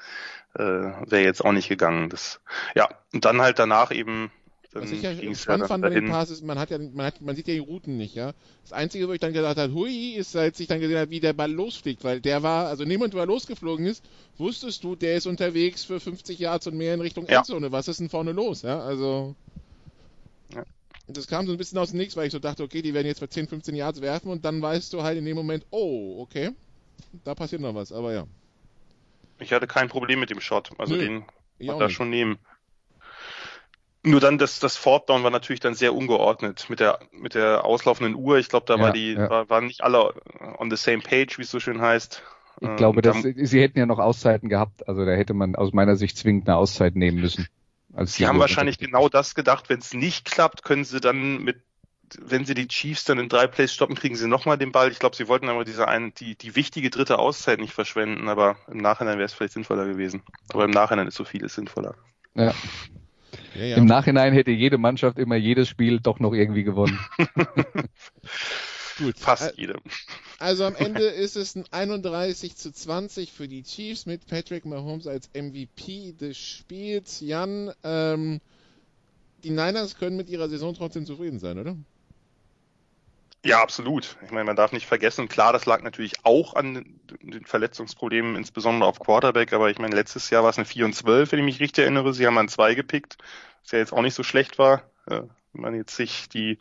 äh, 0.56 0.62
wäre 0.62 1.24
jetzt 1.24 1.44
auch 1.44 1.52
nicht 1.52 1.70
gegangen. 1.70 2.10
Das, 2.10 2.40
ja, 2.76 2.90
und 3.14 3.26
dann 3.26 3.42
halt 3.42 3.60
danach 3.60 3.92
eben. 3.92 4.32
Was 4.74 4.92
ich 4.92 5.02
ja 5.02 5.12
spannend 5.34 5.62
ja 5.64 5.68
fand 5.68 5.82
bei 5.82 5.90
den 5.90 6.08
Passes, 6.08 6.44
man 6.44 6.60
hat 6.60 6.70
ja, 6.70 6.78
man 6.78 7.08
hat, 7.08 7.22
man 7.22 7.36
sieht 7.36 7.48
ja 7.48 7.56
die 7.56 7.60
Routen 7.60 7.98
nicht, 7.98 8.14
ja. 8.14 8.34
Das 8.62 8.74
Einzige, 8.74 9.08
wo 9.08 9.14
ich 9.14 9.20
dann 9.20 9.34
gesagt 9.34 9.58
habe, 9.58 9.74
hui, 9.74 10.12
ist, 10.12 10.36
als 10.36 10.60
ich 10.60 10.68
dann 10.68 10.80
gesehen 10.80 11.00
habe, 11.00 11.10
wie 11.10 11.20
der 11.20 11.34
Ball 11.34 11.52
losfliegt, 11.52 12.04
weil 12.04 12.22
der 12.22 12.44
war, 12.44 12.68
also 12.68 12.84
niemand, 12.84 13.16
wo 13.16 13.18
er 13.18 13.26
losgeflogen 13.26 13.88
ist, 13.88 14.04
wusstest 14.38 14.84
du, 14.84 14.96
der 14.96 15.18
ist 15.18 15.26
unterwegs 15.26 15.84
für 15.84 16.00
50 16.00 16.38
Yards 16.38 16.68
und 16.68 16.78
mehr 16.78 16.94
in 16.94 17.02
Richtung 17.02 17.26
Endzone. 17.26 17.68
Ja. 17.68 17.72
Was 17.72 17.88
ist 17.88 18.00
denn 18.00 18.10
vorne 18.10 18.34
los, 18.34 18.62
ja? 18.62 18.80
Also. 18.80 19.36
Das 21.08 21.28
kam 21.28 21.46
so 21.46 21.54
ein 21.54 21.58
bisschen 21.58 21.78
aus 21.78 21.92
dem 21.92 22.00
Nix, 22.00 22.18
weil 22.18 22.28
ich 22.28 22.34
so 22.34 22.40
dachte, 22.40 22.64
okay, 22.64 22.82
die 22.82 22.94
werden 22.94 23.08
jetzt 23.08 23.20
für 23.20 23.30
10, 23.30 23.48
15 23.48 23.76
Yards 23.76 24.02
werfen 24.02 24.30
und 24.30 24.44
dann 24.44 24.62
weißt 24.62 24.92
du 24.94 25.04
halt 25.04 25.18
in 25.18 25.26
dem 25.26 25.38
Moment, 25.38 25.66
oh, 25.70 26.22
okay, 26.22 26.52
da 27.24 27.34
passiert 27.34 27.62
noch 27.62 27.76
was, 27.76 27.92
aber 27.92 28.14
ja. 28.14 28.26
Ich 29.40 29.54
hatte 29.54 29.68
kein 29.68 29.88
Problem 29.88 30.20
mit 30.20 30.30
dem 30.30 30.42
Shot, 30.42 30.72
also 30.78 30.96
Nö, 30.96 31.02
den 31.02 31.26
konnte 31.66 31.86
er 31.86 31.90
schon 31.90 32.10
nehmen. 32.10 32.38
Nur 34.04 34.20
dann, 34.20 34.38
das, 34.38 34.60
das 34.60 34.78
Fortdown 34.78 35.24
war 35.24 35.32
natürlich 35.32 35.60
dann 35.60 35.74
sehr 35.74 35.94
ungeordnet 35.94 36.70
mit 36.70 36.80
der, 36.80 37.00
mit 37.12 37.36
der 37.36 37.66
auslaufenden 37.66 38.16
Uhr. 38.16 38.38
Ich 38.38 38.48
glaube, 38.48 38.66
da 38.66 38.76
ja, 38.76 38.82
war 38.82 38.92
die, 38.94 39.14
ja. 39.14 39.30
war, 39.30 39.50
waren 39.50 39.66
nicht 39.66 39.82
alle 39.82 40.14
on 40.58 40.70
the 40.70 40.78
same 40.78 41.00
page, 41.00 41.38
wie 41.38 41.42
es 41.42 41.52
so 41.52 41.60
schön 41.60 41.82
heißt. 41.82 42.24
Ich 42.60 42.76
glaube, 42.76 43.02
dass, 43.02 43.22
sie 43.22 43.62
hätten 43.62 43.78
ja 43.78 43.86
noch 43.86 44.00
Auszeiten 44.00 44.50
gehabt. 44.50 44.88
Also 44.88 45.06
da 45.06 45.12
hätte 45.12 45.34
man 45.34 45.56
aus 45.56 45.74
meiner 45.74 45.96
Sicht 45.96 46.18
zwingend 46.18 46.48
eine 46.48 46.58
Auszeit 46.58 46.96
nehmen 46.96 47.20
müssen. 47.20 47.48
Sie 48.06 48.28
haben 48.28 48.40
wahrscheinlich 48.40 48.78
genau 48.78 49.10
das 49.10 49.34
gedacht, 49.36 49.70
wenn 49.70 49.80
es 49.80 49.94
nicht 49.94 50.26
klappt, 50.26 50.64
können 50.64 50.86
sie 50.86 51.00
dann 51.00 51.44
mit, 51.44 51.62
wenn 52.20 52.46
sie 52.46 52.54
die 52.54 52.68
Chiefs 52.68 53.06
dann 53.06 53.18
in 53.18 53.30
drei 53.30 53.48
Plays 53.48 53.74
stoppen, 53.74 53.96
kriegen 53.96 54.16
sie 54.16 54.28
nochmal 54.28 54.58
den 54.58 54.72
Ball. 54.72 54.92
Ich 54.92 55.00
glaube, 55.00 55.16
sie 55.16 55.28
wollten 55.28 55.50
aber 55.50 55.66
diese 55.66 55.88
eine, 55.88 56.12
die, 56.12 56.36
die 56.36 56.56
wichtige 56.56 56.90
dritte 56.90 57.18
Auszeit 57.18 57.60
nicht 57.60 57.74
verschwenden, 57.74 58.30
aber 58.30 58.58
im 58.68 58.78
Nachhinein 58.78 59.18
wäre 59.18 59.26
es 59.26 59.34
vielleicht 59.34 59.54
sinnvoller 59.54 59.86
gewesen. 59.86 60.22
Aber 60.54 60.66
im 60.66 60.72
Nachhinein 60.72 61.08
ist 61.08 61.16
so 61.16 61.24
vieles 61.24 61.56
sinnvoller. 61.56 61.96
Ja. 62.36 62.54
Ja, 63.56 63.66
ja. 63.66 63.78
Im 63.78 63.86
Nachhinein 63.86 64.34
hätte 64.34 64.52
jede 64.52 64.78
Mannschaft 64.78 65.18
immer 65.18 65.36
jedes 65.36 65.68
Spiel 65.68 66.00
doch 66.00 66.20
noch 66.20 66.34
irgendwie 66.34 66.64
gewonnen. 66.64 67.00
Gut. 68.98 69.18
Fast 69.18 69.58
jede. 69.58 69.80
Also 70.40 70.66
am 70.66 70.76
Ende 70.78 71.04
ist 71.04 71.36
es 71.36 71.56
ein 71.56 71.66
31 71.72 72.56
zu 72.56 72.72
20 72.72 73.32
für 73.32 73.48
die 73.48 73.64
Chiefs 73.64 74.06
mit 74.06 74.28
Patrick 74.28 74.66
Mahomes 74.66 75.08
als 75.08 75.30
MVP 75.34 76.14
des 76.14 76.38
Spiels. 76.38 77.20
Jan, 77.22 77.72
ähm, 77.84 78.42
die 79.44 79.52
Niners 79.52 79.98
können 79.98 80.18
mit 80.18 80.30
ihrer 80.30 80.50
Saison 80.50 80.74
trotzdem 80.74 81.06
zufrieden 81.06 81.40
sein, 81.40 81.60
oder? 81.60 81.76
Ja, 83.46 83.62
absolut. 83.62 84.18
Ich 84.26 84.32
meine, 84.32 84.46
man 84.46 84.56
darf 84.56 84.72
nicht 84.72 84.88
vergessen, 84.88 85.30
klar, 85.30 85.54
das 85.54 85.66
lag 85.66 85.82
natürlich 85.84 86.14
auch 86.24 86.56
an 86.56 87.00
den 87.22 87.46
Verletzungsproblemen, 87.46 88.36
insbesondere 88.36 88.90
auf 88.90 89.00
Quarterback, 89.00 89.54
aber 89.54 89.70
ich 89.70 89.80
meine, 89.80 89.96
letztes 89.96 90.30
Jahr 90.30 90.44
war 90.44 90.50
es 90.50 90.58
eine 90.58 90.66
4 90.66 90.86
und 90.86 90.94
12, 90.94 91.32
wenn 91.32 91.40
ich 91.40 91.46
mich 91.46 91.60
richtig 91.60 91.84
erinnere. 91.84 92.14
Sie 92.14 92.26
haben 92.26 92.38
an 92.38 92.50
2 92.50 92.74
gepickt, 92.74 93.18
was 93.62 93.72
ja 93.72 93.80
jetzt 93.80 93.94
auch 93.94 94.02
nicht 94.02 94.16
so 94.16 94.24
schlecht 94.24 94.58
war. 94.58 94.84
Wenn 95.58 95.64
man 95.64 95.76
jetzt 95.76 95.96
sich 95.96 96.30
die 96.30 96.60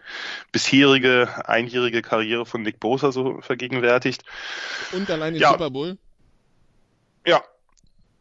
bisherige 0.53 1.47
einjährige 1.47 2.01
Karriere 2.01 2.47
von 2.47 2.62
Nick 2.62 2.80
Bosa 2.80 3.12
so 3.12 3.42
vergegenwärtigt. 3.42 4.24
Und 4.92 5.11
allein 5.11 5.34
den 5.34 5.42
ja. 5.42 5.53
Super 5.53 5.70
Bowl. 5.70 5.99
Ja. 7.26 7.42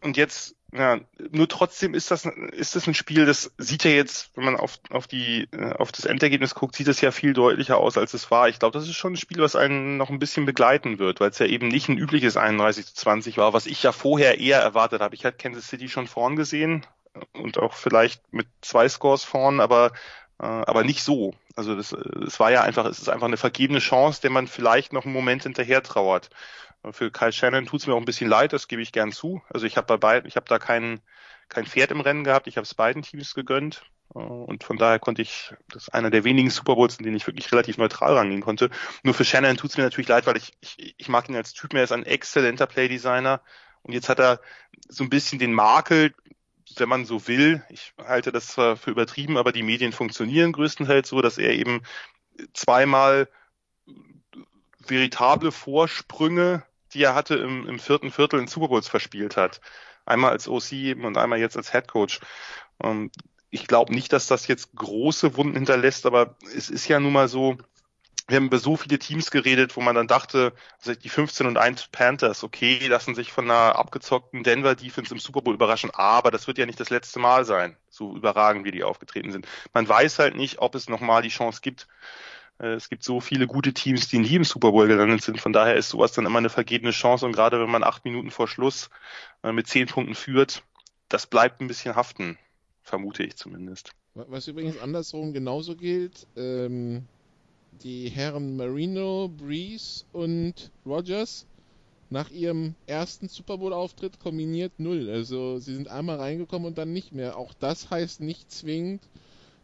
Und 0.01 0.17
jetzt, 0.17 0.55
ja, 0.73 0.99
nur 1.31 1.47
trotzdem 1.47 1.93
ist 1.93 2.11
das, 2.11 2.25
ist 2.25 2.75
das 2.75 2.87
ein 2.87 2.93
Spiel, 2.93 3.25
das 3.25 3.53
sieht 3.57 3.85
ja 3.85 3.91
jetzt, 3.91 4.31
wenn 4.35 4.43
man 4.43 4.57
auf, 4.57 4.77
auf 4.89 5.07
die, 5.07 5.47
äh, 5.51 5.71
auf 5.71 5.93
das 5.93 6.03
Endergebnis 6.03 6.55
guckt, 6.55 6.75
sieht 6.75 6.89
es 6.89 6.99
ja 6.99 7.11
viel 7.11 7.33
deutlicher 7.33 7.77
aus, 7.77 7.97
als 7.97 8.13
es 8.13 8.29
war. 8.29 8.49
Ich 8.49 8.59
glaube, 8.59 8.77
das 8.77 8.87
ist 8.87 8.95
schon 8.95 9.13
ein 9.13 9.17
Spiel, 9.17 9.37
was 9.37 9.55
einen 9.55 9.95
noch 9.95 10.09
ein 10.09 10.19
bisschen 10.19 10.45
begleiten 10.45 10.99
wird, 10.99 11.21
weil 11.21 11.29
es 11.29 11.39
ja 11.39 11.45
eben 11.45 11.69
nicht 11.69 11.87
ein 11.87 11.97
übliches 11.97 12.35
31 12.35 12.87
zu 12.87 12.95
20 12.95 13.37
war, 13.37 13.53
was 13.53 13.65
ich 13.65 13.81
ja 13.81 13.93
vorher 13.93 14.39
eher 14.39 14.59
erwartet 14.59 15.01
habe. 15.01 15.15
Ich 15.15 15.23
hatte 15.23 15.37
Kansas 15.37 15.69
City 15.69 15.87
schon 15.87 16.07
vorn 16.07 16.35
gesehen 16.35 16.85
und 17.33 17.57
auch 17.57 17.73
vielleicht 17.73 18.21
mit 18.33 18.47
zwei 18.61 18.89
Scores 18.89 19.23
vorn, 19.23 19.59
aber 19.59 19.91
aber 20.37 20.83
nicht 20.83 21.03
so. 21.03 21.33
Also 21.55 21.75
das, 21.75 21.95
das 22.21 22.39
war 22.39 22.51
ja 22.51 22.61
einfach, 22.61 22.85
es 22.85 22.99
ist 22.99 23.09
einfach 23.09 23.27
eine 23.27 23.37
vergebene 23.37 23.79
Chance, 23.79 24.21
der 24.21 24.31
man 24.31 24.47
vielleicht 24.47 24.93
noch 24.93 25.05
einen 25.05 25.13
Moment 25.13 25.43
hinterher 25.43 25.81
trauert. 25.81 26.29
Für 26.91 27.11
Kyle 27.11 27.31
Shannon 27.31 27.65
tut 27.65 27.81
es 27.81 27.87
mir 27.87 27.93
auch 27.93 27.99
ein 27.99 28.05
bisschen 28.05 28.29
leid, 28.29 28.53
das 28.53 28.67
gebe 28.67 28.81
ich 28.81 28.91
gern 28.91 29.11
zu. 29.11 29.41
Also 29.49 29.65
ich 29.65 29.77
habe 29.77 29.87
bei 29.87 29.97
beiden, 29.97 30.27
ich 30.27 30.35
habe 30.35 30.47
da 30.47 30.59
kein, 30.59 30.99
kein 31.49 31.65
Pferd 31.65 31.91
im 31.91 32.01
Rennen 32.01 32.23
gehabt, 32.23 32.47
ich 32.47 32.57
habe 32.57 32.65
es 32.65 32.73
beiden 32.73 33.01
Teams 33.01 33.33
gegönnt. 33.33 33.83
Äh, 34.13 34.19
und 34.19 34.63
von 34.63 34.77
daher 34.77 34.99
konnte 34.99 35.21
ich, 35.21 35.53
das 35.69 35.83
ist 35.83 35.93
einer 35.93 36.11
der 36.11 36.23
wenigen 36.23 36.49
Super 36.49 36.75
Bowls, 36.75 36.97
in 36.97 37.05
denen 37.05 37.17
ich 37.17 37.27
wirklich 37.27 37.51
relativ 37.51 37.77
neutral 37.77 38.13
rangehen 38.13 38.41
konnte. 38.41 38.69
Nur 39.03 39.13
für 39.13 39.25
Shannon 39.25 39.57
tut 39.57 39.71
es 39.71 39.77
mir 39.77 39.83
natürlich 39.83 40.09
leid, 40.09 40.27
weil 40.27 40.37
ich, 40.37 40.53
ich, 40.61 40.95
ich 40.97 41.09
mag 41.09 41.27
ihn 41.29 41.35
als 41.35 41.53
Typ, 41.53 41.73
er 41.73 41.83
ist 41.83 41.91
ein 41.91 42.05
exzellenter 42.05 42.67
Playdesigner. 42.67 43.41
Und 43.81 43.93
jetzt 43.93 44.09
hat 44.09 44.19
er 44.19 44.39
so 44.87 45.03
ein 45.03 45.09
bisschen 45.09 45.39
den 45.39 45.53
Makel, 45.53 46.13
wenn 46.77 46.89
man 46.89 47.05
so 47.05 47.27
will, 47.27 47.63
ich 47.69 47.93
halte 47.97 48.31
das 48.31 48.47
zwar 48.47 48.77
für 48.77 48.91
übertrieben, 48.91 49.37
aber 49.37 49.51
die 49.51 49.63
Medien 49.63 49.91
funktionieren 49.91 50.51
größtenteils 50.51 51.09
so, 51.09 51.21
dass 51.21 51.37
er 51.37 51.53
eben 51.53 51.81
zweimal 52.53 53.29
veritable 54.79 55.51
Vorsprünge, 55.51 56.63
die 56.93 57.03
er 57.03 57.15
hatte 57.15 57.35
im, 57.35 57.67
im 57.67 57.79
vierten 57.79 58.11
Viertel 58.11 58.39
in 58.39 58.47
Super 58.47 58.67
Bowls 58.67 58.87
verspielt 58.87 59.37
hat. 59.37 59.61
Einmal 60.05 60.31
als 60.31 60.47
OC 60.47 60.95
und 61.03 61.17
einmal 61.17 61.39
jetzt 61.39 61.57
als 61.57 61.71
Head 61.71 61.87
Coach. 61.87 62.19
Ich 63.49 63.67
glaube 63.67 63.93
nicht, 63.93 64.13
dass 64.13 64.27
das 64.27 64.47
jetzt 64.47 64.75
große 64.75 65.37
Wunden 65.37 65.55
hinterlässt, 65.55 66.05
aber 66.05 66.35
es 66.55 66.69
ist 66.69 66.87
ja 66.87 66.99
nun 66.99 67.13
mal 67.13 67.27
so, 67.27 67.57
wir 68.27 68.37
haben 68.37 68.47
über 68.47 68.57
so 68.57 68.75
viele 68.75 68.97
Teams 68.97 69.29
geredet, 69.29 69.75
wo 69.75 69.81
man 69.81 69.95
dann 69.95 70.07
dachte, 70.07 70.53
also 70.79 70.95
die 70.95 71.09
15 71.09 71.45
und 71.45 71.57
1 71.57 71.87
Panthers, 71.87 72.43
okay, 72.43 72.87
lassen 72.87 73.13
sich 73.13 73.31
von 73.31 73.45
einer 73.45 73.75
abgezockten 73.75 74.43
Denver 74.43 74.75
Defense 74.75 75.13
im 75.13 75.19
Super 75.19 75.41
Bowl 75.41 75.53
überraschen, 75.53 75.91
aber 75.93 76.31
das 76.31 76.47
wird 76.47 76.57
ja 76.57 76.65
nicht 76.65 76.79
das 76.79 76.89
letzte 76.89 77.19
Mal 77.19 77.45
sein, 77.45 77.77
so 77.89 78.15
überragend 78.15 78.65
wie 78.65 78.71
die 78.71 78.83
aufgetreten 78.83 79.31
sind. 79.31 79.47
Man 79.73 79.87
weiß 79.87 80.19
halt 80.19 80.35
nicht, 80.35 80.59
ob 80.59 80.73
es 80.73 80.89
nochmal 80.89 81.21
die 81.21 81.29
Chance 81.29 81.59
gibt. 81.61 81.87
Äh, 82.59 82.73
es 82.73 82.89
gibt 82.89 83.03
so 83.03 83.19
viele 83.19 83.45
gute 83.45 83.73
Teams, 83.73 84.07
die 84.07 84.19
nie 84.19 84.35
im 84.35 84.43
Super 84.43 84.71
Bowl 84.71 84.87
gelandet 84.87 85.21
sind. 85.21 85.39
Von 85.39 85.53
daher 85.53 85.75
ist 85.75 85.89
sowas 85.89 86.13
dann 86.13 86.25
immer 86.25 86.39
eine 86.39 86.49
vergebene 86.49 86.91
Chance. 86.91 87.25
Und 87.25 87.33
gerade 87.33 87.59
wenn 87.61 87.69
man 87.69 87.83
acht 87.83 88.05
Minuten 88.05 88.31
vor 88.31 88.47
Schluss 88.47 88.89
äh, 89.43 89.51
mit 89.51 89.67
zehn 89.67 89.87
Punkten 89.87 90.15
führt, 90.15 90.63
das 91.09 91.27
bleibt 91.27 91.61
ein 91.61 91.67
bisschen 91.67 91.95
haften, 91.95 92.39
vermute 92.81 93.23
ich 93.23 93.35
zumindest. 93.35 93.91
Was 94.15 94.47
übrigens 94.47 94.79
andersrum 94.79 95.33
genauso 95.33 95.75
gilt, 95.75 96.25
ähm, 96.37 97.05
die 97.83 98.09
Herren 98.09 98.55
Marino, 98.57 99.29
Breeze 99.29 100.05
und 100.11 100.71
Rogers 100.85 101.45
nach 102.09 102.29
ihrem 102.29 102.75
ersten 102.85 103.27
Super 103.27 103.57
Bowl-Auftritt 103.57 104.19
kombiniert 104.19 104.73
null. 104.77 105.09
Also 105.09 105.59
sie 105.59 105.75
sind 105.75 105.87
einmal 105.87 106.17
reingekommen 106.17 106.67
und 106.67 106.77
dann 106.77 106.93
nicht 106.93 107.11
mehr. 107.11 107.37
Auch 107.37 107.53
das 107.53 107.89
heißt 107.89 108.21
nicht 108.21 108.51
zwingend, 108.51 109.01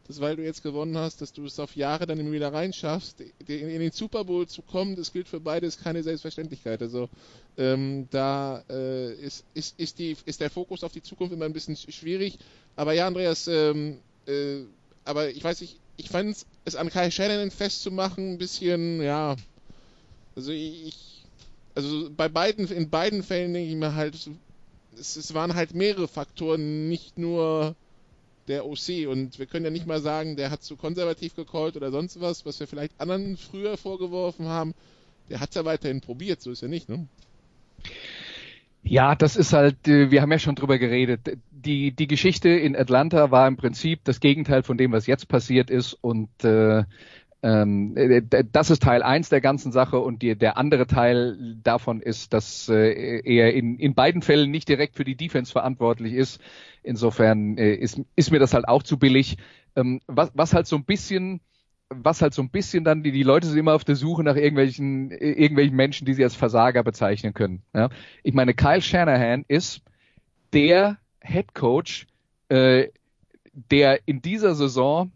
dass 0.07 0.19
weil 0.19 0.35
du 0.35 0.43
jetzt 0.43 0.63
gewonnen 0.63 0.97
hast, 0.97 1.21
dass 1.21 1.33
du 1.33 1.45
es 1.45 1.59
auf 1.59 1.75
Jahre 1.75 2.07
dann 2.07 2.19
immer 2.19 2.31
wieder 2.31 2.51
reinschaffst. 2.51 3.21
In, 3.21 3.79
den 3.79 3.91
Super 3.91 4.25
Bowl 4.25 4.47
zu 4.47 4.61
kommen, 4.63 4.95
das 4.95 5.13
gilt 5.13 5.27
für 5.27 5.39
beide, 5.39 5.67
ist 5.67 5.83
keine 5.83 6.03
Selbstverständlichkeit. 6.03 6.81
Also 6.81 7.09
ähm, 7.57 8.07
da 8.09 8.63
äh, 8.69 9.13
ist, 9.13 9.45
ist, 9.53 9.79
ist, 9.79 9.99
die, 9.99 10.17
ist 10.25 10.41
der 10.41 10.49
Fokus 10.49 10.83
auf 10.83 10.91
die 10.91 11.03
Zukunft 11.03 11.33
immer 11.33 11.45
ein 11.45 11.53
bisschen 11.53 11.77
schwierig. 11.77 12.39
Aber 12.75 12.93
ja, 12.93 13.07
Andreas, 13.07 13.47
ähm, 13.47 13.99
äh, 14.27 14.61
aber 15.05 15.29
ich 15.29 15.43
weiß 15.43 15.61
nicht, 15.61 15.79
ich 16.01 16.09
fand 16.09 16.35
es 16.65 16.75
an 16.75 16.89
Kai 16.89 17.11
Shannon 17.11 17.51
festzumachen 17.51 18.33
ein 18.33 18.37
bisschen, 18.39 19.01
ja, 19.03 19.35
also 20.35 20.51
ich, 20.51 21.23
also 21.75 22.09
bei 22.09 22.27
beiden, 22.27 22.67
in 22.67 22.89
beiden 22.89 23.21
Fällen 23.21 23.53
denke 23.53 23.69
ich 23.69 23.75
mir 23.75 23.93
halt, 23.93 24.15
es, 24.97 25.15
es 25.15 25.33
waren 25.35 25.53
halt 25.53 25.75
mehrere 25.75 26.07
Faktoren, 26.07 26.89
nicht 26.89 27.19
nur 27.19 27.75
der 28.47 28.65
OC 28.65 29.07
und 29.07 29.37
wir 29.37 29.45
können 29.45 29.65
ja 29.65 29.71
nicht 29.71 29.85
mal 29.85 30.01
sagen, 30.01 30.35
der 30.35 30.49
hat 30.49 30.63
zu 30.63 30.75
konservativ 30.75 31.35
gecallt 31.35 31.77
oder 31.77 31.91
sonst 31.91 32.19
was, 32.19 32.47
was 32.47 32.59
wir 32.59 32.67
vielleicht 32.67 32.99
anderen 32.99 33.37
früher 33.37 33.77
vorgeworfen 33.77 34.47
haben. 34.47 34.73
Der 35.29 35.39
hat 35.39 35.49
es 35.49 35.55
ja 35.55 35.65
weiterhin 35.65 36.01
probiert, 36.01 36.41
so 36.41 36.49
ist 36.49 36.61
ja 36.63 36.67
nicht, 36.67 36.89
ne? 36.89 37.07
Ja, 38.83 39.15
das 39.15 39.35
ist 39.35 39.53
halt, 39.53 39.87
äh, 39.87 40.11
wir 40.11 40.21
haben 40.21 40.31
ja 40.31 40.39
schon 40.39 40.55
drüber 40.55 40.77
geredet. 40.79 41.37
Die, 41.51 41.91
die 41.95 42.07
Geschichte 42.07 42.49
in 42.49 42.75
Atlanta 42.75 43.29
war 43.31 43.47
im 43.47 43.55
Prinzip 43.57 44.03
das 44.03 44.19
Gegenteil 44.19 44.63
von 44.63 44.77
dem, 44.77 44.91
was 44.91 45.05
jetzt 45.05 45.27
passiert 45.27 45.69
ist. 45.69 45.93
Und 45.93 46.43
äh, 46.43 46.83
ähm, 47.43 47.95
äh, 47.95 48.23
das 48.51 48.71
ist 48.71 48.83
Teil 48.83 49.03
eins 49.03 49.29
der 49.29 49.41
ganzen 49.41 49.71
Sache 49.71 49.99
und 49.99 50.21
die, 50.23 50.35
der 50.35 50.57
andere 50.57 50.87
Teil 50.87 51.57
davon 51.63 52.01
ist, 52.01 52.33
dass 52.33 52.69
äh, 52.69 53.21
er 53.23 53.53
in, 53.53 53.77
in 53.77 53.93
beiden 53.95 54.21
Fällen 54.23 54.49
nicht 54.51 54.67
direkt 54.69 54.95
für 54.95 55.03
die 55.05 55.15
Defense 55.15 55.51
verantwortlich 55.51 56.13
ist. 56.13 56.41
Insofern 56.83 57.57
äh, 57.57 57.75
ist, 57.75 58.01
ist 58.15 58.31
mir 58.31 58.39
das 58.39 58.53
halt 58.53 58.67
auch 58.67 58.83
zu 58.83 58.97
billig. 58.97 59.37
Ähm, 59.75 60.01
was, 60.07 60.31
was 60.33 60.53
halt 60.53 60.67
so 60.67 60.75
ein 60.75 60.85
bisschen 60.85 61.41
was 61.91 62.21
halt 62.21 62.33
so 62.33 62.41
ein 62.41 62.49
bisschen 62.49 62.83
dann, 62.83 63.03
die, 63.03 63.11
die 63.11 63.23
Leute 63.23 63.47
sind 63.47 63.57
immer 63.57 63.73
auf 63.73 63.83
der 63.83 63.95
Suche 63.95 64.23
nach 64.23 64.35
irgendwelchen, 64.35 65.11
irgendwelchen 65.11 65.75
Menschen, 65.75 66.05
die 66.05 66.13
sie 66.13 66.23
als 66.23 66.35
Versager 66.35 66.83
bezeichnen 66.83 67.33
können. 67.33 67.61
Ja? 67.73 67.89
Ich 68.23 68.33
meine, 68.33 68.53
Kyle 68.53 68.81
Shanahan 68.81 69.45
ist 69.47 69.81
der 70.53 70.97
Head 71.21 71.53
Coach, 71.53 72.07
äh, 72.49 72.87
der 73.53 73.99
in 74.07 74.21
dieser 74.21 74.55
Saison 74.55 75.11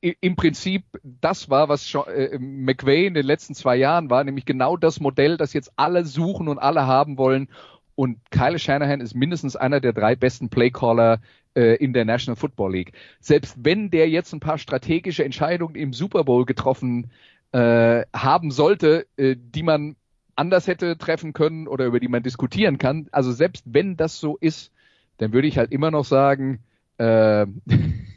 im 0.00 0.34
Prinzip 0.34 0.84
das 1.02 1.50
war, 1.50 1.68
was 1.68 1.94
äh, 1.94 2.38
McVay 2.38 3.06
in 3.06 3.14
den 3.14 3.26
letzten 3.26 3.54
zwei 3.54 3.76
Jahren 3.76 4.08
war, 4.08 4.24
nämlich 4.24 4.46
genau 4.46 4.78
das 4.78 4.98
Modell, 4.98 5.36
das 5.36 5.52
jetzt 5.52 5.72
alle 5.76 6.06
suchen 6.06 6.48
und 6.48 6.58
alle 6.58 6.86
haben 6.86 7.18
wollen. 7.18 7.48
Und 7.96 8.18
Kyle 8.30 8.58
Shanahan 8.58 9.02
ist 9.02 9.14
mindestens 9.14 9.56
einer 9.56 9.78
der 9.80 9.92
drei 9.92 10.16
besten 10.16 10.48
Playcaller 10.48 11.20
äh, 11.54 11.76
in 11.76 11.92
der 11.92 12.04
National 12.04 12.36
Football 12.36 12.72
League. 12.72 12.92
Selbst 13.20 13.56
wenn 13.62 13.90
der 13.90 14.08
jetzt 14.08 14.32
ein 14.32 14.40
paar 14.40 14.58
strategische 14.58 15.24
Entscheidungen 15.24 15.74
im 15.74 15.92
Super 15.92 16.24
Bowl 16.24 16.44
getroffen 16.44 17.10
äh, 17.52 18.04
haben 18.14 18.50
sollte, 18.50 19.06
äh, 19.16 19.36
die 19.36 19.62
man 19.62 19.96
anders 20.36 20.66
hätte 20.66 20.96
treffen 20.96 21.32
können 21.32 21.68
oder 21.68 21.86
über 21.86 22.00
die 22.00 22.08
man 22.08 22.22
diskutieren 22.22 22.78
kann, 22.78 23.08
also 23.12 23.32
selbst 23.32 23.64
wenn 23.66 23.96
das 23.96 24.18
so 24.18 24.36
ist, 24.36 24.72
dann 25.18 25.32
würde 25.32 25.48
ich 25.48 25.58
halt 25.58 25.72
immer 25.72 25.90
noch 25.90 26.04
sagen, 26.04 26.60
äh, 26.98 27.46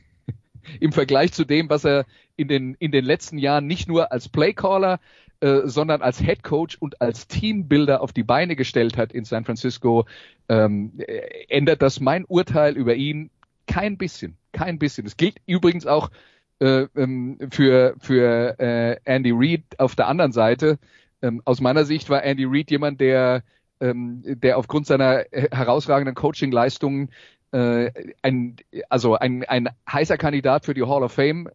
im 0.79 0.91
Vergleich 0.91 1.33
zu 1.33 1.45
dem, 1.45 1.69
was 1.69 1.83
er 1.83 2.05
in 2.35 2.47
den, 2.47 2.75
in 2.75 2.91
den 2.91 3.05
letzten 3.05 3.37
Jahren 3.37 3.67
nicht 3.67 3.87
nur 3.87 4.11
als 4.11 4.29
Playcaller, 4.29 4.99
äh, 5.43 5.67
sondern 5.67 6.01
als 6.01 6.19
Head 6.19 6.41
Coach 6.41 6.77
und 6.79 7.01
als 7.01 7.27
Teambuilder 7.27 7.99
auf 7.99 8.13
die 8.13 8.23
Beine 8.23 8.55
gestellt 8.55 8.95
hat 8.95 9.11
in 9.11 9.25
San 9.25 9.43
Francisco, 9.43 10.05
ähm, 10.47 10.93
äh, 10.99 11.47
ändert 11.49 11.81
das 11.81 11.99
mein 11.99 12.23
Urteil 12.23 12.77
über 12.77 12.95
ihn 12.95 13.29
kein 13.67 13.97
bisschen. 13.97 14.37
Kein 14.53 14.79
bisschen. 14.79 15.03
Das 15.03 15.17
gilt 15.17 15.35
übrigens 15.45 15.85
auch 15.85 16.11
äh, 16.59 16.87
ähm, 16.95 17.39
für, 17.51 17.95
für 17.99 18.57
äh, 18.57 18.97
Andy 19.03 19.31
Reid 19.33 19.63
auf 19.79 19.97
der 19.97 20.07
anderen 20.07 20.31
Seite. 20.31 20.79
Ähm, 21.21 21.41
aus 21.43 21.59
meiner 21.59 21.83
Sicht 21.83 22.09
war 22.09 22.23
Andy 22.23 22.45
Reid 22.45 22.71
jemand, 22.71 23.01
der, 23.01 23.43
ähm, 23.81 24.21
der 24.23 24.57
aufgrund 24.57 24.87
seiner 24.87 25.25
herausragenden 25.29 26.15
Coaching-Leistungen 26.15 27.09
äh, 27.51 27.91
ein, 28.21 28.55
also 28.87 29.15
ein, 29.17 29.43
ein 29.43 29.67
heißer 29.91 30.17
Kandidat 30.17 30.63
für 30.63 30.73
die 30.73 30.83
Hall 30.83 31.03
of 31.03 31.11
Fame 31.11 31.49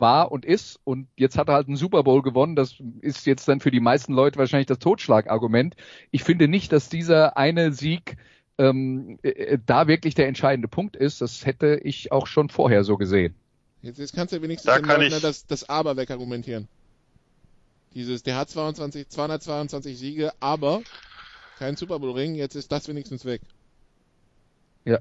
war 0.00 0.32
und 0.32 0.44
ist. 0.44 0.80
Und 0.84 1.08
jetzt 1.16 1.38
hat 1.38 1.48
er 1.48 1.54
halt 1.54 1.68
einen 1.68 1.76
Super 1.76 2.02
Bowl 2.02 2.22
gewonnen. 2.22 2.56
Das 2.56 2.76
ist 3.00 3.26
jetzt 3.26 3.48
dann 3.48 3.60
für 3.60 3.70
die 3.70 3.80
meisten 3.80 4.12
Leute 4.12 4.38
wahrscheinlich 4.38 4.66
das 4.66 4.78
Totschlagargument. 4.78 5.76
Ich 6.10 6.24
finde 6.24 6.48
nicht, 6.48 6.72
dass 6.72 6.88
dieser 6.88 7.36
eine 7.36 7.72
Sieg 7.72 8.16
ähm, 8.58 9.18
äh, 9.22 9.58
da 9.64 9.86
wirklich 9.86 10.14
der 10.14 10.28
entscheidende 10.28 10.68
Punkt 10.68 10.96
ist. 10.96 11.20
Das 11.20 11.46
hätte 11.46 11.80
ich 11.82 12.12
auch 12.12 12.26
schon 12.26 12.48
vorher 12.48 12.84
so 12.84 12.96
gesehen. 12.96 13.34
Jetzt, 13.82 13.98
jetzt 13.98 14.14
kannst 14.14 14.32
du 14.34 14.42
wenigstens 14.42 14.72
da 14.72 14.80
kann 14.80 15.00
ich... 15.00 15.18
das, 15.20 15.46
das 15.46 15.68
Aber 15.68 15.96
wegargumentieren. 15.96 16.68
Dieses, 17.94 18.22
der 18.22 18.36
hat 18.36 18.50
22, 18.50 19.08
222 19.08 19.98
Siege, 19.98 20.32
aber 20.38 20.82
kein 21.58 21.76
Super 21.76 21.98
Bowl 21.98 22.12
Ring, 22.12 22.34
jetzt 22.34 22.54
ist 22.54 22.70
das 22.70 22.86
wenigstens 22.88 23.24
weg. 23.24 23.40
Ja, 24.84 24.98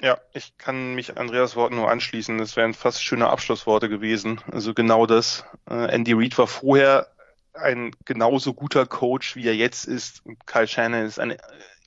ja, 0.00 0.18
ich 0.32 0.56
kann 0.58 0.94
mich 0.94 1.16
Andreas 1.16 1.56
Worten 1.56 1.76
nur 1.76 1.90
anschließen. 1.90 2.38
Das 2.38 2.56
wären 2.56 2.74
fast 2.74 3.02
schöne 3.02 3.28
Abschlussworte 3.28 3.88
gewesen. 3.88 4.40
Also 4.50 4.74
genau 4.74 5.06
das. 5.06 5.44
Äh, 5.68 5.92
Andy 5.94 6.12
Reid 6.12 6.36
war 6.38 6.46
vorher 6.46 7.08
ein 7.54 7.92
genauso 8.04 8.52
guter 8.52 8.86
Coach, 8.86 9.36
wie 9.36 9.46
er 9.46 9.54
jetzt 9.54 9.84
ist. 9.84 10.22
Kyle 10.46 10.66
Shannon 10.66 11.04
ist 11.04 11.18
ein 11.18 11.32
äh, 11.32 11.38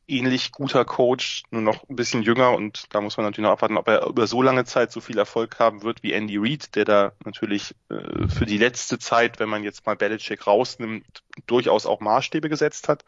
ähnlich 0.08 0.52
guter 0.54 0.86
Coach, 0.86 1.44
nur 1.52 1.62
noch 1.62 1.88
ein 1.90 1.96
bisschen 1.96 2.24
jünger 2.24 2.54
und 2.54 2.86
da 2.94 3.02
muss 3.02 3.18
man 3.18 3.26
natürlich 3.26 3.44
noch 3.44 3.52
abwarten, 3.52 3.78
ob 3.78 3.88
er 3.90 4.06
über 4.08 4.26
so 4.26 4.42
lange 4.42 4.64
Zeit 4.64 4.92
so 4.92 5.02
viel 5.02 5.18
Erfolg 5.18 5.60
haben 5.60 5.84
wird 5.84 6.02
wie 6.02 6.14
Andy 6.14 6.38
Reid, 6.38 6.76
der 6.76 6.86
da 6.86 7.12
natürlich 7.26 7.76
äh, 7.90 8.28
für 8.30 8.46
die 8.46 8.58
letzte 8.58 9.00
Zeit, 9.00 9.40
wenn 9.40 9.50
man 9.50 9.64
jetzt 9.64 9.86
mal 9.86 9.98
Belichick 9.98 10.48
rausnimmt, 10.48 11.24
durchaus 11.46 11.86
auch 11.86 12.00
Maßstäbe 12.00 12.48
gesetzt 12.48 12.88
hat. 12.88 13.04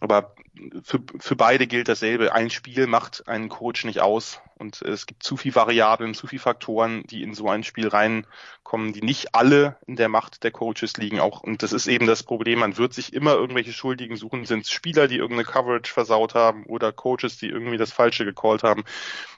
Aber 0.00 0.34
für, 0.82 1.00
für 1.20 1.36
beide 1.36 1.68
gilt 1.68 1.88
dasselbe. 1.88 2.32
Ein 2.32 2.50
Spiel 2.50 2.88
macht 2.88 3.28
einen 3.28 3.48
Coach 3.48 3.84
nicht 3.84 4.00
aus. 4.00 4.40
Und 4.58 4.82
es 4.82 5.06
gibt 5.06 5.22
zu 5.22 5.36
viel 5.36 5.54
Variablen, 5.54 6.14
zu 6.14 6.26
viel 6.26 6.40
Faktoren, 6.40 7.04
die 7.04 7.22
in 7.22 7.34
so 7.34 7.48
ein 7.48 7.62
Spiel 7.62 7.86
reinkommen, 7.86 8.92
die 8.92 9.02
nicht 9.02 9.36
alle 9.36 9.76
in 9.86 9.94
der 9.94 10.08
Macht 10.08 10.42
der 10.42 10.50
Coaches 10.50 10.96
liegen. 10.96 11.20
Auch, 11.20 11.42
und 11.42 11.62
das 11.62 11.72
ist 11.72 11.86
eben 11.86 12.08
das 12.08 12.24
Problem. 12.24 12.58
Man 12.58 12.76
wird 12.76 12.92
sich 12.92 13.12
immer 13.12 13.34
irgendwelche 13.34 13.72
Schuldigen 13.72 14.16
suchen. 14.16 14.46
Sind 14.46 14.64
es 14.64 14.70
Spieler, 14.72 15.06
die 15.06 15.16
irgendeine 15.16 15.44
Coverage 15.44 15.92
versaut 15.92 16.34
haben 16.34 16.66
oder 16.66 16.90
Coaches, 16.92 17.36
die 17.38 17.48
irgendwie 17.48 17.78
das 17.78 17.92
Falsche 17.92 18.24
gecallt 18.24 18.64
haben. 18.64 18.82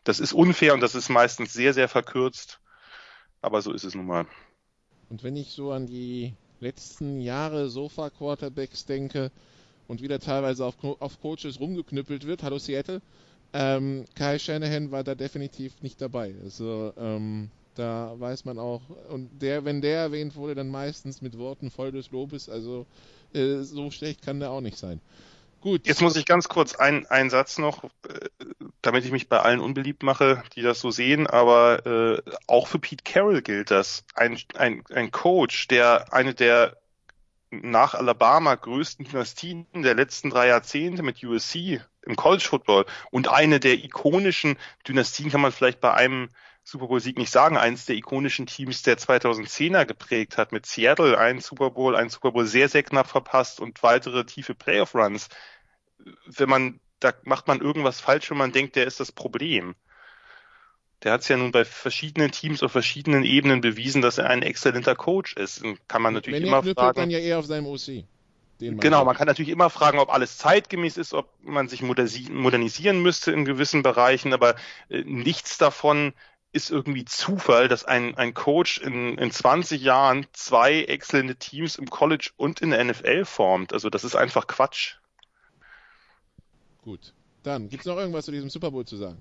Das 0.05 0.20
ist 0.20 0.33
unfair 0.33 0.72
und 0.72 0.81
das 0.81 0.95
ist 0.95 1.11
meistens 1.11 1.53
sehr, 1.53 1.75
sehr 1.75 1.89
verkürzt. 1.89 2.61
Aber 3.43 3.61
so 3.61 3.75
ist 3.75 3.85
es 3.85 3.95
nun 3.95 4.07
mal. 4.07 4.27
Und 5.11 5.22
wenn 5.22 5.37
ich 5.37 5.51
so 5.51 5.72
an 5.72 5.87
die 5.87 6.35
letzten 6.61 7.20
Jahre 7.20 7.68
Sofa-Quarterbacks 7.68 8.87
denke, 8.87 9.31
und 9.89 10.03
wieder 10.03 10.20
teilweise 10.20 10.64
auf, 10.64 10.74
auf 10.82 11.20
Coaches 11.20 11.61
rumgeknüppelt 11.61 12.26
wird. 12.26 12.43
Hallo 12.43 12.59
Seattle. 12.59 13.01
Ähm, 13.53 14.05
Kai 14.14 14.39
Shanahan 14.39 14.91
war 14.91 15.05
da 15.05 15.14
definitiv 15.14 15.80
nicht 15.82 16.01
dabei. 16.01 16.35
Also 16.43 16.93
ähm, 16.99 17.51
da 17.74 18.14
weiß 18.18 18.45
man 18.45 18.59
auch, 18.59 18.82
und 19.09 19.30
der, 19.41 19.64
wenn 19.64 19.80
der 19.80 19.99
erwähnt 19.99 20.37
wurde, 20.37 20.55
dann 20.55 20.68
meistens 20.68 21.22
mit 21.22 21.39
Worten 21.39 21.70
voll 21.70 21.93
des 21.93 22.11
Lobes. 22.11 22.49
Also 22.49 22.87
äh, 23.32 23.59
so 23.62 23.91
schlecht 23.91 24.22
kann 24.22 24.41
der 24.41 24.51
auch 24.51 24.61
nicht 24.61 24.78
sein. 24.78 25.01
Gut. 25.61 25.87
Jetzt 25.87 26.03
muss 26.03 26.16
ich 26.16 26.26
ganz 26.26 26.49
kurz 26.49 26.74
einen, 26.74 27.07
einen 27.07 27.30
Satz 27.30 27.57
noch, 27.57 27.85
äh, 27.85 27.89
damit 28.82 29.07
ich 29.07 29.12
mich 29.12 29.30
bei 29.30 29.41
allen 29.41 29.61
unbeliebt 29.61 30.03
mache, 30.03 30.43
die 30.55 30.61
das 30.61 30.78
so 30.78 30.91
sehen, 30.91 31.26
aber 31.26 31.87
äh, 31.87 32.30
auch 32.47 32.66
für 32.66 32.78
Pete 32.78 33.03
Carroll 33.03 33.41
gilt 33.41 33.70
das. 33.70 34.05
Ein, 34.14 34.39
ein, 34.57 34.82
ein 34.93 35.11
Coach, 35.11 35.68
der 35.68 36.12
eine 36.12 36.35
der 36.35 36.76
nach 37.62 37.94
Alabama 37.94 38.55
größten 38.55 39.05
Dynastien 39.05 39.66
der 39.74 39.94
letzten 39.94 40.30
drei 40.30 40.48
Jahrzehnte 40.48 41.02
mit 41.02 41.22
USC 41.22 41.80
im 42.02 42.16
College 42.16 42.44
Football. 42.44 42.86
Und 43.11 43.28
eine 43.28 43.61
der 43.61 43.74
ikonischen 43.74 44.57
Dynastien 44.86 45.30
kann 45.30 45.40
man 45.40 45.52
vielleicht 45.52 45.80
bei 45.80 45.92
einem 45.92 46.28
Super 46.62 46.86
Bowl 46.86 47.00
Sieg 47.00 47.18
nicht 47.18 47.30
sagen, 47.30 47.59
eines 47.59 47.84
der 47.84 47.96
ikonischen 47.96 48.46
Teams 48.46 48.82
der 48.82 48.96
2010er 48.96 49.84
geprägt 49.84 50.38
hat 50.38 50.50
mit 50.50 50.64
Seattle, 50.64 51.18
ein 51.18 51.40
Super 51.40 51.70
Bowl, 51.70 51.94
ein 51.94 52.09
Super 52.09 52.32
Bowl 52.32 52.46
sehr, 52.46 52.68
sehr 52.68 52.82
knapp 52.82 53.07
verpasst 53.07 53.61
und 53.61 53.82
weitere 53.82 54.24
tiefe 54.24 54.55
Playoff 54.55 54.94
Runs. 54.94 55.28
Wenn 56.26 56.48
man, 56.48 56.80
da 57.00 57.12
macht 57.24 57.48
man 57.48 57.61
irgendwas 57.61 58.00
falsch, 58.00 58.30
wenn 58.30 58.38
man 58.38 58.52
denkt, 58.52 58.76
der 58.76 58.86
ist 58.86 58.98
das 58.98 59.12
Problem 59.12 59.74
der 61.05 61.12
hat 61.12 61.20
es 61.20 61.28
ja 61.28 61.36
nun 61.36 61.52
bei 61.52 61.64
verschiedenen 61.64 62.30
Teams 62.30 62.62
auf 62.62 62.72
verschiedenen 62.72 63.24
Ebenen 63.24 63.61
bewiesen, 63.61 64.02
dass 64.02 64.18
er 64.18 64.30
ein 64.30 64.42
exzellenter 64.42 64.96
Coach 64.96 65.36
ist. 65.36 65.62
kann 65.86 66.02
man 66.02 66.14
natürlich 66.14 66.40
Wenn 66.40 66.48
immer 66.48 66.62
fragen. 66.62 66.96
dann 66.96 67.11
ja 67.11 67.18
eher 67.18 67.38
auf 67.38 67.46
seinem 67.46 67.66
OC. 67.66 68.05
Genau, 68.59 69.05
man 69.05 69.16
kann 69.16 69.26
natürlich 69.26 69.52
immer 69.52 69.68
fragen, 69.68 69.98
ob 69.98 70.12
alles 70.12 70.38
zeitgemäß 70.38 70.96
ist, 70.96 71.12
ob 71.12 71.28
man 71.42 71.68
sich 71.68 71.82
modernisieren 71.82 73.02
müsste 73.02 73.32
in 73.32 73.44
gewissen 73.44 73.82
Bereichen, 73.82 74.32
aber 74.32 74.55
äh, 74.88 75.02
nichts 75.05 75.59
davon 75.59 76.14
ist 76.52 76.70
irgendwie 76.70 77.05
Zufall, 77.05 77.66
dass 77.66 77.84
ein, 77.84 78.16
ein 78.16 78.32
Coach 78.32 78.78
in, 78.78 79.18
in 79.18 79.30
20 79.30 79.82
Jahren 79.82 80.26
zwei 80.32 80.84
exzellente 80.84 81.36
Teams 81.36 81.76
im 81.76 81.90
College 81.90 82.30
und 82.36 82.61
in 82.61 82.70
der 82.70 82.82
NFL 82.82 83.24
formt. 83.24 83.72
Also 83.72 83.90
das 83.90 84.05
ist 84.05 84.14
einfach 84.14 84.46
Quatsch. 84.46 84.94
Gut. 86.82 87.12
Dann, 87.42 87.68
gibt 87.68 87.82
es 87.82 87.86
noch 87.86 87.96
irgendwas 87.96 88.24
zu 88.24 88.30
diesem 88.30 88.50
Super 88.50 88.70
Bowl 88.70 88.86
zu 88.86 88.96
sagen? 88.96 89.20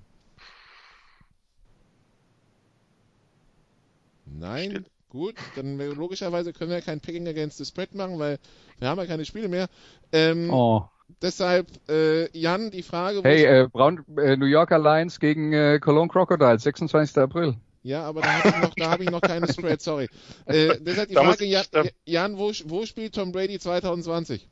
Nein? 4.26 4.70
Stimmt. 4.70 4.90
Gut, 5.08 5.36
dann 5.54 5.78
logischerweise 5.78 6.52
können 6.52 6.72
wir 6.72 6.80
kein 6.80 7.00
Picking 7.00 7.28
against 7.28 7.58
the 7.58 7.64
Spread 7.64 7.94
machen, 7.94 8.18
weil 8.18 8.38
wir 8.80 8.88
haben 8.88 8.98
ja 8.98 9.06
keine 9.06 9.24
Spiele 9.24 9.46
mehr. 9.46 9.68
Ähm, 10.10 10.52
oh. 10.52 10.88
Deshalb, 11.22 11.68
äh, 11.88 12.36
Jan, 12.36 12.72
die 12.72 12.82
Frage. 12.82 13.20
Hey, 13.22 13.44
äh, 13.44 13.68
Braun, 13.72 14.04
äh, 14.18 14.36
New 14.36 14.46
Yorker 14.46 14.78
Lions 14.80 15.20
gegen 15.20 15.52
äh, 15.52 15.78
Cologne 15.78 16.08
Crocodiles, 16.08 16.64
26. 16.64 17.16
April. 17.18 17.54
Ja, 17.84 18.02
aber 18.02 18.22
da 18.22 18.32
habe 18.32 18.48
ich, 18.48 18.62
noch, 18.62 18.74
da 18.74 18.90
hab 18.90 19.00
ich 19.00 19.10
noch 19.10 19.20
keine 19.20 19.46
Spread, 19.46 19.80
sorry. 19.80 20.08
Äh, 20.46 20.80
deshalb 20.80 21.10
die 21.10 21.14
Frage, 21.14 21.44
Jan, 21.44 21.64
Jan 22.06 22.38
wo, 22.38 22.50
wo 22.64 22.84
spielt 22.84 23.14
Tom 23.14 23.30
Brady 23.30 23.58
2020? 23.58 24.48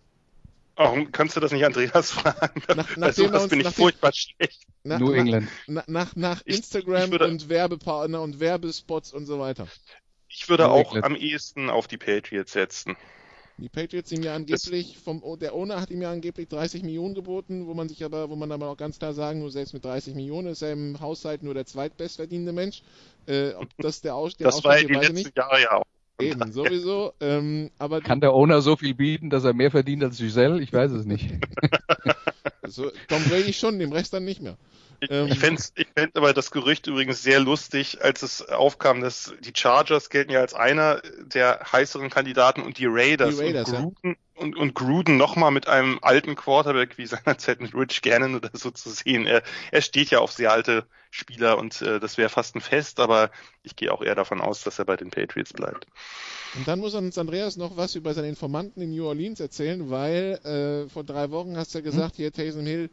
Warum 0.77 1.13
kannst 1.13 1.37
du 1.37 1.41
das 1.41 1.53
nicht 1.53 1.65
Andreas 1.65 2.13
fragen? 2.13 2.63
Nach, 2.75 2.97
nachdem 2.97 3.35
uns, 3.35 3.49
bin 3.49 3.61
ich 3.61 3.65
nachdem, 3.65 3.83
furchtbar 3.83 4.13
schlecht. 4.13 4.67
Nach, 4.85 4.99
New 4.99 5.13
England. 5.13 5.49
Nach, 5.67 5.87
nach, 5.87 6.17
nach 6.17 6.43
Instagram 6.43 6.97
ich, 6.97 7.05
ich 7.05 7.11
würde, 7.13 7.29
und 7.29 7.49
Werbepartner 7.49 8.23
und 8.23 8.41
Werbespots 8.41 9.13
und 9.13 9.27
so 9.27 9.39
weiter. 9.39 9.67
Ich 10.29 10.49
würde 10.49 10.65
New 10.65 10.71
auch 10.71 10.95
England. 10.95 11.05
am 11.05 11.17
ehesten 11.17 11.69
auf 11.69 11.89
die 11.89 11.99
Patriots 11.99 12.53
setzen. 12.53 12.97
Die 13.59 13.69
Patriots 13.69 14.11
ihm 14.11 14.23
ja 14.23 14.35
angeblich, 14.35 14.99
vom, 14.99 15.23
der 15.39 15.55
Owner 15.55 15.81
hat 15.81 15.91
ihm 15.91 16.01
ja 16.01 16.11
angeblich 16.11 16.49
30 16.49 16.83
Millionen 16.83 17.15
geboten, 17.15 17.67
wo 17.67 17.75
man 17.75 17.89
sich 17.89 18.03
aber, 18.03 18.31
wo 18.31 18.35
man 18.37 18.51
aber 18.51 18.69
auch 18.69 18.77
ganz 18.77 18.99
klar 18.99 19.13
sagen 19.13 19.41
muss, 19.41 19.53
selbst 19.53 19.75
mit 19.75 19.85
30 19.85 20.15
Millionen 20.15 20.49
ist 20.49 20.63
er 20.63 20.73
im 20.73 20.99
Haushalt 21.01 21.43
nur 21.43 21.55
der 21.55 21.67
zweitbestverdienende 21.67 22.53
Mensch. 22.53 22.83
Äh, 23.27 23.53
ob 23.53 23.69
das 23.79 24.01
der 24.01 24.15
Ausstieg 24.15 24.47
Das 24.47 24.65
war 24.65 24.79
ja 24.79 24.87
die 24.87 24.95
letzten 24.95 25.15
nicht. 25.15 25.37
Jahre 25.37 25.61
ja 25.61 25.73
auch. 25.73 25.85
Eben, 26.21 26.53
sowieso. 26.53 27.15
Ähm, 27.21 27.71
aber 27.79 28.01
Kann 28.01 28.21
der 28.21 28.33
Owner 28.33 28.61
so 28.61 28.77
viel 28.77 28.95
bieten, 28.95 29.31
dass 29.31 29.45
er 29.45 29.55
mehr 29.55 29.71
verdient 29.71 30.05
als 30.05 30.19
Giselle? 30.19 30.61
Ich 30.61 30.73
weiß 30.73 30.93
es 30.93 31.05
nicht. 31.05 31.31
also, 32.63 32.91
Tom 33.09 33.23
Brady 33.25 33.53
schon, 33.53 33.79
dem 33.79 33.93
Rest 33.93 34.13
dann 34.13 34.25
nicht 34.25 34.41
mehr. 34.41 34.57
Ich, 35.01 35.11
ähm, 35.11 35.27
ich 35.27 35.39
fände 35.39 35.61
ich 35.75 35.89
fänd 35.97 36.17
aber 36.17 36.33
das 36.33 36.53
Gerücht 36.53 36.87
übrigens 36.87 37.23
sehr 37.23 37.41
lustig, 37.41 37.99
als 38.03 38.23
es 38.23 38.49
aufkam, 38.49 39.01
dass 39.01 39.35
die 39.41 39.53
Chargers 39.55 40.11
gelten 40.11 40.31
ja 40.31 40.41
als 40.41 40.55
einer 40.55 41.03
der 41.25 41.61
heißeren 41.73 42.09
Kandidaten 42.09 42.63
und 42.63 42.79
die 42.79 42.87
Raiders, 42.87 43.37
die 43.37 43.43
Raiders 43.43 43.69
und 43.71 43.95
Gruden, 43.97 44.17
ja. 44.32 44.32
Und, 44.43 44.57
und 44.57 44.75
Gruden 44.75 45.17
nochmal 45.17 45.51
mit 45.51 45.69
einem 45.69 45.99
alten 46.03 46.35
Quarterback 46.35 46.99
wie 46.99 47.07
seinerzeit 47.07 47.61
mit 47.61 47.75
Rich 47.75 48.03
Gannon 48.03 48.35
oder 48.35 48.51
so 48.53 48.71
zu 48.71 48.91
sehen. 48.91 49.27
Er, 49.27 49.43
er 49.71 49.81
steht 49.81 50.11
ja 50.11 50.19
auf 50.19 50.33
sehr 50.33 50.53
alte 50.53 50.85
Spieler 51.11 51.59
und 51.59 51.81
äh, 51.83 52.01
das 52.01 52.19
wäre 52.19 52.29
fast 52.29 52.57
ein 52.57 52.61
Fest, 52.61 53.01
aber 53.01 53.31
ich 53.63 53.77
gehe 53.77 53.93
auch 53.93 54.03
eher 54.03 54.15
davon 54.15 54.41
aus, 54.41 54.63
dass 54.63 54.79
er 54.79 54.85
bei 54.85 54.97
den 54.97 55.11
Patriots 55.11 55.53
bleibt. 55.53 55.87
Und 56.55 56.69
dann 56.69 56.81
muss 56.81 56.95
uns 56.95 57.17
Andreas 57.17 57.57
noch 57.57 57.77
was 57.77 57.95
über 57.95 58.13
seine 58.13 58.29
Informanten 58.29 58.83
in 58.83 58.91
New 58.91 59.07
Orleans 59.07 59.41
erzählen, 59.41 59.89
weil 59.89 60.41
äh, 60.45 60.89
vor 60.91 61.05
drei 61.05 61.31
Wochen 61.31 61.57
hast 61.57 61.75
du 61.75 61.79
ja 61.79 61.85
gesagt, 61.85 62.17
hm? 62.17 62.17
hier 62.17 62.33
Taysom 62.33 62.67
Hill 62.67 62.91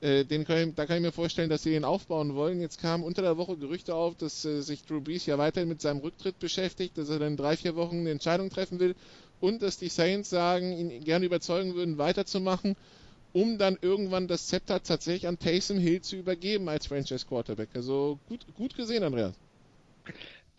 äh, 0.00 0.24
den 0.24 0.42
ich, 0.42 0.74
da 0.74 0.86
kann 0.86 0.96
ich 0.96 1.02
mir 1.02 1.12
vorstellen, 1.12 1.50
dass 1.50 1.62
sie 1.62 1.74
ihn 1.74 1.84
aufbauen 1.84 2.34
wollen. 2.34 2.60
Jetzt 2.60 2.80
kamen 2.80 3.04
unter 3.04 3.22
der 3.22 3.36
Woche 3.36 3.56
Gerüchte 3.56 3.94
auf, 3.94 4.16
dass 4.16 4.44
äh, 4.44 4.62
sich 4.62 4.84
Drew 4.84 5.00
Brees 5.00 5.26
ja 5.26 5.36
weiterhin 5.36 5.68
mit 5.68 5.82
seinem 5.82 6.00
Rücktritt 6.00 6.38
beschäftigt, 6.38 6.96
dass 6.96 7.10
er 7.10 7.18
dann 7.18 7.32
in 7.32 7.36
drei, 7.36 7.56
vier 7.56 7.76
Wochen 7.76 8.00
eine 8.00 8.10
Entscheidung 8.10 8.50
treffen 8.50 8.80
will 8.80 8.94
und 9.40 9.62
dass 9.62 9.78
die 9.78 9.88
Saints 9.88 10.30
sagen, 10.30 10.72
ihn 10.72 11.04
gerne 11.04 11.26
überzeugen 11.26 11.74
würden, 11.74 11.98
weiterzumachen, 11.98 12.76
um 13.32 13.58
dann 13.58 13.78
irgendwann 13.80 14.28
das 14.28 14.46
Zepter 14.46 14.82
tatsächlich 14.82 15.26
an 15.26 15.38
Taysom 15.38 15.78
Hill 15.78 16.00
zu 16.02 16.16
übergeben 16.16 16.68
als 16.68 16.86
Franchise 16.86 17.26
Quarterback. 17.26 17.70
Also 17.74 18.18
gut, 18.26 18.46
gut 18.54 18.74
gesehen, 18.74 19.02
Andreas. 19.02 19.34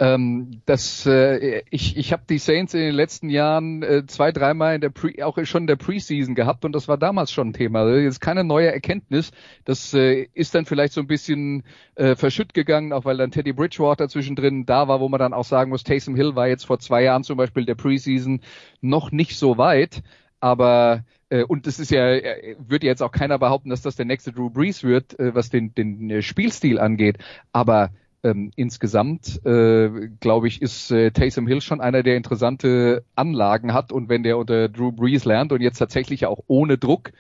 Ähm, 0.01 0.61
das, 0.65 1.05
äh, 1.05 1.61
ich 1.69 1.95
ich 1.95 2.11
habe 2.11 2.23
die 2.27 2.39
Saints 2.39 2.73
in 2.73 2.79
den 2.79 2.95
letzten 2.95 3.29
Jahren 3.29 3.83
äh, 3.83 4.03
zwei, 4.07 4.31
dreimal 4.31 4.73
in 4.73 4.81
der 4.81 4.89
Pre, 4.89 5.13
auch 5.23 5.37
schon 5.43 5.63
in 5.63 5.67
der 5.67 5.75
Preseason 5.75 6.33
gehabt 6.33 6.65
und 6.65 6.71
das 6.73 6.87
war 6.87 6.97
damals 6.97 7.31
schon 7.31 7.49
ein 7.49 7.53
Thema. 7.53 7.85
Das 7.85 8.03
ist 8.03 8.19
keine 8.19 8.43
neue 8.43 8.71
Erkenntnis. 8.71 9.29
Das 9.63 9.93
äh, 9.93 10.27
ist 10.33 10.55
dann 10.55 10.65
vielleicht 10.65 10.93
so 10.93 11.01
ein 11.01 11.07
bisschen 11.07 11.61
äh, 11.93 12.15
verschütt 12.15 12.55
gegangen, 12.55 12.93
auch 12.93 13.05
weil 13.05 13.17
dann 13.17 13.29
Teddy 13.29 13.53
Bridgewater 13.53 14.09
zwischendrin 14.09 14.65
da 14.65 14.87
war, 14.87 15.01
wo 15.01 15.07
man 15.07 15.19
dann 15.19 15.33
auch 15.33 15.45
sagen 15.45 15.69
muss, 15.69 15.83
Taysom 15.83 16.15
Hill 16.15 16.33
war 16.33 16.47
jetzt 16.47 16.65
vor 16.65 16.79
zwei 16.79 17.03
Jahren 17.03 17.23
zum 17.23 17.37
Beispiel 17.37 17.65
der 17.65 17.75
Preseason 17.75 18.41
noch 18.81 19.11
nicht 19.11 19.37
so 19.37 19.59
weit, 19.59 20.01
aber 20.39 21.03
äh, 21.29 21.43
und 21.43 21.67
es 21.67 21.77
ist 21.77 21.91
ja, 21.91 22.09
äh, 22.09 22.55
wird 22.57 22.81
jetzt 22.83 23.03
auch 23.03 23.11
keiner 23.11 23.37
behaupten, 23.37 23.69
dass 23.69 23.83
das 23.83 23.97
der 23.97 24.05
nächste 24.05 24.31
Drew 24.31 24.49
Brees 24.49 24.83
wird, 24.83 25.19
äh, 25.19 25.35
was 25.35 25.51
den, 25.51 25.75
den 25.75 26.23
Spielstil 26.23 26.79
angeht. 26.79 27.19
Aber 27.51 27.91
ähm, 28.23 28.51
insgesamt, 28.55 29.43
äh, 29.45 30.09
glaube 30.19 30.47
ich, 30.47 30.61
ist 30.61 30.91
äh, 30.91 31.11
Taysom 31.11 31.47
Hill 31.47 31.61
schon 31.61 31.81
einer, 31.81 32.03
der 32.03 32.17
interessante 32.17 33.03
Anlagen 33.15 33.73
hat 33.73 33.91
und 33.91 34.09
wenn 34.09 34.23
der 34.23 34.37
unter 34.37 34.69
Drew 34.69 34.91
Brees 34.91 35.25
lernt 35.25 35.51
und 35.51 35.61
jetzt 35.61 35.77
tatsächlich 35.77 36.25
auch 36.25 36.39
ohne 36.47 36.77
Druck 36.77 37.11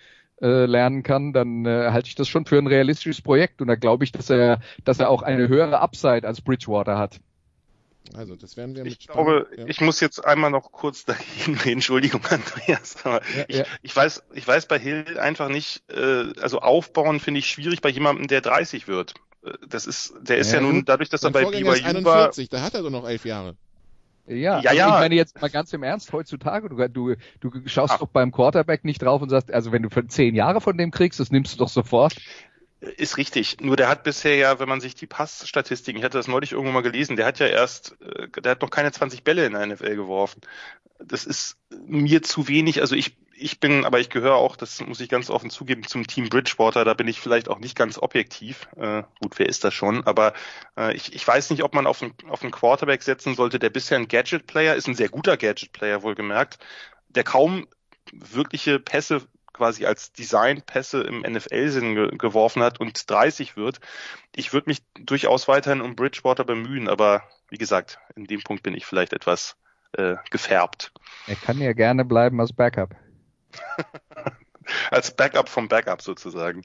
äh, 0.41 0.65
lernen 0.65 1.03
kann, 1.03 1.33
dann 1.33 1.65
äh, 1.65 1.89
halte 1.91 2.07
ich 2.07 2.15
das 2.15 2.27
schon 2.27 2.45
für 2.45 2.57
ein 2.57 2.67
realistisches 2.67 3.21
Projekt 3.21 3.61
und 3.61 3.67
da 3.67 3.75
glaube 3.75 4.03
ich, 4.03 4.11
dass 4.11 4.29
er, 4.29 4.59
dass 4.83 4.99
er 4.99 5.09
auch 5.09 5.23
eine 5.23 5.47
höhere 5.47 5.79
Upside 5.79 6.27
als 6.27 6.41
Bridgewater 6.41 6.97
hat. 6.97 7.19
Also, 8.13 8.35
das 8.35 8.57
werden 8.57 8.75
wir 8.75 8.83
mit 8.83 8.91
Ich 8.91 9.07
glaube, 9.07 9.47
ja. 9.55 9.65
ich 9.67 9.79
muss 9.79 10.01
jetzt 10.01 10.19
einmal 10.19 10.51
noch 10.51 10.71
kurz 10.71 11.05
dagegen 11.05 11.55
reden. 11.57 11.77
Entschuldigung, 11.77 12.21
Andreas. 12.25 12.97
Aber 13.05 13.21
ja, 13.35 13.45
ich, 13.47 13.57
ja. 13.57 13.65
ich, 13.81 13.95
weiß, 13.95 14.23
ich 14.33 14.47
weiß 14.47 14.65
bei 14.65 14.79
Hill 14.79 15.17
einfach 15.19 15.49
nicht, 15.49 15.83
äh, 15.89 16.33
also 16.41 16.59
aufbauen 16.59 17.19
finde 17.19 17.39
ich 17.39 17.47
schwierig 17.47 17.81
bei 17.81 17.89
jemandem, 17.89 18.27
der 18.27 18.41
30 18.41 18.87
wird 18.87 19.13
das 19.67 19.85
ist, 19.85 20.13
der 20.21 20.37
ist 20.37 20.51
ja, 20.51 20.59
ja 20.59 20.61
nun 20.61 20.85
dadurch, 20.85 21.09
dass 21.09 21.23
er 21.23 21.31
bei 21.31 21.45
BYU 21.45 21.71
ist 21.71 21.83
41, 21.83 22.51
war. 22.51 22.59
Da 22.59 22.65
hat 22.65 22.73
er 22.73 22.83
doch 22.83 22.89
noch 22.89 23.07
elf 23.07 23.25
Jahre. 23.25 23.55
Ja, 24.27 24.35
ja, 24.35 24.55
also 24.57 24.77
ja. 24.77 24.87
ich 24.87 24.93
meine 24.93 25.15
jetzt 25.15 25.41
mal 25.41 25.49
ganz 25.49 25.73
im 25.73 25.83
Ernst, 25.83 26.13
heutzutage, 26.13 26.69
du, 26.69 26.75
du, 26.87 27.15
du 27.39 27.67
schaust 27.67 27.95
Ach. 27.95 27.99
doch 27.99 28.07
beim 28.07 28.31
Quarterback 28.31 28.85
nicht 28.85 29.01
drauf 29.01 29.21
und 29.21 29.29
sagst, 29.29 29.51
also 29.51 29.71
wenn 29.71 29.81
du 29.81 29.89
für 29.89 30.05
zehn 30.07 30.35
Jahre 30.35 30.61
von 30.61 30.77
dem 30.77 30.91
kriegst, 30.91 31.19
das 31.19 31.31
nimmst 31.31 31.53
du 31.53 31.57
doch 31.57 31.69
sofort. 31.69 32.15
Ist 32.81 33.17
richtig. 33.17 33.61
Nur 33.61 33.75
der 33.77 33.89
hat 33.89 34.03
bisher 34.03 34.35
ja, 34.35 34.59
wenn 34.59 34.69
man 34.69 34.81
sich 34.81 34.95
die 34.95 35.05
Passstatistiken, 35.05 35.99
ich 35.99 36.03
hatte 36.03 36.17
das 36.17 36.27
neulich 36.27 36.51
irgendwo 36.51 36.71
mal 36.71 36.81
gelesen, 36.81 37.15
der 37.15 37.25
hat 37.25 37.39
ja 37.39 37.47
erst, 37.47 37.95
äh, 38.01 38.27
der 38.41 38.53
hat 38.53 38.61
noch 38.61 38.71
keine 38.71 38.91
20 38.91 39.23
Bälle 39.23 39.45
in 39.45 39.53
der 39.53 39.65
NFL 39.65 39.95
geworfen. 39.95 40.41
Das 40.97 41.25
ist 41.25 41.57
mir 41.69 42.23
zu 42.23 42.47
wenig. 42.47 42.81
Also 42.81 42.95
ich, 42.95 43.17
ich 43.41 43.59
bin, 43.59 43.85
aber 43.85 43.99
ich 43.99 44.09
gehöre 44.09 44.35
auch, 44.35 44.55
das 44.55 44.79
muss 44.81 44.99
ich 44.99 45.09
ganz 45.09 45.29
offen 45.29 45.49
zugeben, 45.49 45.83
zum 45.83 46.05
Team 46.05 46.29
Bridgewater. 46.29 46.85
Da 46.85 46.93
bin 46.93 47.07
ich 47.07 47.19
vielleicht 47.19 47.49
auch 47.49 47.59
nicht 47.59 47.75
ganz 47.75 47.97
objektiv. 47.97 48.67
Äh, 48.77 49.03
gut, 49.21 49.37
wer 49.39 49.47
ist 49.47 49.63
das 49.63 49.73
schon? 49.73 50.05
Aber 50.05 50.33
äh, 50.77 50.93
ich, 50.95 51.13
ich 51.13 51.27
weiß 51.27 51.49
nicht, 51.49 51.63
ob 51.63 51.73
man 51.73 51.87
auf 51.87 52.01
einen, 52.01 52.13
auf 52.29 52.43
einen 52.43 52.51
Quarterback 52.51 53.03
setzen 53.03 53.35
sollte, 53.35 53.59
der 53.59 53.69
bisher 53.69 53.97
ein 53.97 54.07
Gadget-Player 54.07 54.75
ist, 54.75 54.87
ein 54.87 54.95
sehr 54.95 55.09
guter 55.09 55.37
Gadget-Player 55.37 56.03
wohlgemerkt, 56.03 56.59
der 57.09 57.23
kaum 57.23 57.67
wirkliche 58.11 58.79
Pässe 58.79 59.21
quasi 59.53 59.85
als 59.85 60.13
Designpässe 60.13 61.01
im 61.01 61.21
NFL-Sinn 61.21 61.95
ge 61.95 62.17
geworfen 62.17 62.63
hat 62.63 62.79
und 62.79 63.09
30 63.09 63.57
wird. 63.57 63.79
Ich 64.35 64.53
würde 64.53 64.69
mich 64.69 64.79
durchaus 64.99 65.47
weiterhin 65.47 65.81
um 65.81 65.95
Bridgewater 65.95 66.45
bemühen, 66.45 66.87
aber 66.87 67.23
wie 67.49 67.57
gesagt, 67.57 67.99
in 68.15 68.25
dem 68.25 68.41
Punkt 68.41 68.63
bin 68.63 68.73
ich 68.73 68.85
vielleicht 68.85 69.13
etwas 69.13 69.57
äh, 69.93 70.15
gefärbt. 70.29 70.93
Er 71.27 71.35
kann 71.35 71.59
ja 71.59 71.73
gerne 71.73 72.05
bleiben 72.05 72.39
als 72.39 72.53
Backup. 72.53 72.95
als 74.91 75.11
Backup 75.11 75.49
vom 75.49 75.67
Backup 75.67 76.01
sozusagen, 76.01 76.61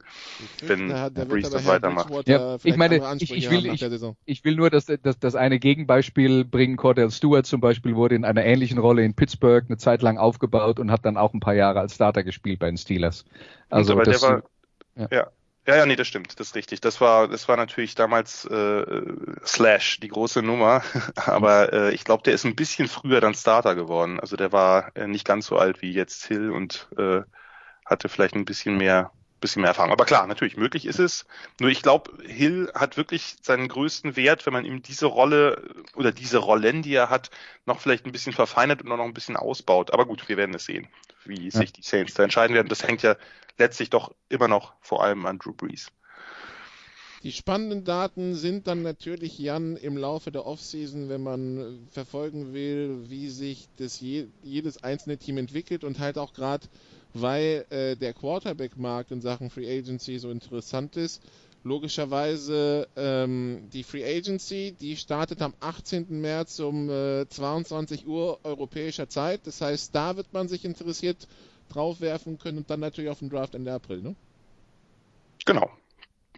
wenn 0.63 0.89
der, 0.89 1.11
der 1.11 1.25
Breeze 1.25 1.51
das 1.51 1.67
weitermacht. 1.67 2.29
Ja, 2.29 2.57
ich 2.63 2.77
meine, 2.77 3.17
ich, 3.19 3.33
ich, 3.33 3.51
will, 3.51 3.67
ich, 3.67 3.85
ich, 4.25 4.45
will 4.45 4.57
nur 4.57 4.71
das, 4.71 4.87
das, 4.87 5.19
das 5.19 5.35
eine 5.35 5.59
Gegenbeispiel 5.59 6.45
bringen. 6.45 6.77
Cordell 6.77 7.11
Stewart 7.11 7.47
zum 7.47 7.61
Beispiel 7.61 7.97
wurde 7.97 8.15
in 8.15 8.25
einer 8.25 8.45
ähnlichen 8.45 8.79
Rolle 8.79 9.05
in 9.05 9.15
Pittsburgh 9.15 9.65
eine 9.69 9.77
Zeit 9.77 10.03
lang 10.03 10.19
aufgebaut 10.19 10.79
und 10.79 10.91
hat 10.91 11.05
dann 11.05 11.17
auch 11.17 11.35
ein 11.35 11.41
paar 11.41 11.55
Jahre 11.55 11.81
als 11.81 11.95
Starter 11.95 12.23
gespielt 12.23 12.59
bei 12.59 12.67
den 12.67 12.77
Steelers. 12.77 13.25
Also 13.71 13.93
aber 13.93 14.05
das, 14.05 14.21
der 14.21 14.29
war, 14.29 14.43
ja. 14.97 15.09
ja. 15.11 15.27
Ja, 15.67 15.75
ja, 15.77 15.87
nee, 15.87 15.97
das 15.97 16.07
stimmt, 16.07 16.39
das 16.39 16.49
ist 16.49 16.55
richtig. 16.55 16.81
Das 16.81 17.01
war, 17.01 17.27
das 17.27 17.49
war 17.49 17.57
natürlich 17.57 17.97
damals 17.97 18.45
äh, 18.45 19.03
Slash, 19.45 19.99
die 19.99 20.09
große 20.09 20.41
Nummer. 20.43 20.83
Aber 21.17 21.73
äh, 21.73 21.93
ich 21.95 22.05
glaube, 22.05 22.23
der 22.23 22.35
ist 22.35 22.45
ein 22.45 22.55
bisschen 22.55 22.87
früher 22.87 23.21
dann 23.21 23.35
Starter 23.35 23.75
geworden. 23.75 24.21
Also 24.21 24.37
der 24.37 24.53
war 24.53 24.95
äh, 24.97 25.09
nicht 25.09 25.25
ganz 25.25 25.47
so 25.47 25.59
alt 25.59 25.83
wie 25.83 25.93
jetzt 25.93 26.25
Hill 26.27 26.51
und 26.53 26.89
äh, 26.97 27.23
hatte 27.85 28.09
vielleicht 28.09 28.37
ein 28.37 28.45
bisschen 28.45 28.77
mehr, 28.77 29.11
bisschen 29.41 29.63
mehr 29.63 29.71
Erfahrung. 29.71 29.91
Aber 29.93 30.05
klar, 30.05 30.27
natürlich, 30.29 30.57
möglich 30.57 30.87
ist 30.87 31.01
es. 31.01 31.27
Nur 31.61 31.71
ich 31.71 31.83
glaube, 31.83 32.13
Hill 32.25 32.71
hat 32.75 32.97
wirklich 32.97 33.37
seinen 33.43 33.67
größten 33.69 34.15
Wert, 34.17 34.47
wenn 34.47 34.53
man 34.53 34.65
ihm 34.65 34.83
diese 34.83 35.07
Rolle 35.07 35.63
oder 35.97 36.13
diese 36.13 36.39
Rollen, 36.39 36.83
die 36.83 36.95
er 36.95 37.11
hat, 37.11 37.31
noch 37.65 37.81
vielleicht 37.81 38.07
ein 38.07 38.13
bisschen 38.13 38.33
verfeinert 38.33 38.83
und 38.83 38.89
noch 38.89 39.01
ein 39.01 39.15
bisschen 39.15 39.37
ausbaut. 39.37 39.93
Aber 39.93 40.07
gut, 40.07 40.29
wir 40.29 40.37
werden 40.37 40.55
es 40.55 40.65
sehen, 40.65 40.87
wie 41.29 41.45
ja. 41.45 41.51
sich 41.51 41.73
die 41.73 41.83
Saints 41.83 42.15
da 42.15 42.25
entscheiden 42.25 42.55
werden. 42.55 42.69
Das 42.69 42.83
hängt 42.83 43.03
ja 43.03 43.17
letztlich 43.59 43.91
doch 43.91 44.15
immer 44.29 44.49
noch 44.49 44.75
vor 44.81 45.03
allem 45.03 45.27
an 45.27 45.39
Drew 45.39 45.53
Brees. 45.53 45.91
Die 47.23 47.33
spannenden 47.33 47.85
Daten 47.85 48.35
sind 48.35 48.67
dann 48.69 48.83
natürlich, 48.83 49.39
Jan, 49.39 49.77
im 49.77 49.97
Laufe 49.97 50.31
der 50.31 50.47
Offseason, 50.47 51.09
wenn 51.09 51.23
man 51.23 51.89
verfolgen 51.91 52.53
will, 52.53 53.07
wie 53.09 53.31
sich 53.31 53.69
das 53.79 54.01
je, 54.01 54.27
jedes 54.43 54.85
einzelne 54.85 55.17
Team 55.17 55.39
entwickelt 55.39 55.83
und 55.83 55.99
halt 55.99 56.19
auch 56.19 56.35
gerade, 56.35 56.69
weil 57.15 57.65
äh, 57.71 57.97
der 57.97 58.13
Quarterback-Markt 58.13 59.11
in 59.11 59.23
Sachen 59.23 59.51
Free 59.51 59.67
Agency 59.79 60.19
so 60.19 60.31
interessant 60.31 60.97
ist. 60.97 61.23
Logischerweise 61.67 62.87
ähm, 62.95 63.69
die 63.73 63.83
Free 63.83 64.05
Agency, 64.05 64.77
die 64.79 64.97
startet 64.97 65.43
am 65.43 65.53
18. 65.59 66.07
März 66.21 66.61
um 66.61 66.89
äh, 66.89 67.29
22 67.29 68.07
Uhr 68.07 68.39
europäischer 68.45 69.09
Zeit. 69.09 69.49
Das 69.49 69.61
heißt, 69.61 69.93
da 69.93 70.17
wird 70.17 70.33
man 70.33 70.47
sich 70.47 70.65
interessiert 70.65 71.27
draufwerfen 71.69 72.39
können 72.39 72.59
und 72.59 72.71
dann 72.71 72.79
natürlich 72.79 73.11
auf 73.11 73.19
den 73.19 73.31
Draft 73.31 73.57
Ende 73.57 73.73
April, 73.73 74.01
ne? 74.01 74.15
Genau. 75.45 75.69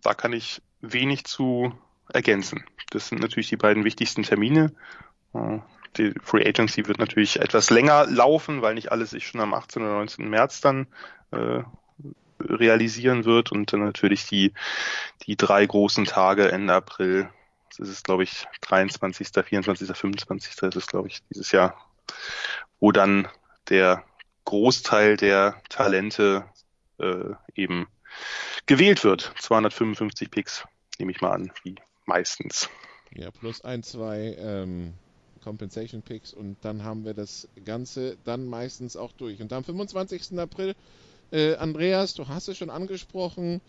Da 0.03 0.15
kann 0.15 0.33
ich 0.33 0.63
wenig 0.81 1.25
zu 1.25 1.75
ergänzen. 2.11 2.65
Das 2.89 3.09
sind 3.09 3.21
natürlich 3.21 3.51
die 3.51 3.57
beiden 3.57 3.85
wichtigsten 3.85 4.23
Termine. 4.23 4.73
Äh, 5.35 5.59
die 5.99 6.15
Free 6.23 6.49
Agency 6.49 6.87
wird 6.87 7.01
natürlich 7.01 7.39
etwas 7.39 7.69
länger 7.69 8.07
laufen, 8.07 8.63
weil 8.63 8.73
nicht 8.73 8.93
alles 8.93 9.11
sich 9.11 9.27
schon 9.27 9.43
am 9.43 9.53
18. 9.53 9.83
oder 9.83 9.93
19. 9.93 10.27
März 10.31 10.63
dann 10.63 10.87
äh, 11.33 11.61
realisieren 12.41 13.25
wird 13.25 13.53
und 13.53 13.73
dann 13.73 13.81
natürlich 13.81 14.27
die, 14.27 14.53
die 15.27 15.37
drei 15.37 15.65
großen 15.65 16.05
Tage 16.05 16.51
Ende 16.51 16.75
April. 16.75 17.29
Das 17.77 17.89
ist, 17.89 18.05
glaube 18.05 18.25
ich, 18.25 18.47
23., 18.63 19.29
24., 19.29 19.97
25. 19.97 20.57
Das 20.57 20.77
ist, 20.77 20.89
glaube 20.89 21.09
ich, 21.09 21.23
dieses 21.31 21.53
Jahr, 21.53 21.77
wo 22.81 22.93
dann 22.93 23.29
der 23.69 24.05
Großteil 24.45 25.17
der 25.17 25.61
Talente 25.69 26.45
äh, 26.99 27.35
eben 27.55 27.87
gewählt 28.67 29.05
wird. 29.05 29.33
255 29.39 30.31
Picks, 30.31 30.65
nehme 30.99 31.13
ich 31.13 31.21
mal 31.21 31.33
an, 31.33 31.53
wie 31.63 31.77
meistens. 32.07 32.69
Ja, 33.15 33.31
plus 33.31 33.63
ein, 33.63 33.83
zwei 33.83 34.37
ähm, 34.39 34.95
Compensation 35.43 36.03
Picks 36.03 36.33
und 36.33 36.57
dann 36.63 36.85
haben 36.85 37.05
wir 37.05 37.15
das 37.15 37.49
Ganze 37.65 38.17
dann 38.25 38.47
meistens 38.47 38.97
auch 38.97 39.13
durch. 39.13 39.41
Und 39.41 39.53
am 39.53 39.65
25. 39.65 40.39
April, 40.39 40.75
äh, 41.31 41.55
Andreas, 41.57 42.15
du 42.15 42.29
hast 42.29 42.49
es 42.49 42.57
schon 42.57 42.71
angesprochen, 42.71 43.61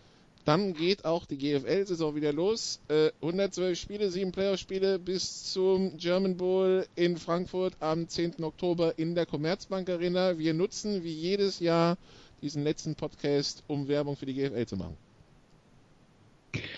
dann 0.45 0.73
geht 0.73 1.05
auch 1.05 1.25
die 1.25 1.37
GFL-Saison 1.37 2.15
wieder 2.15 2.33
los. 2.33 2.79
Äh, 2.87 3.11
112 3.21 3.77
Spiele, 3.77 4.09
7 4.09 4.31
Playoff-Spiele 4.31 4.97
bis 4.97 5.51
zum 5.51 5.97
German 5.97 6.37
Bowl 6.37 6.85
in 6.95 7.17
Frankfurt 7.17 7.73
am 7.79 8.07
10. 8.07 8.43
Oktober 8.43 8.97
in 8.97 9.15
der 9.15 9.25
Commerzbank 9.25 9.89
Arena. 9.89 10.39
Wir 10.39 10.53
nutzen 10.53 11.03
wie 11.03 11.13
jedes 11.13 11.59
Jahr 11.59 11.97
diesen 12.41 12.63
letzten 12.63 12.95
Podcast, 12.95 13.63
um 13.67 13.87
Werbung 13.87 14.15
für 14.15 14.25
die 14.25 14.33
GFL 14.33 14.65
zu 14.65 14.77
machen. 14.77 14.97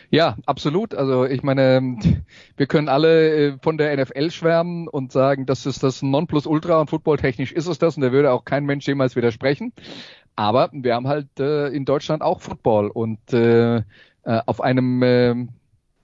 Ja, 0.10 0.36
absolut. 0.46 0.94
Also 0.94 1.26
ich 1.26 1.44
meine, 1.44 1.98
wir 2.58 2.68
können 2.68 2.90
alle 2.90 3.54
äh, 3.54 3.58
von 3.62 3.78
der 3.78 3.96
NFL 3.96 4.32
schwärmen 4.32 4.88
und 4.88 5.12
sagen, 5.12 5.46
das 5.46 5.66
ist 5.66 5.84
das 5.84 6.02
Nonplusultra 6.02 6.82
und 6.82 6.90
footballtechnisch 6.90 7.52
ist 7.54 7.68
es 7.68 7.80
das 7.80 7.96
und 7.96 8.02
da 8.02 8.12
würde 8.12 8.32
auch 8.32 8.44
kein 8.44 8.66
Mensch 8.66 8.88
jemals 8.88 9.16
widersprechen. 9.16 9.72
Aber 10.36 10.70
wir 10.72 10.96
haben 10.96 11.08
halt 11.08 11.40
äh, 11.40 11.68
in 11.68 11.86
Deutschland 11.86 12.22
auch 12.22 12.42
Football 12.42 12.88
und 12.88 13.34
äh, 13.34 13.78
äh, 13.78 13.84
auf 14.24 14.62
einem 14.62 15.04
äh, 15.04 15.36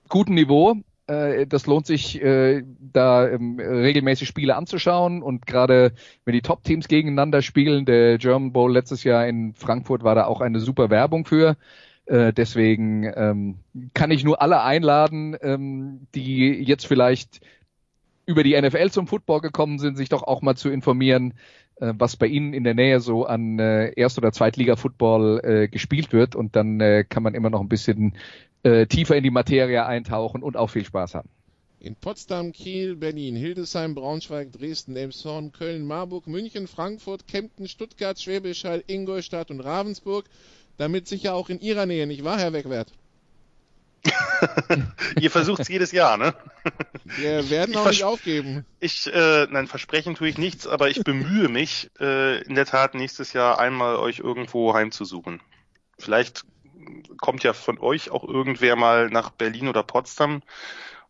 guten 0.08 0.34
Niveau. 0.34 0.76
Äh, 1.06 1.46
das 1.46 1.66
lohnt 1.66 1.86
sich, 1.86 2.20
äh, 2.22 2.62
da 2.80 3.28
ähm, 3.28 3.58
regelmäßig 3.58 4.28
Spiele 4.28 4.56
anzuschauen 4.56 5.22
und 5.22 5.46
gerade 5.46 5.92
wenn 6.24 6.34
die 6.34 6.42
Top-Teams 6.42 6.88
gegeneinander 6.88 7.42
spielen, 7.42 7.84
der 7.84 8.18
German 8.18 8.52
Bowl 8.52 8.72
letztes 8.72 9.04
Jahr 9.04 9.26
in 9.26 9.54
Frankfurt 9.54 10.02
war 10.04 10.14
da 10.14 10.26
auch 10.26 10.40
eine 10.40 10.60
super 10.60 10.90
Werbung 10.90 11.24
für. 11.24 11.56
Äh, 12.06 12.32
deswegen 12.32 13.04
ähm, 13.14 13.58
kann 13.94 14.10
ich 14.10 14.24
nur 14.24 14.40
alle 14.40 14.62
einladen, 14.62 15.36
ähm, 15.42 16.06
die 16.14 16.62
jetzt 16.62 16.86
vielleicht 16.86 17.40
über 18.24 18.42
die 18.42 18.60
NFL 18.60 18.90
zum 18.90 19.06
Football 19.06 19.40
gekommen 19.40 19.78
sind, 19.78 19.96
sich 19.96 20.10
doch 20.10 20.22
auch 20.22 20.42
mal 20.42 20.54
zu 20.54 20.68
informieren, 20.68 21.32
was 21.80 22.16
bei 22.16 22.26
Ihnen 22.26 22.52
in 22.52 22.64
der 22.64 22.74
Nähe 22.74 23.00
so 23.00 23.24
an 23.24 23.58
äh, 23.58 23.92
Erst- 23.94 24.18
oder 24.18 24.32
Zweitliga-Football 24.32 25.40
äh, 25.44 25.68
gespielt 25.68 26.12
wird. 26.12 26.34
Und 26.34 26.56
dann 26.56 26.80
äh, 26.80 27.04
kann 27.08 27.22
man 27.22 27.34
immer 27.34 27.50
noch 27.50 27.60
ein 27.60 27.68
bisschen 27.68 28.14
äh, 28.62 28.86
tiefer 28.86 29.16
in 29.16 29.22
die 29.22 29.30
Materie 29.30 29.84
eintauchen 29.84 30.42
und 30.42 30.56
auch 30.56 30.70
viel 30.70 30.84
Spaß 30.84 31.14
haben. 31.14 31.28
In 31.80 31.94
Potsdam, 31.94 32.50
Kiel, 32.52 32.96
Berlin, 32.96 33.36
Hildesheim, 33.36 33.94
Braunschweig, 33.94 34.50
Dresden, 34.50 34.96
Elmshorn, 34.96 35.52
Köln, 35.52 35.86
Marburg, 35.86 36.26
München, 36.26 36.66
Frankfurt, 36.66 37.28
Kempten, 37.28 37.68
Stuttgart, 37.68 38.20
Schwäbisch 38.20 38.64
Hall, 38.64 38.82
Ingolstadt 38.88 39.52
und 39.52 39.60
Ravensburg 39.60 40.24
damit 40.78 41.08
sicher 41.08 41.34
auch 41.34 41.50
in 41.50 41.60
Ihrer 41.60 41.84
Nähe, 41.84 42.06
nicht 42.06 42.24
wahr, 42.24 42.38
Herr 42.38 42.52
Wegwert? 42.52 42.92
Ihr 45.20 45.30
versucht 45.30 45.60
es 45.60 45.68
jedes 45.68 45.92
Jahr, 45.92 46.16
ne? 46.16 46.34
Wir 47.04 47.48
werden 47.50 47.76
auch 47.76 47.88
nicht 47.88 48.04
aufgeben. 48.04 48.64
Ich, 48.80 49.06
äh, 49.12 49.46
nein, 49.50 49.66
versprechen 49.66 50.14
tue 50.14 50.28
ich 50.28 50.38
nichts, 50.38 50.66
aber 50.66 50.88
ich 50.88 51.02
bemühe 51.02 51.48
mich, 51.48 51.90
äh, 52.00 52.42
in 52.42 52.54
der 52.54 52.66
Tat 52.66 52.94
nächstes 52.94 53.32
Jahr 53.32 53.58
einmal 53.58 53.96
euch 53.96 54.18
irgendwo 54.18 54.74
heimzusuchen. 54.74 55.40
Vielleicht 55.98 56.44
kommt 57.18 57.42
ja 57.42 57.52
von 57.52 57.78
euch 57.78 58.10
auch 58.10 58.24
irgendwer 58.24 58.76
mal 58.76 59.08
nach 59.10 59.30
Berlin 59.30 59.68
oder 59.68 59.82
Potsdam 59.82 60.42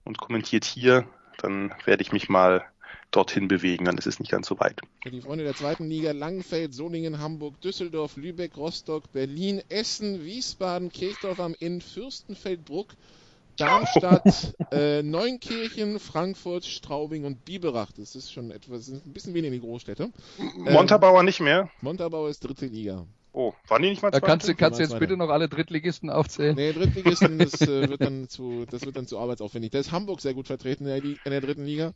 und 0.05 0.18
kommentiert 0.18 0.64
hier. 0.64 1.05
Dann 1.38 1.74
werde 1.84 2.03
ich 2.03 2.12
mich 2.12 2.28
mal 2.28 2.64
dorthin 3.11 3.48
bewegen, 3.48 3.84
dann 3.84 3.98
ist 3.98 4.06
es 4.06 4.20
nicht 4.20 4.30
ganz 4.30 4.46
so 4.46 4.59
weit. 4.61 4.80
Für 5.02 5.11
die 5.11 5.20
Freunde 5.20 5.44
der 5.44 5.54
zweiten 5.54 5.88
Liga 5.88 6.12
Langenfeld, 6.12 6.74
Solingen, 6.74 7.18
Hamburg, 7.18 7.61
Düsseldorf, 7.61 8.16
Lübeck, 8.16 8.56
Rostock, 8.56 9.11
Berlin, 9.12 9.62
Essen, 9.68 10.24
Wiesbaden, 10.24 10.90
Kirchdorf 10.90 11.40
am 11.40 11.54
Inn, 11.59 11.80
Fürstenfeldbruck, 11.80 12.88
Darmstadt, 13.56 14.54
äh, 14.72 15.02
Neunkirchen, 15.02 15.98
Frankfurt, 15.98 16.64
Straubing 16.64 17.24
und 17.24 17.44
Biberach. 17.44 17.92
Das 17.92 18.14
ist 18.14 18.32
schon 18.32 18.50
etwas, 18.50 18.88
ein 18.88 19.12
bisschen 19.12 19.34
weniger 19.34 19.52
die 19.52 19.61
Großstädte. 19.61 20.11
Montabaur 20.56 21.18
ähm, 21.20 21.26
nicht 21.26 21.40
mehr? 21.40 21.70
Montabaur 21.80 22.28
ist 22.28 22.40
dritte 22.40 22.66
Liga. 22.66 23.06
Oh, 23.33 23.53
waren 23.68 23.83
die 23.83 23.91
nicht 23.91 24.03
mal 24.03 24.11
zwei? 24.11 24.20
Kannst, 24.20 24.49
du, 24.49 24.55
kannst 24.55 24.79
du 24.79 24.83
jetzt 24.83 24.99
bitte 24.99 25.16
noch 25.16 25.29
alle 25.29 25.49
Drittligisten 25.49 26.11
aufzählen? 26.11 26.57
Nee, 26.57 26.72
Drittligisten, 26.72 27.39
das, 27.39 27.61
äh, 27.61 27.66
wird 27.91 28.01
dann 28.01 28.29
zu, 28.29 28.64
das 28.70 28.85
wird 28.85 28.97
dann 28.97 29.07
zu 29.07 29.18
arbeitsaufwendig. 29.18 29.70
Da 29.70 29.79
ist 29.79 29.93
Hamburg 29.93 30.20
sehr 30.20 30.35
gut 30.35 30.47
vertreten 30.47 30.87
in 30.87 30.91
der, 30.91 31.05
in 31.05 31.31
der 31.31 31.41
dritten 31.41 31.64
Liga. 31.64 31.93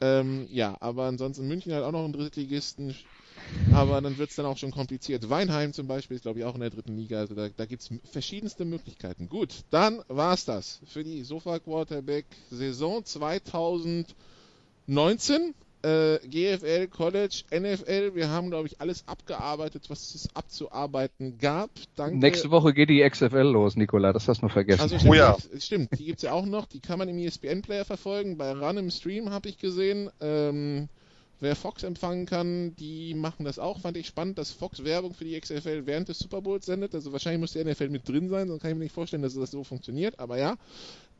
Ähm, 0.00 0.46
ja, 0.50 0.76
aber 0.80 1.04
ansonsten 1.04 1.48
München 1.48 1.72
hat 1.72 1.82
auch 1.82 1.92
noch 1.92 2.04
einen 2.04 2.12
Drittligisten. 2.12 2.94
Aber 3.72 4.00
dann 4.00 4.18
wird 4.18 4.30
es 4.30 4.36
dann 4.36 4.46
auch 4.46 4.56
schon 4.56 4.70
kompliziert. 4.70 5.28
Weinheim 5.28 5.72
zum 5.72 5.86
Beispiel 5.86 6.16
ist, 6.16 6.22
glaube 6.22 6.40
ich, 6.40 6.44
auch 6.44 6.54
in 6.54 6.60
der 6.60 6.70
dritten 6.70 6.96
Liga. 6.96 7.18
Also 7.18 7.34
da, 7.34 7.48
da 7.48 7.66
gibt 7.66 7.82
es 7.82 7.90
verschiedenste 8.10 8.64
Möglichkeiten. 8.64 9.28
Gut, 9.28 9.64
dann 9.70 10.02
war 10.08 10.34
es 10.34 10.44
das 10.44 10.80
für 10.86 11.04
die 11.04 11.22
Sofa 11.22 11.58
Quarterback 11.58 12.26
Saison 12.50 13.04
2019 13.04 15.54
äh, 15.86 16.18
GFL, 16.26 16.88
College, 16.88 17.44
NFL. 17.50 18.14
Wir 18.14 18.28
haben, 18.28 18.50
glaube 18.50 18.66
ich, 18.66 18.80
alles 18.80 19.06
abgearbeitet, 19.06 19.84
was 19.88 20.14
es 20.14 20.28
abzuarbeiten 20.34 21.38
gab. 21.38 21.70
Danke. 21.94 22.18
Nächste 22.18 22.50
Woche 22.50 22.74
geht 22.74 22.90
die 22.90 23.08
XFL 23.08 23.42
los, 23.42 23.76
Nikola, 23.76 24.12
das 24.12 24.26
hast 24.26 24.42
du 24.42 24.46
noch 24.46 24.52
vergessen. 24.52 24.80
Also 24.80 24.98
stimmt, 24.98 25.12
oh 25.12 25.14
ja. 25.14 25.36
Stimmt, 25.58 25.98
die 25.98 26.04
gibt 26.04 26.18
es 26.18 26.22
ja 26.22 26.32
auch 26.32 26.46
noch. 26.46 26.66
Die 26.66 26.80
kann 26.80 26.98
man 26.98 27.08
im 27.08 27.18
ESPN-Player 27.18 27.84
verfolgen. 27.84 28.36
Bei 28.36 28.52
Run 28.52 28.78
im 28.78 28.90
Stream 28.90 29.30
habe 29.30 29.48
ich 29.48 29.58
gesehen. 29.58 30.10
Ähm, 30.20 30.88
Wer 31.38 31.54
Fox 31.54 31.82
empfangen 31.82 32.24
kann, 32.24 32.74
die 32.76 33.12
machen 33.12 33.44
das 33.44 33.58
auch. 33.58 33.80
Fand 33.80 33.98
ich 33.98 34.06
spannend, 34.06 34.38
dass 34.38 34.52
Fox 34.52 34.84
Werbung 34.84 35.12
für 35.12 35.26
die 35.26 35.38
XFL 35.38 35.84
während 35.84 36.08
des 36.08 36.18
Super 36.18 36.40
Bowls 36.40 36.64
sendet. 36.64 36.94
Also 36.94 37.12
wahrscheinlich 37.12 37.40
muss 37.40 37.52
die 37.52 37.62
NFL 37.62 37.90
mit 37.90 38.08
drin 38.08 38.30
sein, 38.30 38.48
sonst 38.48 38.62
kann 38.62 38.70
ich 38.70 38.76
mir 38.78 38.84
nicht 38.84 38.94
vorstellen, 38.94 39.20
dass 39.22 39.34
das 39.34 39.50
so 39.50 39.62
funktioniert. 39.62 40.18
Aber 40.18 40.38
ja, 40.38 40.56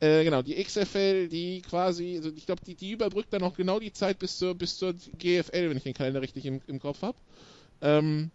äh, 0.01 0.25
genau, 0.25 0.43
die 0.43 0.63
XFL, 0.63 1.29
die 1.29 1.63
quasi, 1.63 2.17
also 2.17 2.31
ich 2.37 2.47
glaube, 2.47 2.63
die, 2.67 2.75
die 2.75 2.93
überbrückt 2.93 3.33
dann 3.33 3.43
auch 3.43 3.57
genau 3.57 3.81
die 3.81 3.93
Zeit 3.93 4.19
bis 4.19 4.39
zur, 4.39 4.55
bis 4.55 4.77
zur 4.77 4.95
GFL, 5.19 5.71
wenn 5.71 5.77
ich 5.77 5.85
den 5.85 5.95
Kalender 5.95 6.21
richtig 6.21 6.45
im, 6.47 6.61
im 6.67 6.81
Kopf 6.81 7.03
habe. 7.03 7.17
Ähm, 7.81 8.31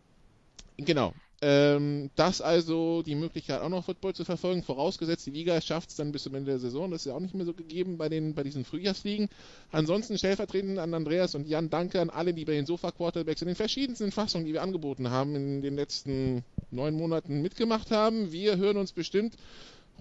genau, 0.77 1.13
ähm, 1.43 2.11
das 2.15 2.39
also 2.39 3.01
die 3.01 3.15
Möglichkeit 3.15 3.61
auch 3.61 3.69
noch 3.69 3.85
Football 3.85 4.13
zu 4.13 4.23
verfolgen, 4.25 4.61
vorausgesetzt 4.61 5.25
die 5.25 5.31
Liga 5.31 5.59
schafft 5.59 5.89
es 5.89 5.95
dann 5.95 6.11
bis 6.11 6.23
zum 6.23 6.35
Ende 6.35 6.51
der 6.51 6.59
Saison. 6.59 6.91
Das 6.91 7.01
ist 7.01 7.05
ja 7.05 7.15
auch 7.15 7.19
nicht 7.19 7.33
mehr 7.33 7.47
so 7.47 7.53
gegeben 7.53 7.97
bei 7.97 8.09
den 8.09 8.35
bei 8.35 8.43
diesen 8.43 8.63
Frühjahrsligen. 8.63 9.27
Ansonsten 9.71 10.19
stellvertretend 10.19 10.77
an 10.77 10.93
Andreas 10.93 11.33
und 11.33 11.47
Jan 11.47 11.71
danke 11.71 11.99
an 11.99 12.11
alle, 12.11 12.35
die 12.35 12.45
bei 12.45 12.53
den 12.53 12.67
Sofa 12.67 12.91
Quarterbacks 12.91 13.41
in 13.41 13.47
den 13.47 13.55
verschiedensten 13.55 14.11
Fassungen, 14.11 14.45
die 14.45 14.53
wir 14.53 14.61
angeboten 14.61 15.09
haben, 15.09 15.35
in 15.35 15.61
den 15.63 15.75
letzten 15.75 16.43
neun 16.69 16.93
Monaten 16.93 17.41
mitgemacht 17.41 17.89
haben. 17.89 18.31
Wir 18.31 18.57
hören 18.57 18.77
uns 18.77 18.91
bestimmt 18.91 19.35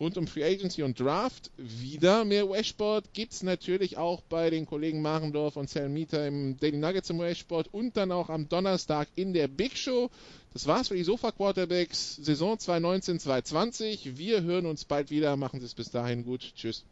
rund 0.01 0.17
um 0.17 0.27
Free 0.27 0.45
Agency 0.45 0.83
und 0.83 0.99
Draft 0.99 1.51
wieder 1.57 2.25
mehr 2.25 2.49
Washboard. 2.49 3.13
Gibt 3.13 3.35
es 3.35 3.43
natürlich 3.43 3.99
auch 3.99 4.23
bei 4.23 4.51
den 4.51 4.67
Kollegen 4.67 5.03
Marendorf 5.03 5.57
und 5.57 5.69
Selmita 5.69 6.27
im 6.27 6.57
Daily 6.59 6.79
Nuggets 6.79 7.11
im 7.11 7.19
Washboard 7.19 7.69
und 7.73 7.97
dann 7.97 8.11
auch 8.11 8.31
am 8.31 8.49
Donnerstag 8.49 9.09
in 9.15 9.35
der 9.35 9.47
Big 9.47 9.77
Show. 9.77 10.11
Das 10.53 10.67
war's 10.67 10.89
für 10.89 10.97
die 10.97 11.05
Sofa 11.05 11.31
Quarterbacks 11.31 12.17
Saison 12.17 12.57
2019-2020. 12.57 14.17
Wir 14.17 14.43
hören 14.43 14.67
uns 14.67 14.85
bald 14.85 15.11
wieder. 15.11 15.37
Machen 15.37 15.61
Sie 15.61 15.67
es 15.67 15.75
bis 15.75 15.91
dahin 15.91 16.25
gut. 16.25 16.53
Tschüss. 16.57 16.85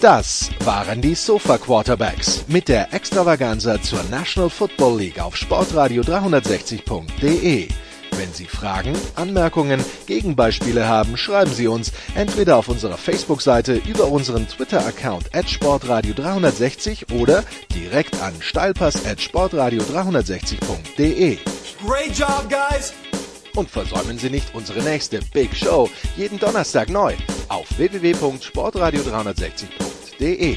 Das 0.00 0.50
waren 0.60 1.02
die 1.02 1.14
Sofa 1.14 1.58
Quarterbacks 1.58 2.44
mit 2.46 2.68
der 2.68 2.94
Extravaganza 2.94 3.82
zur 3.82 4.02
National 4.04 4.48
Football 4.48 5.00
League 5.00 5.20
auf 5.20 5.36
Sportradio 5.36 6.02
360.de. 6.02 7.68
Wenn 8.18 8.34
Sie 8.34 8.46
Fragen, 8.46 8.96
Anmerkungen, 9.14 9.84
Gegenbeispiele 10.06 10.88
haben, 10.88 11.16
schreiben 11.16 11.52
Sie 11.52 11.68
uns 11.68 11.92
entweder 12.16 12.56
auf 12.56 12.66
unserer 12.66 12.98
Facebook-Seite 12.98 13.80
über 13.86 14.08
unseren 14.08 14.48
Twitter-Account 14.48 15.32
at 15.32 15.46
sportradio360 15.46 17.12
oder 17.12 17.44
direkt 17.72 18.20
an 18.20 18.34
steilpass 18.40 19.06
at 19.06 19.20
sportradio360.de. 19.20 21.38
Great 21.86 22.18
job, 22.18 22.50
guys! 22.50 22.92
Und 23.54 23.70
versäumen 23.70 24.18
Sie 24.18 24.30
nicht 24.30 24.52
unsere 24.52 24.82
nächste 24.82 25.20
Big 25.32 25.54
Show 25.54 25.88
jeden 26.16 26.40
Donnerstag 26.40 26.88
neu 26.88 27.14
auf 27.48 27.68
www.sportradio360.de. 27.78 30.56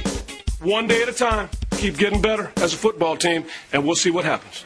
One 0.64 0.88
day 0.88 1.04
at 1.04 1.10
a 1.10 1.14
time. 1.14 1.48
Keep 1.78 2.00
getting 2.00 2.24
better 2.24 2.52
as 2.64 2.74
a 2.74 2.78
football 2.78 3.16
team 3.16 3.46
and 3.72 3.86
we'll 3.86 3.96
see 3.96 4.12
what 4.12 4.26
happens. 4.26 4.66